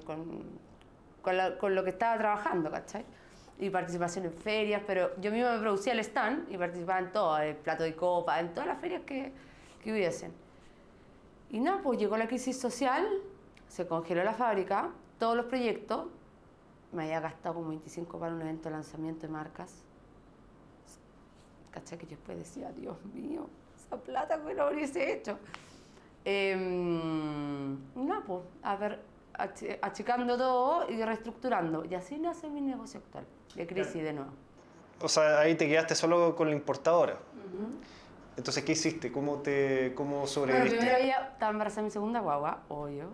con, 1.22 1.36
la- 1.36 1.56
con 1.56 1.74
lo 1.74 1.82
que 1.82 1.88
estaba 1.90 2.18
trabajando, 2.18 2.70
¿cachai? 2.70 3.06
Y 3.58 3.70
participación 3.70 4.26
en 4.26 4.32
ferias, 4.32 4.82
pero 4.86 5.16
yo 5.18 5.30
misma 5.32 5.54
me 5.54 5.60
producía 5.60 5.94
el 5.94 6.00
stand 6.00 6.52
y 6.52 6.58
participaba 6.58 6.98
en 6.98 7.10
todo, 7.10 7.38
el 7.38 7.56
plato 7.56 7.82
de 7.84 7.94
copa, 7.96 8.38
en 8.38 8.52
todas 8.52 8.66
las 8.66 8.78
ferias 8.78 9.00
que, 9.06 9.32
que 9.82 9.92
hubiesen. 9.92 10.30
Y 11.48 11.58
nada, 11.60 11.80
pues 11.82 11.98
llegó 11.98 12.18
la 12.18 12.28
crisis 12.28 12.60
social, 12.60 13.08
se 13.66 13.86
congeló 13.86 14.24
la 14.24 14.34
fábrica, 14.34 14.90
todos 15.18 15.34
los 15.34 15.46
proyectos, 15.46 16.04
me 16.92 17.04
había 17.04 17.20
gastado 17.20 17.54
como 17.54 17.68
25 17.70 18.18
para 18.18 18.34
un 18.34 18.42
evento 18.42 18.68
de 18.68 18.74
lanzamiento 18.74 19.26
de 19.26 19.32
marcas. 19.32 19.82
¿Cachai? 21.70 21.96
Que 21.96 22.04
yo 22.04 22.10
después 22.10 22.36
decía, 22.36 22.70
Dios 22.72 23.02
mío, 23.14 23.46
esa 23.74 23.96
plata 23.96 24.38
que 24.44 24.52
no 24.54 24.68
hubiese 24.68 25.14
hecho. 25.14 25.38
Em, 26.24 27.72
no, 27.94 28.22
pues, 28.26 28.40
a 28.62 28.76
ver, 28.76 29.00
ach- 29.34 29.78
achicando 29.82 30.36
todo 30.36 30.90
y 30.90 31.02
reestructurando. 31.02 31.84
Y 31.84 31.94
así 31.94 32.18
nace 32.18 32.48
mi 32.48 32.60
negocio 32.60 33.00
actual, 33.00 33.24
de 33.54 33.66
crisis 33.66 34.02
de 34.02 34.12
nuevo. 34.12 34.30
O 35.02 35.08
sea, 35.08 35.40
ahí 35.40 35.54
te 35.54 35.66
quedaste 35.66 35.94
solo 35.94 36.36
con 36.36 36.48
la 36.50 36.54
importadora. 36.54 37.18
Entonces, 38.36 38.62
¿qué 38.64 38.72
hiciste? 38.72 39.10
¿Cómo, 39.10 39.36
te, 39.38 39.92
cómo 39.94 40.10
Bueno, 40.10 40.26
sobreviviste? 40.26 40.76
primero 40.78 40.98
ya 41.04 41.30
estaba 41.32 41.52
embarazada 41.52 41.82
mi 41.82 41.90
segunda 41.90 42.20
guagua, 42.20 42.62
obvio. 42.68 43.06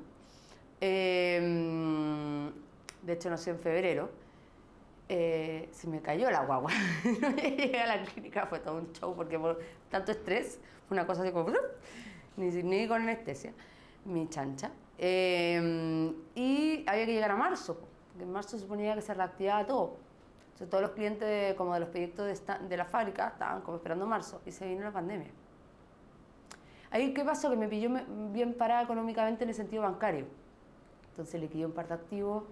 Em, 0.80 2.50
de 3.02 3.12
hecho, 3.12 3.30
nació 3.30 3.52
en 3.52 3.58
febrero. 3.58 4.10
Eh, 5.08 5.68
se 5.72 5.86
me 5.86 6.00
cayó 6.02 6.30
la 6.30 6.40
guagua. 6.44 6.70
Llegué 7.36 7.80
a 7.80 7.86
la 7.86 8.02
clínica, 8.04 8.46
fue 8.46 8.58
todo 8.58 8.76
un 8.78 8.92
show 8.92 9.14
porque 9.14 9.38
por 9.38 9.60
tanto 9.90 10.10
estrés, 10.12 10.58
fue 10.88 10.96
una 10.96 11.06
cosa 11.06 11.22
así 11.22 11.30
como... 11.32 11.52
Ni, 12.36 12.48
ni 12.62 12.86
con 12.88 13.02
anestesia, 13.02 13.52
mi 14.04 14.28
chancha. 14.28 14.70
Em, 14.98 16.14
y 16.34 16.84
había 16.86 17.06
que 17.06 17.12
llegar 17.12 17.30
a 17.30 17.36
marzo, 17.36 17.76
porque 18.08 18.24
en 18.24 18.32
marzo 18.32 18.58
suponía 18.58 18.94
que 18.94 19.02
se 19.02 19.14
reactivaba 19.14 19.66
todo. 19.66 19.96
Entonces, 20.46 20.70
todos 20.70 20.82
los 20.82 20.90
clientes 20.92 21.54
como 21.54 21.74
de 21.74 21.80
los 21.80 21.88
proyectos 21.90 22.26
de, 22.26 22.32
esta- 22.32 22.58
de 22.58 22.76
la 22.76 22.84
fábrica 22.84 23.28
estaban 23.28 23.60
como 23.62 23.76
esperando 23.76 24.06
marzo 24.06 24.40
y 24.46 24.52
se 24.52 24.66
vino 24.66 24.82
la 24.84 24.92
pandemia. 24.92 25.28
Ahí, 26.90 27.12
¿qué 27.12 27.24
pasó? 27.24 27.50
Que 27.50 27.56
me 27.56 27.68
pilló 27.68 27.90
bien 28.32 28.54
parada 28.54 28.82
económicamente 28.82 29.44
en 29.44 29.50
el 29.50 29.54
sentido 29.56 29.82
bancario. 29.82 30.26
Entonces 31.10 31.40
liquidé 31.40 31.66
un 31.66 31.72
par 31.72 31.88
de 31.88 31.94
activos 31.94 32.44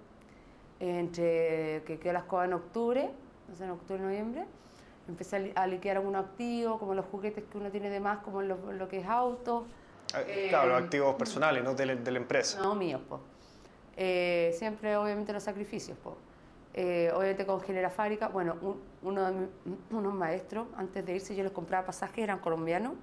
eh, 0.80 0.98
entre 0.98 1.82
que 1.86 1.98
quedó 1.98 2.12
la 2.14 2.18
escoba 2.20 2.44
en 2.44 2.52
octubre, 2.54 3.10
no 3.48 3.54
sé, 3.54 3.64
en 3.64 3.70
octubre, 3.70 4.02
noviembre, 4.02 4.44
empecé 5.08 5.36
a 5.36 5.38
li- 5.38 5.52
a 5.54 5.66
liquidar 5.66 5.98
algunos 5.98 6.24
activos, 6.24 6.78
como 6.78 6.94
los 6.94 7.06
juguetes 7.06 7.44
que 7.44 7.58
uno 7.58 7.70
tiene 7.70 7.90
de 7.90 8.00
más, 8.00 8.18
como 8.18 8.42
lo, 8.42 8.72
lo 8.72 8.88
que 8.88 8.98
es 9.00 9.06
auto. 9.06 9.66
Ah, 10.14 10.20
Eh, 10.26 10.46
claro, 10.48 10.68
los 10.70 10.82
activos 10.82 11.14
personales, 11.16 11.62
no 11.64 11.74
de, 11.74 11.86
la- 11.86 11.94
de 11.96 12.10
la 12.10 12.18
empresa. 12.18 12.60
No, 12.62 12.74
míos, 12.74 13.00
po. 13.08 13.20
Eh, 13.96 14.52
siempre, 14.58 14.96
obviamente, 14.96 15.32
los 15.32 15.42
sacrificios, 15.42 15.96
po. 15.98 16.16
Eh, 16.72 17.10
obviamente 17.14 17.46
congelé 17.46 17.80
la 17.82 17.90
fábrica. 17.90 18.28
Bueno, 18.28 18.56
un- 18.60 18.80
uno 19.02 19.24
de 19.24 19.32
mi- 19.32 19.48
unos 19.90 20.14
maestros, 20.14 20.66
antes 20.76 21.04
de 21.04 21.14
irse, 21.14 21.34
yo 21.36 21.42
les 21.44 21.52
compraba 21.52 21.86
pasajes, 21.86 22.18
eran 22.18 22.38
colombianos, 22.40 22.94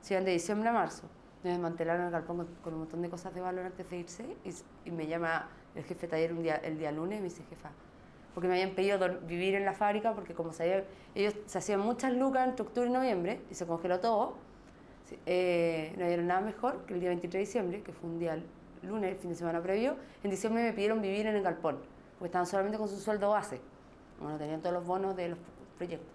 se 0.00 0.14
iban 0.14 0.24
de 0.24 0.32
diciembre 0.32 0.68
a 0.68 0.72
marzo. 0.72 1.02
Me 1.42 1.50
desmantelaron 1.50 2.06
el 2.06 2.10
galpón 2.12 2.36
con, 2.38 2.46
con 2.62 2.72
un 2.74 2.78
montón 2.80 3.00
de 3.02 3.08
cosas 3.08 3.34
de 3.34 3.40
valor 3.40 3.64
antes 3.66 3.88
de 3.88 3.96
irse 3.96 4.36
y, 4.44 4.54
y 4.88 4.90
me 4.90 5.06
llama 5.06 5.48
el 5.74 5.84
jefe 5.84 6.02
de 6.06 6.08
taller 6.08 6.32
un 6.32 6.42
día, 6.42 6.56
el 6.56 6.78
día 6.78 6.92
lunes 6.92 7.18
y 7.18 7.22
me 7.22 7.28
dice, 7.28 7.42
jefa, 7.48 7.70
porque 8.34 8.48
me 8.48 8.54
habían 8.54 8.70
pedido 8.70 8.98
vivir 9.26 9.54
en 9.54 9.64
la 9.64 9.72
fábrica 9.72 10.14
porque 10.14 10.34
como 10.34 10.52
ellos 11.14 11.34
se 11.46 11.58
hacían 11.58 11.80
muchas 11.80 12.12
lucas 12.12 12.48
entre 12.48 12.64
octubre 12.64 12.88
y 12.88 12.92
noviembre 12.92 13.40
y 13.50 13.54
se 13.54 13.66
congeló 13.66 14.00
todo. 14.00 14.34
Eh, 15.26 15.92
no 15.98 16.06
dieron 16.06 16.28
nada 16.28 16.40
mejor 16.40 16.84
que 16.86 16.94
el 16.94 17.00
día 17.00 17.08
23 17.08 17.32
de 17.32 17.38
diciembre, 17.40 17.82
que 17.82 17.92
fue 17.92 18.08
un 18.08 18.18
día 18.20 18.40
lunes, 18.82 19.10
el 19.10 19.16
fin 19.16 19.30
de 19.30 19.36
semana 19.36 19.60
previo. 19.60 19.96
En 20.22 20.30
diciembre 20.30 20.62
me 20.62 20.72
pidieron 20.72 21.02
vivir 21.02 21.26
en 21.26 21.34
el 21.34 21.42
galpón, 21.42 21.78
porque 22.18 22.26
estaban 22.26 22.46
solamente 22.46 22.78
con 22.78 22.88
su 22.88 22.96
sueldo 22.96 23.30
base. 23.30 23.60
Bueno, 24.20 24.38
tenían 24.38 24.60
todos 24.60 24.74
los 24.74 24.86
bonos 24.86 25.16
de 25.16 25.30
los 25.30 25.38
proyectos, 25.76 26.08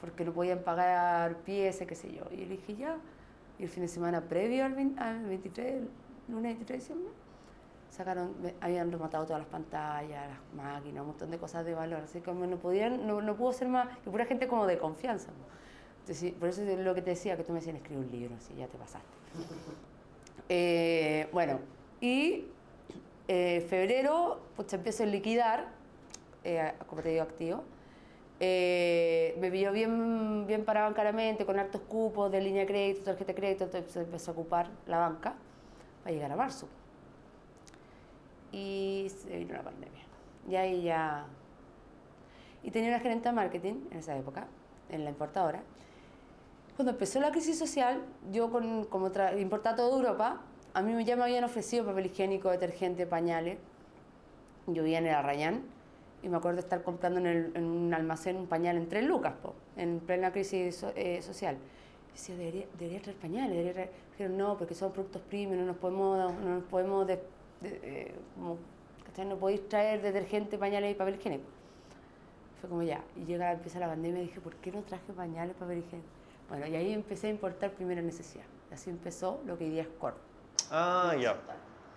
porque 0.00 0.24
no 0.24 0.32
podían 0.32 0.60
pagar 0.60 1.36
piezas, 1.38 1.86
qué 1.86 1.94
sé 1.94 2.12
yo. 2.12 2.24
Y 2.32 2.42
yo 2.42 2.48
dije, 2.48 2.74
ya. 2.74 2.96
Y 3.58 3.64
el 3.64 3.68
fin 3.68 3.82
de 3.82 3.88
semana 3.88 4.20
previo 4.22 4.64
al, 4.64 4.74
20 4.74 5.00
al 5.00 5.26
23, 5.26 5.74
el 5.74 5.88
lunes 6.28 6.56
23 6.56 6.68
de 6.68 6.74
diciembre, 6.74 7.12
sacaron, 7.94 8.34
habían 8.60 8.90
rematado 8.90 9.24
todas 9.24 9.40
las 9.40 9.48
pantallas, 9.48 10.28
las 10.28 10.54
máquinas, 10.54 11.02
un 11.02 11.08
montón 11.08 11.30
de 11.30 11.38
cosas 11.38 11.64
de 11.64 11.74
valor. 11.74 12.00
Así 12.02 12.18
que 12.18 12.24
como 12.24 12.46
no 12.46 12.56
podían, 12.56 13.06
no, 13.06 13.22
no 13.22 13.36
pudo 13.36 13.52
ser 13.52 13.68
más, 13.68 13.88
y 14.04 14.10
pura 14.10 14.26
gente 14.26 14.48
como 14.48 14.66
de 14.66 14.78
confianza. 14.78 15.30
Entonces, 16.00 16.32
por 16.32 16.48
eso 16.48 16.62
es 16.62 16.78
lo 16.78 16.94
que 16.94 17.02
te 17.02 17.10
decía, 17.10 17.36
que 17.36 17.44
tú 17.44 17.52
me 17.52 17.60
decías, 17.60 17.76
escribe 17.76 18.00
un 18.00 18.10
libro, 18.10 18.34
si 18.40 18.54
ya 18.54 18.66
te 18.66 18.78
pasaste. 18.78 19.08
Eh, 20.50 21.26
bueno, 21.32 21.58
y 22.02 22.44
eh, 23.28 23.64
febrero, 23.70 24.40
pues 24.56 24.70
empiezo 24.74 25.04
a 25.04 25.06
liquidar, 25.06 25.68
eh, 26.44 26.74
como 26.86 27.00
te 27.00 27.08
digo, 27.08 27.22
activo. 27.22 27.64
Eh, 28.40 29.34
me 29.40 29.48
vio 29.48 29.72
bien, 29.72 30.46
bien 30.46 30.66
bancaramente, 30.66 31.46
con 31.46 31.58
hartos 31.58 31.80
cupos 31.82 32.30
de 32.30 32.42
línea 32.42 32.62
de 32.62 32.66
crédito, 32.66 33.04
tarjeta 33.04 33.32
de 33.32 33.34
crédito, 33.34 33.64
entonces 33.64 33.96
empezó 33.96 34.32
a 34.32 34.34
ocupar 34.34 34.68
la 34.86 34.98
banca 34.98 35.34
para 36.02 36.14
llegar 36.14 36.32
a 36.32 36.36
marzo. 36.36 36.68
Y 38.54 39.10
se 39.10 39.36
vino 39.36 39.54
la 39.54 39.62
pandemia. 39.62 40.02
Y 40.48 40.54
ahí 40.54 40.82
ya... 40.84 41.26
Y 42.62 42.70
tenía 42.70 42.90
una 42.90 43.00
gerente 43.00 43.28
de 43.28 43.34
marketing 43.34 43.74
en 43.90 43.98
esa 43.98 44.16
época, 44.16 44.46
en 44.88 45.02
la 45.04 45.10
importadora. 45.10 45.62
Cuando 46.76 46.92
empezó 46.92 47.20
la 47.20 47.30
crisis 47.32 47.58
social, 47.58 48.02
yo 48.32 48.50
con, 48.50 48.84
como 48.84 49.10
importaba 49.38 49.76
todo 49.76 49.90
de 49.90 49.96
Europa, 49.96 50.40
a 50.72 50.82
mí 50.82 51.04
ya 51.04 51.16
me 51.16 51.24
habían 51.24 51.44
ofrecido 51.44 51.84
papel 51.84 52.06
higiénico, 52.06 52.50
detergente, 52.50 53.06
pañales. 53.06 53.58
Yo 54.66 54.82
vivía 54.82 54.98
en 54.98 55.06
el 55.06 55.14
Arrayán 55.14 55.62
y 56.22 56.28
me 56.28 56.36
acuerdo 56.36 56.56
de 56.56 56.62
estar 56.62 56.82
comprando 56.82 57.20
en, 57.20 57.26
el- 57.26 57.52
en 57.54 57.64
un 57.64 57.92
almacén 57.92 58.36
un 58.36 58.46
pañal 58.46 58.76
en 58.76 58.88
tres 58.88 59.04
lucas, 59.04 59.34
po, 59.42 59.54
en 59.76 60.00
plena 60.00 60.32
crisis 60.32 60.76
so- 60.76 60.92
eh, 60.96 61.20
social. 61.22 61.56
Y 62.08 62.12
decía, 62.12 62.36
debería, 62.36 62.66
debería 62.78 63.02
traer 63.02 63.18
pañales, 63.18 63.50
debería 63.50 63.72
traer... 63.72 63.90
Dijeron, 64.12 64.38
no, 64.38 64.56
porque 64.56 64.74
son 64.74 64.90
productos 64.92 65.20
premium, 65.22 65.58
no 65.60 65.66
nos 65.66 65.76
podemos, 65.76 66.32
no 66.40 66.54
nos 66.54 66.64
podemos 66.64 67.06
de- 67.06 67.16
de- 67.16 67.22
eh, 67.82 68.14
como, 68.34 68.58
¿cachai? 69.06 69.26
no 69.26 69.36
podéis 69.36 69.68
traer 69.68 70.02
detergente, 70.02 70.58
pañales 70.58 70.92
y 70.92 70.94
papel 70.94 71.16
higiénico. 71.16 71.44
Fue 72.60 72.68
como 72.70 72.82
ya, 72.82 73.02
y 73.16 73.24
llega, 73.24 73.52
empieza 73.52 73.78
la 73.78 73.88
pandemia 73.88 74.22
y 74.22 74.26
dije, 74.26 74.40
¿por 74.40 74.54
qué 74.56 74.72
no 74.72 74.82
traje 74.82 75.12
pañales, 75.12 75.54
papel 75.56 75.78
higiénico? 75.78 76.08
Bueno, 76.48 76.66
y 76.66 76.76
ahí 76.76 76.92
empecé 76.92 77.26
a 77.28 77.30
importar 77.30 77.70
primera 77.72 78.00
necesidad. 78.02 78.44
Así 78.72 78.90
empezó 78.90 79.40
lo 79.46 79.56
que 79.58 79.64
hoy 79.64 79.70
día 79.70 79.82
es 79.82 79.88
Corp. 79.98 80.16
Ah, 80.70 81.14
ya. 81.20 81.36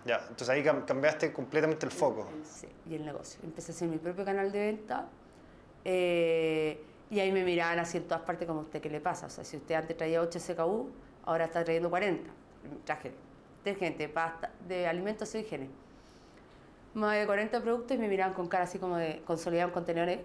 Ya, 0.04 0.18
entonces 0.22 0.48
ahí 0.50 0.62
cam- 0.62 0.84
cambiaste 0.84 1.32
completamente 1.32 1.84
el 1.84 1.92
foco. 1.92 2.28
Sí, 2.44 2.68
y 2.88 2.94
el 2.94 3.04
negocio. 3.04 3.40
Empecé 3.42 3.72
a 3.72 3.74
hacer 3.74 3.88
mi 3.88 3.98
propio 3.98 4.24
canal 4.24 4.50
de 4.52 4.58
venta 4.58 5.06
eh, 5.84 6.82
y 7.10 7.20
ahí 7.20 7.32
me 7.32 7.44
miraban 7.44 7.78
así 7.78 7.98
en 7.98 8.04
todas 8.04 8.22
partes 8.22 8.46
como 8.46 8.60
usted, 8.60 8.80
¿qué 8.80 8.90
le 8.90 9.00
pasa? 9.00 9.26
O 9.26 9.30
sea, 9.30 9.44
si 9.44 9.56
usted 9.56 9.74
antes 9.74 9.96
traía 9.96 10.20
8 10.20 10.38
SKU, 10.38 10.90
ahora 11.24 11.46
está 11.46 11.64
trayendo 11.64 11.90
40. 11.90 12.30
Traje 12.84 13.12
detergente, 13.64 14.08
pasta, 14.08 14.50
de 14.66 14.86
alimentos 14.86 15.34
y 15.34 15.38
higiene. 15.38 15.68
Más 16.94 17.18
de 17.18 17.26
40 17.26 17.60
productos 17.62 17.96
y 17.96 18.00
me 18.00 18.08
miraban 18.08 18.34
con 18.34 18.48
cara 18.48 18.64
así 18.64 18.78
como 18.78 18.96
de 18.96 19.22
consolidados 19.26 19.72
contenedores 19.72 20.20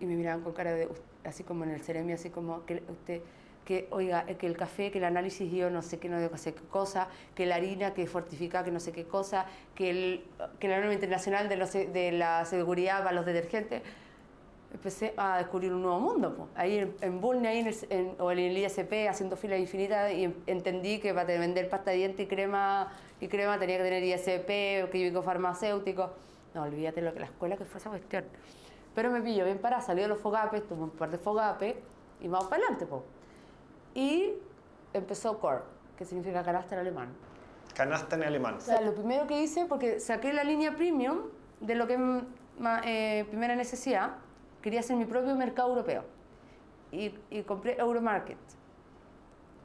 y 0.00 0.06
me 0.06 0.16
miraban 0.16 0.42
con 0.42 0.52
cara 0.52 0.72
de 0.72 0.88
así 1.24 1.44
como 1.44 1.64
en 1.64 1.70
el 1.70 1.82
ceremia, 1.82 2.14
así 2.14 2.30
como 2.30 2.64
que 2.66 2.82
usted 2.88 3.22
que 3.64 3.86
oiga, 3.90 4.24
que 4.24 4.46
el 4.46 4.56
café, 4.56 4.90
que 4.90 4.98
el 4.98 5.04
análisis 5.04 5.52
yo 5.52 5.70
no 5.70 5.82
sé 5.82 5.98
qué, 5.98 6.08
no 6.08 6.36
sé 6.36 6.54
qué 6.54 6.62
cosa, 6.62 7.08
que 7.34 7.46
la 7.46 7.56
harina 7.56 7.94
que 7.94 8.06
fortifica, 8.06 8.64
que 8.64 8.70
no 8.70 8.80
sé 8.80 8.90
qué 8.90 9.04
cosa, 9.04 9.46
que, 9.74 9.90
el, 9.90 10.24
que 10.58 10.68
la 10.68 10.78
norma 10.78 10.94
internacional 10.94 11.48
de, 11.48 11.56
los, 11.56 11.72
de 11.72 12.12
la 12.12 12.44
seguridad 12.46 12.98
para 12.98 13.12
los 13.12 13.26
detergentes. 13.26 13.82
Empecé 14.72 15.14
a 15.16 15.38
descubrir 15.38 15.72
un 15.72 15.82
nuevo 15.82 15.98
mundo. 15.98 16.34
po. 16.36 16.48
Ahí 16.54 16.78
en, 16.78 16.94
en 17.00 17.20
Bulne, 17.20 17.48
ahí 17.48 17.58
en 17.58 17.66
el, 17.66 17.76
en- 17.90 18.14
o 18.20 18.30
en 18.30 18.38
el 18.38 18.56
ISP, 18.56 19.08
haciendo 19.08 19.36
filas 19.36 19.58
infinitas, 19.58 20.12
y 20.12 20.24
en- 20.24 20.36
entendí 20.46 21.00
que 21.00 21.12
para 21.12 21.26
vender 21.26 21.68
pasta 21.68 21.90
de 21.90 21.96
diente 21.98 22.22
y 22.22 22.26
crema, 22.26 22.92
y 23.20 23.26
crema 23.28 23.58
tenía 23.58 23.78
que 23.78 23.82
tener 23.84 24.02
ISP, 24.04 24.90
químico 24.92 25.22
farmacéutico. 25.22 26.10
No, 26.54 26.62
olvídate 26.62 27.02
lo 27.02 27.12
que 27.12 27.20
la 27.20 27.26
escuela 27.26 27.56
que 27.56 27.64
fue 27.64 27.78
esa 27.80 27.90
cuestión. 27.90 28.24
Pero 28.94 29.10
me 29.10 29.20
pillo 29.22 29.44
bien 29.44 29.58
para, 29.58 29.80
salí 29.80 30.02
de 30.02 30.08
los 30.08 30.18
fogapes, 30.18 30.66
tuve 30.66 30.82
un 30.84 30.90
par 30.90 31.10
de 31.10 31.18
fogapes, 31.18 31.76
y 32.20 32.28
vamos 32.28 32.48
para 32.48 32.62
adelante, 32.62 32.86
po. 32.86 33.04
Y 33.94 34.34
empezó 34.92 35.38
Core, 35.40 35.62
que 35.98 36.04
significa 36.04 36.44
carácter 36.44 36.78
alemán. 36.78 37.08
Canasta 37.74 38.16
en 38.16 38.22
alemán. 38.24 38.54
O 38.54 38.60
sea, 38.60 38.80
lo 38.80 38.94
primero 38.94 39.26
que 39.26 39.40
hice, 39.42 39.64
porque 39.66 39.98
saqué 40.00 40.32
la 40.32 40.44
línea 40.44 40.74
premium 40.76 41.22
de 41.60 41.74
lo 41.74 41.86
que 41.86 41.94
es 41.94 42.00
eh, 42.84 43.24
primera 43.28 43.54
necesidad, 43.56 44.16
quería 44.62 44.80
hacer 44.80 44.96
mi 44.96 45.04
propio 45.04 45.34
mercado 45.34 45.68
europeo. 45.70 46.04
Y, 46.92 47.14
y 47.30 47.42
compré 47.42 47.78
Euromarket. 47.78 48.38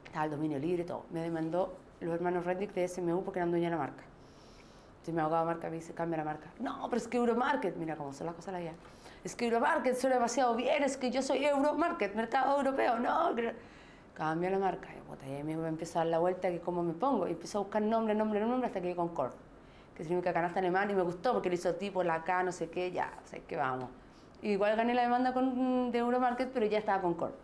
Estaba 0.04 0.24
el 0.26 0.30
dominio 0.30 0.58
libre 0.58 0.82
y 0.82 0.86
todo. 0.86 1.04
Me 1.10 1.20
demandó 1.20 1.76
los 2.00 2.14
hermanos 2.14 2.44
Reddick 2.44 2.72
de 2.74 2.86
SMU 2.88 3.22
porque 3.24 3.38
eran 3.38 3.50
dueños 3.50 3.70
de 3.70 3.76
la 3.76 3.82
marca. 3.82 4.04
Entonces 5.06 5.14
mi 5.14 5.20
abogado 5.20 5.46
de 5.46 5.54
marca 5.54 5.70
me 5.70 5.76
dice, 5.76 5.94
cambia 5.94 6.18
la 6.18 6.24
marca. 6.24 6.48
No, 6.58 6.86
pero 6.88 6.96
es 6.96 7.08
que 7.08 7.16
Euromarket, 7.16 7.76
mira 7.76 7.96
cómo 7.96 8.12
son 8.12 8.26
las 8.26 8.34
cosas 8.34 8.54
la 8.54 8.60
vida. 8.60 8.72
Es 9.22 9.36
que 9.36 9.46
Euromarket 9.46 9.96
suena 9.96 10.16
demasiado 10.16 10.54
bien, 10.54 10.82
es 10.82 10.96
que 10.96 11.10
yo 11.10 11.22
soy 11.22 11.44
Euromarket, 11.44 12.14
mercado 12.14 12.56
europeo, 12.56 12.98
no. 12.98 13.34
Cambia 14.14 14.50
la 14.50 14.58
marca. 14.58 14.88
Y, 15.28 15.32
ahí 15.32 15.44
me 15.44 15.52
empezó 15.68 15.98
a 15.98 16.02
dar 16.02 16.10
la 16.10 16.18
vuelta 16.18 16.48
que 16.48 16.60
cómo 16.60 16.82
me 16.82 16.92
pongo. 16.92 17.26
Y 17.26 17.32
empecé 17.32 17.56
a 17.56 17.60
buscar 17.60 17.82
nombre, 17.82 18.14
nombre, 18.14 18.40
nombre 18.40 18.66
hasta 18.66 18.80
que 18.80 18.88
llegué 18.88 18.96
con 18.96 19.08
Corp, 19.08 19.34
que 19.96 20.04
significa 20.04 20.32
canasta 20.32 20.58
alemán 20.58 20.90
y 20.90 20.94
me 20.94 21.02
gustó 21.02 21.32
porque 21.32 21.48
le 21.48 21.54
hizo 21.54 21.74
tipo 21.74 22.02
la 22.02 22.24
K, 22.24 22.42
no 22.42 22.52
sé 22.52 22.70
qué, 22.70 22.90
ya, 22.90 23.12
o 23.24 23.28
sea, 23.28 23.40
que 23.40 23.56
vamos. 23.56 23.90
Igual 24.42 24.76
gané 24.76 24.94
la 24.94 25.02
demanda 25.02 25.32
con, 25.32 25.90
de 25.90 25.98
Euromarket, 25.98 26.50
pero 26.52 26.66
ya 26.66 26.78
estaba 26.78 27.02
con 27.02 27.14
Corp. 27.14 27.34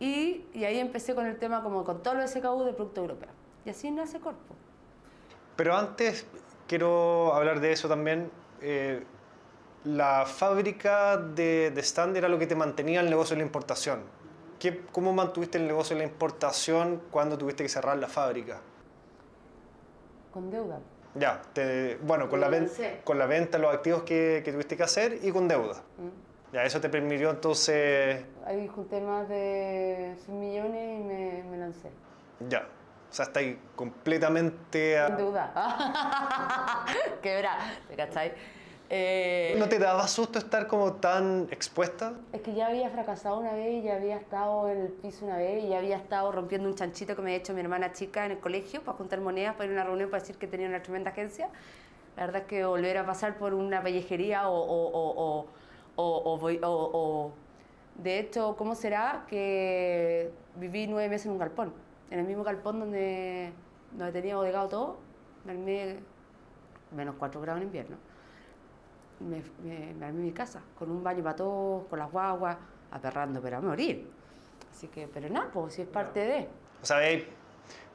Y, 0.00 0.44
y 0.54 0.64
ahí 0.64 0.78
empecé 0.78 1.14
con 1.14 1.26
el 1.26 1.38
tema 1.38 1.62
como 1.62 1.84
con 1.84 2.02
todo 2.02 2.14
lo 2.14 2.26
SKU 2.26 2.64
de 2.64 2.72
producto 2.72 3.00
europeo. 3.00 3.30
Y 3.64 3.70
así 3.70 3.90
nace 3.90 4.20
Corpo. 4.20 4.54
Pero 5.56 5.76
antes 5.76 6.26
quiero 6.66 7.34
hablar 7.34 7.60
de 7.60 7.72
eso 7.72 7.88
también. 7.88 8.30
Eh, 8.60 9.04
la 9.84 10.24
fábrica 10.26 11.16
de, 11.16 11.70
de 11.70 11.80
stand 11.82 12.16
era 12.16 12.28
lo 12.28 12.38
que 12.38 12.46
te 12.46 12.54
mantenía 12.54 13.00
el 13.00 13.10
negocio 13.10 13.34
de 13.34 13.42
la 13.42 13.46
importación. 13.46 14.00
¿Qué, 14.58 14.84
¿Cómo 14.92 15.12
mantuviste 15.12 15.58
el 15.58 15.66
negocio 15.66 15.96
de 15.96 16.04
la 16.04 16.08
importación 16.08 17.02
cuando 17.10 17.36
tuviste 17.36 17.64
que 17.64 17.68
cerrar 17.68 17.98
la 17.98 18.08
fábrica? 18.08 18.60
Con 20.32 20.50
deuda. 20.50 20.80
Ya, 21.14 21.42
te- 21.52 21.96
bueno, 22.02 22.28
con 22.30 22.40
la, 22.40 22.48
ven- 22.48 22.70
con 23.04 23.18
la 23.18 23.26
venta 23.26 23.58
los 23.58 23.74
activos 23.74 24.02
que, 24.02 24.40
que 24.44 24.52
tuviste 24.52 24.76
que 24.76 24.82
hacer 24.82 25.18
y 25.22 25.30
con 25.30 25.46
deuda. 25.48 25.82
¿Mm? 25.98 26.54
Ya, 26.54 26.64
eso 26.64 26.80
te 26.80 26.88
permitió 26.88 27.30
entonces, 27.30 28.24
Ahí 28.46 28.66
junté 28.68 29.00
más 29.00 29.28
de 29.28 30.14
100 30.24 30.40
millones 30.40 31.00
y 31.00 31.02
me, 31.02 31.42
me 31.50 31.56
lancé. 31.58 31.90
ya, 32.48 32.66
o 33.10 33.14
sea, 33.14 33.24
está 33.26 33.40
ahí 33.40 33.58
completamente... 33.76 34.98
a- 34.98 35.06
Con 35.08 35.16
deuda. 35.18 36.86
Quebra, 37.22 37.56
¿te 37.88 37.94
cachai? 37.96 38.32
Eh, 38.94 39.54
¿No 39.58 39.70
te 39.70 39.78
daba 39.78 40.06
susto 40.06 40.38
estar 40.38 40.66
como 40.66 40.92
tan 40.92 41.48
expuesta? 41.50 42.12
Es 42.34 42.42
que 42.42 42.52
ya 42.52 42.66
había 42.66 42.90
fracasado 42.90 43.38
una 43.38 43.54
vez 43.54 43.82
ya 43.82 43.96
había 43.96 44.18
estado 44.18 44.68
en 44.68 44.82
el 44.82 44.88
piso 44.88 45.24
una 45.24 45.38
vez 45.38 45.64
y 45.64 45.68
ya 45.68 45.78
había 45.78 45.96
estado 45.96 46.30
rompiendo 46.30 46.68
un 46.68 46.74
chanchito 46.74 47.16
que 47.16 47.22
me 47.22 47.30
había 47.30 47.38
hecho 47.38 47.54
mi 47.54 47.62
hermana 47.62 47.94
chica 47.94 48.26
en 48.26 48.32
el 48.32 48.38
colegio 48.38 48.82
para 48.82 48.98
juntar 48.98 49.22
monedas 49.22 49.54
para 49.54 49.64
ir 49.64 49.70
a 49.70 49.74
una 49.76 49.84
reunión 49.84 50.10
para 50.10 50.20
decir 50.20 50.36
que 50.36 50.46
tenía 50.46 50.68
una 50.68 50.82
tremenda 50.82 51.10
agencia. 51.10 51.48
La 52.18 52.26
verdad 52.26 52.42
es 52.42 52.48
que 52.48 52.66
volver 52.66 52.98
a 52.98 53.06
pasar 53.06 53.38
por 53.38 53.54
una 53.54 53.82
pellejería 53.82 54.50
o... 54.50 54.60
o, 54.60 55.46
o, 55.96 56.38
o, 56.42 57.32
de 57.96 58.18
hecho, 58.18 58.56
¿cómo 58.58 58.74
será 58.74 59.24
que 59.26 60.30
viví 60.56 60.86
nueve 60.86 61.08
meses 61.08 61.26
en 61.26 61.32
un 61.32 61.38
galpón? 61.38 61.72
En 62.10 62.18
el 62.18 62.26
mismo 62.26 62.44
galpón 62.44 62.78
donde, 62.78 63.54
donde 63.92 64.12
tenía 64.12 64.36
bodegado 64.36 64.68
todo, 64.68 64.96
me 65.46 65.52
armé 65.52 65.96
menos 66.94 67.14
4 67.18 67.40
grados 67.40 67.62
en 67.62 67.68
invierno 67.68 68.11
me, 69.28 69.42
me, 69.64 69.94
me 69.94 70.06
armé 70.06 70.22
mi 70.22 70.32
casa, 70.32 70.60
con 70.78 70.90
un 70.90 71.02
baño 71.02 71.22
para 71.22 71.36
todos, 71.36 71.86
con 71.88 71.98
las 71.98 72.10
guaguas, 72.10 72.56
aperrando, 72.90 73.40
pero 73.40 73.58
a 73.58 73.60
morir. 73.60 74.10
Así 74.70 74.88
que, 74.88 75.08
pero 75.08 75.28
nada, 75.28 75.50
pues 75.52 75.74
si 75.74 75.82
es 75.82 75.88
parte 75.88 76.20
de... 76.20 76.48
O 76.82 76.86
sea, 76.86 76.98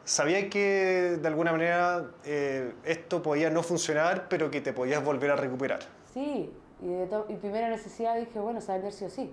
sabía 0.04 0.50
que 0.50 1.18
de 1.22 1.28
alguna 1.28 1.52
manera 1.52 2.12
eh, 2.24 2.74
esto 2.86 3.22
podía 3.22 3.50
no 3.50 3.62
funcionar, 3.64 4.28
pero 4.30 4.50
que 4.50 4.62
te 4.62 4.74
podías 4.74 5.04
volver 5.04 5.32
a 5.32 5.36
recuperar. 5.36 5.80
Sí, 6.14 6.52
y, 6.82 6.88
de 6.88 7.08
to- 7.08 7.26
y 7.30 7.36
primera 7.36 7.70
necesidad 7.70 8.16
dije, 8.18 8.40
bueno, 8.40 8.62
se 8.62 8.68
va 8.68 8.74
a 8.74 8.78
vender 8.78 8.94
sí 8.94 9.06
o 9.06 9.10
sí. 9.10 9.32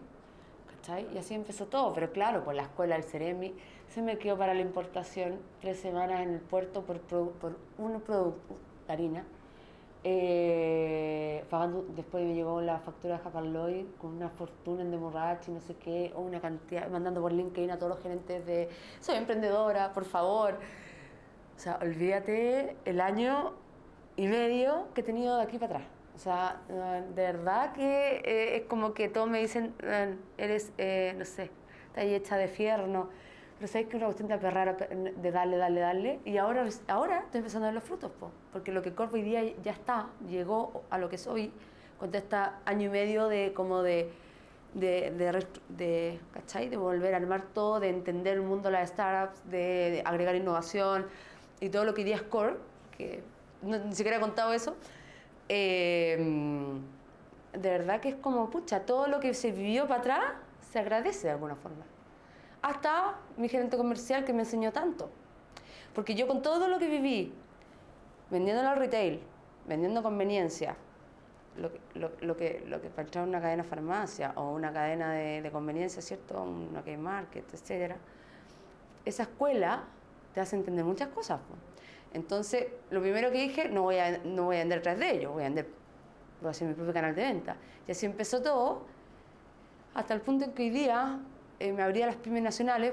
¿Cachai? 0.76 1.07
Y 1.14 1.18
así 1.18 1.34
empezó 1.34 1.66
todo, 1.66 1.95
pero 1.95 2.11
claro, 2.12 2.45
por 2.45 2.55
la 2.55 2.62
escuela 2.64 2.97
del 2.97 3.05
Ceremi 3.05 3.55
se 3.88 4.03
me 4.03 4.18
quedó 4.18 4.36
para 4.36 4.53
la 4.55 4.61
importación 4.61 5.38
tres 5.61 5.78
semanas 5.78 6.20
en 6.22 6.30
el 6.34 6.40
puerto 6.40 6.82
por, 6.82 6.97
produ- 7.07 7.32
por 7.32 7.57
un 7.78 8.01
producto, 8.01 8.57
harina. 8.88 9.24
Eh, 10.07 11.42
pagando, 11.48 11.86
después 11.96 12.22
me 12.24 12.34
llegó 12.34 12.61
la 12.61 12.78
factura 12.78 13.16
de 13.16 13.24
Japaloy 13.24 13.88
con 13.98 14.11
una 14.11 14.28
fortuna 14.28 14.82
en 14.82 14.90
demorrache 14.90 15.50
y 15.50 15.55
no 15.55 15.61
sé 15.61 15.76
qué, 15.76 16.12
o 16.14 16.20
una 16.20 16.40
cantidad, 16.40 16.90
mandando 16.90 17.22
por 17.22 17.32
LinkedIn 17.32 17.70
a 17.70 17.78
todos 17.78 17.94
los 17.94 18.02
gerentes 18.02 18.44
de 18.44 18.68
soy 19.00 19.16
emprendedora, 19.16 19.94
por 19.94 20.05
favor. 20.05 20.59
O 21.57 21.59
sea, 21.59 21.78
olvídate 21.80 22.76
el 22.84 23.00
año 23.00 23.55
y 24.16 24.26
medio 24.26 24.88
que 24.94 25.00
he 25.00 25.05
tenido 25.05 25.36
de 25.38 25.42
aquí 25.44 25.59
para 25.59 25.76
atrás. 25.76 25.88
O 26.14 26.18
sea, 26.18 26.61
de 26.68 27.22
verdad 27.22 27.72
que 27.72 28.22
eh, 28.24 28.57
es 28.57 28.62
como 28.66 28.94
que 28.94 29.09
todos 29.09 29.28
me 29.28 29.40
dicen, 29.40 29.74
eh, 29.82 30.16
eres, 30.38 30.72
eh, 30.78 31.14
no 31.16 31.24
sé, 31.24 31.50
está 31.86 32.02
ahí 32.02 32.14
hecha 32.14 32.36
de 32.36 32.48
fierro, 32.48 32.86
no. 32.86 33.09
Pero 33.59 33.68
sabes 33.72 33.86
que 33.88 33.96
una 33.96 34.07
cuestión 34.07 34.28
de 34.28 34.34
aperrar, 34.34 34.68
aper- 34.76 35.14
de 35.14 35.30
darle, 35.30 35.57
darle, 35.57 35.80
darle. 35.80 36.20
Y 36.24 36.36
ahora, 36.38 36.66
ahora 36.88 37.18
estoy 37.20 37.38
empezando 37.38 37.66
a 37.66 37.68
ver 37.70 37.74
los 37.74 37.84
frutos, 37.84 38.11
po, 38.18 38.30
porque 38.52 38.72
lo 38.72 38.82
que 38.82 38.92
Corpo 38.94 39.14
hoy 39.14 39.22
día 39.22 39.42
ya 39.62 39.70
está, 39.72 40.09
llegó 40.28 40.82
a 40.90 40.98
lo 40.98 41.09
que 41.09 41.18
soy, 41.18 41.52
con 41.98 42.11
todo 42.11 42.18
este 42.18 42.36
año 42.64 42.86
y 42.86 42.90
medio 42.90 43.28
de 43.28 43.52
como 43.55 43.82
de, 43.82 44.11
de, 44.74 45.12
de, 45.12 45.46
de, 45.68 46.20
¿cachai? 46.32 46.68
de 46.68 46.76
volver 46.76 47.14
a 47.14 47.18
armar 47.18 47.42
todo, 47.55 47.78
de 47.78 47.90
entender 47.90 48.34
el 48.34 48.42
mundo 48.42 48.68
de 48.70 48.72
las 48.72 48.90
startups, 48.90 49.48
de, 49.48 49.59
de 49.92 50.02
agregar 50.05 50.34
innovación 50.34 51.07
y 51.61 51.68
todo 51.68 51.84
lo 51.84 51.94
que 51.94 52.00
hoy 52.00 52.07
día 52.07 52.16
es 52.16 52.22
core, 52.22 52.57
que 52.98 53.22
no- 53.62 53.78
ni 53.78 53.94
siquiera 53.94 54.16
he 54.18 54.20
contado 54.20 54.52
eso. 54.52 54.74
Eh, 55.48 56.16
de 57.52 57.70
verdad 57.70 58.00
que 58.00 58.09
es 58.09 58.14
como, 58.16 58.50
pucha, 58.50 58.80
todo 58.80 59.07
lo 59.07 59.20
que 59.20 59.32
se 59.32 59.52
vivió 59.52 59.86
para 59.86 60.00
atrás 60.00 60.22
se 60.72 60.80
agradece 60.80 61.28
de 61.28 61.32
alguna 61.34 61.55
forma. 61.55 61.84
Hasta 62.64 63.16
mi 63.36 63.50
gerente 63.50 63.76
comercial 63.76 64.24
que 64.24 64.32
me 64.32 64.40
enseñó 64.40 64.72
tanto. 64.72 65.10
Porque 65.94 66.14
yo 66.14 66.26
con 66.26 66.40
todo 66.40 66.66
lo 66.66 66.78
que 66.78 66.88
viví, 66.88 67.30
vendiendo 68.30 68.62
en 68.62 68.68
el 68.68 68.76
retail, 68.78 69.20
vendiendo 69.68 70.02
conveniencia, 70.02 70.74
lo 71.58 71.70
que, 71.70 71.80
lo, 71.92 72.12
lo 72.22 72.34
que, 72.38 72.64
lo 72.66 72.80
que 72.80 72.88
para 72.88 73.02
entrar 73.02 73.26
a 73.26 73.28
una 73.28 73.42
cadena 73.42 73.64
de 73.64 73.68
farmacia 73.68 74.32
o 74.36 74.50
una 74.54 74.72
cadena 74.72 75.12
de, 75.12 75.50
conveniencia, 75.52 76.00
¿cierto? 76.00 76.42
Una 76.42 76.82
que 76.82 76.96
market, 76.96 77.44
etcétera. 77.52 77.98
Esa 79.04 79.24
escuela 79.24 79.84
te 80.32 80.40
hace 80.40 80.56
entender 80.56 80.86
muchas 80.86 81.08
cosas. 81.08 81.40
Entonces, 82.14 82.68
lo 82.88 83.02
primero 83.02 83.30
que 83.30 83.42
dije, 83.42 83.68
no 83.68 83.82
voy 83.82 83.98
a, 83.98 84.22
no 84.24 84.44
voy 84.44 84.56
a 84.56 84.60
vender 84.60 84.80
tras 84.80 84.98
de 84.98 85.10
ellos, 85.10 85.34
voy 85.34 85.42
a 85.42 85.48
vender, 85.48 85.68
voy 86.40 86.48
a 86.48 86.50
hacer 86.52 86.66
mi 86.66 86.72
propio 86.72 86.94
canal 86.94 87.14
de 87.14 87.24
venta. 87.24 87.58
Y 87.86 87.90
así 87.90 88.06
empezó 88.06 88.40
todo, 88.40 88.86
hasta 89.92 90.14
el 90.14 90.22
punto 90.22 90.46
en 90.46 90.52
que 90.52 90.62
hoy 90.62 90.70
día 90.70 91.20
eh, 91.64 91.72
me 91.72 91.82
abría 91.82 92.04
las 92.06 92.16
pymes 92.16 92.42
nacionales 92.42 92.92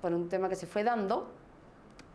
por 0.00 0.14
un 0.14 0.30
tema 0.30 0.48
que 0.48 0.56
se 0.56 0.66
fue 0.66 0.82
dando, 0.82 1.30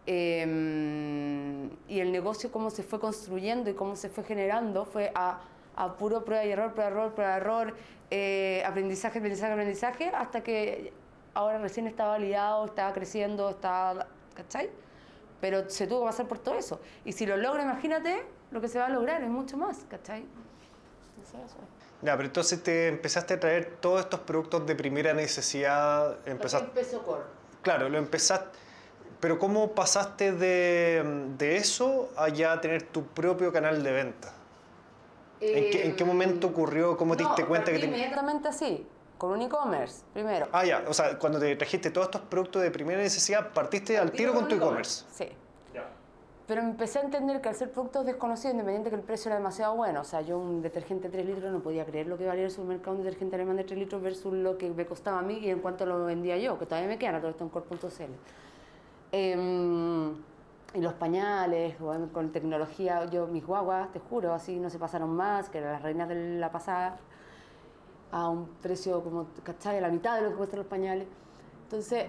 eh, 0.07 1.69
y 1.87 1.99
el 1.99 2.11
negocio 2.11 2.51
cómo 2.51 2.71
se 2.71 2.81
fue 2.81 2.99
construyendo 2.99 3.69
y 3.69 3.75
cómo 3.75 3.95
se 3.95 4.09
fue 4.09 4.23
generando 4.23 4.85
fue 4.85 5.11
a, 5.13 5.41
a 5.75 5.95
puro 5.95 6.25
prueba 6.25 6.43
y 6.45 6.51
error, 6.51 6.73
prueba, 6.73 6.89
error, 6.89 7.13
prueba, 7.13 7.37
error, 7.37 7.75
eh, 8.09 8.63
aprendizaje, 8.65 9.19
aprendizaje, 9.19 9.53
aprendizaje, 9.53 10.07
hasta 10.09 10.41
que 10.41 10.93
ahora 11.35 11.59
recién 11.59 11.85
está 11.85 12.05
validado, 12.05 12.65
está 12.65 12.91
creciendo, 12.91 13.51
está, 13.51 14.07
¿cachai? 14.33 14.71
Pero 15.41 15.69
se 15.69 15.85
tuvo 15.85 15.99
que 16.01 16.05
pasar 16.07 16.27
por 16.27 16.39
todo 16.39 16.55
eso. 16.55 16.79
Y 17.05 17.11
si 17.11 17.27
lo 17.27 17.37
logra, 17.37 17.61
imagínate 17.61 18.23
lo 18.49 18.61
que 18.61 18.67
se 18.67 18.79
va 18.79 18.87
a 18.87 18.89
lograr, 18.89 19.21
es 19.21 19.29
mucho 19.29 19.57
más, 19.57 19.85
¿cachai? 19.89 20.21
No 20.21 21.23
sé, 21.23 21.37
eso. 21.45 21.57
Ya, 22.03 22.15
pero 22.17 22.25
entonces 22.27 22.61
te 22.61 22.89
empezaste 22.89 23.35
a 23.35 23.39
traer 23.39 23.77
todos 23.79 24.01
estos 24.01 24.19
productos 24.21 24.65
de 24.67 24.75
primera 24.75 25.13
necesidad. 25.13 26.17
Empezaste, 26.25 26.67
empezó 26.67 27.01
Core. 27.03 27.23
claro, 27.61 27.87
lo 27.89 27.97
empezaste. 27.97 28.59
Pero 29.21 29.39
¿cómo 29.39 29.71
pasaste 29.71 30.33
de, 30.33 31.01
de 31.37 31.55
eso 31.55 32.09
a 32.17 32.27
ya 32.27 32.59
tener 32.59 32.83
tu 32.83 33.05
propio 33.05 33.53
canal 33.53 33.81
de 33.81 33.91
venta? 33.93 34.33
¿En 35.39 35.71
qué, 35.71 35.85
en 35.85 35.95
qué 35.95 36.03
momento 36.05 36.47
ocurrió? 36.47 36.97
¿Cómo 36.97 37.15
te 37.15 37.23
No, 37.23 37.29
diste 37.29 37.45
cuenta 37.45 37.71
que 37.71 37.79
tenías.? 37.79 37.97
Inmediatamente 37.99 38.49
así, 38.49 38.85
con 39.17 39.31
un 39.31 39.41
e-commerce, 39.41 40.03
primero. 40.13 40.47
Ah, 40.51 40.65
ya, 40.65 40.83
o 40.87 40.93
sea, 40.93 41.17
cuando 41.17 41.39
te 41.39 41.55
trajiste 41.55 41.89
todos 41.89 42.07
estos 42.07 42.21
productos 42.21 42.61
de 42.61 42.71
primera 42.71 43.01
necesidad, 43.01 43.51
partiste 43.53 43.97
al 43.97 44.11
tiro 44.11 44.33
con 44.33 44.47
tu 44.49 44.55
e-commerce. 44.55 45.05
Sí. 45.13 45.29
Pero 46.45 46.61
empecé 46.61 46.99
a 46.99 47.03
entender 47.03 47.39
que 47.39 47.47
al 47.49 47.55
ser 47.55 47.71
productos 47.71 48.05
desconocidos, 48.05 48.53
independiente 48.53 48.89
que 48.89 48.97
el 48.97 49.01
precio 49.01 49.29
era 49.29 49.37
demasiado 49.37 49.75
bueno, 49.75 50.01
o 50.01 50.03
sea, 50.03 50.21
yo 50.21 50.37
un 50.37 50.61
detergente 50.61 51.07
de 51.07 51.17
3 51.17 51.25
litros 51.25 51.53
no 51.53 51.61
podía 51.61 51.85
creer 51.85 52.07
lo 52.07 52.17
que 52.17 52.25
valía 52.25 52.43
el 52.43 52.51
supermercado 52.51 52.97
un 52.97 53.03
detergente 53.03 53.35
alemán 53.35 53.55
de 53.55 53.63
3 53.63 53.79
litros 53.79 54.01
versus 54.01 54.33
lo 54.33 54.57
que 54.57 54.69
me 54.69 54.85
costaba 54.85 55.19
a 55.19 55.21
mí 55.21 55.37
y 55.37 55.49
en 55.49 55.59
cuanto 55.59 55.85
lo 55.85 56.03
vendía 56.03 56.37
yo, 56.37 56.59
que 56.59 56.65
todavía 56.65 56.89
me 56.89 56.97
quedan 56.97 57.15
a 57.15 57.19
todo 57.19 57.31
esto 57.31 57.45
en 57.45 57.49
core.cl. 57.49 58.03
Em, 59.13 60.15
y 60.73 60.81
los 60.81 60.93
pañales, 60.93 61.79
bueno, 61.79 62.09
con 62.11 62.31
tecnología, 62.31 63.05
yo 63.05 63.27
mis 63.27 63.45
guaguas, 63.45 63.91
te 63.93 63.99
juro, 63.99 64.33
así 64.33 64.59
no 64.59 64.69
se 64.69 64.79
pasaron 64.79 65.15
más, 65.15 65.49
que 65.49 65.59
eran 65.59 65.73
las 65.73 65.81
reinas 65.81 66.09
de 66.09 66.39
la 66.39 66.51
pasada, 66.51 66.97
a 68.11 68.29
un 68.29 68.47
precio 68.61 69.01
como, 69.03 69.27
¿cachai? 69.43 69.77
A 69.77 69.81
la 69.81 69.89
mitad 69.89 70.15
de 70.17 70.23
lo 70.23 70.29
que 70.31 70.35
cuestan 70.35 70.59
los 70.59 70.67
pañales. 70.67 71.07
Entonces, 71.63 72.07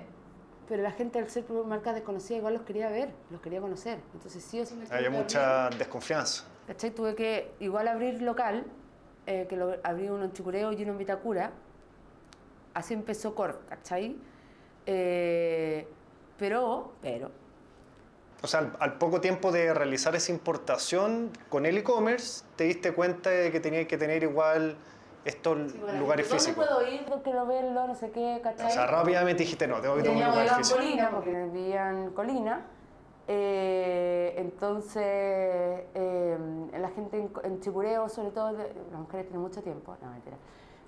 pero 0.69 0.83
la 0.83 0.93
gente 0.93 1.19
al 1.19 1.29
ser 1.29 1.45
marcas 1.67 1.95
desconocidas 1.95 2.39
igual 2.39 2.55
los 2.55 2.62
quería 2.62 2.89
ver, 2.89 3.11
los 3.31 3.41
quería 3.41 3.61
conocer. 3.61 3.99
Entonces 4.15 4.43
sí 4.43 4.61
o 4.61 4.67
sí 4.67 4.75
me 4.75 4.87
Había 4.95 5.11
mucha 5.11 5.69
desconfianza. 5.71 6.45
abrir, 6.45 6.67
¿cachai? 6.67 6.91
Tuve 6.91 7.15
que 7.15 7.53
igual 7.61 7.89
abrir 7.89 8.23
local, 8.23 8.65
eh, 9.27 9.47
que 9.49 9.57
lo, 9.57 9.77
abrí 9.83 10.09
uno 10.09 10.25
en 10.25 10.33
Chicureo 10.33 10.73
y 10.73 10.83
uno 10.83 10.93
en 10.93 10.99
Vitacura. 10.99 11.53
Así 12.73 12.95
empezó 12.95 13.35
Cor, 13.35 13.61
¿cachai? 13.69 14.17
Eh, 14.87 15.87
pero, 16.39 16.93
pero, 17.01 17.31
O 18.43 18.47
sea, 18.47 18.61
al, 18.61 18.77
al 18.81 18.99
poco 18.99 19.21
tiempo 19.21 19.53
de 19.53 19.73
realizar 19.73 20.15
esa 20.17 20.33
importación 20.33 21.31
con 21.49 21.65
el 21.67 21.79
e-commerce, 21.79 22.45
te 22.57 22.65
diste 22.65 22.93
cuenta 22.93 23.31
de 23.31 23.51
que 23.53 23.61
tenías 23.61 23.87
que 23.87 23.97
tener 23.97 24.23
igual 24.23 24.77
estos 25.25 25.75
lugares 25.99 26.29
¿dónde 26.29 26.45
físicos. 26.45 26.66
puedo 26.66 26.87
ir? 26.89 27.05
¿Dónde 27.09 27.22
quiero 27.22 27.47
verlo? 27.47 27.87
No 27.87 27.95
sé 27.95 28.11
qué, 28.11 28.41
¿cachai? 28.43 28.66
O 28.66 28.70
sea, 28.70 28.87
rápidamente 28.87 29.43
dijiste, 29.43 29.66
no, 29.66 29.81
tengo 29.81 29.97
que 29.97 30.03
tener 30.03 30.16
un 30.16 30.22
Teníamos 30.22 30.43
lugar 30.45 30.59
físico. 30.59 30.79
Colina, 30.79 31.11
porque 31.11 31.31
vivía 31.53 31.91
en 31.91 32.11
Colina. 32.11 32.66
Eh, 33.27 34.35
entonces, 34.37 35.03
eh, 35.95 36.39
la 36.79 36.89
gente 36.91 37.16
en, 37.18 37.31
en 37.43 37.61
Chicureo, 37.61 38.09
sobre 38.09 38.31
todo, 38.31 38.53
de- 38.53 38.72
las 38.91 39.01
mujeres 39.01 39.27
tienen 39.27 39.41
mucho 39.41 39.62
tiempo, 39.62 39.97
no 40.03 40.11
mentira. 40.11 40.37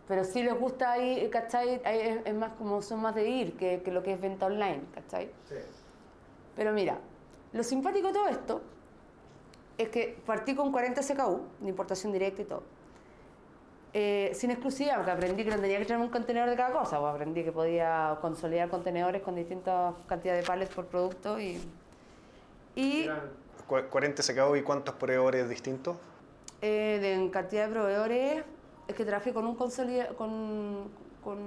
Pero 0.07 0.23
sí 0.23 0.43
les 0.43 0.59
gusta 0.59 0.93
ahí, 0.93 1.29
¿cachai? 1.31 1.81
Ahí 1.85 1.99
es, 2.01 2.19
es 2.27 2.35
más 2.35 2.53
como 2.53 2.83
son 2.83 3.01
más 3.01 3.15
de 3.15 3.29
ir 3.29 3.57
que, 3.57 3.83
que 3.83 3.91
lo 3.91 4.03
que 4.03 4.13
es 4.13 4.21
venta 4.21 4.47
online, 4.47 4.83
¿cachai? 4.95 5.31
Pero 6.55 6.73
mira, 6.73 6.99
lo 7.53 7.63
simpático 7.65 8.09
de 8.09 8.13
todo 8.13 8.29
esto 8.29 8.61
es 9.79 9.89
que 9.89 10.19
partí 10.25 10.55
con 10.55 10.71
40 10.71 11.03
SKU, 11.03 11.41
de 11.61 11.69
importación 11.71 12.13
directa 12.13 12.43
y 12.43 12.45
todo. 12.45 12.63
Eh, 13.99 14.33
sin 14.35 14.51
exclusividad, 14.51 14.97
porque 14.97 15.11
aprendí 15.13 15.43
que 15.43 15.51
no 15.51 15.57
tenía 15.59 15.79
que 15.79 15.87
traerme 15.87 16.05
un 16.05 16.13
contenedor 16.13 16.51
de 16.51 16.57
cada 16.57 16.71
cosa, 16.71 17.01
pues 17.01 17.15
aprendí 17.15 17.43
que 17.43 17.51
podía 17.51 18.19
consolidar 18.21 18.69
contenedores 18.69 19.23
con 19.23 19.35
distintas 19.37 19.95
cantidades 20.07 20.43
de 20.43 20.47
pallets 20.47 20.75
por 20.75 20.85
producto 20.85 21.41
y... 21.41 21.59
y 22.75 23.09
Cu- 23.67 23.89
40 23.91 24.23
SKU 24.23 24.57
y 24.57 24.63
cuántos 24.63 24.95
proveedores 24.97 25.49
distintos. 25.49 25.97
eh, 26.61 26.99
de 27.01 27.15
en 27.15 27.31
cantidad 27.31 27.69
de 27.69 27.73
proveedores, 27.73 28.45
es 28.87 28.95
que 28.95 29.05
trabajé 29.07 29.33
con 29.33 29.47
un 29.47 29.55
consolida 29.57 30.09
con, 30.09 30.91
con, 31.25 31.39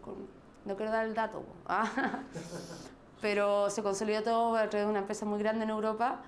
con- 0.00 0.26
no 0.64 0.76
quiero 0.76 0.90
dar 0.90 1.04
el 1.04 1.12
dato. 1.12 1.42
Ah, 1.66 2.22
pero 3.20 3.68
se 3.68 3.82
consolidó 3.82 4.22
todo 4.22 4.56
a 4.56 4.66
través 4.70 4.86
de 4.86 4.90
una 4.90 5.00
empresa 5.00 5.26
muy 5.26 5.38
grande 5.40 5.64
en 5.64 5.70
Europa, 5.70 6.22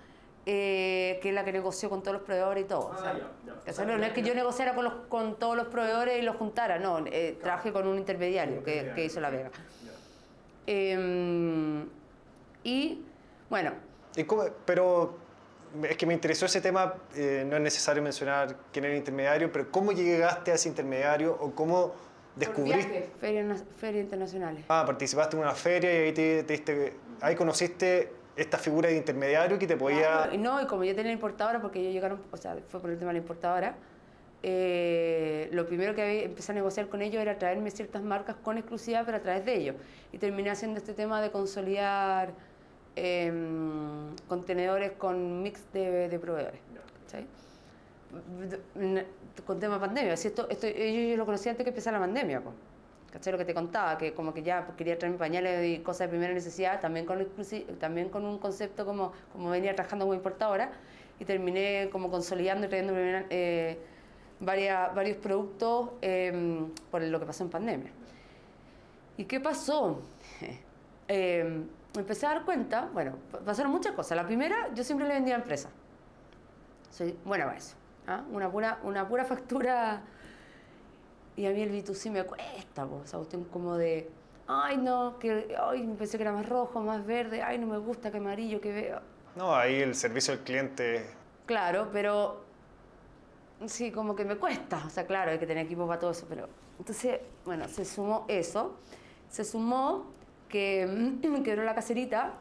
eh, 0.46 1.18
que 1.22 1.28
es 1.28 1.34
la 1.34 1.44
que 1.44 1.52
negoció 1.52 1.88
con 1.90 2.02
todos 2.02 2.14
los 2.14 2.22
proveedores 2.22 2.64
y 2.64 2.66
todo. 2.66 2.86
o 2.90 2.98
sea, 2.98 3.14
¿cachai? 3.64 3.86
no 3.86 4.02
es 4.04 4.12
que 4.12 4.22
yo 4.22 4.34
negociara 4.34 4.74
con, 4.74 4.84
los, 4.84 4.94
con 5.08 5.38
todos 5.38 5.56
los 5.56 5.66
proveedores 5.68 6.18
y 6.18 6.22
los 6.22 6.36
juntara, 6.36 6.78
no, 6.78 7.04
eh, 7.06 7.38
trabajé 7.40 7.72
con 7.72 7.86
un 7.86 7.98
intermediario 7.98 8.64
que, 8.64 8.92
que 8.94 9.04
hizo 9.04 9.20
la 9.20 9.30
vega. 9.30 9.50
Eh, 10.66 11.84
y 12.64 13.02
bueno, 13.48 13.72
¿Y 14.16 14.24
cómo- 14.24 14.44
pero 14.64 15.14
es 15.88 15.96
que 15.96 16.06
me 16.06 16.14
interesó 16.14 16.46
ese 16.46 16.60
tema, 16.60 16.94
eh, 17.14 17.44
no 17.48 17.56
es 17.56 17.62
necesario 17.62 18.02
mencionar 18.02 18.56
quién 18.72 18.84
era 18.84 18.92
el 18.94 18.98
intermediario, 18.98 19.52
pero 19.52 19.70
¿cómo 19.70 19.92
llegaste 19.92 20.50
a 20.50 20.54
ese 20.54 20.68
intermediario 20.68 21.36
o 21.40 21.52
cómo 21.52 21.92
descubriste? 22.36 23.10
ferias 23.20 23.64
ferias 23.78 24.04
internacionales. 24.04 24.64
Ah, 24.68 24.84
participaste 24.86 25.36
en 25.36 25.42
una 25.42 25.54
feria 25.54 25.92
y 25.92 25.96
ahí, 26.06 26.12
te, 26.12 26.42
te 26.44 26.54
diste- 26.54 26.92
ahí 27.20 27.34
conociste 27.36 28.12
esta 28.40 28.58
figura 28.58 28.88
de 28.88 28.96
intermediario 28.96 29.58
que 29.58 29.66
te 29.66 29.76
podía... 29.76 30.30
No, 30.38 30.62
y 30.62 30.66
como 30.66 30.84
yo 30.84 30.94
tenía 30.94 31.12
importadora, 31.12 31.60
porque 31.60 31.80
ellos 31.80 31.92
llegaron, 31.92 32.20
o 32.30 32.36
sea, 32.36 32.56
fue 32.68 32.80
por 32.80 32.90
el 32.90 32.98
tema 32.98 33.10
de 33.10 33.14
la 33.14 33.18
importadora, 33.20 33.74
eh, 34.42 35.50
lo 35.52 35.66
primero 35.66 35.94
que 35.94 36.24
empecé 36.24 36.52
a 36.52 36.54
negociar 36.54 36.88
con 36.88 37.02
ellos 37.02 37.20
era 37.20 37.38
traerme 37.38 37.70
ciertas 37.70 38.02
marcas 38.02 38.36
con 38.36 38.56
exclusividad, 38.56 39.04
pero 39.04 39.18
a 39.18 39.20
través 39.20 39.44
de 39.44 39.54
ellos. 39.54 39.76
Y 40.12 40.18
terminé 40.18 40.50
haciendo 40.50 40.78
este 40.78 40.94
tema 40.94 41.20
de 41.20 41.30
consolidar 41.30 42.32
em, 42.96 44.16
contenedores 44.26 44.92
con 44.92 45.42
mix 45.42 45.62
de, 45.72 46.08
de 46.08 46.18
proveedores. 46.18 46.60
Con 49.46 49.60
tema 49.60 49.78
pandemia. 49.78 50.16
Si 50.16 50.28
esto, 50.28 50.48
esto, 50.48 50.66
yo, 50.66 50.74
yo 50.74 51.16
lo 51.16 51.26
conocí 51.26 51.48
antes 51.48 51.64
que 51.64 51.70
empezara 51.70 51.98
la 51.98 52.04
pandemia. 52.04 52.40
po. 52.40 52.52
¿Cachai? 53.12 53.32
Lo 53.32 53.38
que 53.38 53.44
te 53.44 53.54
contaba, 53.54 53.98
que 53.98 54.14
como 54.14 54.32
que 54.32 54.42
ya 54.42 54.66
quería 54.76 54.96
traerme 54.98 55.18
pañales 55.18 55.66
y 55.66 55.82
cosas 55.82 56.00
de 56.06 56.08
primera 56.08 56.32
necesidad, 56.32 56.80
también 56.80 57.06
con, 57.06 57.26
también 57.80 58.08
con 58.08 58.24
un 58.24 58.38
concepto 58.38 58.84
como, 58.86 59.12
como 59.32 59.50
venía 59.50 59.74
trabajando 59.74 60.04
como 60.04 60.14
importadora, 60.14 60.70
y 61.18 61.24
terminé 61.24 61.88
como 61.90 62.10
consolidando 62.10 62.66
y 62.66 62.68
trayendo 62.68 62.92
primera, 62.94 63.26
eh, 63.30 63.78
varias, 64.38 64.94
varios 64.94 65.16
productos 65.18 65.90
eh, 66.02 66.66
por 66.90 67.02
lo 67.02 67.18
que 67.20 67.26
pasó 67.26 67.42
en 67.44 67.50
pandemia. 67.50 67.90
¿Y 69.16 69.24
qué 69.24 69.40
pasó? 69.40 70.00
Eh, 71.12 71.64
empecé 71.96 72.24
a 72.26 72.28
dar 72.28 72.44
cuenta, 72.44 72.88
bueno, 72.94 73.16
pa- 73.32 73.40
pasaron 73.40 73.72
muchas 73.72 73.94
cosas. 73.94 74.14
La 74.16 74.24
primera, 74.24 74.72
yo 74.74 74.84
siempre 74.84 75.08
le 75.08 75.14
vendía 75.14 75.34
a 75.34 75.38
empresas. 75.38 75.72
Soy 76.88 77.18
buena 77.24 77.46
para 77.46 77.58
eso. 77.58 77.74
¿ah? 78.06 78.22
Una, 78.30 78.48
pura, 78.48 78.78
una 78.84 79.08
pura 79.08 79.24
factura. 79.24 80.02
Y 81.40 81.46
a 81.46 81.52
mí 81.52 81.62
el 81.62 81.72
B2C 81.72 82.10
me 82.10 82.22
cuesta, 82.24 82.84
po, 82.84 83.00
esa 83.02 83.16
cuestión 83.16 83.44
como 83.44 83.78
de, 83.78 84.10
ay 84.46 84.76
no, 84.76 85.18
que 85.18 85.56
ay, 85.58 85.90
pensé 85.98 86.18
que 86.18 86.22
era 86.24 86.32
más 86.32 86.46
rojo, 86.46 86.82
más 86.82 87.06
verde, 87.06 87.40
ay 87.40 87.56
no 87.56 87.66
me 87.66 87.78
gusta, 87.78 88.10
que 88.10 88.18
amarillo, 88.18 88.60
que 88.60 88.70
veo. 88.70 89.00
No, 89.36 89.56
ahí 89.56 89.76
el 89.76 89.94
servicio 89.94 90.34
al 90.34 90.40
cliente. 90.40 91.06
Claro, 91.46 91.88
pero 91.94 92.42
sí, 93.64 93.90
como 93.90 94.14
que 94.14 94.26
me 94.26 94.36
cuesta. 94.36 94.84
O 94.86 94.90
sea, 94.90 95.06
claro, 95.06 95.30
hay 95.30 95.38
que 95.38 95.46
tener 95.46 95.64
equipo 95.64 95.86
para 95.86 95.98
todo 95.98 96.10
eso, 96.10 96.26
pero... 96.28 96.46
Entonces, 96.78 97.20
bueno, 97.46 97.66
se 97.68 97.86
sumó 97.86 98.26
eso. 98.28 98.76
Se 99.30 99.42
sumó 99.42 100.10
que 100.50 101.16
quebró 101.42 101.64
la 101.64 101.74
caserita. 101.74 102.34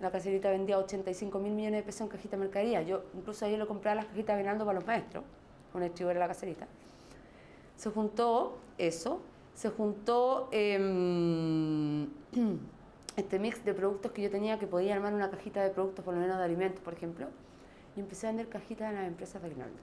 La 0.00 0.10
caserita 0.10 0.48
vendía 0.48 0.78
85 0.78 1.38
mil 1.38 1.52
millones 1.52 1.80
de 1.80 1.84
pesos 1.84 2.00
en 2.00 2.08
cajita 2.08 2.38
de 2.38 2.44
mercadería. 2.44 2.80
Yo 2.80 3.02
incluso 3.12 3.44
ayer 3.44 3.58
lo 3.58 3.68
compraba 3.68 3.96
las 3.96 4.06
cajitas 4.06 4.38
venando 4.38 4.64
para 4.64 4.78
los 4.78 4.86
maestros. 4.86 5.22
Un 5.74 5.82
estribo 5.82 6.10
era 6.10 6.20
la 6.20 6.28
caserita. 6.28 6.66
Se 7.78 7.90
juntó 7.90 8.58
eso. 8.76 9.20
Se 9.54 9.70
juntó 9.70 10.48
em, 10.52 12.08
este 13.16 13.38
mix 13.38 13.64
de 13.64 13.72
productos 13.72 14.12
que 14.12 14.22
yo 14.22 14.30
tenía 14.30 14.58
que 14.58 14.66
podía 14.66 14.94
armar 14.94 15.14
una 15.14 15.30
cajita 15.30 15.62
de 15.62 15.70
productos, 15.70 16.04
por 16.04 16.14
lo 16.14 16.20
menos 16.20 16.38
de 16.38 16.44
alimentos, 16.44 16.80
por 16.82 16.92
ejemplo. 16.92 17.28
Y 17.96 18.00
empecé 18.00 18.26
a 18.26 18.30
vender 18.30 18.48
cajitas 18.48 18.90
en 18.90 18.96
las 18.96 19.06
empresas 19.06 19.40
de 19.40 19.48
Aguinaldo. 19.48 19.78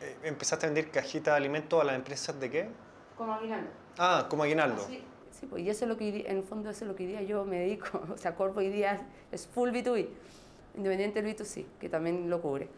Eh, 0.00 0.16
¿Empezaste 0.22 0.66
a 0.66 0.68
vender 0.68 0.90
cajitas 0.90 1.34
de 1.34 1.36
alimentos 1.36 1.80
a 1.80 1.84
las 1.84 1.96
empresas 1.96 2.38
de 2.38 2.50
qué? 2.50 2.68
Como 3.16 3.34
Aguinaldo. 3.34 3.70
Ah, 3.98 4.26
como 4.28 4.42
aguinaldo. 4.44 4.82
Sí, 4.86 5.02
sí, 5.30 5.46
pues 5.46 5.62
y 5.62 5.70
eso 5.70 5.84
es 5.84 5.88
lo 5.88 5.96
que 5.96 6.24
en 6.28 6.36
el 6.36 6.42
fondo 6.42 6.70
eso 6.70 6.84
es 6.84 6.88
lo 6.88 6.96
que 6.96 7.04
hoy 7.04 7.10
día 7.10 7.22
yo 7.22 7.44
me 7.44 7.58
dedico. 7.60 8.00
O 8.14 8.16
sea, 8.16 8.34
Corpo 8.34 8.60
hoy 8.60 8.70
día 8.70 9.06
es 9.30 9.46
full 9.48 9.70
B2B, 9.70 10.08
independiente 10.76 11.20
del 11.20 11.36
B2C, 11.36 11.66
que 11.80 11.88
también 11.88 12.30
lo 12.30 12.40
cubre. 12.40 12.68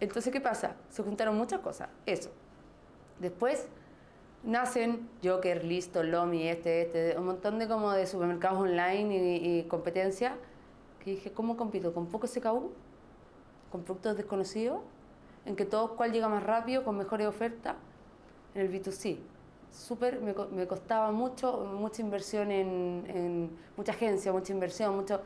Entonces, 0.00 0.32
¿qué 0.32 0.40
pasa? 0.40 0.76
Se 0.90 1.02
juntaron 1.02 1.36
muchas 1.36 1.60
cosas. 1.60 1.88
Eso. 2.06 2.30
Después 3.20 3.68
nacen 4.44 5.08
Joker, 5.24 5.64
Listo, 5.64 6.02
Lomi, 6.02 6.48
este, 6.48 6.82
este, 6.82 7.18
un 7.18 7.26
montón 7.26 7.58
de 7.60 7.68
como 7.68 7.92
de 7.92 8.06
supermercados 8.06 8.58
online 8.60 9.16
y, 9.38 9.58
y 9.60 9.62
competencia. 9.64 10.36
Que 11.04 11.12
dije, 11.12 11.32
¿cómo 11.32 11.56
compito? 11.56 11.94
¿Con 11.94 12.06
poco 12.08 12.26
SKU? 12.26 12.72
¿Con 13.72 13.82
productos 13.84 14.16
desconocidos? 14.16 14.80
¿En 15.46 15.56
que 15.56 15.64
todo 15.64 15.96
cuál 15.96 16.12
llega 16.12 16.28
más 16.28 16.42
rápido, 16.42 16.84
con 16.84 16.96
mejores 16.98 17.26
ofertas? 17.26 17.76
En 18.54 18.62
el 18.62 18.68
B2C. 18.68 19.18
Súper, 19.72 20.20
me, 20.20 20.34
me 20.52 20.66
costaba 20.66 21.12
mucho, 21.12 21.58
mucha 21.78 22.02
inversión 22.02 22.50
en, 22.50 23.04
en 23.08 23.50
mucha 23.76 23.92
agencia, 23.92 24.32
mucha 24.32 24.52
inversión, 24.52 24.96
mucho 24.96 25.20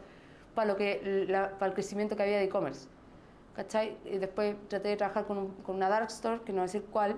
para, 0.55 0.67
lo 0.69 0.77
que, 0.77 1.27
la- 1.29 1.51
para 1.59 1.69
el 1.69 1.75
crecimiento 1.75 2.17
que 2.17 2.23
había 2.25 2.39
de 2.39 2.45
e-commerce. 2.45 2.89
¿Cachai? 3.57 3.97
Y 4.05 4.19
después 4.19 4.57
traté 4.69 4.89
de 4.91 4.97
trabajar 4.97 5.27
con, 5.27 5.49
con 5.65 5.77
una 5.77 5.89
dark 5.89 6.09
store, 6.09 6.41
que 6.45 6.53
no 6.53 6.57
voy 6.57 6.63
a 6.63 6.65
decir 6.65 6.85
cuál, 6.91 7.17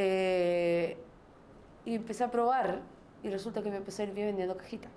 eh, 0.00 0.96
y 1.84 1.96
empecé 1.96 2.22
a 2.22 2.30
probar 2.30 2.80
y 3.24 3.30
resulta 3.30 3.62
que 3.64 3.70
me 3.70 3.76
empecé 3.78 4.02
a 4.02 4.06
ir 4.06 4.12
bien 4.14 4.28
vendiendo 4.28 4.56
cajitas. 4.56 4.92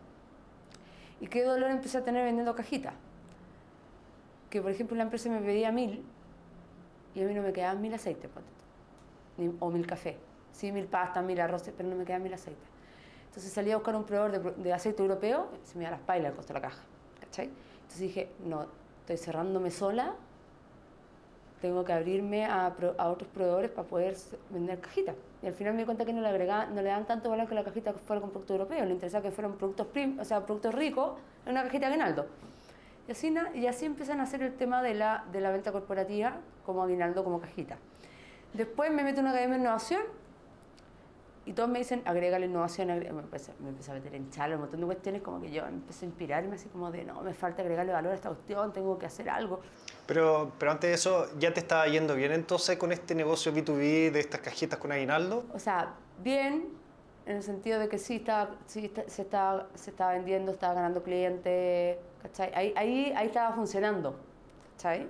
¿Y 1.20 1.26
qué 1.28 1.44
dolor 1.44 1.72
empecé 1.72 1.98
a 1.98 2.04
tener 2.04 2.24
vendiendo 2.24 2.54
cajitas? 2.54 2.94
Que 4.52 4.62
por 4.62 4.70
ejemplo 4.70 4.96
la 4.96 5.04
empresa 5.04 5.28
me 5.30 5.40
pedía 5.40 5.72
mil 5.72 6.04
y 7.16 7.24
a 7.24 7.26
mí 7.26 7.34
no 7.34 7.42
me 7.42 7.52
quedaban 7.52 7.82
mil 7.82 7.94
aceites, 7.96 8.30
ni- 9.38 9.56
o 9.60 9.70
mil 9.72 9.88
café. 9.88 10.18
Sí, 10.52 10.72
mil 10.72 10.86
pastas, 10.86 11.24
mil 11.24 11.40
arroces, 11.42 11.74
pero 11.76 11.90
no 11.90 11.96
me 11.96 12.04
quedaban 12.06 12.22
mil 12.24 12.34
aceites. 12.34 12.68
Entonces 13.26 13.52
salí 13.52 13.72
a 13.72 13.78
buscar 13.78 13.96
un 13.96 14.04
proveedor 14.04 14.56
de, 14.56 14.64
de 14.64 14.74
aceite 14.74 15.02
europeo, 15.02 15.48
se 15.64 15.78
me 15.78 15.86
iba 15.86 15.90
a 15.90 15.98
las 15.98 16.02
pailas 16.02 16.30
el 16.32 16.36
costo 16.36 16.54
de 16.54 16.60
la 16.60 16.68
caja. 16.68 16.84
¿cachai? 17.22 17.46
Entonces 17.82 18.00
dije, 18.00 18.30
no, 18.46 18.68
estoy 19.00 19.18
cerrándome 19.18 19.72
sola, 19.72 20.14
tengo 21.62 21.86
que 21.86 21.94
abrirme 21.94 22.46
a, 22.46 22.74
a 22.98 23.10
otros 23.10 23.30
proveedores 23.30 23.70
para 23.72 23.88
poder 23.88 24.16
vender 24.50 24.80
cajitas. 24.80 25.16
Y 25.42 25.48
al 25.48 25.54
final 25.54 25.74
me 25.74 25.80
di 25.80 25.86
cuenta 25.86 26.06
que 26.06 26.14
no 26.14 26.22
le, 26.22 26.28
agregaban, 26.28 26.76
no 26.76 26.82
le 26.82 26.90
dan 26.90 27.06
tanto 27.06 27.30
valor 27.30 27.48
que 27.48 27.56
la 27.56 27.64
cajita 27.64 27.94
fuera 27.94 28.22
con 28.22 28.32
producto 28.32 28.54
europeo, 28.54 28.84
le 28.86 28.92
interesaba 28.92 29.24
que 29.24 29.32
fueran 29.32 29.54
productos, 29.54 29.88
o 30.20 30.26
sea, 30.26 30.46
productos 30.46 30.74
ricos 30.74 31.14
en 31.46 31.54
una 31.54 31.64
cajita 31.64 31.88
de 31.88 31.94
aguinaldo. 31.94 32.26
Y 33.08 33.12
así, 33.12 33.34
y 33.56 33.68
así 33.68 33.86
empiezan 33.86 34.20
a 34.20 34.24
hacer 34.24 34.42
el 34.44 34.54
tema 34.56 34.82
de 34.82 34.94
la, 34.94 35.26
la 35.34 35.52
venta 35.52 35.72
corporativa 35.72 36.38
como 36.66 36.84
aguinaldo, 36.84 37.24
como 37.24 37.40
cajita. 37.40 37.78
Después 38.54 38.92
me 38.92 39.04
meto 39.04 39.20
en 39.20 39.26
una 39.26 39.32
academia 39.32 39.58
de 39.58 39.62
innovación 39.62 40.02
y 41.46 41.54
todos 41.54 41.70
me 41.70 41.80
dicen, 41.80 42.04
agrégale 42.06 42.46
innovación, 42.46 42.90
agré-". 42.90 43.12
me, 43.12 43.22
empecé, 43.22 43.54
me 43.60 43.70
empecé 43.70 43.92
a 43.92 43.94
meter 43.96 44.14
en 44.14 44.30
chalo, 44.30 44.56
un 44.56 44.62
montón 44.62 44.80
de 44.80 44.86
cuestiones, 44.86 45.22
como 45.22 45.42
que 45.42 45.52
yo 45.52 45.66
empecé 45.66 46.06
a 46.06 46.10
inspirarme 46.10 46.56
así 46.56 46.70
como 46.70 46.92
de, 46.92 47.04
no, 47.04 47.22
me 47.22 47.34
falta 47.34 47.64
agregarle 47.64 47.94
valor 47.94 48.12
a 48.12 48.16
esta 48.16 48.30
cuestión, 48.30 48.72
tengo 48.72 49.00
que 49.00 49.08
hacer 49.08 49.30
algo. 49.30 49.62
Pero, 50.12 50.52
pero 50.60 50.74
antes 50.74 50.90
de 50.90 50.94
eso, 50.96 51.28
¿ya 51.40 51.54
te 51.54 51.62
estaba 51.62 51.88
yendo 51.88 52.16
bien 52.16 52.34
entonces 52.34 52.76
con 52.78 52.92
este 52.92 53.16
negocio 53.16 53.54
B2B 53.54 54.12
de 54.12 54.20
estas 54.20 54.42
cajitas 54.42 54.78
con 54.78 54.92
aguinaldo? 54.92 55.46
O 55.54 55.58
sea, 55.58 55.94
bien, 56.22 56.68
en 57.26 57.38
el 57.38 57.44
sentido 57.44 57.80
de 57.80 57.88
que 57.88 57.98
sí, 57.98 58.18
estaba, 58.18 58.56
sí 58.66 58.84
está- 58.88 59.08
se, 59.08 59.22
estaba, 59.22 59.68
se 59.74 59.90
estaba 59.92 60.12
vendiendo, 60.12 60.52
estaba 60.52 60.74
ganando 60.74 61.02
clientes, 61.02 61.96
¿cachai? 62.24 62.52
Ahí, 62.54 62.74
ahí, 62.76 63.14
ahí 63.16 63.28
estaba 63.28 63.56
funcionando, 63.56 64.18
¿cachai? 64.76 65.08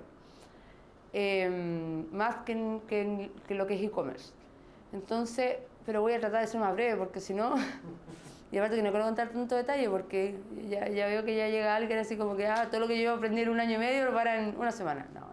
Em, 1.12 2.08
más 2.12 2.36
que, 2.44 2.52
en- 2.52 2.80
que, 2.86 3.00
en- 3.00 3.32
que 3.48 3.56
lo 3.56 3.66
que 3.66 3.74
es 3.74 3.82
e-commerce. 3.82 4.30
Entonces, 4.92 5.56
pero 5.84 6.00
voy 6.00 6.12
a 6.12 6.20
tratar 6.20 6.42
de 6.42 6.46
ser 6.46 6.60
más 6.60 6.72
breve 6.74 6.96
porque 6.96 7.18
si 7.18 7.34
no, 7.34 7.56
y 8.52 8.58
aparte 8.58 8.76
que 8.76 8.82
no 8.82 8.90
quiero 8.90 9.06
contar 9.06 9.30
tanto 9.30 9.56
detalle 9.56 9.88
porque 9.88 10.38
ya, 10.68 10.86
ya 10.88 11.06
veo 11.06 11.24
que 11.24 11.34
ya 11.34 11.48
llega 11.48 11.74
alguien 11.74 11.98
así 11.98 12.16
como 12.16 12.36
que, 12.36 12.46
ah, 12.46 12.68
todo 12.70 12.82
lo 12.82 12.86
que 12.86 13.02
yo 13.02 13.14
aprendí 13.14 13.40
en 13.40 13.48
un 13.48 13.58
año 13.58 13.76
y 13.76 13.78
medio 13.78 14.04
lo 14.04 14.12
para 14.12 14.40
en 14.40 14.56
una 14.56 14.70
semana. 14.70 15.08
No, 15.14 15.32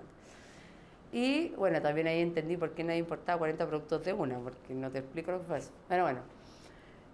y 1.12 1.50
bueno, 1.50 1.82
también 1.82 2.08
ahí 2.08 2.22
entendí 2.22 2.56
por 2.56 2.72
qué 2.72 2.84
nadie 2.84 3.00
importaba 3.00 3.40
40 3.40 3.68
productos 3.68 4.06
de 4.06 4.14
una, 4.14 4.38
porque 4.40 4.74
no 4.74 4.91
te 4.91 5.00
explico 5.00 5.32
lo 5.32 5.40
que 5.40 5.46
fue 5.46 5.58
eso. 5.58 5.72
Pero 5.88 6.04
bueno. 6.04 6.20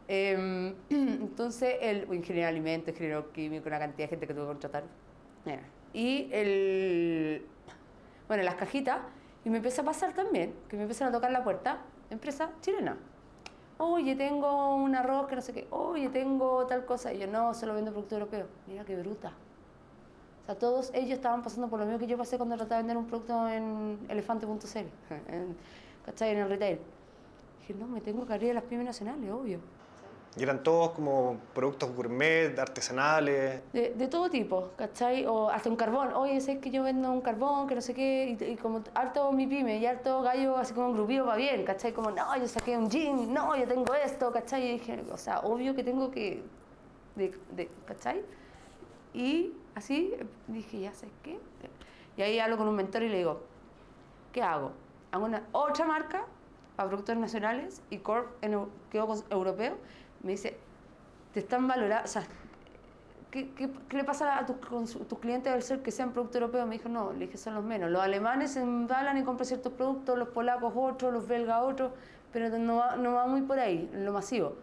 Em, 0.07 0.76
entonces, 0.90 1.76
el 1.82 2.03
ingeniero 2.14 2.48
de 2.48 2.48
alimentos, 2.48 2.90
ingeniero 2.90 3.32
químico, 3.32 3.68
una 3.68 3.80
cantidad 3.80 4.06
de 4.06 4.10
gente 4.10 4.27
que 4.27 4.34
tuve 4.34 4.44
que 4.44 4.48
contratar. 4.48 4.84
Mira, 5.45 5.61
Y 5.94 6.30
el. 6.32 7.45
Bueno, 8.27 8.44
las 8.44 8.56
cajitas. 8.56 8.99
Y 9.45 9.49
me 9.49 9.57
empezó 9.57 9.84
a 9.84 9.86
pasar 9.86 10.14
también, 10.14 10.56
que 10.68 10.76
me 10.76 10.84
empiezan 10.84 11.10
a 11.10 11.11
tocar 11.11 11.32
la 11.32 11.44
puerta, 11.44 11.77
empresa 12.10 12.52
chilena. 12.61 12.98
Oye, 13.77 14.15
tengo 14.15 14.76
un 14.76 14.95
arroz 14.95 15.27
que 15.27 15.35
no 15.35 15.41
sé 15.41 15.53
qué. 15.53 15.68
Oye, 15.72 16.10
tengo 16.10 16.65
tal 16.65 16.85
cosa. 16.85 17.14
Y 17.14 17.19
yo, 17.19 17.27
no, 17.27 17.53
solo 17.53 17.73
vendo 17.73 17.91
producto 17.91 18.15
europeo. 18.15 18.47
Mira 18.68 18.85
qué 18.85 18.95
bruta. 18.95 19.34
O 20.43 20.45
sea, 20.45 20.56
todos 20.56 20.91
ellos 20.93 21.11
estaban 21.11 21.41
pasando 21.41 21.68
por 21.68 21.80
lo 21.80 21.85
mismo 21.85 21.99
que 21.99 22.07
yo 22.07 22.18
pasé 22.18 22.38
cuando 22.38 22.56
trataba 22.56 22.77
de 22.77 22.84
vender 22.84 22.97
un 22.97 23.07
producto 23.07 23.49
en 23.49 23.99
elefante.cl, 24.07 24.77
en, 25.34 25.56
¿cachai? 26.06 26.31
En 26.31 26.38
el 26.38 26.49
retail. 26.49 26.80
Dije, 27.60 27.73
no, 27.73 27.88
me 27.88 27.99
tengo 27.99 28.26
que 28.26 28.34
abrir 28.34 28.52
a 28.52 28.53
las 28.56 28.64
pymes 28.64 28.85
nacionales, 28.85 29.30
obvio. 29.31 29.60
Y 30.38 30.44
eran 30.44 30.64
todos 30.64 30.91
como 30.91 31.38
productos 31.53 31.95
gourmet, 31.95 32.60
artesanales. 32.60 33.62
De, 33.72 33.94
de 33.94 34.07
todo 34.07 34.30
tipo, 34.30 34.72
¿cachai? 34.76 35.26
O 35.26 35.49
hasta 35.49 35.70
un 35.70 35.78
carbón. 35.78 36.12
Oye, 36.14 36.41
sé 36.41 36.60
que 36.60 36.72
yo 36.72 36.84
vendo 36.84 37.10
un 37.10 37.22
carbón, 37.22 37.68
que 37.68 37.76
no 37.76 37.82
sé 37.82 37.94
qué, 37.94 38.38
y, 38.38 38.44
y 38.44 38.56
como 38.57 38.84
harto 38.94 39.32
mi 39.32 39.48
pyme, 39.48 39.78
y 39.78 39.86
harto 39.86 40.22
gallo, 40.22 40.57
así 40.57 40.74
como 40.74 40.88
un 40.88 40.94
grupillo 40.94 41.26
va 41.26 41.38
bien, 41.38 41.64
¿cachai? 41.64 41.94
Como, 41.94 42.12
no, 42.12 42.36
yo 42.36 42.48
saqué 42.49 42.78
un 42.78 42.90
jean, 42.90 43.34
no, 43.34 43.56
yo 43.56 43.66
tengo 43.66 43.94
esto, 43.94 44.32
¿cachai? 44.34 44.68
Y 44.68 44.72
dije, 44.74 45.06
o 45.10 45.18
sea, 45.18 45.40
obvio 45.40 45.74
que 45.74 45.84
tengo 45.86 46.12
que, 46.12 46.44
de, 47.16 47.34
de, 47.52 47.70
¿cachai? 47.86 48.22
Y 49.14 49.53
así 49.74 50.14
dije, 50.48 50.82
ya 50.82 50.94
sé 50.94 51.07
qué. 51.24 51.40
Y 52.18 52.22
ahí 52.22 52.40
hablo 52.40 52.57
con 52.57 52.68
un 52.68 52.76
mentor 52.76 53.03
y 53.03 53.10
le 53.10 53.20
digo, 53.20 53.41
¿qué 54.34 54.41
hago? 54.41 54.74
Hago 55.14 55.26
una 55.26 55.44
otra 55.53 55.86
marca 55.86 56.26
para 56.76 56.90
productos 56.90 57.16
nacionales 57.16 57.82
y 57.90 57.99
Corp 57.99 58.28
en, 58.41 58.68
quedo 58.91 59.07
con 59.07 59.24
europeo. 59.30 59.78
Me 60.26 60.31
dice, 60.31 60.57
te 61.34 61.39
están 61.39 61.68
valorando, 61.68 62.03
o 62.03 62.07
sea, 62.07 62.23
¿qué, 63.30 63.52
qué, 63.52 63.69
qué 63.88 63.97
le 63.97 64.03
pasa 64.03 64.39
a 64.39 64.45
tus 64.47 64.60
tus 65.07 65.19
clientes 65.19 65.53
al 65.53 65.61
ser 65.61 65.84
que 65.84 65.91
sean 65.91 66.14
productos 66.14 66.41
europeos? 66.41 66.68
Me 66.68 66.77
dijo, 66.77 66.89
no, 66.89 67.14
le 67.14 67.27
dije, 67.27 67.38
son 67.38 67.53
los 67.53 67.64
menos. 67.64 67.91
Los 67.91 68.02
alemanes 68.02 68.53
se 68.53 68.61
embalan 68.61 69.19
y 69.19 69.23
compran 69.23 69.45
ciertos 69.45 69.72
productos, 69.73 70.18
los 70.18 70.30
polacos 70.30 70.73
otros, 70.76 71.14
los 71.14 71.27
belgas 71.27 71.61
otros, 71.61 71.91
pero 72.34 72.49
no 72.57 72.77
va, 72.77 72.95
no 72.95 73.14
va 73.14 73.27
muy 73.27 73.43
por 73.43 73.60
ahí, 73.60 73.88
en 73.93 74.03
lo 74.03 74.14
masivo. 74.14 74.56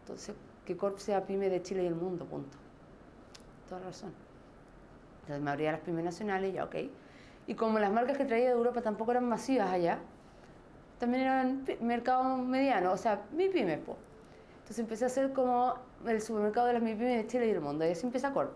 Entonces, 0.00 0.34
que 0.64 0.78
Corp 0.78 0.96
sea 0.96 1.26
pyme 1.26 1.50
de 1.50 1.60
Chile 1.60 1.82
y 1.82 1.86
el 1.86 1.94
mundo, 1.94 2.24
punto. 2.24 2.56
Toda 3.68 3.82
razón. 3.82 4.14
Entonces 5.20 5.44
me 5.44 5.50
abría 5.50 5.72
las 5.72 5.80
pymes 5.82 6.06
nacionales, 6.06 6.54
ya, 6.54 6.64
ok. 6.64 6.76
Y 7.48 7.54
como 7.54 7.78
las 7.78 7.92
marcas 7.92 8.16
que 8.16 8.24
traía 8.24 8.46
de 8.46 8.52
Europa 8.52 8.80
tampoco 8.80 9.10
eran 9.10 9.28
masivas 9.28 9.70
allá, 9.70 9.98
también 10.98 11.24
eran 11.24 11.64
mercados 11.82 12.38
medianos, 12.38 12.94
o 12.94 12.96
sea, 12.96 13.24
mi 13.32 13.50
pyme, 13.50 13.76
po. 13.76 13.98
Entonces 14.66 14.80
empecé 14.80 15.04
a 15.04 15.06
hacer 15.06 15.32
como 15.32 15.74
el 16.08 16.20
supermercado 16.20 16.66
de 16.66 16.72
las 16.72 16.82
MIPYME 16.82 17.18
de 17.18 17.26
Chile 17.28 17.46
y 17.46 17.52
del 17.52 17.60
mundo, 17.60 17.86
y 17.86 17.90
así 17.92 18.04
empieza 18.04 18.32
Corp. 18.32 18.50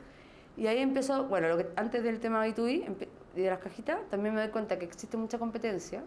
Y 0.57 0.67
ahí 0.67 0.79
empezó, 0.79 1.27
bueno, 1.29 1.47
lo 1.47 1.57
que, 1.57 1.69
antes 1.77 2.03
del 2.03 2.19
tema 2.19 2.45
B2B 2.45 2.85
empe- 2.85 3.07
y 3.37 3.43
de 3.43 3.49
las 3.49 3.61
cajitas, 3.61 4.01
también 4.11 4.35
me 4.35 4.41
doy 4.41 4.51
cuenta 4.51 4.77
que 4.77 4.87
existe 4.87 5.17
mucha 5.17 5.39
competencia, 5.39 6.03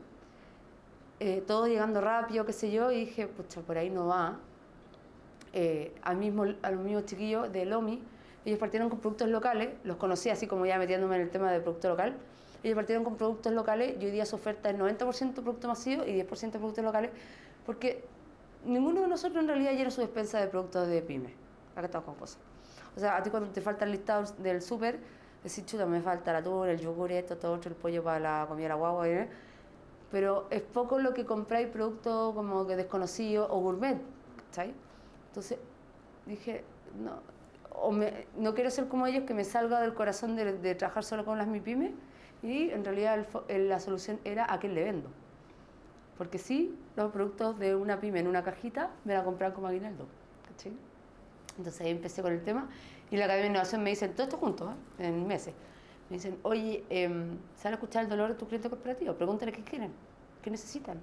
eh, 1.21 1.41
todo 1.47 1.67
llegando 1.67 2.01
rápido, 2.01 2.45
qué 2.45 2.51
sé 2.51 2.69
yo, 2.69 2.91
y 2.91 3.05
dije, 3.05 3.27
pucha, 3.27 3.61
por 3.61 3.77
ahí 3.77 3.89
no 3.89 4.07
va. 4.07 4.39
Eh, 5.53 5.95
a, 6.01 6.13
mismo, 6.13 6.47
a 6.61 6.71
los 6.71 6.81
mismos 6.81 7.05
chiquillos 7.05 7.49
de 7.53 7.63
Lomi, 7.63 8.03
ellos 8.43 8.59
partieron 8.59 8.89
con 8.89 8.99
productos 8.99 9.29
locales, 9.29 9.69
los 9.85 9.95
conocí 9.95 10.29
así 10.29 10.47
como 10.47 10.65
ya 10.65 10.77
metiéndome 10.79 11.15
en 11.15 11.21
el 11.21 11.29
tema 11.29 11.49
del 11.49 11.61
producto 11.61 11.87
local. 11.87 12.17
Ellos 12.61 12.75
partieron 12.75 13.05
con 13.05 13.15
productos 13.15 13.53
locales 13.53 13.95
y 14.01 14.03
hoy 14.03 14.11
día 14.11 14.25
su 14.25 14.35
oferta 14.35 14.69
es 14.69 14.77
90% 14.77 15.33
producto 15.35 15.69
masivo 15.69 16.03
y 16.03 16.11
10% 16.11 16.51
productos 16.51 16.83
locales, 16.83 17.11
porque 17.65 18.03
ninguno 18.65 19.01
de 19.01 19.07
nosotros 19.07 19.41
en 19.41 19.47
realidad 19.47 19.71
llena 19.73 19.91
su 19.91 20.01
despensa 20.01 20.39
de 20.39 20.47
productos 20.47 20.87
de 20.87 21.01
pyme. 21.01 21.33
Acá 21.75 21.85
estamos 21.87 22.05
con 22.05 22.15
cosas. 22.15 22.39
O 22.95 22.99
sea, 22.99 23.17
a 23.17 23.23
ti 23.23 23.29
cuando 23.29 23.49
te 23.49 23.61
falta 23.61 23.85
el 23.85 23.91
listado 23.91 24.23
del 24.39 24.61
súper, 24.61 24.99
decís, 25.43 25.65
chuta, 25.65 25.85
me 25.85 26.01
falta 26.01 26.31
el 26.31 26.37
atún, 26.37 26.67
el 26.69 26.79
yogur, 26.79 27.11
esto, 27.11 27.37
todo 27.37 27.53
otro, 27.53 27.69
el 27.71 27.75
pollo 27.75 28.03
para 28.03 28.19
la 28.19 28.45
comida 28.47 28.69
la 28.69 28.75
guagua, 28.75 29.07
¿eh? 29.09 29.29
pero 30.11 30.45
es 30.51 30.61
poco 30.61 30.99
lo 30.99 31.13
que 31.13 31.25
compráis 31.25 31.67
productos 31.67 32.35
como 32.35 32.67
que 32.67 32.75
desconocidos 32.75 33.47
o 33.49 33.59
gourmet, 33.59 33.97
¿cachai? 34.49 34.71
Entonces 35.29 35.57
dije, 36.27 36.63
no, 37.03 37.13
o 37.71 37.91
me- 37.91 38.27
no 38.37 38.53
quiero 38.53 38.69
ser 38.69 38.87
como 38.87 39.07
ellos, 39.07 39.23
que 39.23 39.33
me 39.33 39.43
salga 39.43 39.81
del 39.81 39.95
corazón 39.95 40.35
de, 40.35 40.53
de 40.59 40.75
trabajar 40.75 41.03
solo 41.03 41.25
con 41.25 41.39
las 41.39 41.47
MIPYME, 41.47 41.95
y 42.43 42.69
en 42.69 42.85
realidad 42.85 43.15
el 43.17 43.25
el- 43.47 43.69
la 43.69 43.79
solución 43.79 44.19
era 44.23 44.45
a 44.53 44.59
quién 44.59 44.75
le 44.75 44.83
vendo. 44.83 45.09
Porque 46.17 46.37
sí, 46.37 46.77
los 46.95 47.11
productos 47.11 47.57
de 47.59 47.75
una 47.75 47.99
pyme 47.99 48.19
en 48.19 48.27
una 48.27 48.43
cajita 48.43 48.91
me 49.03 49.13
la 49.13 49.23
compran 49.23 49.51
como 49.51 49.67
aguinaldo, 49.67 50.05
¿cachai? 50.47 50.73
Entonces 51.57 51.81
ahí 51.81 51.91
empecé 51.91 52.21
con 52.21 52.33
el 52.33 52.43
tema 52.43 52.69
y 53.11 53.17
la 53.17 53.25
Academia 53.25 53.49
de 53.49 53.49
Innovación 53.51 53.83
me 53.83 53.89
dicen, 53.91 54.13
todo 54.13 54.23
esto 54.23 54.37
juntos, 54.37 54.73
¿eh? 54.99 55.07
en 55.07 55.27
meses, 55.27 55.53
me 56.09 56.17
dicen, 56.17 56.37
oye, 56.43 56.83
em, 56.89 57.37
¿sabes 57.55 57.77
escuchar 57.77 58.03
el 58.03 58.09
dolor 58.09 58.29
de 58.29 58.35
tu 58.35 58.47
cliente 58.47 58.69
corporativo? 58.69 59.13
Pregúntale 59.13 59.51
qué 59.51 59.63
quieren, 59.63 59.91
qué 60.41 60.49
necesitan. 60.49 60.99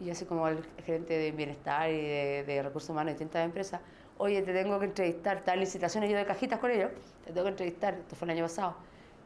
Y 0.00 0.06
yo 0.06 0.12
así 0.12 0.24
como 0.24 0.46
el 0.48 0.64
gerente 0.84 1.14
de 1.14 1.32
bienestar 1.32 1.90
y 1.90 1.94
de, 1.94 2.44
de 2.46 2.62
recursos 2.62 2.90
humanos 2.90 3.08
de 3.08 3.12
distintas 3.14 3.44
empresas, 3.44 3.80
oye, 4.18 4.42
te 4.42 4.52
tengo 4.52 4.78
que 4.78 4.86
entrevistar, 4.86 5.42
tal 5.42 5.60
licitaciones 5.60 6.10
yo 6.10 6.16
de 6.16 6.26
cajitas 6.26 6.58
con 6.58 6.70
ellos, 6.70 6.90
te 7.24 7.32
tengo 7.32 7.44
que 7.44 7.50
entrevistar, 7.50 7.94
esto 7.94 8.16
fue 8.16 8.26
el 8.26 8.32
año 8.32 8.44
pasado. 8.44 8.76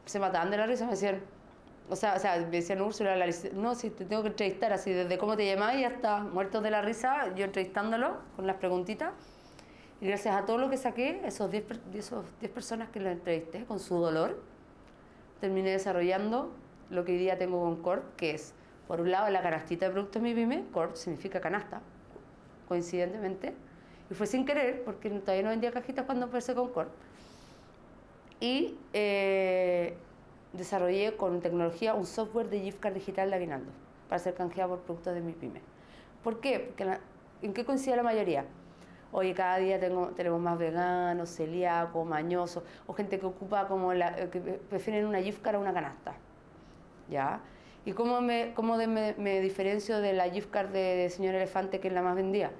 Se 0.05 0.19
mataban 0.19 0.51
de 0.51 0.57
la 0.57 0.65
risa, 0.65 0.85
me 0.85 0.91
decían, 0.91 1.21
o 1.89 1.95
sea, 1.95 2.15
o 2.15 2.19
sea 2.19 2.37
me 2.39 2.47
decían, 2.47 2.81
Úrsula, 2.81 3.15
la 3.15 3.27
no, 3.53 3.75
si 3.75 3.89
te 3.89 4.05
tengo 4.05 4.21
que 4.23 4.29
entrevistar, 4.29 4.73
así 4.73 4.91
desde 4.91 5.17
cómo 5.17 5.35
te 5.35 5.45
llamáis 5.45 5.85
hasta 5.85 6.19
muertos 6.21 6.63
de 6.63 6.71
la 6.71 6.81
risa, 6.81 7.33
yo 7.35 7.45
entrevistándolo 7.45 8.17
con 8.35 8.47
las 8.47 8.55
preguntitas. 8.57 9.11
Y 10.01 10.07
gracias 10.07 10.35
a 10.35 10.45
todo 10.45 10.57
lo 10.57 10.69
que 10.69 10.77
saqué, 10.77 11.21
esos 11.25 11.49
10 11.49 11.63
per- 11.63 11.79
de 11.81 11.99
esos 11.99 12.25
10 12.41 12.51
personas 12.51 12.89
que 12.89 12.99
lo 12.99 13.09
entrevisté 13.09 13.63
con 13.65 13.79
su 13.79 13.95
dolor, 13.97 14.41
terminé 15.39 15.71
desarrollando 15.71 16.51
lo 16.89 17.05
que 17.05 17.13
hoy 17.13 17.17
día 17.19 17.37
tengo 17.37 17.61
con 17.61 17.81
Corp, 17.81 18.15
que 18.17 18.31
es, 18.31 18.53
por 18.87 18.99
un 18.99 19.11
lado, 19.11 19.29
la 19.29 19.41
canastita 19.41 19.85
de 19.85 19.91
productos 19.93 20.21
Mi 20.21 20.33
Pyme, 20.33 20.65
Corp 20.73 20.95
significa 20.95 21.39
canasta, 21.39 21.81
coincidentemente, 22.67 23.53
y 24.09 24.13
fue 24.13 24.27
sin 24.27 24.45
querer, 24.45 24.83
porque 24.83 25.09
todavía 25.09 25.43
no 25.43 25.49
vendía 25.51 25.71
cajitas 25.71 26.05
cuando 26.05 26.25
empecé 26.25 26.53
con 26.53 26.69
Corp. 26.69 26.89
Y 28.41 28.77
eh, 28.91 29.95
desarrollé 30.53 31.15
con 31.17 31.41
tecnología 31.41 31.93
un 31.93 32.05
software 32.05 32.49
de 32.49 32.59
gift 32.61 32.79
card 32.79 32.93
digital 32.93 33.29
de 33.29 33.35
Aguinaldo, 33.35 33.71
para 34.07 34.19
ser 34.19 34.33
canjeado 34.35 34.69
por 34.71 34.79
productos 34.81 35.13
de 35.13 35.21
Mi 35.21 35.33
Pyme. 35.33 35.61
¿Por 36.23 36.39
qué? 36.39 36.59
Porque 36.59 36.85
la- 36.85 36.99
¿En 37.41 37.53
qué 37.53 37.65
coincide 37.65 37.95
la 37.97 38.03
mayoría? 38.03 38.45
Oye, 39.11 39.33
cada 39.33 39.57
día 39.57 39.79
tengo, 39.79 40.07
tenemos 40.15 40.39
más 40.39 40.57
veganos, 40.57 41.29
celíacos, 41.29 42.07
mañosos, 42.07 42.63
o 42.87 42.93
gente 42.93 43.19
que 43.19 43.25
ocupa 43.25 43.67
como 43.67 43.93
la, 43.93 44.17
eh, 44.17 44.29
que 44.31 44.39
prefieren 44.39 45.05
una 45.05 45.21
gift 45.21 45.41
card 45.41 45.55
a 45.55 45.59
una 45.59 45.73
canasta. 45.73 46.13
¿Ya? 47.09 47.41
¿Y 47.85 47.91
cómo 47.91 48.21
me, 48.21 48.53
cómo 48.55 48.77
de- 48.77 48.87
me, 48.87 49.13
me 49.17 49.41
diferencio 49.41 49.99
de 49.99 50.13
la 50.13 50.29
gift 50.29 50.49
card 50.49 50.69
de, 50.69 50.79
de 50.95 51.09
Señor 51.09 51.35
Elefante, 51.35 51.79
que 51.79 51.89
es 51.89 51.93
la 51.93 52.01
más 52.01 52.15
vendida? 52.15 52.51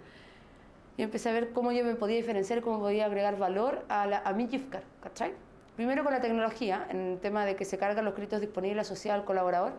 Y 0.98 1.02
empecé 1.04 1.30
a 1.30 1.32
ver 1.34 1.54
cómo 1.54 1.72
yo 1.72 1.84
me 1.86 1.96
podía 1.96 2.18
diferenciar, 2.18 2.62
cómo 2.62 2.80
podía 2.80 3.06
agregar 3.06 3.38
valor 3.38 3.84
a, 3.90 4.06
la, 4.06 4.20
a 4.20 4.34
mi 4.34 4.48
gift 4.48 4.70
card, 4.70 4.84
¿cachai? 5.02 5.34
Primero 5.76 6.04
con 6.04 6.14
la 6.14 6.22
tecnología, 6.22 6.86
en 6.90 7.14
el 7.14 7.20
tema 7.20 7.46
de 7.46 7.56
que 7.56 7.66
se 7.66 7.80
cargan 7.80 8.06
los 8.06 8.14
créditos 8.14 8.42
disponibles 8.42 8.86
asociados 8.86 9.22
al 9.22 9.26
colaborador. 9.26 9.74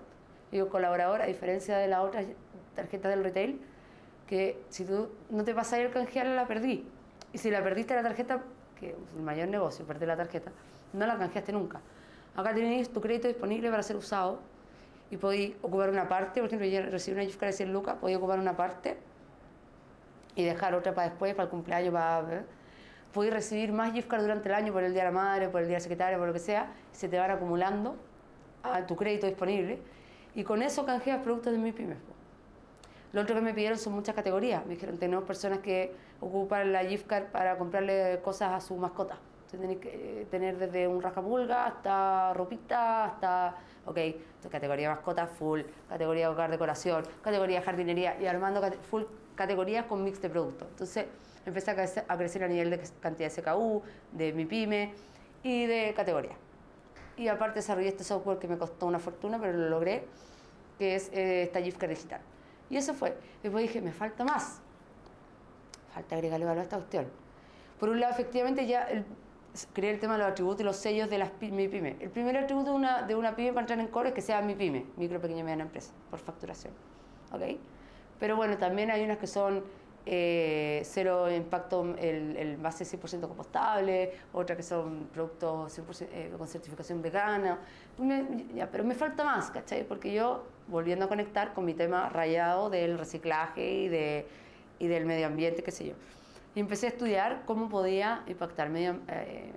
Digo, 0.50 0.68
colaborador, 0.68 1.22
a 1.22 1.26
diferencia 1.26 1.78
de 1.78 1.86
las 1.86 2.00
otras 2.00 2.26
tarjetas 2.74 3.10
del 3.10 3.22
retail, 3.22 3.60
que 4.26 4.60
si 4.70 4.84
tú 4.84 5.10
no 5.30 5.44
te 5.44 5.54
pasas 5.54 5.78
el 5.78 5.90
canjearla, 5.90 6.34
la 6.34 6.46
perdí. 6.48 6.84
Y 7.32 7.38
si 7.38 7.50
la 7.50 7.62
perdiste 7.62 7.94
la 7.94 8.02
tarjeta, 8.02 8.42
que 8.78 8.90
es 8.90 8.96
el 9.16 9.22
mayor 9.22 9.48
negocio, 9.48 9.86
perder 9.86 10.08
la 10.08 10.16
tarjeta, 10.16 10.50
no 10.92 11.06
la 11.06 11.16
canjeaste 11.16 11.52
nunca. 11.52 11.80
Acá 12.34 12.52
tenéis 12.52 12.92
tu 12.92 13.00
crédito 13.00 13.28
disponible 13.28 13.70
para 13.70 13.84
ser 13.84 13.94
usado 13.94 14.40
y 15.10 15.16
podéis 15.16 15.54
ocupar 15.62 15.90
una 15.90 16.08
parte, 16.08 16.40
por 16.40 16.48
ejemplo, 16.48 16.66
yo 16.66 16.82
recibí 16.82 17.16
una 17.16 17.24
gift 17.24 17.40
de 17.40 17.52
100 17.52 17.72
lucas, 17.72 17.96
podéis 18.00 18.18
ocupar 18.18 18.40
una 18.40 18.56
parte 18.56 18.96
y 20.34 20.42
dejar 20.42 20.74
otra 20.74 20.92
para 20.92 21.10
después, 21.10 21.34
para 21.34 21.44
el 21.44 21.50
cumpleaños, 21.50 21.92
para... 21.92 22.38
¿eh? 22.38 22.44
Podéis 23.14 23.32
recibir 23.32 23.72
más 23.72 23.92
gift 23.92 24.08
card 24.08 24.22
durante 24.22 24.48
el 24.48 24.56
año 24.56 24.72
por 24.72 24.82
el 24.82 24.92
Día 24.92 25.04
de 25.04 25.10
la 25.10 25.14
Madre, 25.14 25.48
por 25.48 25.60
el 25.60 25.68
Día 25.68 25.76
del 25.76 25.82
Secretario, 25.82 26.18
por 26.18 26.26
lo 26.26 26.32
que 26.32 26.40
sea, 26.40 26.72
se 26.90 27.08
te 27.08 27.16
van 27.16 27.30
acumulando 27.30 27.94
a 28.64 28.84
tu 28.84 28.96
crédito 28.96 29.28
disponible 29.28 29.78
y 30.34 30.42
con 30.42 30.62
eso 30.62 30.84
canjeas 30.84 31.22
productos 31.22 31.52
de 31.52 31.60
mi 31.60 31.70
pymes. 31.70 31.98
Lo 33.12 33.20
otro 33.20 33.36
que 33.36 33.40
me 33.40 33.54
pidieron 33.54 33.78
son 33.78 33.92
muchas 33.92 34.16
categorías. 34.16 34.66
Me 34.66 34.74
dijeron, 34.74 34.98
tenemos 34.98 35.22
personas 35.22 35.60
que 35.60 35.94
ocupan 36.20 36.72
la 36.72 36.84
gift 36.84 37.06
card 37.06 37.26
para 37.26 37.56
comprarle 37.56 38.20
cosas 38.24 38.52
a 38.52 38.60
su 38.60 38.74
mascota. 38.74 39.16
Entonces 39.44 39.60
tenéis 39.60 39.78
que 39.78 40.22
eh, 40.22 40.26
tener 40.28 40.58
desde 40.58 40.88
un 40.88 41.00
rascapulga 41.00 41.66
hasta 41.66 42.34
ropita, 42.34 43.04
hasta, 43.04 43.54
ok, 43.86 43.96
entonces, 43.96 44.50
categoría 44.50 44.90
mascota 44.90 45.28
full, 45.28 45.60
categoría 45.88 46.32
hogar 46.32 46.50
decoración, 46.50 47.04
categoría 47.22 47.62
jardinería 47.62 48.20
y 48.20 48.26
armando 48.26 48.60
full 48.90 49.04
categorías 49.36 49.86
con 49.86 50.02
mix 50.02 50.20
de 50.20 50.30
productos. 50.30 50.66
Entonces 50.68 51.06
empecé 51.46 51.70
a 51.70 51.74
crecer, 51.74 52.04
a 52.08 52.16
crecer 52.16 52.44
a 52.44 52.48
nivel 52.48 52.70
de 52.70 52.80
cantidad 53.00 53.28
de 53.30 53.42
SKU, 53.42 53.82
de 54.12 54.32
mi 54.32 54.44
pyme 54.46 54.92
y 55.42 55.66
de 55.66 55.92
categoría. 55.94 56.36
Y 57.16 57.28
aparte 57.28 57.56
desarrollé 57.60 57.88
este 57.88 58.04
software 58.04 58.38
que 58.38 58.48
me 58.48 58.58
costó 58.58 58.86
una 58.86 58.98
fortuna, 58.98 59.38
pero 59.40 59.52
lo 59.52 59.68
logré, 59.68 60.04
que 60.78 60.94
es 60.96 61.10
eh, 61.12 61.42
esta 61.42 61.60
digital. 61.60 62.20
Y 62.70 62.76
eso 62.76 62.94
fue. 62.94 63.16
Después 63.42 63.62
dije, 63.62 63.80
me 63.80 63.92
falta 63.92 64.24
más. 64.24 64.60
Falta 65.92 66.16
agregarle 66.16 66.44
valor 66.44 66.60
a 66.60 66.62
esta 66.64 66.76
cuestión. 66.76 67.06
Por 67.78 67.88
un 67.88 68.00
lado, 68.00 68.12
efectivamente, 68.12 68.66
ya 68.66 68.82
el- 68.84 69.04
creé 69.72 69.92
el 69.92 70.00
tema 70.00 70.14
de 70.14 70.20
los 70.20 70.28
atributos 70.32 70.60
y 70.62 70.64
los 70.64 70.76
sellos 70.76 71.08
de 71.08 71.18
las 71.18 71.30
mi 71.40 71.68
pyme. 71.68 71.96
El 72.00 72.10
primer 72.10 72.36
atributo 72.36 72.70
de 72.70 72.76
una, 72.76 73.02
de 73.02 73.14
una 73.14 73.36
pyme 73.36 73.50
para 73.52 73.60
entrar 73.60 73.78
en 73.78 73.86
core 73.88 74.08
es 74.08 74.14
que 74.14 74.20
sea 74.22 74.40
mi 74.42 74.54
pyme, 74.56 74.86
micro, 74.96 75.20
pequeña 75.20 75.40
y 75.40 75.42
mediana 75.44 75.64
empresa, 75.64 75.92
por 76.10 76.18
facturación. 76.18 76.72
¿Ok? 77.32 77.42
Pero 78.18 78.34
bueno, 78.36 78.56
también 78.58 78.90
hay 78.90 79.04
unas 79.04 79.18
que 79.18 79.26
son 79.28 79.62
eh, 80.06 80.82
cero 80.84 81.30
impacto, 81.30 81.94
el, 81.98 82.36
el 82.36 82.56
base 82.58 82.84
100% 82.84 83.26
compostable, 83.28 84.12
otras 84.32 84.56
que 84.56 84.62
son 84.62 85.08
productos 85.12 85.72
100%, 85.78 86.08
eh, 86.12 86.32
con 86.36 86.46
certificación 86.46 87.00
vegana. 87.02 87.58
Me- 87.98 88.46
ya, 88.54 88.70
pero 88.70 88.84
me 88.84 88.94
falta 88.94 89.24
más, 89.24 89.50
¿cachai? 89.50 89.84
Porque 89.86 90.12
yo, 90.12 90.44
volviendo 90.68 91.06
a 91.06 91.08
conectar 91.08 91.54
con 91.54 91.64
mi 91.64 91.74
tema 91.74 92.08
rayado 92.08 92.70
del 92.70 92.98
reciclaje 92.98 93.72
y, 93.72 93.88
de, 93.88 94.26
y 94.78 94.86
del 94.88 95.06
medio 95.06 95.26
ambiente, 95.26 95.62
qué 95.62 95.70
sé 95.70 95.86
yo. 95.86 95.94
Y 96.54 96.60
empecé 96.60 96.86
a 96.86 96.88
estudiar 96.90 97.42
cómo 97.46 97.68
podía 97.68 98.22
impactar, 98.26 98.68
medio, 98.68 98.98
eh, 99.08 99.52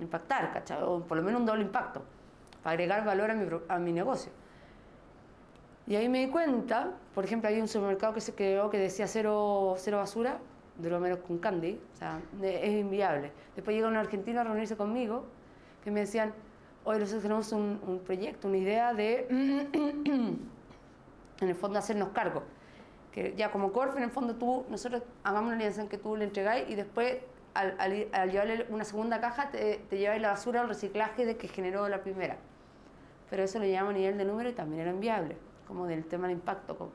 impactar, 0.00 0.52
¿cachai? 0.52 0.82
O 0.82 1.00
por 1.00 1.16
lo 1.16 1.22
menos 1.22 1.40
un 1.40 1.46
doble 1.46 1.62
impacto, 1.62 2.02
para 2.62 2.72
agregar 2.74 3.04
valor 3.04 3.30
a 3.30 3.34
mi, 3.34 3.46
a 3.68 3.78
mi 3.78 3.92
negocio. 3.92 4.32
Y 5.86 5.96
ahí 5.96 6.08
me 6.08 6.24
di 6.24 6.30
cuenta, 6.30 6.92
por 7.14 7.24
ejemplo, 7.24 7.48
hay 7.48 7.60
un 7.60 7.68
supermercado 7.68 8.14
que 8.14 8.20
se 8.20 8.34
creó 8.34 8.70
que 8.70 8.78
decía 8.78 9.06
cero, 9.06 9.74
cero 9.78 9.98
basura, 9.98 10.38
de 10.78 10.90
lo 10.90 11.00
menos 11.00 11.18
con 11.18 11.38
candy, 11.38 11.78
o 11.92 11.96
sea, 11.96 12.20
es 12.40 12.70
inviable. 12.70 13.32
Después 13.54 13.74
llega 13.76 13.88
un 13.88 13.96
argentino 13.96 14.40
a 14.40 14.44
reunirse 14.44 14.76
conmigo, 14.76 15.24
que 15.84 15.90
me 15.90 16.00
decían, 16.00 16.32
hoy 16.84 16.98
nosotros 16.98 17.22
tenemos 17.22 17.52
un, 17.52 17.80
un 17.86 17.98
proyecto, 18.00 18.48
una 18.48 18.58
idea 18.58 18.94
de, 18.94 19.26
en 21.40 21.48
el 21.48 21.54
fondo, 21.54 21.78
hacernos 21.78 22.10
cargo. 22.10 22.42
Que 23.10 23.34
ya 23.36 23.50
como 23.50 23.72
Corf, 23.72 23.96
en 23.96 24.04
el 24.04 24.10
fondo, 24.10 24.36
tú, 24.36 24.64
nosotros 24.70 25.02
hagamos 25.24 25.48
una 25.48 25.56
alianza 25.56 25.82
en 25.82 25.88
que 25.88 25.98
tú 25.98 26.16
le 26.16 26.24
entregáis 26.24 26.70
y 26.70 26.74
después 26.74 27.18
al, 27.54 27.76
al, 28.12 28.30
llevarle 28.30 28.66
una 28.70 28.84
segunda 28.84 29.20
caja 29.20 29.50
te, 29.50 29.82
te 29.90 29.98
lleváis 29.98 30.22
la 30.22 30.30
basura 30.30 30.62
al 30.62 30.68
reciclaje 30.68 31.26
de 31.26 31.36
que 31.36 31.48
generó 31.48 31.88
la 31.88 32.02
primera. 32.02 32.38
Pero 33.28 33.42
eso 33.42 33.58
lo 33.58 33.66
llamo 33.66 33.90
a 33.90 33.92
nivel 33.92 34.16
de 34.16 34.24
número 34.24 34.48
y 34.48 34.52
también 34.52 34.82
era 34.82 34.90
enviable, 34.90 35.36
como 35.66 35.86
del 35.86 36.04
tema 36.04 36.28
del 36.28 36.36
impacto. 36.36 36.76
como- 36.76 36.90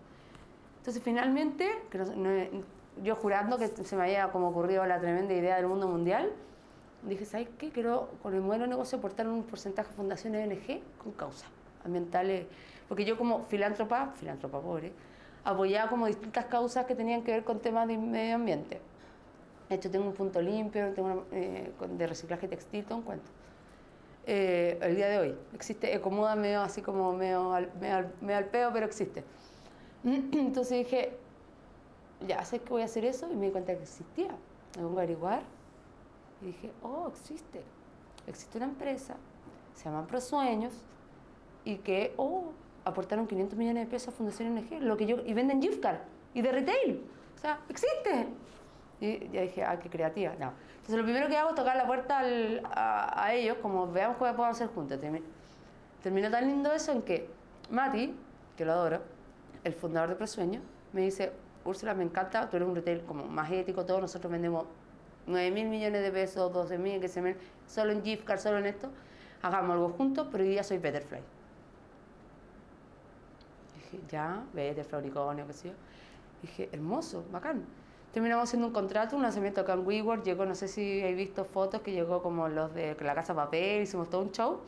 Entonces 0.80 1.02
finalmente, 1.04 1.70
que 1.90 1.98
no- 1.98 2.16
no- 2.16 2.64
yo 3.04 3.16
jurando 3.16 3.58
que 3.58 3.68
se 3.68 3.96
me 3.96 4.04
había 4.04 4.32
como 4.32 4.50
ocurrido 4.50 4.86
la 4.86 5.00
tremenda 5.00 5.34
idea 5.34 5.58
del 5.58 5.68
mundo 5.68 5.88
mundial, 5.88 6.32
dije, 7.04 7.26
¿sabes 7.26 7.48
qué? 7.58 7.70
Quiero 7.72 8.10
con 8.24 8.34
el 8.34 8.42
modelo 8.42 8.64
de 8.64 8.70
negocio 8.70 8.98
aportar 8.98 9.28
un 9.28 9.44
porcentaje 9.44 9.90
a 9.90 9.94
fundaciones 9.94 10.48
ONG 10.48 10.82
con 11.04 11.12
causas 11.12 11.50
ambientales. 11.86 12.48
Porque 12.88 13.06
yo 13.06 13.18
como 13.18 13.44
filántropa, 13.44 14.14
filántropa 14.18 14.60
pobre, 14.62 14.94
apoyaba 15.44 15.90
como 15.90 16.08
distintas 16.08 16.46
causas 16.46 16.86
que 16.86 16.96
tenían 16.96 17.22
que 17.24 17.32
ver 17.32 17.44
con 17.44 17.60
temas 17.60 17.88
de 17.88 17.98
medio 17.98 18.36
ambiente. 18.36 18.80
De 19.70 19.76
hecho, 19.76 19.92
tengo 19.92 20.06
un 20.08 20.14
punto 20.14 20.42
limpio, 20.42 20.94
tengo 20.94 21.08
una, 21.12 21.22
eh, 21.32 21.72
de 21.90 22.08
reciclaje 22.08 22.48
textil, 22.48 22.86
todo 22.86 22.98
un 23.00 23.04
cuento. 23.04 23.30
Eh, 24.30 24.78
el 24.82 24.98
día 24.98 25.08
de 25.08 25.20
hoy 25.20 25.36
existe 25.54 25.96
Ecomoda 25.96 26.36
medio 26.36 26.62
así 26.62 26.82
como 26.82 27.14
medio 27.14 27.54
al, 27.54 27.72
medio 27.80 27.96
al, 27.96 28.14
medio 28.20 28.38
al 28.38 28.46
peo, 28.46 28.72
pero 28.74 28.86
existe. 28.86 29.24
Entonces 30.04 30.80
dije, 30.80 31.18
ya 32.28 32.44
sé 32.44 32.60
que 32.60 32.70
voy 32.70 32.82
a 32.82 32.86
hacer 32.86 33.06
eso 33.06 33.32
y 33.32 33.36
me 33.38 33.46
di 33.46 33.52
cuenta 33.54 33.74
que 33.74 33.84
existía. 33.84 34.36
Me 34.76 34.84
pongo 34.84 35.00
a 35.00 35.04
averiguar 35.04 35.44
y 36.42 36.48
dije, 36.48 36.72
oh, 36.84 37.08
existe. 37.08 37.62
Existe 38.28 38.58
una 38.58 38.68
empresa, 38.68 39.16
se 39.74 39.86
llama 39.86 40.06
Prosueños, 40.06 40.74
y 41.64 41.78
que, 41.78 42.14
oh, 42.18 42.52
aportaron 42.84 43.28
500 43.28 43.58
millones 43.58 43.86
de 43.86 43.92
pesos 43.92 44.10
a 44.10 44.12
Fundación 44.12 44.58
ONG, 44.58 44.82
lo 44.82 44.98
que 44.98 45.06
yo, 45.06 45.26
y 45.26 45.34
venden 45.34 45.62
gift 45.62 45.82
card 45.82 46.00
y 46.34 46.42
de 46.42 46.52
retail. 46.52 47.02
O 47.38 47.40
sea, 47.40 47.62
existe. 47.70 48.28
Y 49.00 49.30
ya 49.30 49.42
dije, 49.42 49.64
ah, 49.64 49.80
qué 49.80 49.90
creativa. 49.90 50.34
No. 50.38 50.52
Entonces 50.88 51.00
lo 51.00 51.04
primero 51.04 51.28
que 51.28 51.36
hago 51.36 51.50
es 51.50 51.56
tocar 51.56 51.76
la 51.76 51.86
puerta 51.86 52.20
al- 52.20 52.62
a, 52.74 53.26
a 53.26 53.34
ellos, 53.34 53.58
como 53.62 53.92
veamos 53.92 54.16
qué 54.16 54.20
podemos 54.20 54.48
hacer 54.56 54.68
juntos. 54.70 54.98
Termi- 55.02 55.22
Terminó 56.02 56.32
tan 56.32 56.48
lindo 56.48 56.72
eso 56.72 56.94
en 56.94 57.02
que 57.02 57.30
Mati, 57.70 58.16
que 58.56 58.64
lo 58.64 58.72
adoro, 58.72 59.02
el 59.66 59.74
fundador 59.74 60.08
de 60.10 60.16
Prosueños, 60.16 60.64
me 60.94 61.02
dice, 61.02 61.34
Úrsula, 61.66 61.94
me 61.94 62.06
encanta, 62.06 62.50
tú 62.50 62.56
eres 62.56 62.70
un 62.70 62.74
retail 62.76 63.02
como 63.02 63.26
más 63.26 63.52
ético, 63.52 63.84
todos 63.86 64.00
nosotros 64.00 64.32
vendemos 64.32 64.64
9 65.26 65.52
mil 65.52 65.68
millones 65.68 66.02
de 66.04 66.12
pesos, 66.12 66.54
12 66.54 66.78
mil, 66.78 67.02
que 67.02 67.10
se 67.10 67.22
me, 67.22 67.36
solo 67.68 67.92
en 67.92 68.02
gift 68.02 68.24
card, 68.24 68.40
solo 68.40 68.60
en 68.60 68.68
esto, 68.68 68.90
hagamos 69.42 69.72
algo 69.74 69.90
juntos, 69.90 70.30
pero 70.32 70.46
hoy 70.46 70.52
día 70.52 70.64
soy 70.64 70.78
Betterfly. 70.78 71.20
Dije, 73.76 74.04
ya, 74.08 74.42
Betterfly, 74.54 75.00
unicornio, 75.00 75.46
qué 75.48 75.54
sé 75.54 75.68
yo. 75.70 75.74
Dije, 76.42 76.70
hermoso, 76.72 77.26
bacán. 77.30 77.66
Terminamos 78.18 78.46
haciendo 78.50 78.66
un 78.66 78.74
contrato, 78.74 79.16
un 79.16 79.22
lanzamiento 79.22 79.62
acá 79.62 79.74
en 79.74 79.86
WeWork, 79.86 80.24
llegó, 80.24 80.44
no 80.44 80.56
sé 80.56 80.68
si 80.68 81.02
habéis 81.02 81.18
visto 81.18 81.46
fotos, 81.46 81.82
que 81.82 81.92
llegó 81.92 82.24
como 82.24 82.48
los 82.48 82.74
de 82.74 82.98
la 83.00 83.14
Casa 83.14 83.36
Papel, 83.36 83.84
hicimos 83.84 84.10
todo 84.10 84.22
un 84.22 84.32
show, 84.32 84.62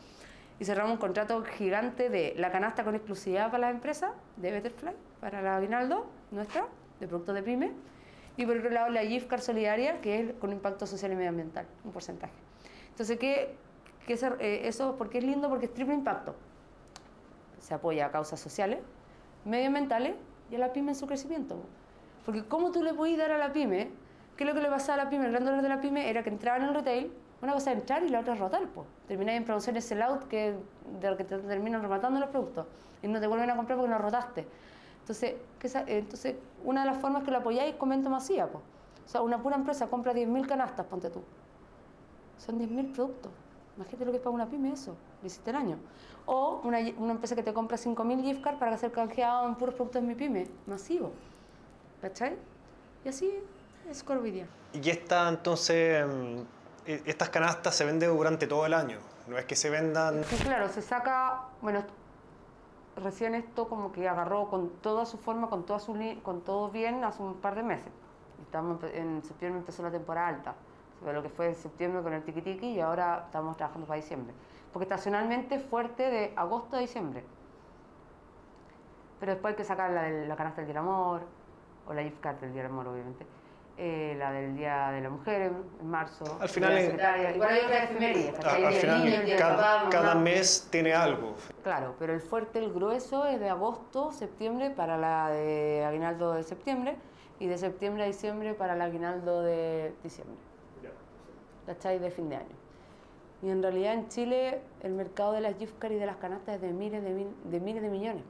y 0.59 0.65
cerramos 0.65 0.91
un 0.91 0.99
contrato 0.99 1.43
gigante 1.43 2.11
de 2.11 2.35
la 2.37 2.51
canasta 2.51 2.83
con 2.83 2.93
exclusividad 2.93 3.49
para 3.49 3.61
las 3.61 3.71
empresas, 3.71 4.11
de 4.37 4.51
Betterfly, 4.51 4.93
para 5.19 5.41
la 5.41 5.57
aguinaldo 5.57 6.05
nuestra, 6.29 6.67
de 6.99 7.07
productos 7.07 7.33
de 7.33 7.41
pyme, 7.41 7.71
y 8.37 8.45
por 8.45 8.55
otro 8.55 8.69
lado 8.69 8.89
la 8.89 9.01
gift 9.01 9.27
card 9.27 9.41
solidaria, 9.41 9.99
que 9.99 10.19
es 10.19 10.33
con 10.33 10.51
impacto 10.51 10.85
social 10.85 11.11
y 11.11 11.15
medioambiental, 11.15 11.65
un 11.83 11.91
porcentaje. 11.91 12.33
Entonces, 12.89 13.17
¿qué, 13.17 13.55
qué 14.05 14.13
eh, 14.13 14.67
eso? 14.67 14.95
¿Por 14.95 15.09
qué 15.09 15.17
es 15.17 15.23
lindo? 15.23 15.49
Porque 15.49 15.65
es 15.65 15.73
triple 15.73 15.95
impacto. 15.95 16.35
Se 17.57 17.73
apoya 17.73 18.05
a 18.05 18.11
causas 18.11 18.39
sociales, 18.39 18.77
medioambientales 19.43 20.13
y 20.51 20.55
a 20.55 20.59
la 20.59 20.71
pyme 20.71 20.91
en 20.91 20.95
su 20.95 21.07
crecimiento. 21.07 21.63
Porque 22.25 22.43
¿cómo 22.43 22.71
tú 22.71 22.83
le 22.83 22.93
podías 22.93 23.17
dar 23.19 23.31
a 23.31 23.37
la 23.37 23.51
pyme? 23.53 23.89
¿Qué 24.37 24.43
es 24.43 24.47
lo 24.47 24.53
que 24.55 24.61
le 24.61 24.69
pasaba 24.69 25.01
a 25.01 25.05
la 25.05 25.09
pyme? 25.09 25.25
El 25.25 25.31
gran 25.31 25.45
dolor 25.45 25.61
de 25.61 25.69
la 25.69 25.81
pyme 25.81 26.09
era 26.09 26.23
que 26.23 26.29
entraban 26.29 26.61
en 26.63 26.69
el 26.69 26.75
retail, 26.75 27.11
una 27.41 27.53
cosa 27.53 27.71
es 27.71 27.77
entrar 27.79 28.03
y 28.03 28.09
la 28.09 28.19
otra 28.19 28.33
es 28.33 28.39
rotar. 28.39 28.67
Pues. 28.67 28.87
Termináis 29.07 29.37
en 29.37 29.45
producciones 29.45 29.85
sell-out 29.85 30.23
que, 30.27 30.55
de 30.99 31.09
lo 31.09 31.17
que 31.17 31.23
te 31.23 31.37
terminan 31.39 31.81
rematando 31.81 32.19
los 32.19 32.29
productos 32.29 32.65
y 33.01 33.07
no 33.07 33.19
te 33.19 33.27
vuelven 33.27 33.49
a 33.49 33.55
comprar 33.55 33.77
porque 33.77 33.91
no 33.91 33.97
rotaste. 33.97 34.45
Entonces, 35.01 35.35
¿qué 35.57 35.67
sa- 35.69 35.81
eh, 35.81 35.99
entonces 35.99 36.35
una 36.63 36.81
de 36.81 36.91
las 36.91 36.97
formas 36.99 37.23
que 37.23 37.31
lo 37.31 37.37
apoyáis 37.37 37.71
es 37.71 37.77
con 37.77 37.89
venta 37.89 38.09
masiva. 38.09 38.45
O 38.45 38.61
sea, 39.07 39.21
una 39.21 39.41
pura 39.41 39.55
empresa 39.55 39.87
compra 39.87 40.13
10.000 40.13 40.45
canastas, 40.45 40.85
ponte 40.85 41.09
tú. 41.09 41.23
Son 42.37 42.57
10.000 42.59 42.91
productos. 42.93 43.31
Imagínate 43.75 44.05
lo 44.05 44.11
que 44.11 44.17
es 44.17 44.23
para 44.23 44.35
una 44.35 44.45
pyme 44.49 44.73
eso, 44.73 44.95
lo 45.21 45.25
hiciste 45.27 45.49
el 45.49 45.55
año. 45.55 45.77
O 46.25 46.61
una, 46.63 46.77
una 46.97 47.13
empresa 47.13 47.35
que 47.35 47.41
te 47.43 47.53
compra 47.53 47.77
5.000 47.77 48.21
gift 48.21 48.41
cards 48.43 48.59
para 48.59 48.77
ser 48.77 48.91
canjeado 48.91 49.47
en 49.47 49.55
puros 49.55 49.73
productos 49.75 50.01
de 50.01 50.07
mi 50.07 50.15
pyme, 50.15 50.47
masivo. 50.67 51.11
¿Cachai? 52.01 52.37
Y 53.03 53.09
así 53.09 53.31
es 53.89 54.03
Corvidia. 54.03 54.47
Y 54.73 54.89
esta, 54.89 55.27
entonces, 55.29 56.05
mm, 56.05 56.41
e- 56.85 57.03
estas 57.05 57.29
canastas 57.29 57.75
se 57.75 57.85
venden 57.85 58.15
durante 58.15 58.47
todo 58.47 58.65
el 58.65 58.73
año. 58.73 58.99
No 59.27 59.37
es 59.37 59.45
que 59.45 59.55
se 59.55 59.69
vendan... 59.69 60.23
Sí, 60.23 60.37
claro, 60.37 60.69
se 60.69 60.81
saca, 60.81 61.43
bueno, 61.61 61.83
recién 62.95 63.35
esto 63.35 63.67
como 63.67 63.91
que 63.91 64.07
agarró 64.07 64.49
con 64.49 64.69
toda 64.81 65.05
su 65.05 65.17
forma, 65.17 65.49
con, 65.49 65.65
toda 65.65 65.79
su 65.79 65.95
con 66.23 66.41
todo 66.41 66.69
bien 66.69 67.03
hace 67.03 67.21
un 67.21 67.35
par 67.35 67.55
de 67.55 67.63
meses. 67.63 67.91
Estamos 68.41 68.83
en 68.93 69.21
septiembre 69.23 69.59
empezó 69.59 69.83
la 69.83 69.91
temporada 69.91 70.27
alta, 70.27 70.55
lo 71.05 71.21
que 71.21 71.29
fue 71.29 71.47
en 71.47 71.55
septiembre 71.55 72.01
con 72.01 72.13
el 72.13 72.23
tiki 72.23 72.41
tiki 72.41 72.67
y 72.67 72.79
ahora 72.79 73.23
estamos 73.25 73.55
trabajando 73.57 73.87
para 73.87 73.99
diciembre. 73.99 74.33
Porque 74.73 74.85
estacionalmente 74.85 75.55
es 75.55 75.63
fuerte 75.63 76.09
de 76.09 76.33
agosto 76.35 76.77
a 76.77 76.79
diciembre. 76.79 77.23
Pero 79.19 79.33
después 79.33 79.53
hay 79.53 79.57
que 79.57 79.63
sacar 79.63 79.91
la, 79.91 80.03
de 80.03 80.27
la 80.27 80.35
canasta 80.35 80.61
del 80.63 80.77
Amor, 80.77 81.21
o 81.89 81.93
la 81.93 82.03
gift 82.03 82.19
card 82.21 82.37
del 82.37 82.53
Día 82.53 82.61
del 82.63 82.71
Amor, 82.71 82.87
obviamente. 82.87 83.25
eh, 83.81 84.13
la 84.19 84.31
del 84.33 84.55
Día 84.57 84.89
de 84.91 84.99
la 85.01 85.09
Mujer 85.09 85.41
en, 85.81 85.89
marzo. 85.89 86.25
Al 86.41 86.49
final 86.49 86.73
la. 86.97 87.31
Igual 87.33 87.49
hay 87.49 87.61
otras 87.65 87.83
efemérides, 87.85 88.29
a- 88.37 88.41
¿cachai? 88.41 88.65
al 88.65 88.73
final, 88.73 89.35
cada, 89.37 89.55
papá, 89.83 89.89
cada 89.89 90.15
mes 90.15 90.67
tiene 90.69 90.93
algo. 90.93 91.33
Claro, 91.63 91.95
pero 91.97 92.13
el 92.13 92.19
fuerte, 92.19 92.59
el 92.59 92.73
grueso 92.73 93.25
es 93.25 93.39
de 93.39 93.49
agosto, 93.49 94.11
septiembre 94.11 94.69
para 94.69 94.97
la 94.97 95.29
de 95.29 95.85
aguinaldo 95.85 96.33
de 96.33 96.43
septiembre 96.43 96.97
y 97.39 97.47
de 97.47 97.57
septiembre 97.57 98.03
a 98.03 98.07
diciembre 98.07 98.53
para 98.53 98.73
el 98.73 98.81
aguinaldo 98.81 99.41
de 99.43 99.93
diciembre. 100.03 100.35
¿Cachai? 101.65 101.99
De 101.99 102.11
fin 102.11 102.27
de 102.29 102.35
año. 102.35 102.55
Y 103.41 103.49
en 103.49 103.63
realidad 103.63 103.93
en 103.93 104.09
Chile 104.09 104.59
el 104.81 104.91
mercado 104.91 105.31
de 105.31 105.39
las 105.39 105.55
gift 105.57 105.77
cards 105.79 105.95
y 105.95 105.99
de 105.99 106.05
las 106.05 106.17
canastas 106.17 106.55
es 106.55 106.61
de 106.61 106.73
miles 106.73 107.01
de, 107.01 107.11
mil- 107.11 107.35
de 107.45 107.59
miles 107.61 107.81
de 107.81 107.89
millones. 107.89 108.23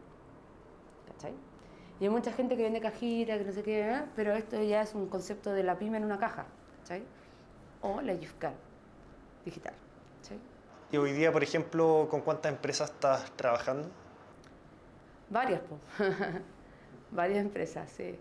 Y 1.99 2.05
hay 2.05 2.09
mucha 2.09 2.31
gente 2.31 2.55
que 2.55 2.63
vende 2.63 2.79
cajitas, 2.79 3.37
que 3.37 3.43
no 3.43 3.51
sé 3.51 3.63
qué, 3.63 3.81
¿eh? 3.81 4.03
pero 4.15 4.33
esto 4.33 4.61
ya 4.63 4.81
es 4.81 4.95
un 4.95 5.07
concepto 5.07 5.51
de 5.51 5.63
la 5.63 5.77
pyme 5.77 5.97
en 5.97 6.05
una 6.05 6.17
caja. 6.17 6.45
¿Cachai? 6.81 7.03
O 7.81 8.01
la 8.01 8.15
gift 8.15 8.37
card 8.39 8.53
digital. 9.43 9.73
¿cachai? 10.21 10.39
Y 10.91 10.97
hoy 10.97 11.11
día, 11.11 11.31
por 11.31 11.43
ejemplo, 11.43 12.07
¿con 12.09 12.21
cuántas 12.21 12.53
empresas 12.53 12.89
estás 12.89 13.29
trabajando? 13.31 13.89
Varias, 15.29 15.61
po. 15.61 15.77
Varias 17.11 17.39
empresas, 17.39 17.89
sí. 17.91 18.17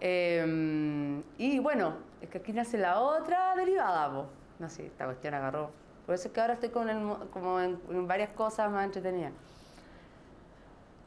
Eh, 0.00 1.22
y 1.38 1.58
bueno, 1.60 1.94
es 2.20 2.28
que 2.28 2.38
aquí 2.38 2.52
nace 2.52 2.78
la 2.78 3.00
otra 3.00 3.54
derivada, 3.54 4.12
po. 4.12 4.26
No 4.58 4.68
sé, 4.68 4.86
esta 4.86 5.04
cuestión 5.04 5.34
agarró. 5.34 5.70
Por 6.04 6.16
eso 6.16 6.28
es 6.28 6.34
que 6.34 6.40
ahora 6.40 6.54
estoy 6.54 6.70
con 6.70 6.90
el 6.90 7.28
como 7.28 7.60
en, 7.60 7.80
en 7.88 8.08
varias 8.08 8.30
cosas 8.30 8.70
más 8.70 8.84
entretenidas. 8.84 9.32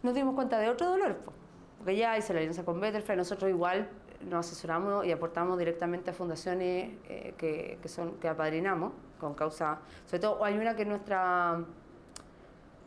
Nos 0.04 0.16
dimos 0.16 0.36
cuenta 0.36 0.58
de 0.58 0.70
otro 0.70 0.90
dolor, 0.90 1.18
po. 1.18 1.34
Porque 1.78 1.96
ya 1.96 2.18
hice 2.18 2.34
la 2.34 2.40
alianza 2.40 2.64
con 2.66 2.80
Betterfly, 2.80 3.16
nosotros 3.16 3.50
igual 3.50 3.88
nos 4.30 4.48
asesoramos 4.48 5.06
y 5.06 5.12
aportamos 5.12 5.58
directamente 5.58 6.10
a 6.10 6.14
fundaciones 6.14 6.92
eh, 7.08 7.34
que, 7.38 7.78
que, 7.82 7.88
son, 7.88 8.14
que 8.20 8.28
apadrinamos 8.28 8.94
con 9.20 9.34
causa, 9.34 9.80
sobre 10.06 10.20
todo 10.20 10.44
hay 10.44 10.58
una 10.58 10.76
que 10.76 10.84
es 10.84 10.88
nuestra 10.88 11.64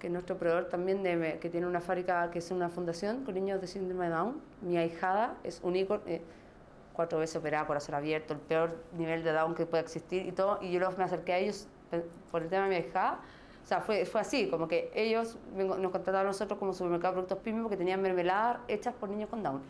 que 0.00 0.06
es 0.06 0.12
nuestro 0.12 0.36
proveedor 0.36 0.64
también 0.64 1.02
de, 1.02 1.38
que 1.40 1.50
tiene 1.50 1.66
una 1.66 1.80
fábrica 1.80 2.30
que 2.30 2.40
es 2.40 2.50
una 2.50 2.68
fundación 2.70 3.22
con 3.24 3.34
niños 3.34 3.60
de 3.60 3.66
síndrome 3.68 4.06
de 4.06 4.10
Down. 4.10 4.40
Mi 4.62 4.78
ahijada 4.78 5.36
es 5.44 5.60
ícono, 5.62 6.00
eh, 6.06 6.22
cuatro 6.94 7.18
veces 7.18 7.36
operada, 7.36 7.66
corazón 7.66 7.94
abierto, 7.94 8.32
el 8.32 8.40
peor 8.40 8.82
nivel 8.96 9.22
de 9.22 9.32
Down 9.32 9.54
que 9.54 9.66
pueda 9.66 9.82
existir 9.82 10.26
y 10.26 10.32
todo. 10.32 10.58
Y 10.62 10.72
yo 10.72 10.80
los, 10.80 10.96
me 10.96 11.04
acerqué 11.04 11.34
a 11.34 11.38
ellos 11.38 11.68
por 12.30 12.42
el 12.42 12.48
tema 12.48 12.64
de 12.64 12.70
mi 12.70 12.76
ahijada. 12.76 13.20
O 13.70 13.72
sea, 13.72 13.80
fue, 13.82 14.04
fue 14.04 14.20
así, 14.20 14.48
como 14.48 14.66
que 14.66 14.90
ellos 14.96 15.38
nos 15.54 15.92
contrataron 15.92 16.22
a 16.22 16.30
nosotros 16.30 16.58
como 16.58 16.72
supermercado 16.72 17.12
de 17.12 17.14
productos 17.18 17.38
pyme 17.38 17.62
porque 17.62 17.76
tenían 17.76 18.02
mermeladas 18.02 18.58
hechas 18.66 18.92
por 18.92 19.08
niños 19.08 19.28
con 19.28 19.44
Down. 19.44 19.62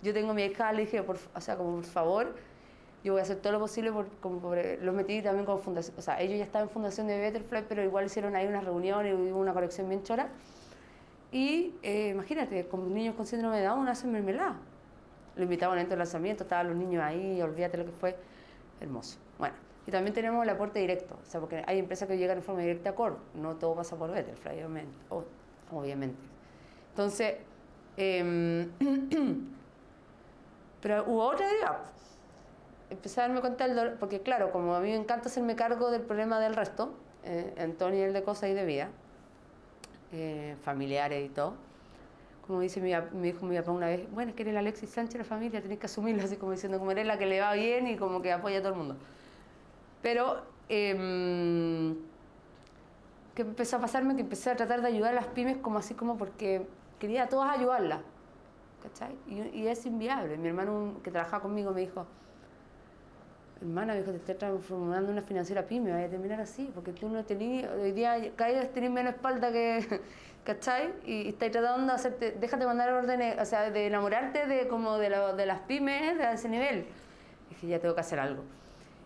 Yo 0.00 0.14
tengo 0.14 0.32
mi 0.32 0.42
ahijada, 0.42 0.72
le 0.74 0.82
dije, 0.82 1.02
por, 1.02 1.18
o 1.34 1.40
sea, 1.40 1.56
como 1.56 1.74
por 1.74 1.84
favor, 1.84 2.36
yo 3.02 3.14
voy 3.14 3.18
a 3.18 3.24
hacer 3.24 3.38
todo 3.38 3.54
lo 3.54 3.58
posible 3.58 3.90
por, 3.90 4.06
como 4.20 4.54
eh, 4.54 4.78
los 4.80 4.94
metí 4.94 5.22
también 5.22 5.44
como 5.44 5.58
fundación, 5.58 5.98
o 5.98 6.02
sea, 6.02 6.20
ellos 6.20 6.38
ya 6.38 6.44
estaban 6.44 6.68
en 6.68 6.72
fundación 6.72 7.08
de 7.08 7.18
Betterfly, 7.18 7.64
pero 7.68 7.82
igual 7.82 8.06
hicieron 8.06 8.36
ahí 8.36 8.46
unas 8.46 8.62
reuniones 8.62 9.12
hubo 9.12 9.40
una 9.40 9.52
colección 9.52 9.88
bien 9.88 10.04
chora. 10.04 10.28
Y 11.32 11.74
eh, 11.82 12.10
imagínate, 12.10 12.68
con 12.68 12.94
niños 12.94 13.16
con 13.16 13.26
síndrome 13.26 13.58
de 13.58 13.64
Down 13.64 13.88
hacen 13.88 14.12
mermelada. 14.12 14.54
Lo 15.34 15.42
invitaban 15.42 15.78
dentro 15.78 15.96
del 15.96 15.98
lanzamiento, 15.98 16.44
estaban 16.44 16.68
los 16.68 16.76
niños 16.76 17.02
ahí, 17.02 17.42
olvídate 17.42 17.76
lo 17.76 17.86
que 17.86 17.90
fue, 17.90 18.16
hermoso. 18.80 19.18
Bueno, 19.36 19.56
y 19.88 19.90
también 19.90 20.12
tenemos 20.12 20.42
el 20.42 20.50
aporte 20.50 20.80
directo, 20.80 21.14
o 21.14 21.24
sea, 21.24 21.40
porque 21.40 21.64
hay 21.66 21.78
empresas 21.78 22.06
que 22.06 22.18
llegan 22.18 22.36
en 22.36 22.42
forma 22.42 22.60
directa 22.60 22.90
a 22.90 22.94
Core, 22.94 23.14
no 23.32 23.56
todo 23.56 23.74
pasa 23.74 23.96
por 23.96 24.10
Betterfly, 24.10 24.62
obviamente. 24.62 24.98
obviamente. 25.72 26.18
Entonces, 26.90 27.36
em, 27.96 28.70
pero 30.82 31.04
hubo 31.06 31.24
otra 31.24 31.46
derivada. 31.48 31.84
empecé 32.90 33.22
a 33.22 33.28
darme 33.28 33.40
cuenta 33.40 33.66
del 33.66 33.76
dolor, 33.76 33.96
porque 33.98 34.20
claro, 34.20 34.52
como 34.52 34.74
a 34.74 34.80
mí 34.80 34.90
me 34.90 34.96
encanta 34.96 35.30
hacerme 35.30 35.56
cargo 35.56 35.90
del 35.90 36.02
problema 36.02 36.38
del 36.38 36.54
resto, 36.54 36.92
eh, 37.24 37.54
en 37.56 37.74
todo 37.74 37.88
nivel 37.88 38.12
de 38.12 38.22
cosas 38.22 38.50
y 38.50 38.52
de 38.52 38.66
vida, 38.66 38.90
eh, 40.12 40.54
familiares 40.60 41.24
y 41.24 41.30
todo, 41.30 41.54
como 42.46 42.60
dice 42.60 42.82
mi, 42.82 42.92
me 42.92 43.28
dijo 43.28 43.46
mi 43.46 43.56
papá 43.56 43.72
una 43.72 43.86
vez, 43.86 44.06
bueno, 44.12 44.32
es 44.32 44.36
que 44.36 44.42
eres 44.42 44.52
la 44.52 44.60
Alexis 44.60 44.90
Sánchez 44.90 45.14
de 45.14 45.18
la 45.20 45.24
familia, 45.24 45.62
tenés 45.62 45.78
que 45.78 45.86
asumirlo, 45.86 46.24
así 46.24 46.36
como 46.36 46.52
diciendo, 46.52 46.78
como 46.78 46.90
eres 46.90 47.06
la 47.06 47.16
que 47.16 47.24
le 47.24 47.40
va 47.40 47.54
bien 47.54 47.86
y 47.86 47.96
como 47.96 48.20
que 48.20 48.32
apoya 48.32 48.58
a 48.58 48.60
todo 48.60 48.72
el 48.72 48.78
mundo. 48.78 48.98
Pero, 50.02 50.42
eh, 50.68 51.94
¿qué 53.34 53.42
empezó 53.42 53.76
a 53.76 53.80
pasarme? 53.80 54.14
Que 54.14 54.22
empecé 54.22 54.50
a 54.50 54.56
tratar 54.56 54.82
de 54.82 54.88
ayudar 54.88 55.12
a 55.12 55.16
las 55.16 55.26
pymes 55.26 55.56
como 55.58 55.78
así 55.78 55.94
como 55.94 56.16
porque 56.16 56.66
quería 56.98 57.24
a 57.24 57.28
todas 57.28 57.56
ayudarlas, 57.56 58.00
¿cachai? 58.82 59.16
Y, 59.28 59.60
y 59.60 59.68
es 59.68 59.84
inviable. 59.86 60.36
Mi 60.36 60.48
hermano 60.48 61.00
que 61.02 61.10
trabajaba 61.10 61.42
conmigo 61.42 61.72
me 61.72 61.80
dijo, 61.80 62.06
hermana, 63.60 63.94
dijo, 63.94 64.10
te 64.10 64.18
estoy 64.18 64.34
transformando 64.36 65.10
en 65.10 65.18
una 65.18 65.22
financiera 65.22 65.62
pyme, 65.66 65.92
vaya 65.92 66.06
a 66.06 66.10
terminar 66.10 66.40
así, 66.40 66.70
porque 66.74 66.92
tú 66.92 67.08
no 67.08 67.24
tenías, 67.24 67.70
hoy 67.72 67.92
día 67.92 68.32
caes, 68.36 68.72
tenés 68.72 68.90
menos 68.90 69.14
espalda 69.14 69.52
que, 69.52 70.00
¿cachai? 70.44 70.92
Y, 71.04 71.22
y 71.22 71.28
estás 71.28 71.50
tratando 71.50 71.86
de 71.86 71.92
hacerte, 71.92 72.30
déjate 72.32 72.66
mandar 72.66 72.92
órdenes, 72.92 73.38
o 73.40 73.44
sea, 73.44 73.70
de 73.70 73.86
enamorarte 73.86 74.46
de 74.46 74.68
como 74.68 74.98
de, 74.98 75.10
de 75.36 75.46
las 75.46 75.60
pymes 75.60 76.18
de 76.18 76.32
ese 76.32 76.48
nivel. 76.48 76.86
Y 77.50 77.54
dije, 77.54 77.66
ya 77.68 77.78
tengo 77.80 77.94
que 77.94 78.00
hacer 78.00 78.20
algo. 78.20 78.44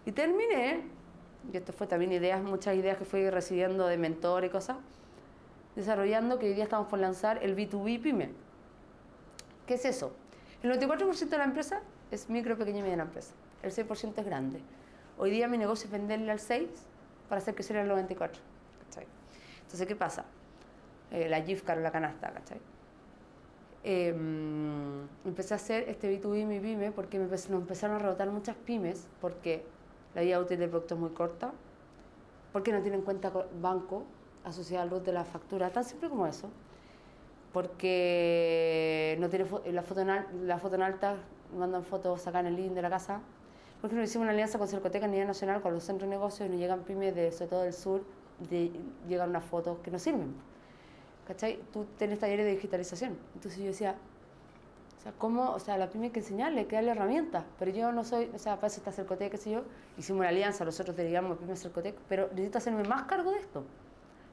Y 0.04 0.12
terminé, 0.12 0.82
y 1.52 1.56
esto 1.56 1.72
fue 1.72 1.86
también 1.86 2.12
ideas, 2.12 2.42
muchas 2.42 2.74
ideas 2.76 2.98
que 2.98 3.04
fui 3.04 3.28
recibiendo 3.30 3.86
de 3.86 3.96
mentor 3.96 4.44
y 4.44 4.50
cosas, 4.50 4.76
desarrollando 5.76 6.38
que 6.38 6.46
hoy 6.46 6.54
día 6.54 6.64
estamos 6.64 6.88
por 6.88 6.98
lanzar 6.98 7.42
el 7.42 7.56
B2B 7.56 8.02
pyme. 8.02 8.30
¿Qué 9.66 9.74
es 9.74 9.84
eso? 9.84 10.12
El 10.62 10.72
94% 10.72 11.28
de 11.28 11.38
la 11.38 11.44
empresa 11.44 11.80
es 12.10 12.28
micro, 12.28 12.56
pequeña 12.56 12.80
y 12.80 12.82
mediana 12.82 13.04
empresa 13.04 13.32
el 13.62 13.72
6% 13.72 14.18
es 14.18 14.24
grande. 14.24 14.60
Hoy 15.18 15.30
día 15.30 15.48
mi 15.48 15.58
negocio 15.58 15.86
es 15.86 15.92
venderle 15.92 16.30
al 16.30 16.40
6 16.40 16.68
para 17.28 17.40
hacer 17.40 17.54
crecer 17.54 17.76
el 17.76 17.88
94. 17.88 18.40
¿cachai? 18.84 19.06
Entonces, 19.62 19.86
¿qué 19.86 19.96
pasa? 19.96 20.24
Eh, 21.10 21.28
la 21.28 21.42
gift 21.42 21.64
card 21.64 21.78
o 21.78 21.82
la 21.82 21.92
canasta, 21.92 22.32
¿cachai? 22.32 22.58
Eh, 23.84 24.14
empecé 25.24 25.54
a 25.54 25.56
hacer 25.56 25.88
este 25.88 26.20
B2B 26.20 26.46
mi 26.46 26.60
pyme 26.60 26.92
porque 26.92 27.18
me 27.18 27.24
empezaron 27.24 27.96
a 27.96 27.98
rebotar 27.98 28.30
muchas 28.30 28.56
pymes 28.56 29.08
porque 29.20 29.64
la 30.14 30.22
vida 30.22 30.38
útil 30.40 30.58
del 30.58 30.70
producto 30.70 30.94
es 30.94 31.00
muy 31.00 31.10
corta, 31.10 31.52
porque 32.52 32.72
no 32.72 32.80
tienen 32.82 33.02
cuenta 33.02 33.32
banco 33.60 34.04
asociada 34.44 34.82
al 34.82 34.90
RUT 34.90 35.04
de 35.04 35.12
la 35.12 35.24
factura, 35.24 35.70
tan 35.70 35.84
simple 35.84 36.08
como 36.08 36.26
eso, 36.26 36.48
porque 37.52 39.16
no 39.20 39.28
tiene 39.28 39.46
la 39.72 39.82
foto 39.82 40.00
en, 40.00 40.46
la 40.46 40.58
foto 40.58 40.74
en 40.74 40.82
alta, 40.82 41.16
mandan 41.56 41.84
fotos 41.84 42.26
acá 42.26 42.40
en 42.40 42.46
el 42.46 42.56
link 42.56 42.72
de 42.72 42.82
la 42.82 42.90
casa, 42.90 43.20
porque 43.80 43.96
nos 43.96 44.08
hicimos 44.08 44.24
una 44.24 44.32
alianza 44.32 44.58
con 44.58 44.68
Cercoteca 44.68 45.06
a 45.06 45.08
nivel 45.08 45.26
nacional, 45.26 45.60
con 45.60 45.74
los 45.74 45.82
centros 45.82 46.08
de 46.08 46.16
negocios, 46.16 46.48
y 46.48 46.52
nos 46.52 46.60
llegan 46.60 46.80
pymes 46.80 47.14
de, 47.14 47.32
sobre 47.32 47.50
todo 47.50 47.62
del 47.62 47.72
sur, 47.72 48.04
de, 48.50 48.70
llegan 49.08 49.30
unas 49.30 49.44
fotos 49.44 49.78
que 49.80 49.90
no 49.90 49.98
sirven. 49.98 50.34
¿Cachai? 51.26 51.58
Tú 51.72 51.86
tienes 51.98 52.18
talleres 52.18 52.44
de 52.46 52.52
digitalización. 52.52 53.16
Entonces 53.34 53.60
yo 53.60 53.66
decía, 53.66 53.96
o 55.02 55.04
sea, 55.04 55.12
¿cómo? 55.18 55.50
O 55.50 55.58
sea, 55.58 55.76
la 55.78 55.90
pyme 55.90 56.06
hay 56.06 56.10
que 56.12 56.20
enseñarle, 56.20 56.68
que 56.68 56.76
darle 56.76 56.92
herramientas. 56.92 57.44
Pero 57.58 57.72
yo 57.72 57.90
no 57.90 58.04
soy, 58.04 58.30
o 58.32 58.38
sea, 58.38 58.54
para 58.54 58.68
eso 58.68 58.76
está 58.76 58.92
Cercoteca, 58.92 59.32
qué 59.32 59.36
sé 59.36 59.50
yo. 59.50 59.62
Hicimos 59.98 60.20
una 60.20 60.28
alianza, 60.28 60.64
nosotros 60.64 60.96
derivamos 60.96 61.32
a 61.32 61.40
pyme 61.40 61.56
Cercoteca, 61.56 62.00
pero 62.08 62.28
necesito 62.28 62.58
hacerme 62.58 62.84
más 62.84 63.02
cargo 63.02 63.32
de 63.32 63.40
esto. 63.40 63.64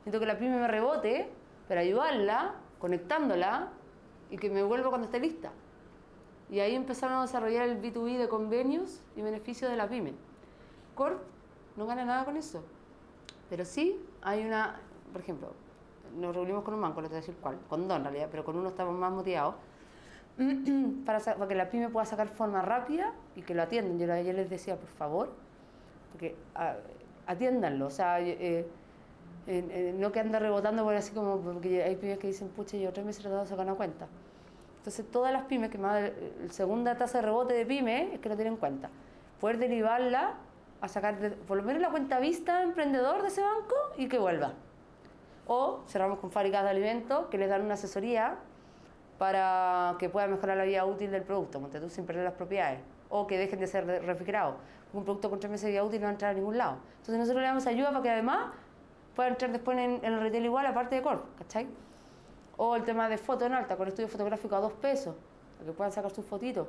Necesito 0.05 0.19
que 0.19 0.25
la 0.27 0.37
pyme 0.37 0.59
me 0.59 0.67
rebote, 0.67 1.27
para 1.67 1.81
ayudarla, 1.81 2.53
conectándola, 2.77 3.69
y 4.29 4.37
que 4.37 4.51
me 4.51 4.61
vuelva 4.61 4.89
cuando 4.89 5.05
esté 5.05 5.19
lista. 5.19 5.49
Y 6.51 6.59
ahí 6.59 6.75
empezamos 6.75 7.17
a 7.17 7.21
desarrollar 7.21 7.67
el 7.67 7.81
B2B 7.81 8.19
de 8.19 8.29
convenios 8.29 9.01
y 9.15 9.23
beneficios 9.23 9.71
de 9.71 9.75
la 9.75 9.89
pyme. 9.89 10.13
Corp 10.93 11.19
no 11.77 11.87
gana 11.87 12.05
nada 12.05 12.25
con 12.25 12.37
eso, 12.37 12.63
pero 13.49 13.65
sí 13.65 13.99
hay 14.21 14.45
una, 14.45 14.79
por 15.11 15.21
ejemplo, 15.21 15.51
nos 16.15 16.35
reunimos 16.35 16.63
con 16.63 16.75
un 16.75 16.81
banco, 16.81 17.01
no 17.01 17.07
te 17.07 17.13
voy 17.13 17.17
a 17.17 17.21
decir 17.21 17.35
cuál, 17.41 17.57
con 17.67 17.87
dos 17.87 17.97
en 17.97 18.03
realidad, 18.03 18.27
pero 18.29 18.45
con 18.45 18.55
uno 18.55 18.69
estamos 18.69 18.95
más 18.95 19.11
motivados, 19.11 19.55
para, 21.05 21.19
para, 21.19 21.47
que 21.47 21.55
la 21.55 21.69
pyme 21.69 21.89
pueda 21.89 22.05
sacar 22.05 22.27
forma 22.29 22.61
rápida 22.61 23.13
y 23.35 23.41
que 23.41 23.53
lo 23.53 23.63
atiendan. 23.63 23.99
Yo, 23.99 24.05
yo 24.23 24.33
les 24.33 24.49
decía, 24.49 24.77
por 24.77 24.89
favor, 24.89 25.33
porque 26.11 26.35
a, 26.55 26.75
atiéndanlo, 27.27 27.87
o 27.87 27.89
sea, 27.89 28.21
eh, 28.21 28.35
eh, 28.39 28.65
eh, 29.47 29.95
no 29.97 30.11
que 30.11 30.19
ande 30.19 30.39
rebotando 30.39 30.83
por 30.83 30.95
así 30.95 31.13
como, 31.13 31.37
porque 31.39 31.83
hay 31.83 31.95
pymes 31.95 32.19
que 32.19 32.27
dicen, 32.27 32.49
pucha, 32.49 32.77
yo 32.77 32.91
tres 32.93 33.05
meses 33.05 33.21
tratado 33.21 33.43
de 33.43 33.49
sacar 33.49 33.65
una 33.65 33.75
cuenta. 33.75 34.07
Entonces, 34.77 35.05
todas 35.11 35.33
las 35.33 35.43
pymes, 35.43 35.69
que 35.69 35.77
más 35.77 36.01
la 36.01 36.53
segunda 36.53 36.95
tasa 36.95 37.19
de 37.19 37.25
rebote 37.25 37.53
de 37.53 37.65
pyme 37.65 38.13
es 38.13 38.19
que 38.19 38.29
no 38.29 38.35
tienen 38.35 38.55
cuenta. 38.55 38.89
Poder 39.41 39.57
derivarla 39.57 40.35
a 40.81 40.87
sacar 40.87 41.19
de, 41.19 41.31
por 41.31 41.57
lo 41.57 41.63
menos 41.63 41.81
la 41.81 41.89
cuenta 41.89 42.19
vista 42.19 42.63
emprendedor 42.63 43.21
de 43.21 43.27
ese 43.27 43.41
banco 43.41 43.75
y 43.97 44.07
que 44.07 44.17
vuelva. 44.17 44.53
O 45.47 45.81
cerramos 45.87 46.19
con 46.19 46.31
fábricas 46.31 46.63
de 46.63 46.69
alimentos 46.69 47.27
que 47.27 47.37
les 47.37 47.49
dan 47.49 47.63
una 47.63 47.73
asesoría 47.73 48.37
para 49.19 49.97
que 49.99 50.09
pueda 50.09 50.27
mejorar 50.27 50.57
la 50.57 50.63
vida 50.63 50.85
útil 50.85 51.11
del 51.11 51.23
producto, 51.23 51.59
tú 51.59 51.89
sin 51.89 52.05
perder 52.05 52.23
las 52.23 52.33
propiedades. 52.33 52.79
O 53.09 53.27
que 53.27 53.37
dejen 53.37 53.59
de 53.59 53.67
ser 53.67 53.85
refrigerados. 53.85 54.55
Un 54.93 55.03
producto 55.03 55.29
con 55.29 55.39
tres 55.39 55.51
meses 55.51 55.65
de 55.65 55.71
vida 55.71 55.83
útil 55.83 55.99
no 55.99 56.05
va 56.05 56.09
a 56.09 56.13
entrar 56.13 56.31
a 56.31 56.33
ningún 56.33 56.57
lado. 56.57 56.77
Entonces 56.91 57.17
nosotros 57.17 57.41
le 57.41 57.47
damos 57.47 57.67
ayuda 57.67 57.89
para 57.89 58.01
que 58.01 58.09
además 58.09 58.53
pueda 59.15 59.29
entrar 59.29 59.51
después 59.51 59.77
en, 59.77 59.99
el 60.03 60.21
retail 60.21 60.45
igual, 60.45 60.65
aparte 60.65 60.95
de 60.95 61.01
Corp, 61.01 61.37
¿cachai? 61.37 61.67
O 62.55 62.77
el 62.77 62.83
tema 62.83 63.09
de 63.09 63.17
foto 63.17 63.45
en 63.45 63.53
alta, 63.53 63.75
con 63.75 63.87
estudio 63.89 64.07
fotográfico 64.07 64.55
a 64.55 64.61
dos 64.61 64.73
pesos, 64.73 65.15
para 65.57 65.69
que 65.69 65.75
puedan 65.75 65.91
sacar 65.91 66.11
sus 66.11 66.25
fotitos, 66.25 66.67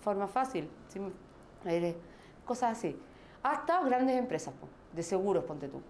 forma 0.00 0.28
fácil, 0.28 0.70
sin, 0.86 1.12
cosas 2.44 2.78
así. 2.78 2.96
Hasta 3.42 3.82
grandes 3.82 4.16
empresas 4.16 4.54
de 4.92 5.02
seguros, 5.02 5.44
ponte 5.44 5.66
tú, 5.68 5.82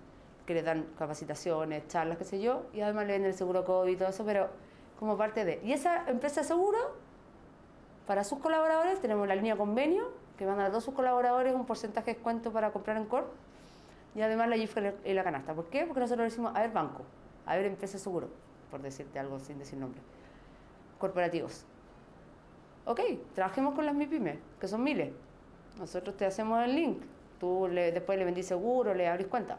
que 0.47 0.55
les 0.55 0.65
dan 0.65 0.87
capacitaciones, 0.99 1.87
charlas, 1.89 2.17
qué 2.17 2.25
sé 2.25 2.41
yo, 2.41 2.63
y 2.73 2.81
además 2.81 3.07
le 3.07 3.13
venden 3.13 3.33
el 3.33 3.37
seguro 3.37 3.65
COVID 3.67 3.93
y 3.93 3.97
todo 3.97 4.09
eso, 4.09 4.25
pero 4.25 4.49
como 4.99 5.17
parte 5.17 5.45
de... 5.45 5.61
Y 5.65 5.73
esa 5.73 6.09
empresa 6.09 6.43
de 6.43 6.47
seguro, 6.47 6.79
para 8.07 8.25
sus 8.25 8.39
colaboradores, 8.39 9.01
tenemos 9.01 9.29
la 9.29 9.35
línea 9.35 9.57
convenio, 9.57 10.11
que 10.37 10.47
van 10.47 10.55
a 10.55 10.59
dar 10.59 10.67
a 10.67 10.71
todos 10.71 10.85
sus 10.85 10.95
colaboradores 10.95 11.55
un 11.55 11.67
porcentaje 11.67 12.13
de 12.13 12.15
descuento 12.15 12.53
para 12.53 12.73
comprar 12.73 12.97
en 12.97 13.07
Corp, 13.07 13.29
y 14.15 14.23
además 14.23 14.49
la 14.49 14.57
GIF 14.57 14.77
y 15.05 15.13
la 15.13 15.25
canasta. 15.25 15.55
¿Por 15.55 15.67
qué? 15.67 15.85
Porque 15.85 16.01
nosotros 16.01 16.25
decimos, 16.25 16.53
a 16.55 16.61
ver 16.61 16.73
banco, 16.73 17.03
a 17.47 17.57
ver 17.57 17.67
empresa 17.67 17.95
de 17.95 17.99
seguro 18.01 18.29
por 18.71 18.83
decirte 18.83 19.19
algo 19.19 19.39
sin 19.39 19.59
decir 19.59 19.79
nombre, 19.79 20.01
corporativos. 20.99 21.65
Ok, 22.85 23.01
trabajemos 23.35 23.75
con 23.75 23.85
las 23.87 23.95
MIPYME, 23.95 24.39
que 24.61 24.69
son 24.69 24.83
miles. 24.83 25.13
Nosotros 25.79 26.17
te 26.17 26.27
hacemos 26.27 26.63
el 26.65 26.75
link, 26.75 27.03
tú 27.39 27.69
le, 27.71 27.93
después 27.93 28.19
le 28.19 28.25
vendís 28.25 28.47
seguro, 28.47 28.95
le 28.95 29.09
abrís 29.09 29.27
cuenta. 29.27 29.59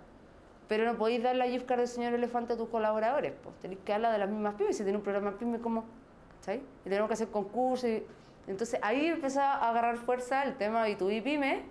Pero 0.70 0.86
no 0.86 0.98
podéis 0.98 1.22
dar 1.22 1.36
la 1.36 1.48
gift 1.48 1.66
card 1.66 1.80
del 1.80 1.88
señor 1.90 2.14
elefante 2.14 2.54
a 2.54 2.58
tus 2.58 2.70
colaboradores, 2.70 3.34
pues 3.44 3.56
tenéis 3.58 3.82
que 3.84 3.92
darla 3.92 4.12
de 4.14 4.20
las 4.20 4.30
mismas 4.30 4.54
pymes. 4.54 4.78
Si 4.78 4.84
tiene 4.84 4.98
un 4.98 5.04
programa 5.04 5.38
pyme, 5.38 5.60
como, 5.60 5.84
¿sabes? 6.40 6.62
Y 6.86 6.90
tenemos 6.90 7.10
que 7.10 7.16
hacer 7.16 7.28
concursos. 7.28 7.90
Y, 7.90 8.06
entonces 8.48 8.80
ahí 8.82 9.08
empezó 9.08 9.42
a 9.42 9.70
agarrar 9.70 9.98
fuerza 9.98 10.44
el 10.44 10.56
tema 10.56 10.86
de 10.86 10.96
tu 10.96 11.08
pyme 11.08 11.64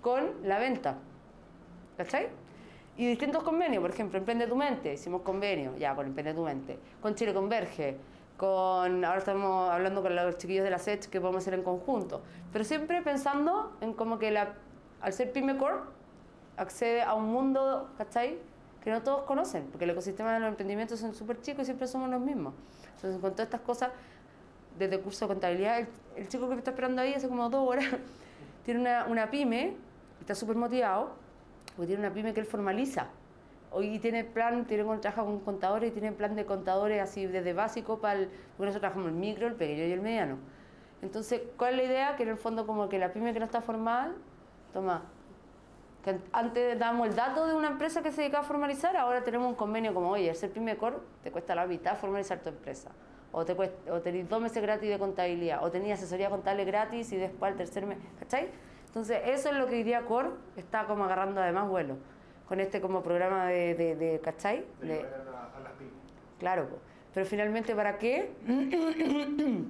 con 0.00 0.30
la 0.44 0.58
venta. 0.58 0.96
¿Cachai? 1.96 2.28
Y 2.96 3.08
distintos 3.08 3.42
convenios, 3.42 3.80
por 3.80 3.90
ejemplo, 3.90 4.18
Emprende 4.18 4.46
tu 4.46 4.54
Mente, 4.54 4.94
hicimos 4.94 5.22
convenio 5.22 5.76
ya 5.76 5.96
con 5.96 6.06
Emprende 6.06 6.32
tu 6.32 6.44
Mente, 6.44 6.78
con 7.02 7.16
Chile 7.16 7.34
Converge, 7.34 7.96
con, 8.36 9.04
ahora 9.04 9.18
estamos 9.18 9.70
hablando 9.70 10.00
con 10.00 10.14
los 10.14 10.38
chiquillos 10.38 10.62
de 10.62 10.70
la 10.70 10.78
SET 10.78 11.06
que 11.06 11.20
podemos 11.20 11.42
hacer 11.42 11.54
en 11.54 11.64
conjunto, 11.64 12.22
pero 12.52 12.64
siempre 12.64 13.02
pensando 13.02 13.76
en 13.80 13.94
como 13.94 14.20
que 14.20 14.30
la, 14.30 14.54
al 15.00 15.12
ser 15.12 15.32
Pyme 15.32 15.56
Corp 15.56 15.86
accede 16.56 17.02
a 17.02 17.14
un 17.14 17.26
mundo, 17.26 17.90
¿cachai? 17.98 18.38
Que 18.82 18.90
no 18.90 19.02
todos 19.02 19.22
conocen, 19.22 19.66
porque 19.70 19.84
el 19.84 19.90
ecosistema 19.90 20.34
de 20.34 20.40
los 20.40 20.48
emprendimientos 20.48 21.00
son 21.00 21.14
súper 21.14 21.40
chicos 21.40 21.62
y 21.62 21.64
siempre 21.66 21.86
somos 21.86 22.10
los 22.10 22.20
mismos. 22.20 22.54
Entonces, 22.96 23.20
con 23.20 23.32
todas 23.32 23.46
estas 23.46 23.60
cosas, 23.62 23.90
desde 24.78 24.96
el 24.96 25.00
curso 25.00 25.26
de 25.26 25.28
contabilidad, 25.28 25.86
el, 26.16 26.28
chico 26.28 26.48
que 26.48 26.54
me 26.54 26.58
está 26.58 26.70
esperando 26.70 27.02
ahí 27.02 27.14
hace 27.14 27.28
como 27.28 27.48
dos 27.48 27.68
horas, 27.68 27.86
tiene 28.64 28.80
una, 28.80 29.06
una 29.06 29.30
pyme, 29.30 29.76
está 30.20 30.34
súper 30.34 30.56
motivado, 30.56 31.12
porque 31.76 31.88
tiene 31.88 32.06
una 32.06 32.14
pyme 32.14 32.34
que 32.34 32.40
él 32.40 32.46
formaliza. 32.46 33.08
Hoy 33.70 33.98
tiene 33.98 34.22
plan, 34.22 34.66
tiene 34.66 34.84
trabaja 34.84 35.24
con 35.24 35.40
contadores 35.40 35.90
y 35.90 35.92
tiene 35.92 36.12
plan 36.12 36.36
de 36.36 36.44
contadores 36.46 37.02
así 37.02 37.26
desde 37.26 37.52
básico 37.52 37.98
para 37.98 38.20
el, 38.20 38.28
nosotros 38.58 38.78
trabajamos 38.78 39.08
el 39.08 39.14
micro, 39.14 39.48
el 39.48 39.54
pequeño 39.54 39.84
y 39.84 39.92
el 39.92 40.00
mediano. 40.00 40.38
Entonces, 41.02 41.42
¿cuál 41.56 41.72
es 41.72 41.76
la 41.78 41.82
idea? 41.82 42.16
Que 42.16 42.22
en 42.22 42.28
el 42.28 42.36
fondo 42.36 42.66
como 42.66 42.88
que 42.88 42.98
la 42.98 43.12
pyme 43.12 43.32
que 43.32 43.40
no 43.40 43.46
está 43.46 43.60
formal, 43.60 44.14
toma, 44.72 45.02
que 46.04 46.18
antes 46.32 46.78
damos 46.78 47.08
el 47.08 47.16
dato 47.16 47.46
de 47.46 47.54
una 47.54 47.68
empresa 47.68 48.02
que 48.02 48.12
se 48.12 48.20
dedica 48.20 48.40
a 48.40 48.42
formalizar, 48.42 48.94
ahora 48.96 49.24
tenemos 49.24 49.48
un 49.48 49.54
convenio 49.54 49.94
como, 49.94 50.10
oye, 50.10 50.32
ser 50.34 50.50
pyme 50.50 50.76
core 50.76 50.98
te 51.22 51.32
cuesta 51.32 51.54
la 51.54 51.66
mitad 51.66 51.96
formalizar 51.96 52.40
tu 52.40 52.50
empresa. 52.50 52.90
O, 53.32 53.44
te 53.44 53.54
cuesta, 53.56 53.92
o 53.92 54.00
tenés 54.00 54.28
dos 54.28 54.40
meses 54.40 54.62
gratis 54.62 54.88
de 54.88 54.98
contabilidad, 54.98 55.64
o 55.64 55.70
tenías 55.70 55.98
asesoría 55.98 56.28
contable 56.28 56.64
gratis 56.64 57.10
y 57.12 57.16
después 57.16 57.50
al 57.50 57.56
tercer 57.56 57.86
mes, 57.86 57.98
¿cachai? 58.18 58.48
Entonces, 58.86 59.22
eso 59.24 59.48
es 59.48 59.56
lo 59.56 59.66
que 59.66 59.74
diría 59.76 60.02
Core 60.02 60.28
está 60.56 60.84
como 60.84 61.04
agarrando 61.04 61.40
además 61.40 61.68
vuelo, 61.68 61.96
con 62.46 62.60
este 62.60 62.80
como 62.80 63.02
programa 63.02 63.46
de, 63.46 63.74
de, 63.74 63.96
de 63.96 64.20
¿cachai? 64.20 64.64
De, 64.82 65.00
a, 65.00 65.60
las 65.60 65.72
pymes. 65.72 65.94
Claro, 66.38 66.68
pero 67.12 67.26
finalmente, 67.26 67.74
¿para 67.74 67.98
qué? 67.98 68.30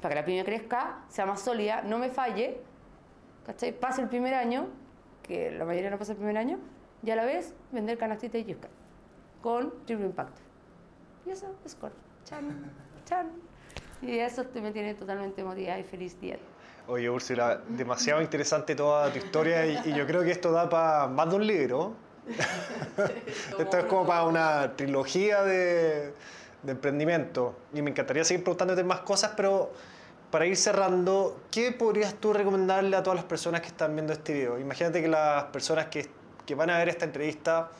para 0.00 0.14
que 0.14 0.20
la 0.20 0.24
pyme 0.24 0.44
crezca, 0.44 1.00
sea 1.08 1.26
más 1.26 1.42
sólida, 1.42 1.82
no 1.82 1.98
me 1.98 2.08
falle 2.08 2.60
¿cachai? 3.44 3.72
Pasa 3.72 4.00
el 4.02 4.08
primer 4.08 4.34
año, 4.34 4.68
que 5.22 5.50
la 5.50 5.64
mayoría 5.64 5.90
no 5.90 5.98
pasa 5.98 6.12
el 6.12 6.18
primer 6.18 6.36
año, 6.36 6.58
y 7.02 7.10
a 7.10 7.16
la 7.16 7.24
vez 7.24 7.54
vender 7.72 7.98
canastitas 7.98 8.40
y 8.40 8.44
yusca 8.44 8.68
con 9.42 9.72
triple 9.84 10.06
impacto. 10.06 10.40
Y 11.26 11.30
eso 11.30 11.54
es 11.64 11.74
corto. 11.74 11.96
Chan, 12.24 12.72
chan. 13.04 13.30
Y 14.00 14.18
eso 14.18 14.44
te 14.44 14.60
me 14.60 14.72
tiene 14.72 14.94
totalmente 14.94 15.42
motivada 15.44 15.78
y 15.78 15.84
feliz 15.84 16.20
día. 16.20 16.38
Oye, 16.88 17.08
Úrsula, 17.08 17.60
demasiado 17.68 18.20
interesante 18.22 18.74
toda 18.74 19.12
tu 19.12 19.18
historia 19.18 19.66
y, 19.66 19.90
y 19.90 19.94
yo 19.94 20.06
creo 20.06 20.22
que 20.22 20.32
esto 20.32 20.50
da 20.50 20.68
para 20.68 21.06
más 21.06 21.28
de 21.30 21.36
un 21.36 21.46
libro. 21.46 21.94
esto 23.58 23.78
es 23.78 23.84
como 23.84 24.06
para 24.06 24.24
una 24.24 24.76
trilogía 24.76 25.42
de, 25.42 26.14
de 26.62 26.72
emprendimiento. 26.72 27.56
Y 27.72 27.82
me 27.82 27.90
encantaría 27.90 28.24
seguir 28.24 28.44
preguntándote 28.44 28.84
más 28.84 29.00
cosas, 29.00 29.32
pero 29.36 29.72
para 30.32 30.46
ir 30.46 30.56
cerrando, 30.56 31.42
¿qué 31.50 31.72
podrías 31.72 32.14
tú 32.14 32.32
recomendarle 32.32 32.96
a 32.96 33.02
todas 33.02 33.16
las 33.16 33.26
personas 33.26 33.60
que 33.60 33.66
están 33.66 33.94
viendo 33.94 34.14
este 34.14 34.32
video? 34.32 34.58
Imagínate 34.58 35.02
que 35.02 35.06
las 35.06 35.44
personas 35.44 35.88
que, 35.88 36.08
van 36.54 36.70
a 36.70 36.78
ver 36.78 36.88
esta 36.88 37.04
entrevista 37.04 37.70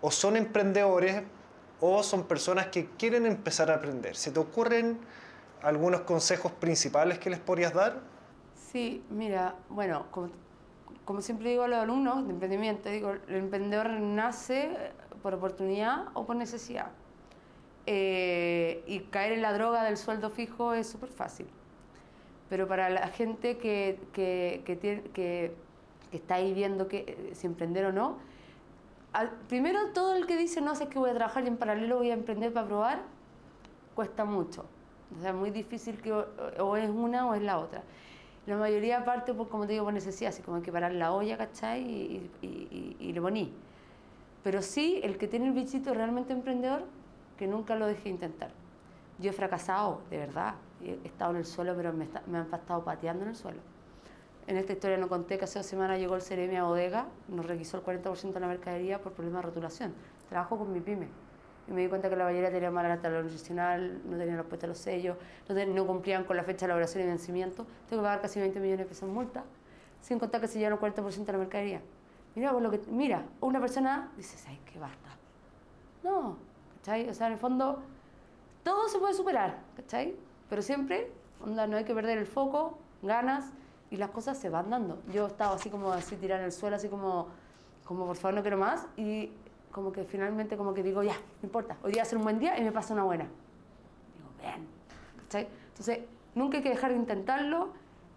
o 0.00 0.10
son 0.10 0.36
emprendedores 0.36 1.22
o 1.80 2.02
son 2.02 2.24
personas 2.24 2.66
que 2.66 2.86
quieren 2.98 3.24
empezar 3.24 3.70
a 3.70 3.76
aprender. 3.76 4.14
¿Se 4.14 4.30
te 4.30 4.38
ocurren 4.40 4.98
algunos 5.62 6.02
consejos 6.02 6.52
principales 6.52 7.18
que 7.18 7.30
les 7.30 7.38
podrías 7.38 7.72
dar? 7.72 8.00
Sí, 8.56 9.02
mira, 9.08 9.54
bueno, 9.70 10.06
como, 10.10 10.28
como 11.06 11.22
siempre 11.22 11.48
digo 11.48 11.62
a 11.62 11.68
los 11.68 11.78
alumnos 11.78 12.26
de 12.26 12.32
emprendimiento, 12.32 12.90
digo, 12.90 13.12
el 13.26 13.36
emprendedor 13.36 13.88
nace 13.88 14.92
por 15.22 15.32
oportunidad 15.32 16.08
o 16.12 16.26
por 16.26 16.36
necesidad. 16.36 16.90
Eh, 17.86 18.84
y 18.86 19.00
caer 19.00 19.32
en 19.32 19.40
la 19.40 19.54
droga 19.54 19.82
del 19.82 19.96
sueldo 19.96 20.28
fijo 20.28 20.74
es 20.74 20.86
súper 20.86 21.08
fácil. 21.08 21.48
Pero 22.52 22.68
para 22.68 22.90
la 22.90 23.08
gente 23.08 23.56
que, 23.56 23.98
que, 24.12 24.60
que, 24.66 24.76
tiene, 24.76 25.00
que, 25.14 25.54
que 26.10 26.16
está 26.18 26.34
ahí 26.34 26.52
viendo 26.52 26.86
que, 26.86 26.98
eh, 27.08 27.30
si 27.32 27.46
emprender 27.46 27.86
o 27.86 27.92
no, 27.92 28.18
al- 29.14 29.30
primero 29.48 29.78
todo 29.94 30.14
el 30.16 30.26
que 30.26 30.36
dice 30.36 30.60
no 30.60 30.74
sé 30.74 30.86
que 30.88 30.98
voy 30.98 31.08
a 31.08 31.14
trabajar 31.14 31.44
y 31.44 31.46
en 31.46 31.56
paralelo 31.56 31.96
voy 31.96 32.10
a 32.10 32.12
emprender 32.12 32.52
para 32.52 32.66
probar, 32.66 33.02
cuesta 33.94 34.26
mucho. 34.26 34.66
O 35.16 35.22
sea, 35.22 35.30
es 35.30 35.34
muy 35.34 35.50
difícil 35.50 35.96
que 36.02 36.12
o, 36.12 36.26
o 36.58 36.76
es 36.76 36.90
una 36.90 37.26
o 37.26 37.32
es 37.32 37.40
la 37.40 37.58
otra. 37.58 37.84
La 38.46 38.58
mayoría 38.58 39.02
parte, 39.02 39.32
por, 39.32 39.48
como 39.48 39.66
te 39.66 39.72
digo, 39.72 39.84
por 39.86 39.94
necesidad, 39.94 40.28
así 40.28 40.42
como 40.42 40.58
hay 40.58 40.62
que 40.62 40.72
parar 40.72 40.92
la 40.92 41.14
olla, 41.14 41.38
¿cachai? 41.38 41.80
Y, 41.80 42.30
y, 42.42 42.46
y, 42.46 42.96
y 43.00 43.12
le 43.14 43.20
poní. 43.22 43.50
Pero 44.44 44.60
sí, 44.60 45.00
el 45.02 45.16
que 45.16 45.26
tiene 45.26 45.46
el 45.46 45.52
bichito 45.52 45.94
realmente 45.94 46.34
emprendedor, 46.34 46.82
que 47.38 47.46
nunca 47.46 47.76
lo 47.76 47.86
deje 47.86 48.02
de 48.02 48.10
intentar. 48.10 48.50
Yo 49.18 49.30
he 49.30 49.32
fracasado, 49.32 50.02
de 50.10 50.18
verdad. 50.18 50.54
He 50.84 51.06
estado 51.06 51.30
en 51.32 51.36
el 51.38 51.44
suelo, 51.44 51.74
pero 51.76 51.92
me, 51.92 52.04
está- 52.04 52.22
me 52.26 52.38
han 52.38 52.44
estado 52.44 52.84
pateando 52.84 53.22
en 53.24 53.30
el 53.30 53.36
suelo. 53.36 53.60
En 54.46 54.56
esta 54.56 54.72
historia 54.72 54.96
no 54.96 55.08
conté 55.08 55.38
que 55.38 55.44
hace 55.44 55.58
dos 55.60 55.66
semanas 55.66 55.98
llegó 56.00 56.16
el 56.16 56.22
Ceremi 56.22 56.56
a 56.56 56.64
bodega, 56.64 57.06
nos 57.28 57.46
requisó 57.46 57.76
el 57.76 57.84
40% 57.84 58.32
de 58.32 58.40
la 58.40 58.48
mercadería 58.48 59.00
por 59.00 59.12
problemas 59.12 59.42
de 59.42 59.46
rotulación. 59.48 59.94
Trabajo 60.28 60.58
con 60.58 60.72
mi 60.72 60.80
pyme. 60.80 61.06
Y 61.68 61.72
me 61.72 61.82
di 61.82 61.88
cuenta 61.88 62.10
que 62.10 62.16
la 62.16 62.24
ballera 62.24 62.50
tenía 62.50 62.70
mala 62.72 63.00
tabla 63.00 63.22
nutricional, 63.22 64.00
no 64.04 64.16
tenían 64.18 64.36
los 64.36 64.46
puestos 64.46 64.68
los 64.68 64.78
sellos, 64.78 65.16
no, 65.48 65.54
ten- 65.54 65.72
no 65.74 65.86
cumplían 65.86 66.24
con 66.24 66.36
la 66.36 66.42
fecha 66.42 66.60
de 66.60 66.72
elaboración 66.72 67.04
y 67.04 67.06
vencimiento. 67.06 67.64
Tengo 67.88 68.02
que 68.02 68.06
pagar 68.06 68.20
casi 68.20 68.40
20 68.40 68.58
millones 68.58 68.80
de 68.80 68.84
pesos 68.86 69.08
en 69.08 69.14
multa, 69.14 69.44
sin 70.00 70.18
contar 70.18 70.40
que 70.40 70.48
se 70.48 70.58
llevaron 70.58 70.76
el 70.82 70.92
40% 70.94 71.26
de 71.26 71.32
la 71.32 71.38
mercadería. 71.38 71.80
Mira, 72.34 72.52
lo 72.52 72.70
que, 72.70 72.80
mira, 72.88 73.24
una 73.40 73.60
persona 73.60 74.10
dice, 74.16 74.36
¿sabes 74.38 74.58
qué? 74.66 74.76
Basta. 74.80 75.10
No, 76.02 76.36
¿cachai? 76.78 77.08
O 77.08 77.14
sea, 77.14 77.28
en 77.28 77.34
el 77.34 77.38
fondo, 77.38 77.80
todo 78.64 78.88
se 78.88 78.98
puede 78.98 79.14
superar, 79.14 79.58
¿cachai? 79.76 80.16
Pero 80.48 80.62
siempre, 80.62 81.10
onda, 81.44 81.66
no 81.66 81.76
hay 81.76 81.84
que 81.84 81.94
perder 81.94 82.18
el 82.18 82.26
foco, 82.26 82.78
ganas, 83.02 83.52
y 83.90 83.96
las 83.96 84.10
cosas 84.10 84.38
se 84.38 84.48
van 84.48 84.70
dando. 84.70 84.98
Yo 85.12 85.26
estaba 85.26 85.54
así 85.54 85.68
como 85.68 85.92
así 85.92 86.16
tirada 86.16 86.40
en 86.40 86.46
el 86.46 86.52
suelo, 86.52 86.76
así 86.76 86.88
como, 86.88 87.28
como 87.84 88.06
por 88.06 88.16
favor 88.16 88.34
no 88.36 88.42
quiero 88.42 88.56
más, 88.56 88.86
y 88.96 89.30
como 89.70 89.92
que 89.92 90.04
finalmente 90.04 90.56
como 90.56 90.72
que 90.74 90.82
digo, 90.82 91.02
ya, 91.02 91.14
no 91.14 91.46
importa, 91.46 91.76
hoy 91.82 91.92
día 91.92 92.02
va 92.02 92.06
a 92.06 92.08
ser 92.08 92.18
un 92.18 92.24
buen 92.24 92.38
día 92.38 92.58
y 92.58 92.62
me 92.62 92.72
pasa 92.72 92.94
una 92.94 93.04
buena. 93.04 93.24
Digo, 93.24 94.28
bien, 94.40 94.66
¿cachai? 95.24 95.48
Entonces, 95.68 96.00
nunca 96.34 96.58
hay 96.58 96.62
que 96.62 96.70
dejar 96.70 96.90
de 96.92 96.96
intentarlo. 96.98 97.70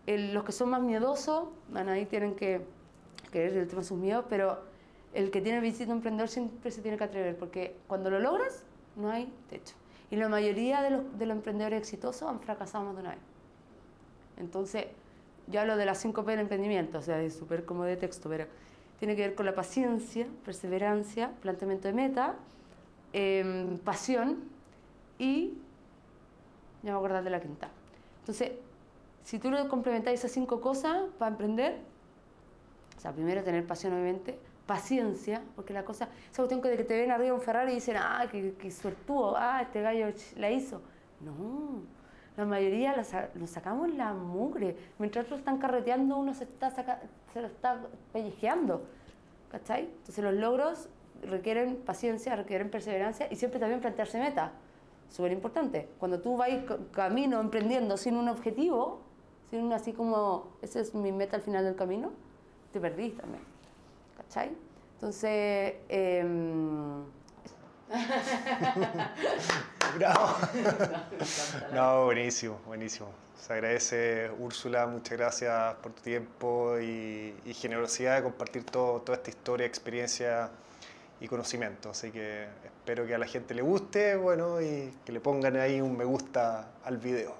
El- 0.06 0.34
los 0.34 0.44
que 0.44 0.52
son 0.52 0.70
más 0.70 0.82
miedosos, 0.82 1.48
bueno, 1.70 1.92
ahí 1.92 2.06
tienen 2.06 2.36
que 2.36 2.66
querer 3.32 3.58
el 3.58 3.68
tema 3.68 3.82
de 3.82 3.88
sus 3.88 3.98
miedos, 3.98 4.26
pero 4.30 4.60
el 5.14 5.32
que 5.32 5.42
tiene 5.42 5.58
el 5.58 5.64
visito 5.64 5.92
emprendedor 5.92 6.30
siempre 6.30 6.72
se 6.72 6.82
tiene 6.82 6.98
que 6.98 7.04
atrever, 7.06 7.38
porque 7.38 7.76
cuando 7.88 8.10
lo 8.10 8.20
logras, 8.20 8.64
no 8.96 9.10
hay 9.10 9.34
techo. 9.50 9.76
Y 10.16 10.18
la 10.18 10.30
mayoría 10.30 10.82
de 10.82 10.92
los, 10.92 11.20
de 11.20 11.26
los 11.26 11.36
emprendedores 11.36 11.78
exitosos 11.78 12.30
han 12.30 12.40
fracasado 12.40 12.86
más 12.86 12.96
de 12.96 13.02
una 13.02 13.10
vez. 13.10 13.20
Entonces, 14.38 14.86
yo 15.48 15.60
hablo 15.60 15.76
de 15.76 15.86
las 15.86 15.98
5 15.98 16.24
P 16.24 16.32
del 16.32 16.40
emprendimiento, 16.40 17.00
o 17.00 17.02
sea, 17.02 17.22
es 17.22 17.36
súper 17.36 17.66
como 17.66 17.84
de 17.84 17.98
texto, 17.98 18.30
pero 18.30 18.46
tiene 18.98 19.18
que 19.18 19.24
ver 19.24 19.36
con 19.36 19.46
la 19.46 19.54
paciencia, 19.54 20.26
perseverancia, 20.46 21.32
planteamiento 21.42 21.90
de 21.90 21.94
meta, 21.96 22.36
em, 23.12 23.78
pasión 23.80 24.38
y, 25.20 25.58
ya 26.82 26.94
me 26.94 26.98
acordar 26.98 27.22
de 27.22 27.30
la 27.30 27.42
quinta. 27.42 27.68
Entonces, 28.22 28.54
si 29.26 29.38
tú 29.38 29.52
lo 29.52 29.68
complementas 29.68 30.14
esas 30.14 30.32
cinco 30.32 30.62
cosas 30.62 31.10
para 31.20 31.32
emprender, 31.32 31.80
o 32.98 33.02
sea, 33.02 33.12
primero 33.12 33.44
tener 33.44 33.68
pasión, 33.68 33.92
obviamente, 33.92 34.40
paciencia, 34.66 35.42
porque 35.56 35.74
la 35.74 35.86
cosa, 35.86 36.10
esa 36.32 36.42
cuestión 36.44 36.62
de 36.62 36.78
que 36.78 36.84
te 36.84 36.98
ven 37.00 37.12
arriba 37.12 37.34
un 37.36 37.42
Ferrari 37.42 37.72
y 37.72 37.76
dicen, 37.76 37.98
ah, 37.98 38.26
que, 38.32 38.54
que 38.56 38.72
suertudo, 38.72 39.36
ah, 39.38 39.62
este 39.62 39.82
gallo 39.82 40.08
la 40.38 40.50
hizo. 40.52 40.82
No, 41.22 41.82
la 42.36 42.46
mayoría 42.46 42.96
la 42.96 43.30
nos 43.36 43.50
sacamos 43.50 43.94
la 43.94 44.14
mugre. 44.14 44.76
Mientras 45.00 45.26
otros 45.26 45.40
están 45.40 45.58
carreteando, 45.60 46.18
uno 46.18 46.34
se, 46.34 46.44
está 46.46 46.72
saca- 46.72 47.00
se 47.34 47.42
lo 47.42 47.48
está 47.48 47.80
pellejeando. 48.12 48.84
¿Cachai? 49.52 49.84
Entonces 49.84 50.24
los 50.24 50.34
logros 50.34 50.90
requieren 51.22 51.78
paciencia, 51.78 52.36
requieren 52.36 52.70
perseverancia 52.70 53.28
y 53.32 53.36
siempre 53.36 53.60
también 53.60 53.80
plantearse 53.80 54.20
metas. 54.20 54.52
Súper 55.10 55.32
importante. 55.32 55.88
Cuando 56.00 56.20
tú 56.20 56.36
vas 56.36 56.50
ca- 56.68 56.78
camino 56.92 57.40
emprendiendo 57.40 57.96
sin 57.96 58.18
un 58.18 58.28
objetivo, 58.28 59.02
sin 59.50 59.62
un 59.64 59.72
así 59.74 59.94
como, 59.94 60.48
esa 60.62 60.80
es 60.80 60.94
mi 60.96 61.12
meta 61.12 61.38
al 61.38 61.44
final 61.44 61.64
del 61.64 61.76
camino, 61.76 62.12
te 62.74 62.80
perdís 62.82 63.16
también. 63.16 63.44
¿Cachai? 64.28 64.52
Entonces, 64.96 65.74
em, 65.90 67.04
Bravo. 69.98 70.36
No, 71.74 72.06
buenísimo, 72.06 72.60
buenísimo. 72.66 73.10
Se 73.40 73.54
agradece, 73.54 74.32
Úrsula, 74.40 74.88
muchas 74.88 75.18
gracias 75.18 75.76
por 75.76 75.94
tu 75.94 76.02
tiempo 76.02 76.80
y, 76.80 77.36
y 77.46 77.54
generosidad 77.54 78.18
de 78.18 78.24
compartir 78.24 78.64
todo, 78.64 79.02
toda 79.02 79.18
esta 79.18 79.30
historia, 79.30 79.68
experiencia 79.68 80.50
y 81.20 81.28
conocimiento. 81.28 81.92
Así 81.92 82.12
que 82.12 82.48
espero 82.64 83.06
que 83.06 83.14
a 83.14 83.18
la 83.18 83.28
gente 83.28 83.54
le 83.54 83.62
guste, 83.62 84.16
bueno, 84.16 84.62
y 84.62 84.92
que 85.06 85.12
le 85.12 85.20
pongan 85.20 85.58
ahí 85.58 85.82
un 85.82 85.96
me 85.96 86.06
gusta 86.06 86.72
al 86.84 86.98
video. 86.98 87.36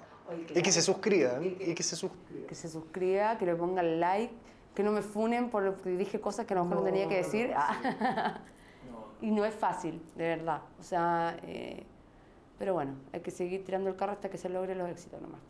Y 0.54 0.62
que 0.62 0.72
se 0.72 0.82
suscriban, 0.82 1.44
y 1.44 1.74
que 1.74 1.82
se 1.82 1.96
suscriban. 1.96 2.46
que 2.46 2.54
se 2.54 2.68
suscriba, 2.68 3.38
que 3.38 3.46
le 3.46 3.54
pongan 3.54 4.00
like, 4.00 4.34
que 4.76 4.82
no 4.82 4.92
me 4.92 5.00
funen 5.00 5.48
por 5.48 5.62
lo 5.62 5.80
que 5.80 5.88
dije 5.90 6.20
cosas 6.20 6.44
que 6.44 6.52
a 6.52 6.58
lo 6.58 6.64
mejor 6.64 6.84
no, 6.84 6.84
tenía 6.84 7.08
que 7.08 7.16
decir. 7.16 7.52
y 9.22 9.30
no 9.30 9.46
es 9.46 9.54
fácil, 9.54 10.02
de 10.14 10.36
verdad. 10.36 10.60
O 10.78 10.82
sea, 10.82 11.34
eh, 11.44 11.84
pero 12.58 12.74
bueno, 12.74 12.94
hay 13.10 13.20
que 13.20 13.30
seguir 13.30 13.64
tirando 13.64 13.88
el 13.88 13.96
carro 13.96 14.12
hasta 14.12 14.28
que 14.28 14.36
se 14.36 14.50
logren 14.50 14.76
los 14.76 14.90
éxitos 14.90 15.20
nomás. 15.22 15.40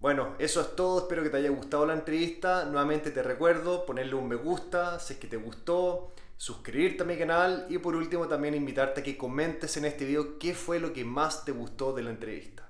Bueno, 0.00 0.34
eso 0.38 0.60
es 0.60 0.76
todo. 0.76 0.98
Espero 0.98 1.22
que 1.22 1.30
te 1.30 1.38
haya 1.38 1.48
gustado 1.48 1.86
la 1.86 1.94
entrevista. 1.94 2.66
Nuevamente 2.66 3.10
te 3.10 3.22
recuerdo 3.22 3.86
ponerle 3.86 4.16
un 4.16 4.28
me 4.28 4.36
gusta 4.36 4.98
si 4.98 5.14
es 5.14 5.18
que 5.18 5.26
te 5.26 5.38
gustó, 5.38 6.12
suscribirte 6.36 7.04
a 7.04 7.06
mi 7.06 7.16
canal 7.16 7.66
y 7.70 7.78
por 7.78 7.96
último 7.96 8.28
también 8.28 8.54
invitarte 8.54 9.00
a 9.00 9.04
que 9.04 9.16
comentes 9.16 9.78
en 9.78 9.86
este 9.86 10.04
video 10.04 10.38
qué 10.38 10.54
fue 10.54 10.78
lo 10.78 10.92
que 10.92 11.06
más 11.06 11.46
te 11.46 11.52
gustó 11.52 11.94
de 11.94 12.02
la 12.02 12.10
entrevista. 12.10 12.68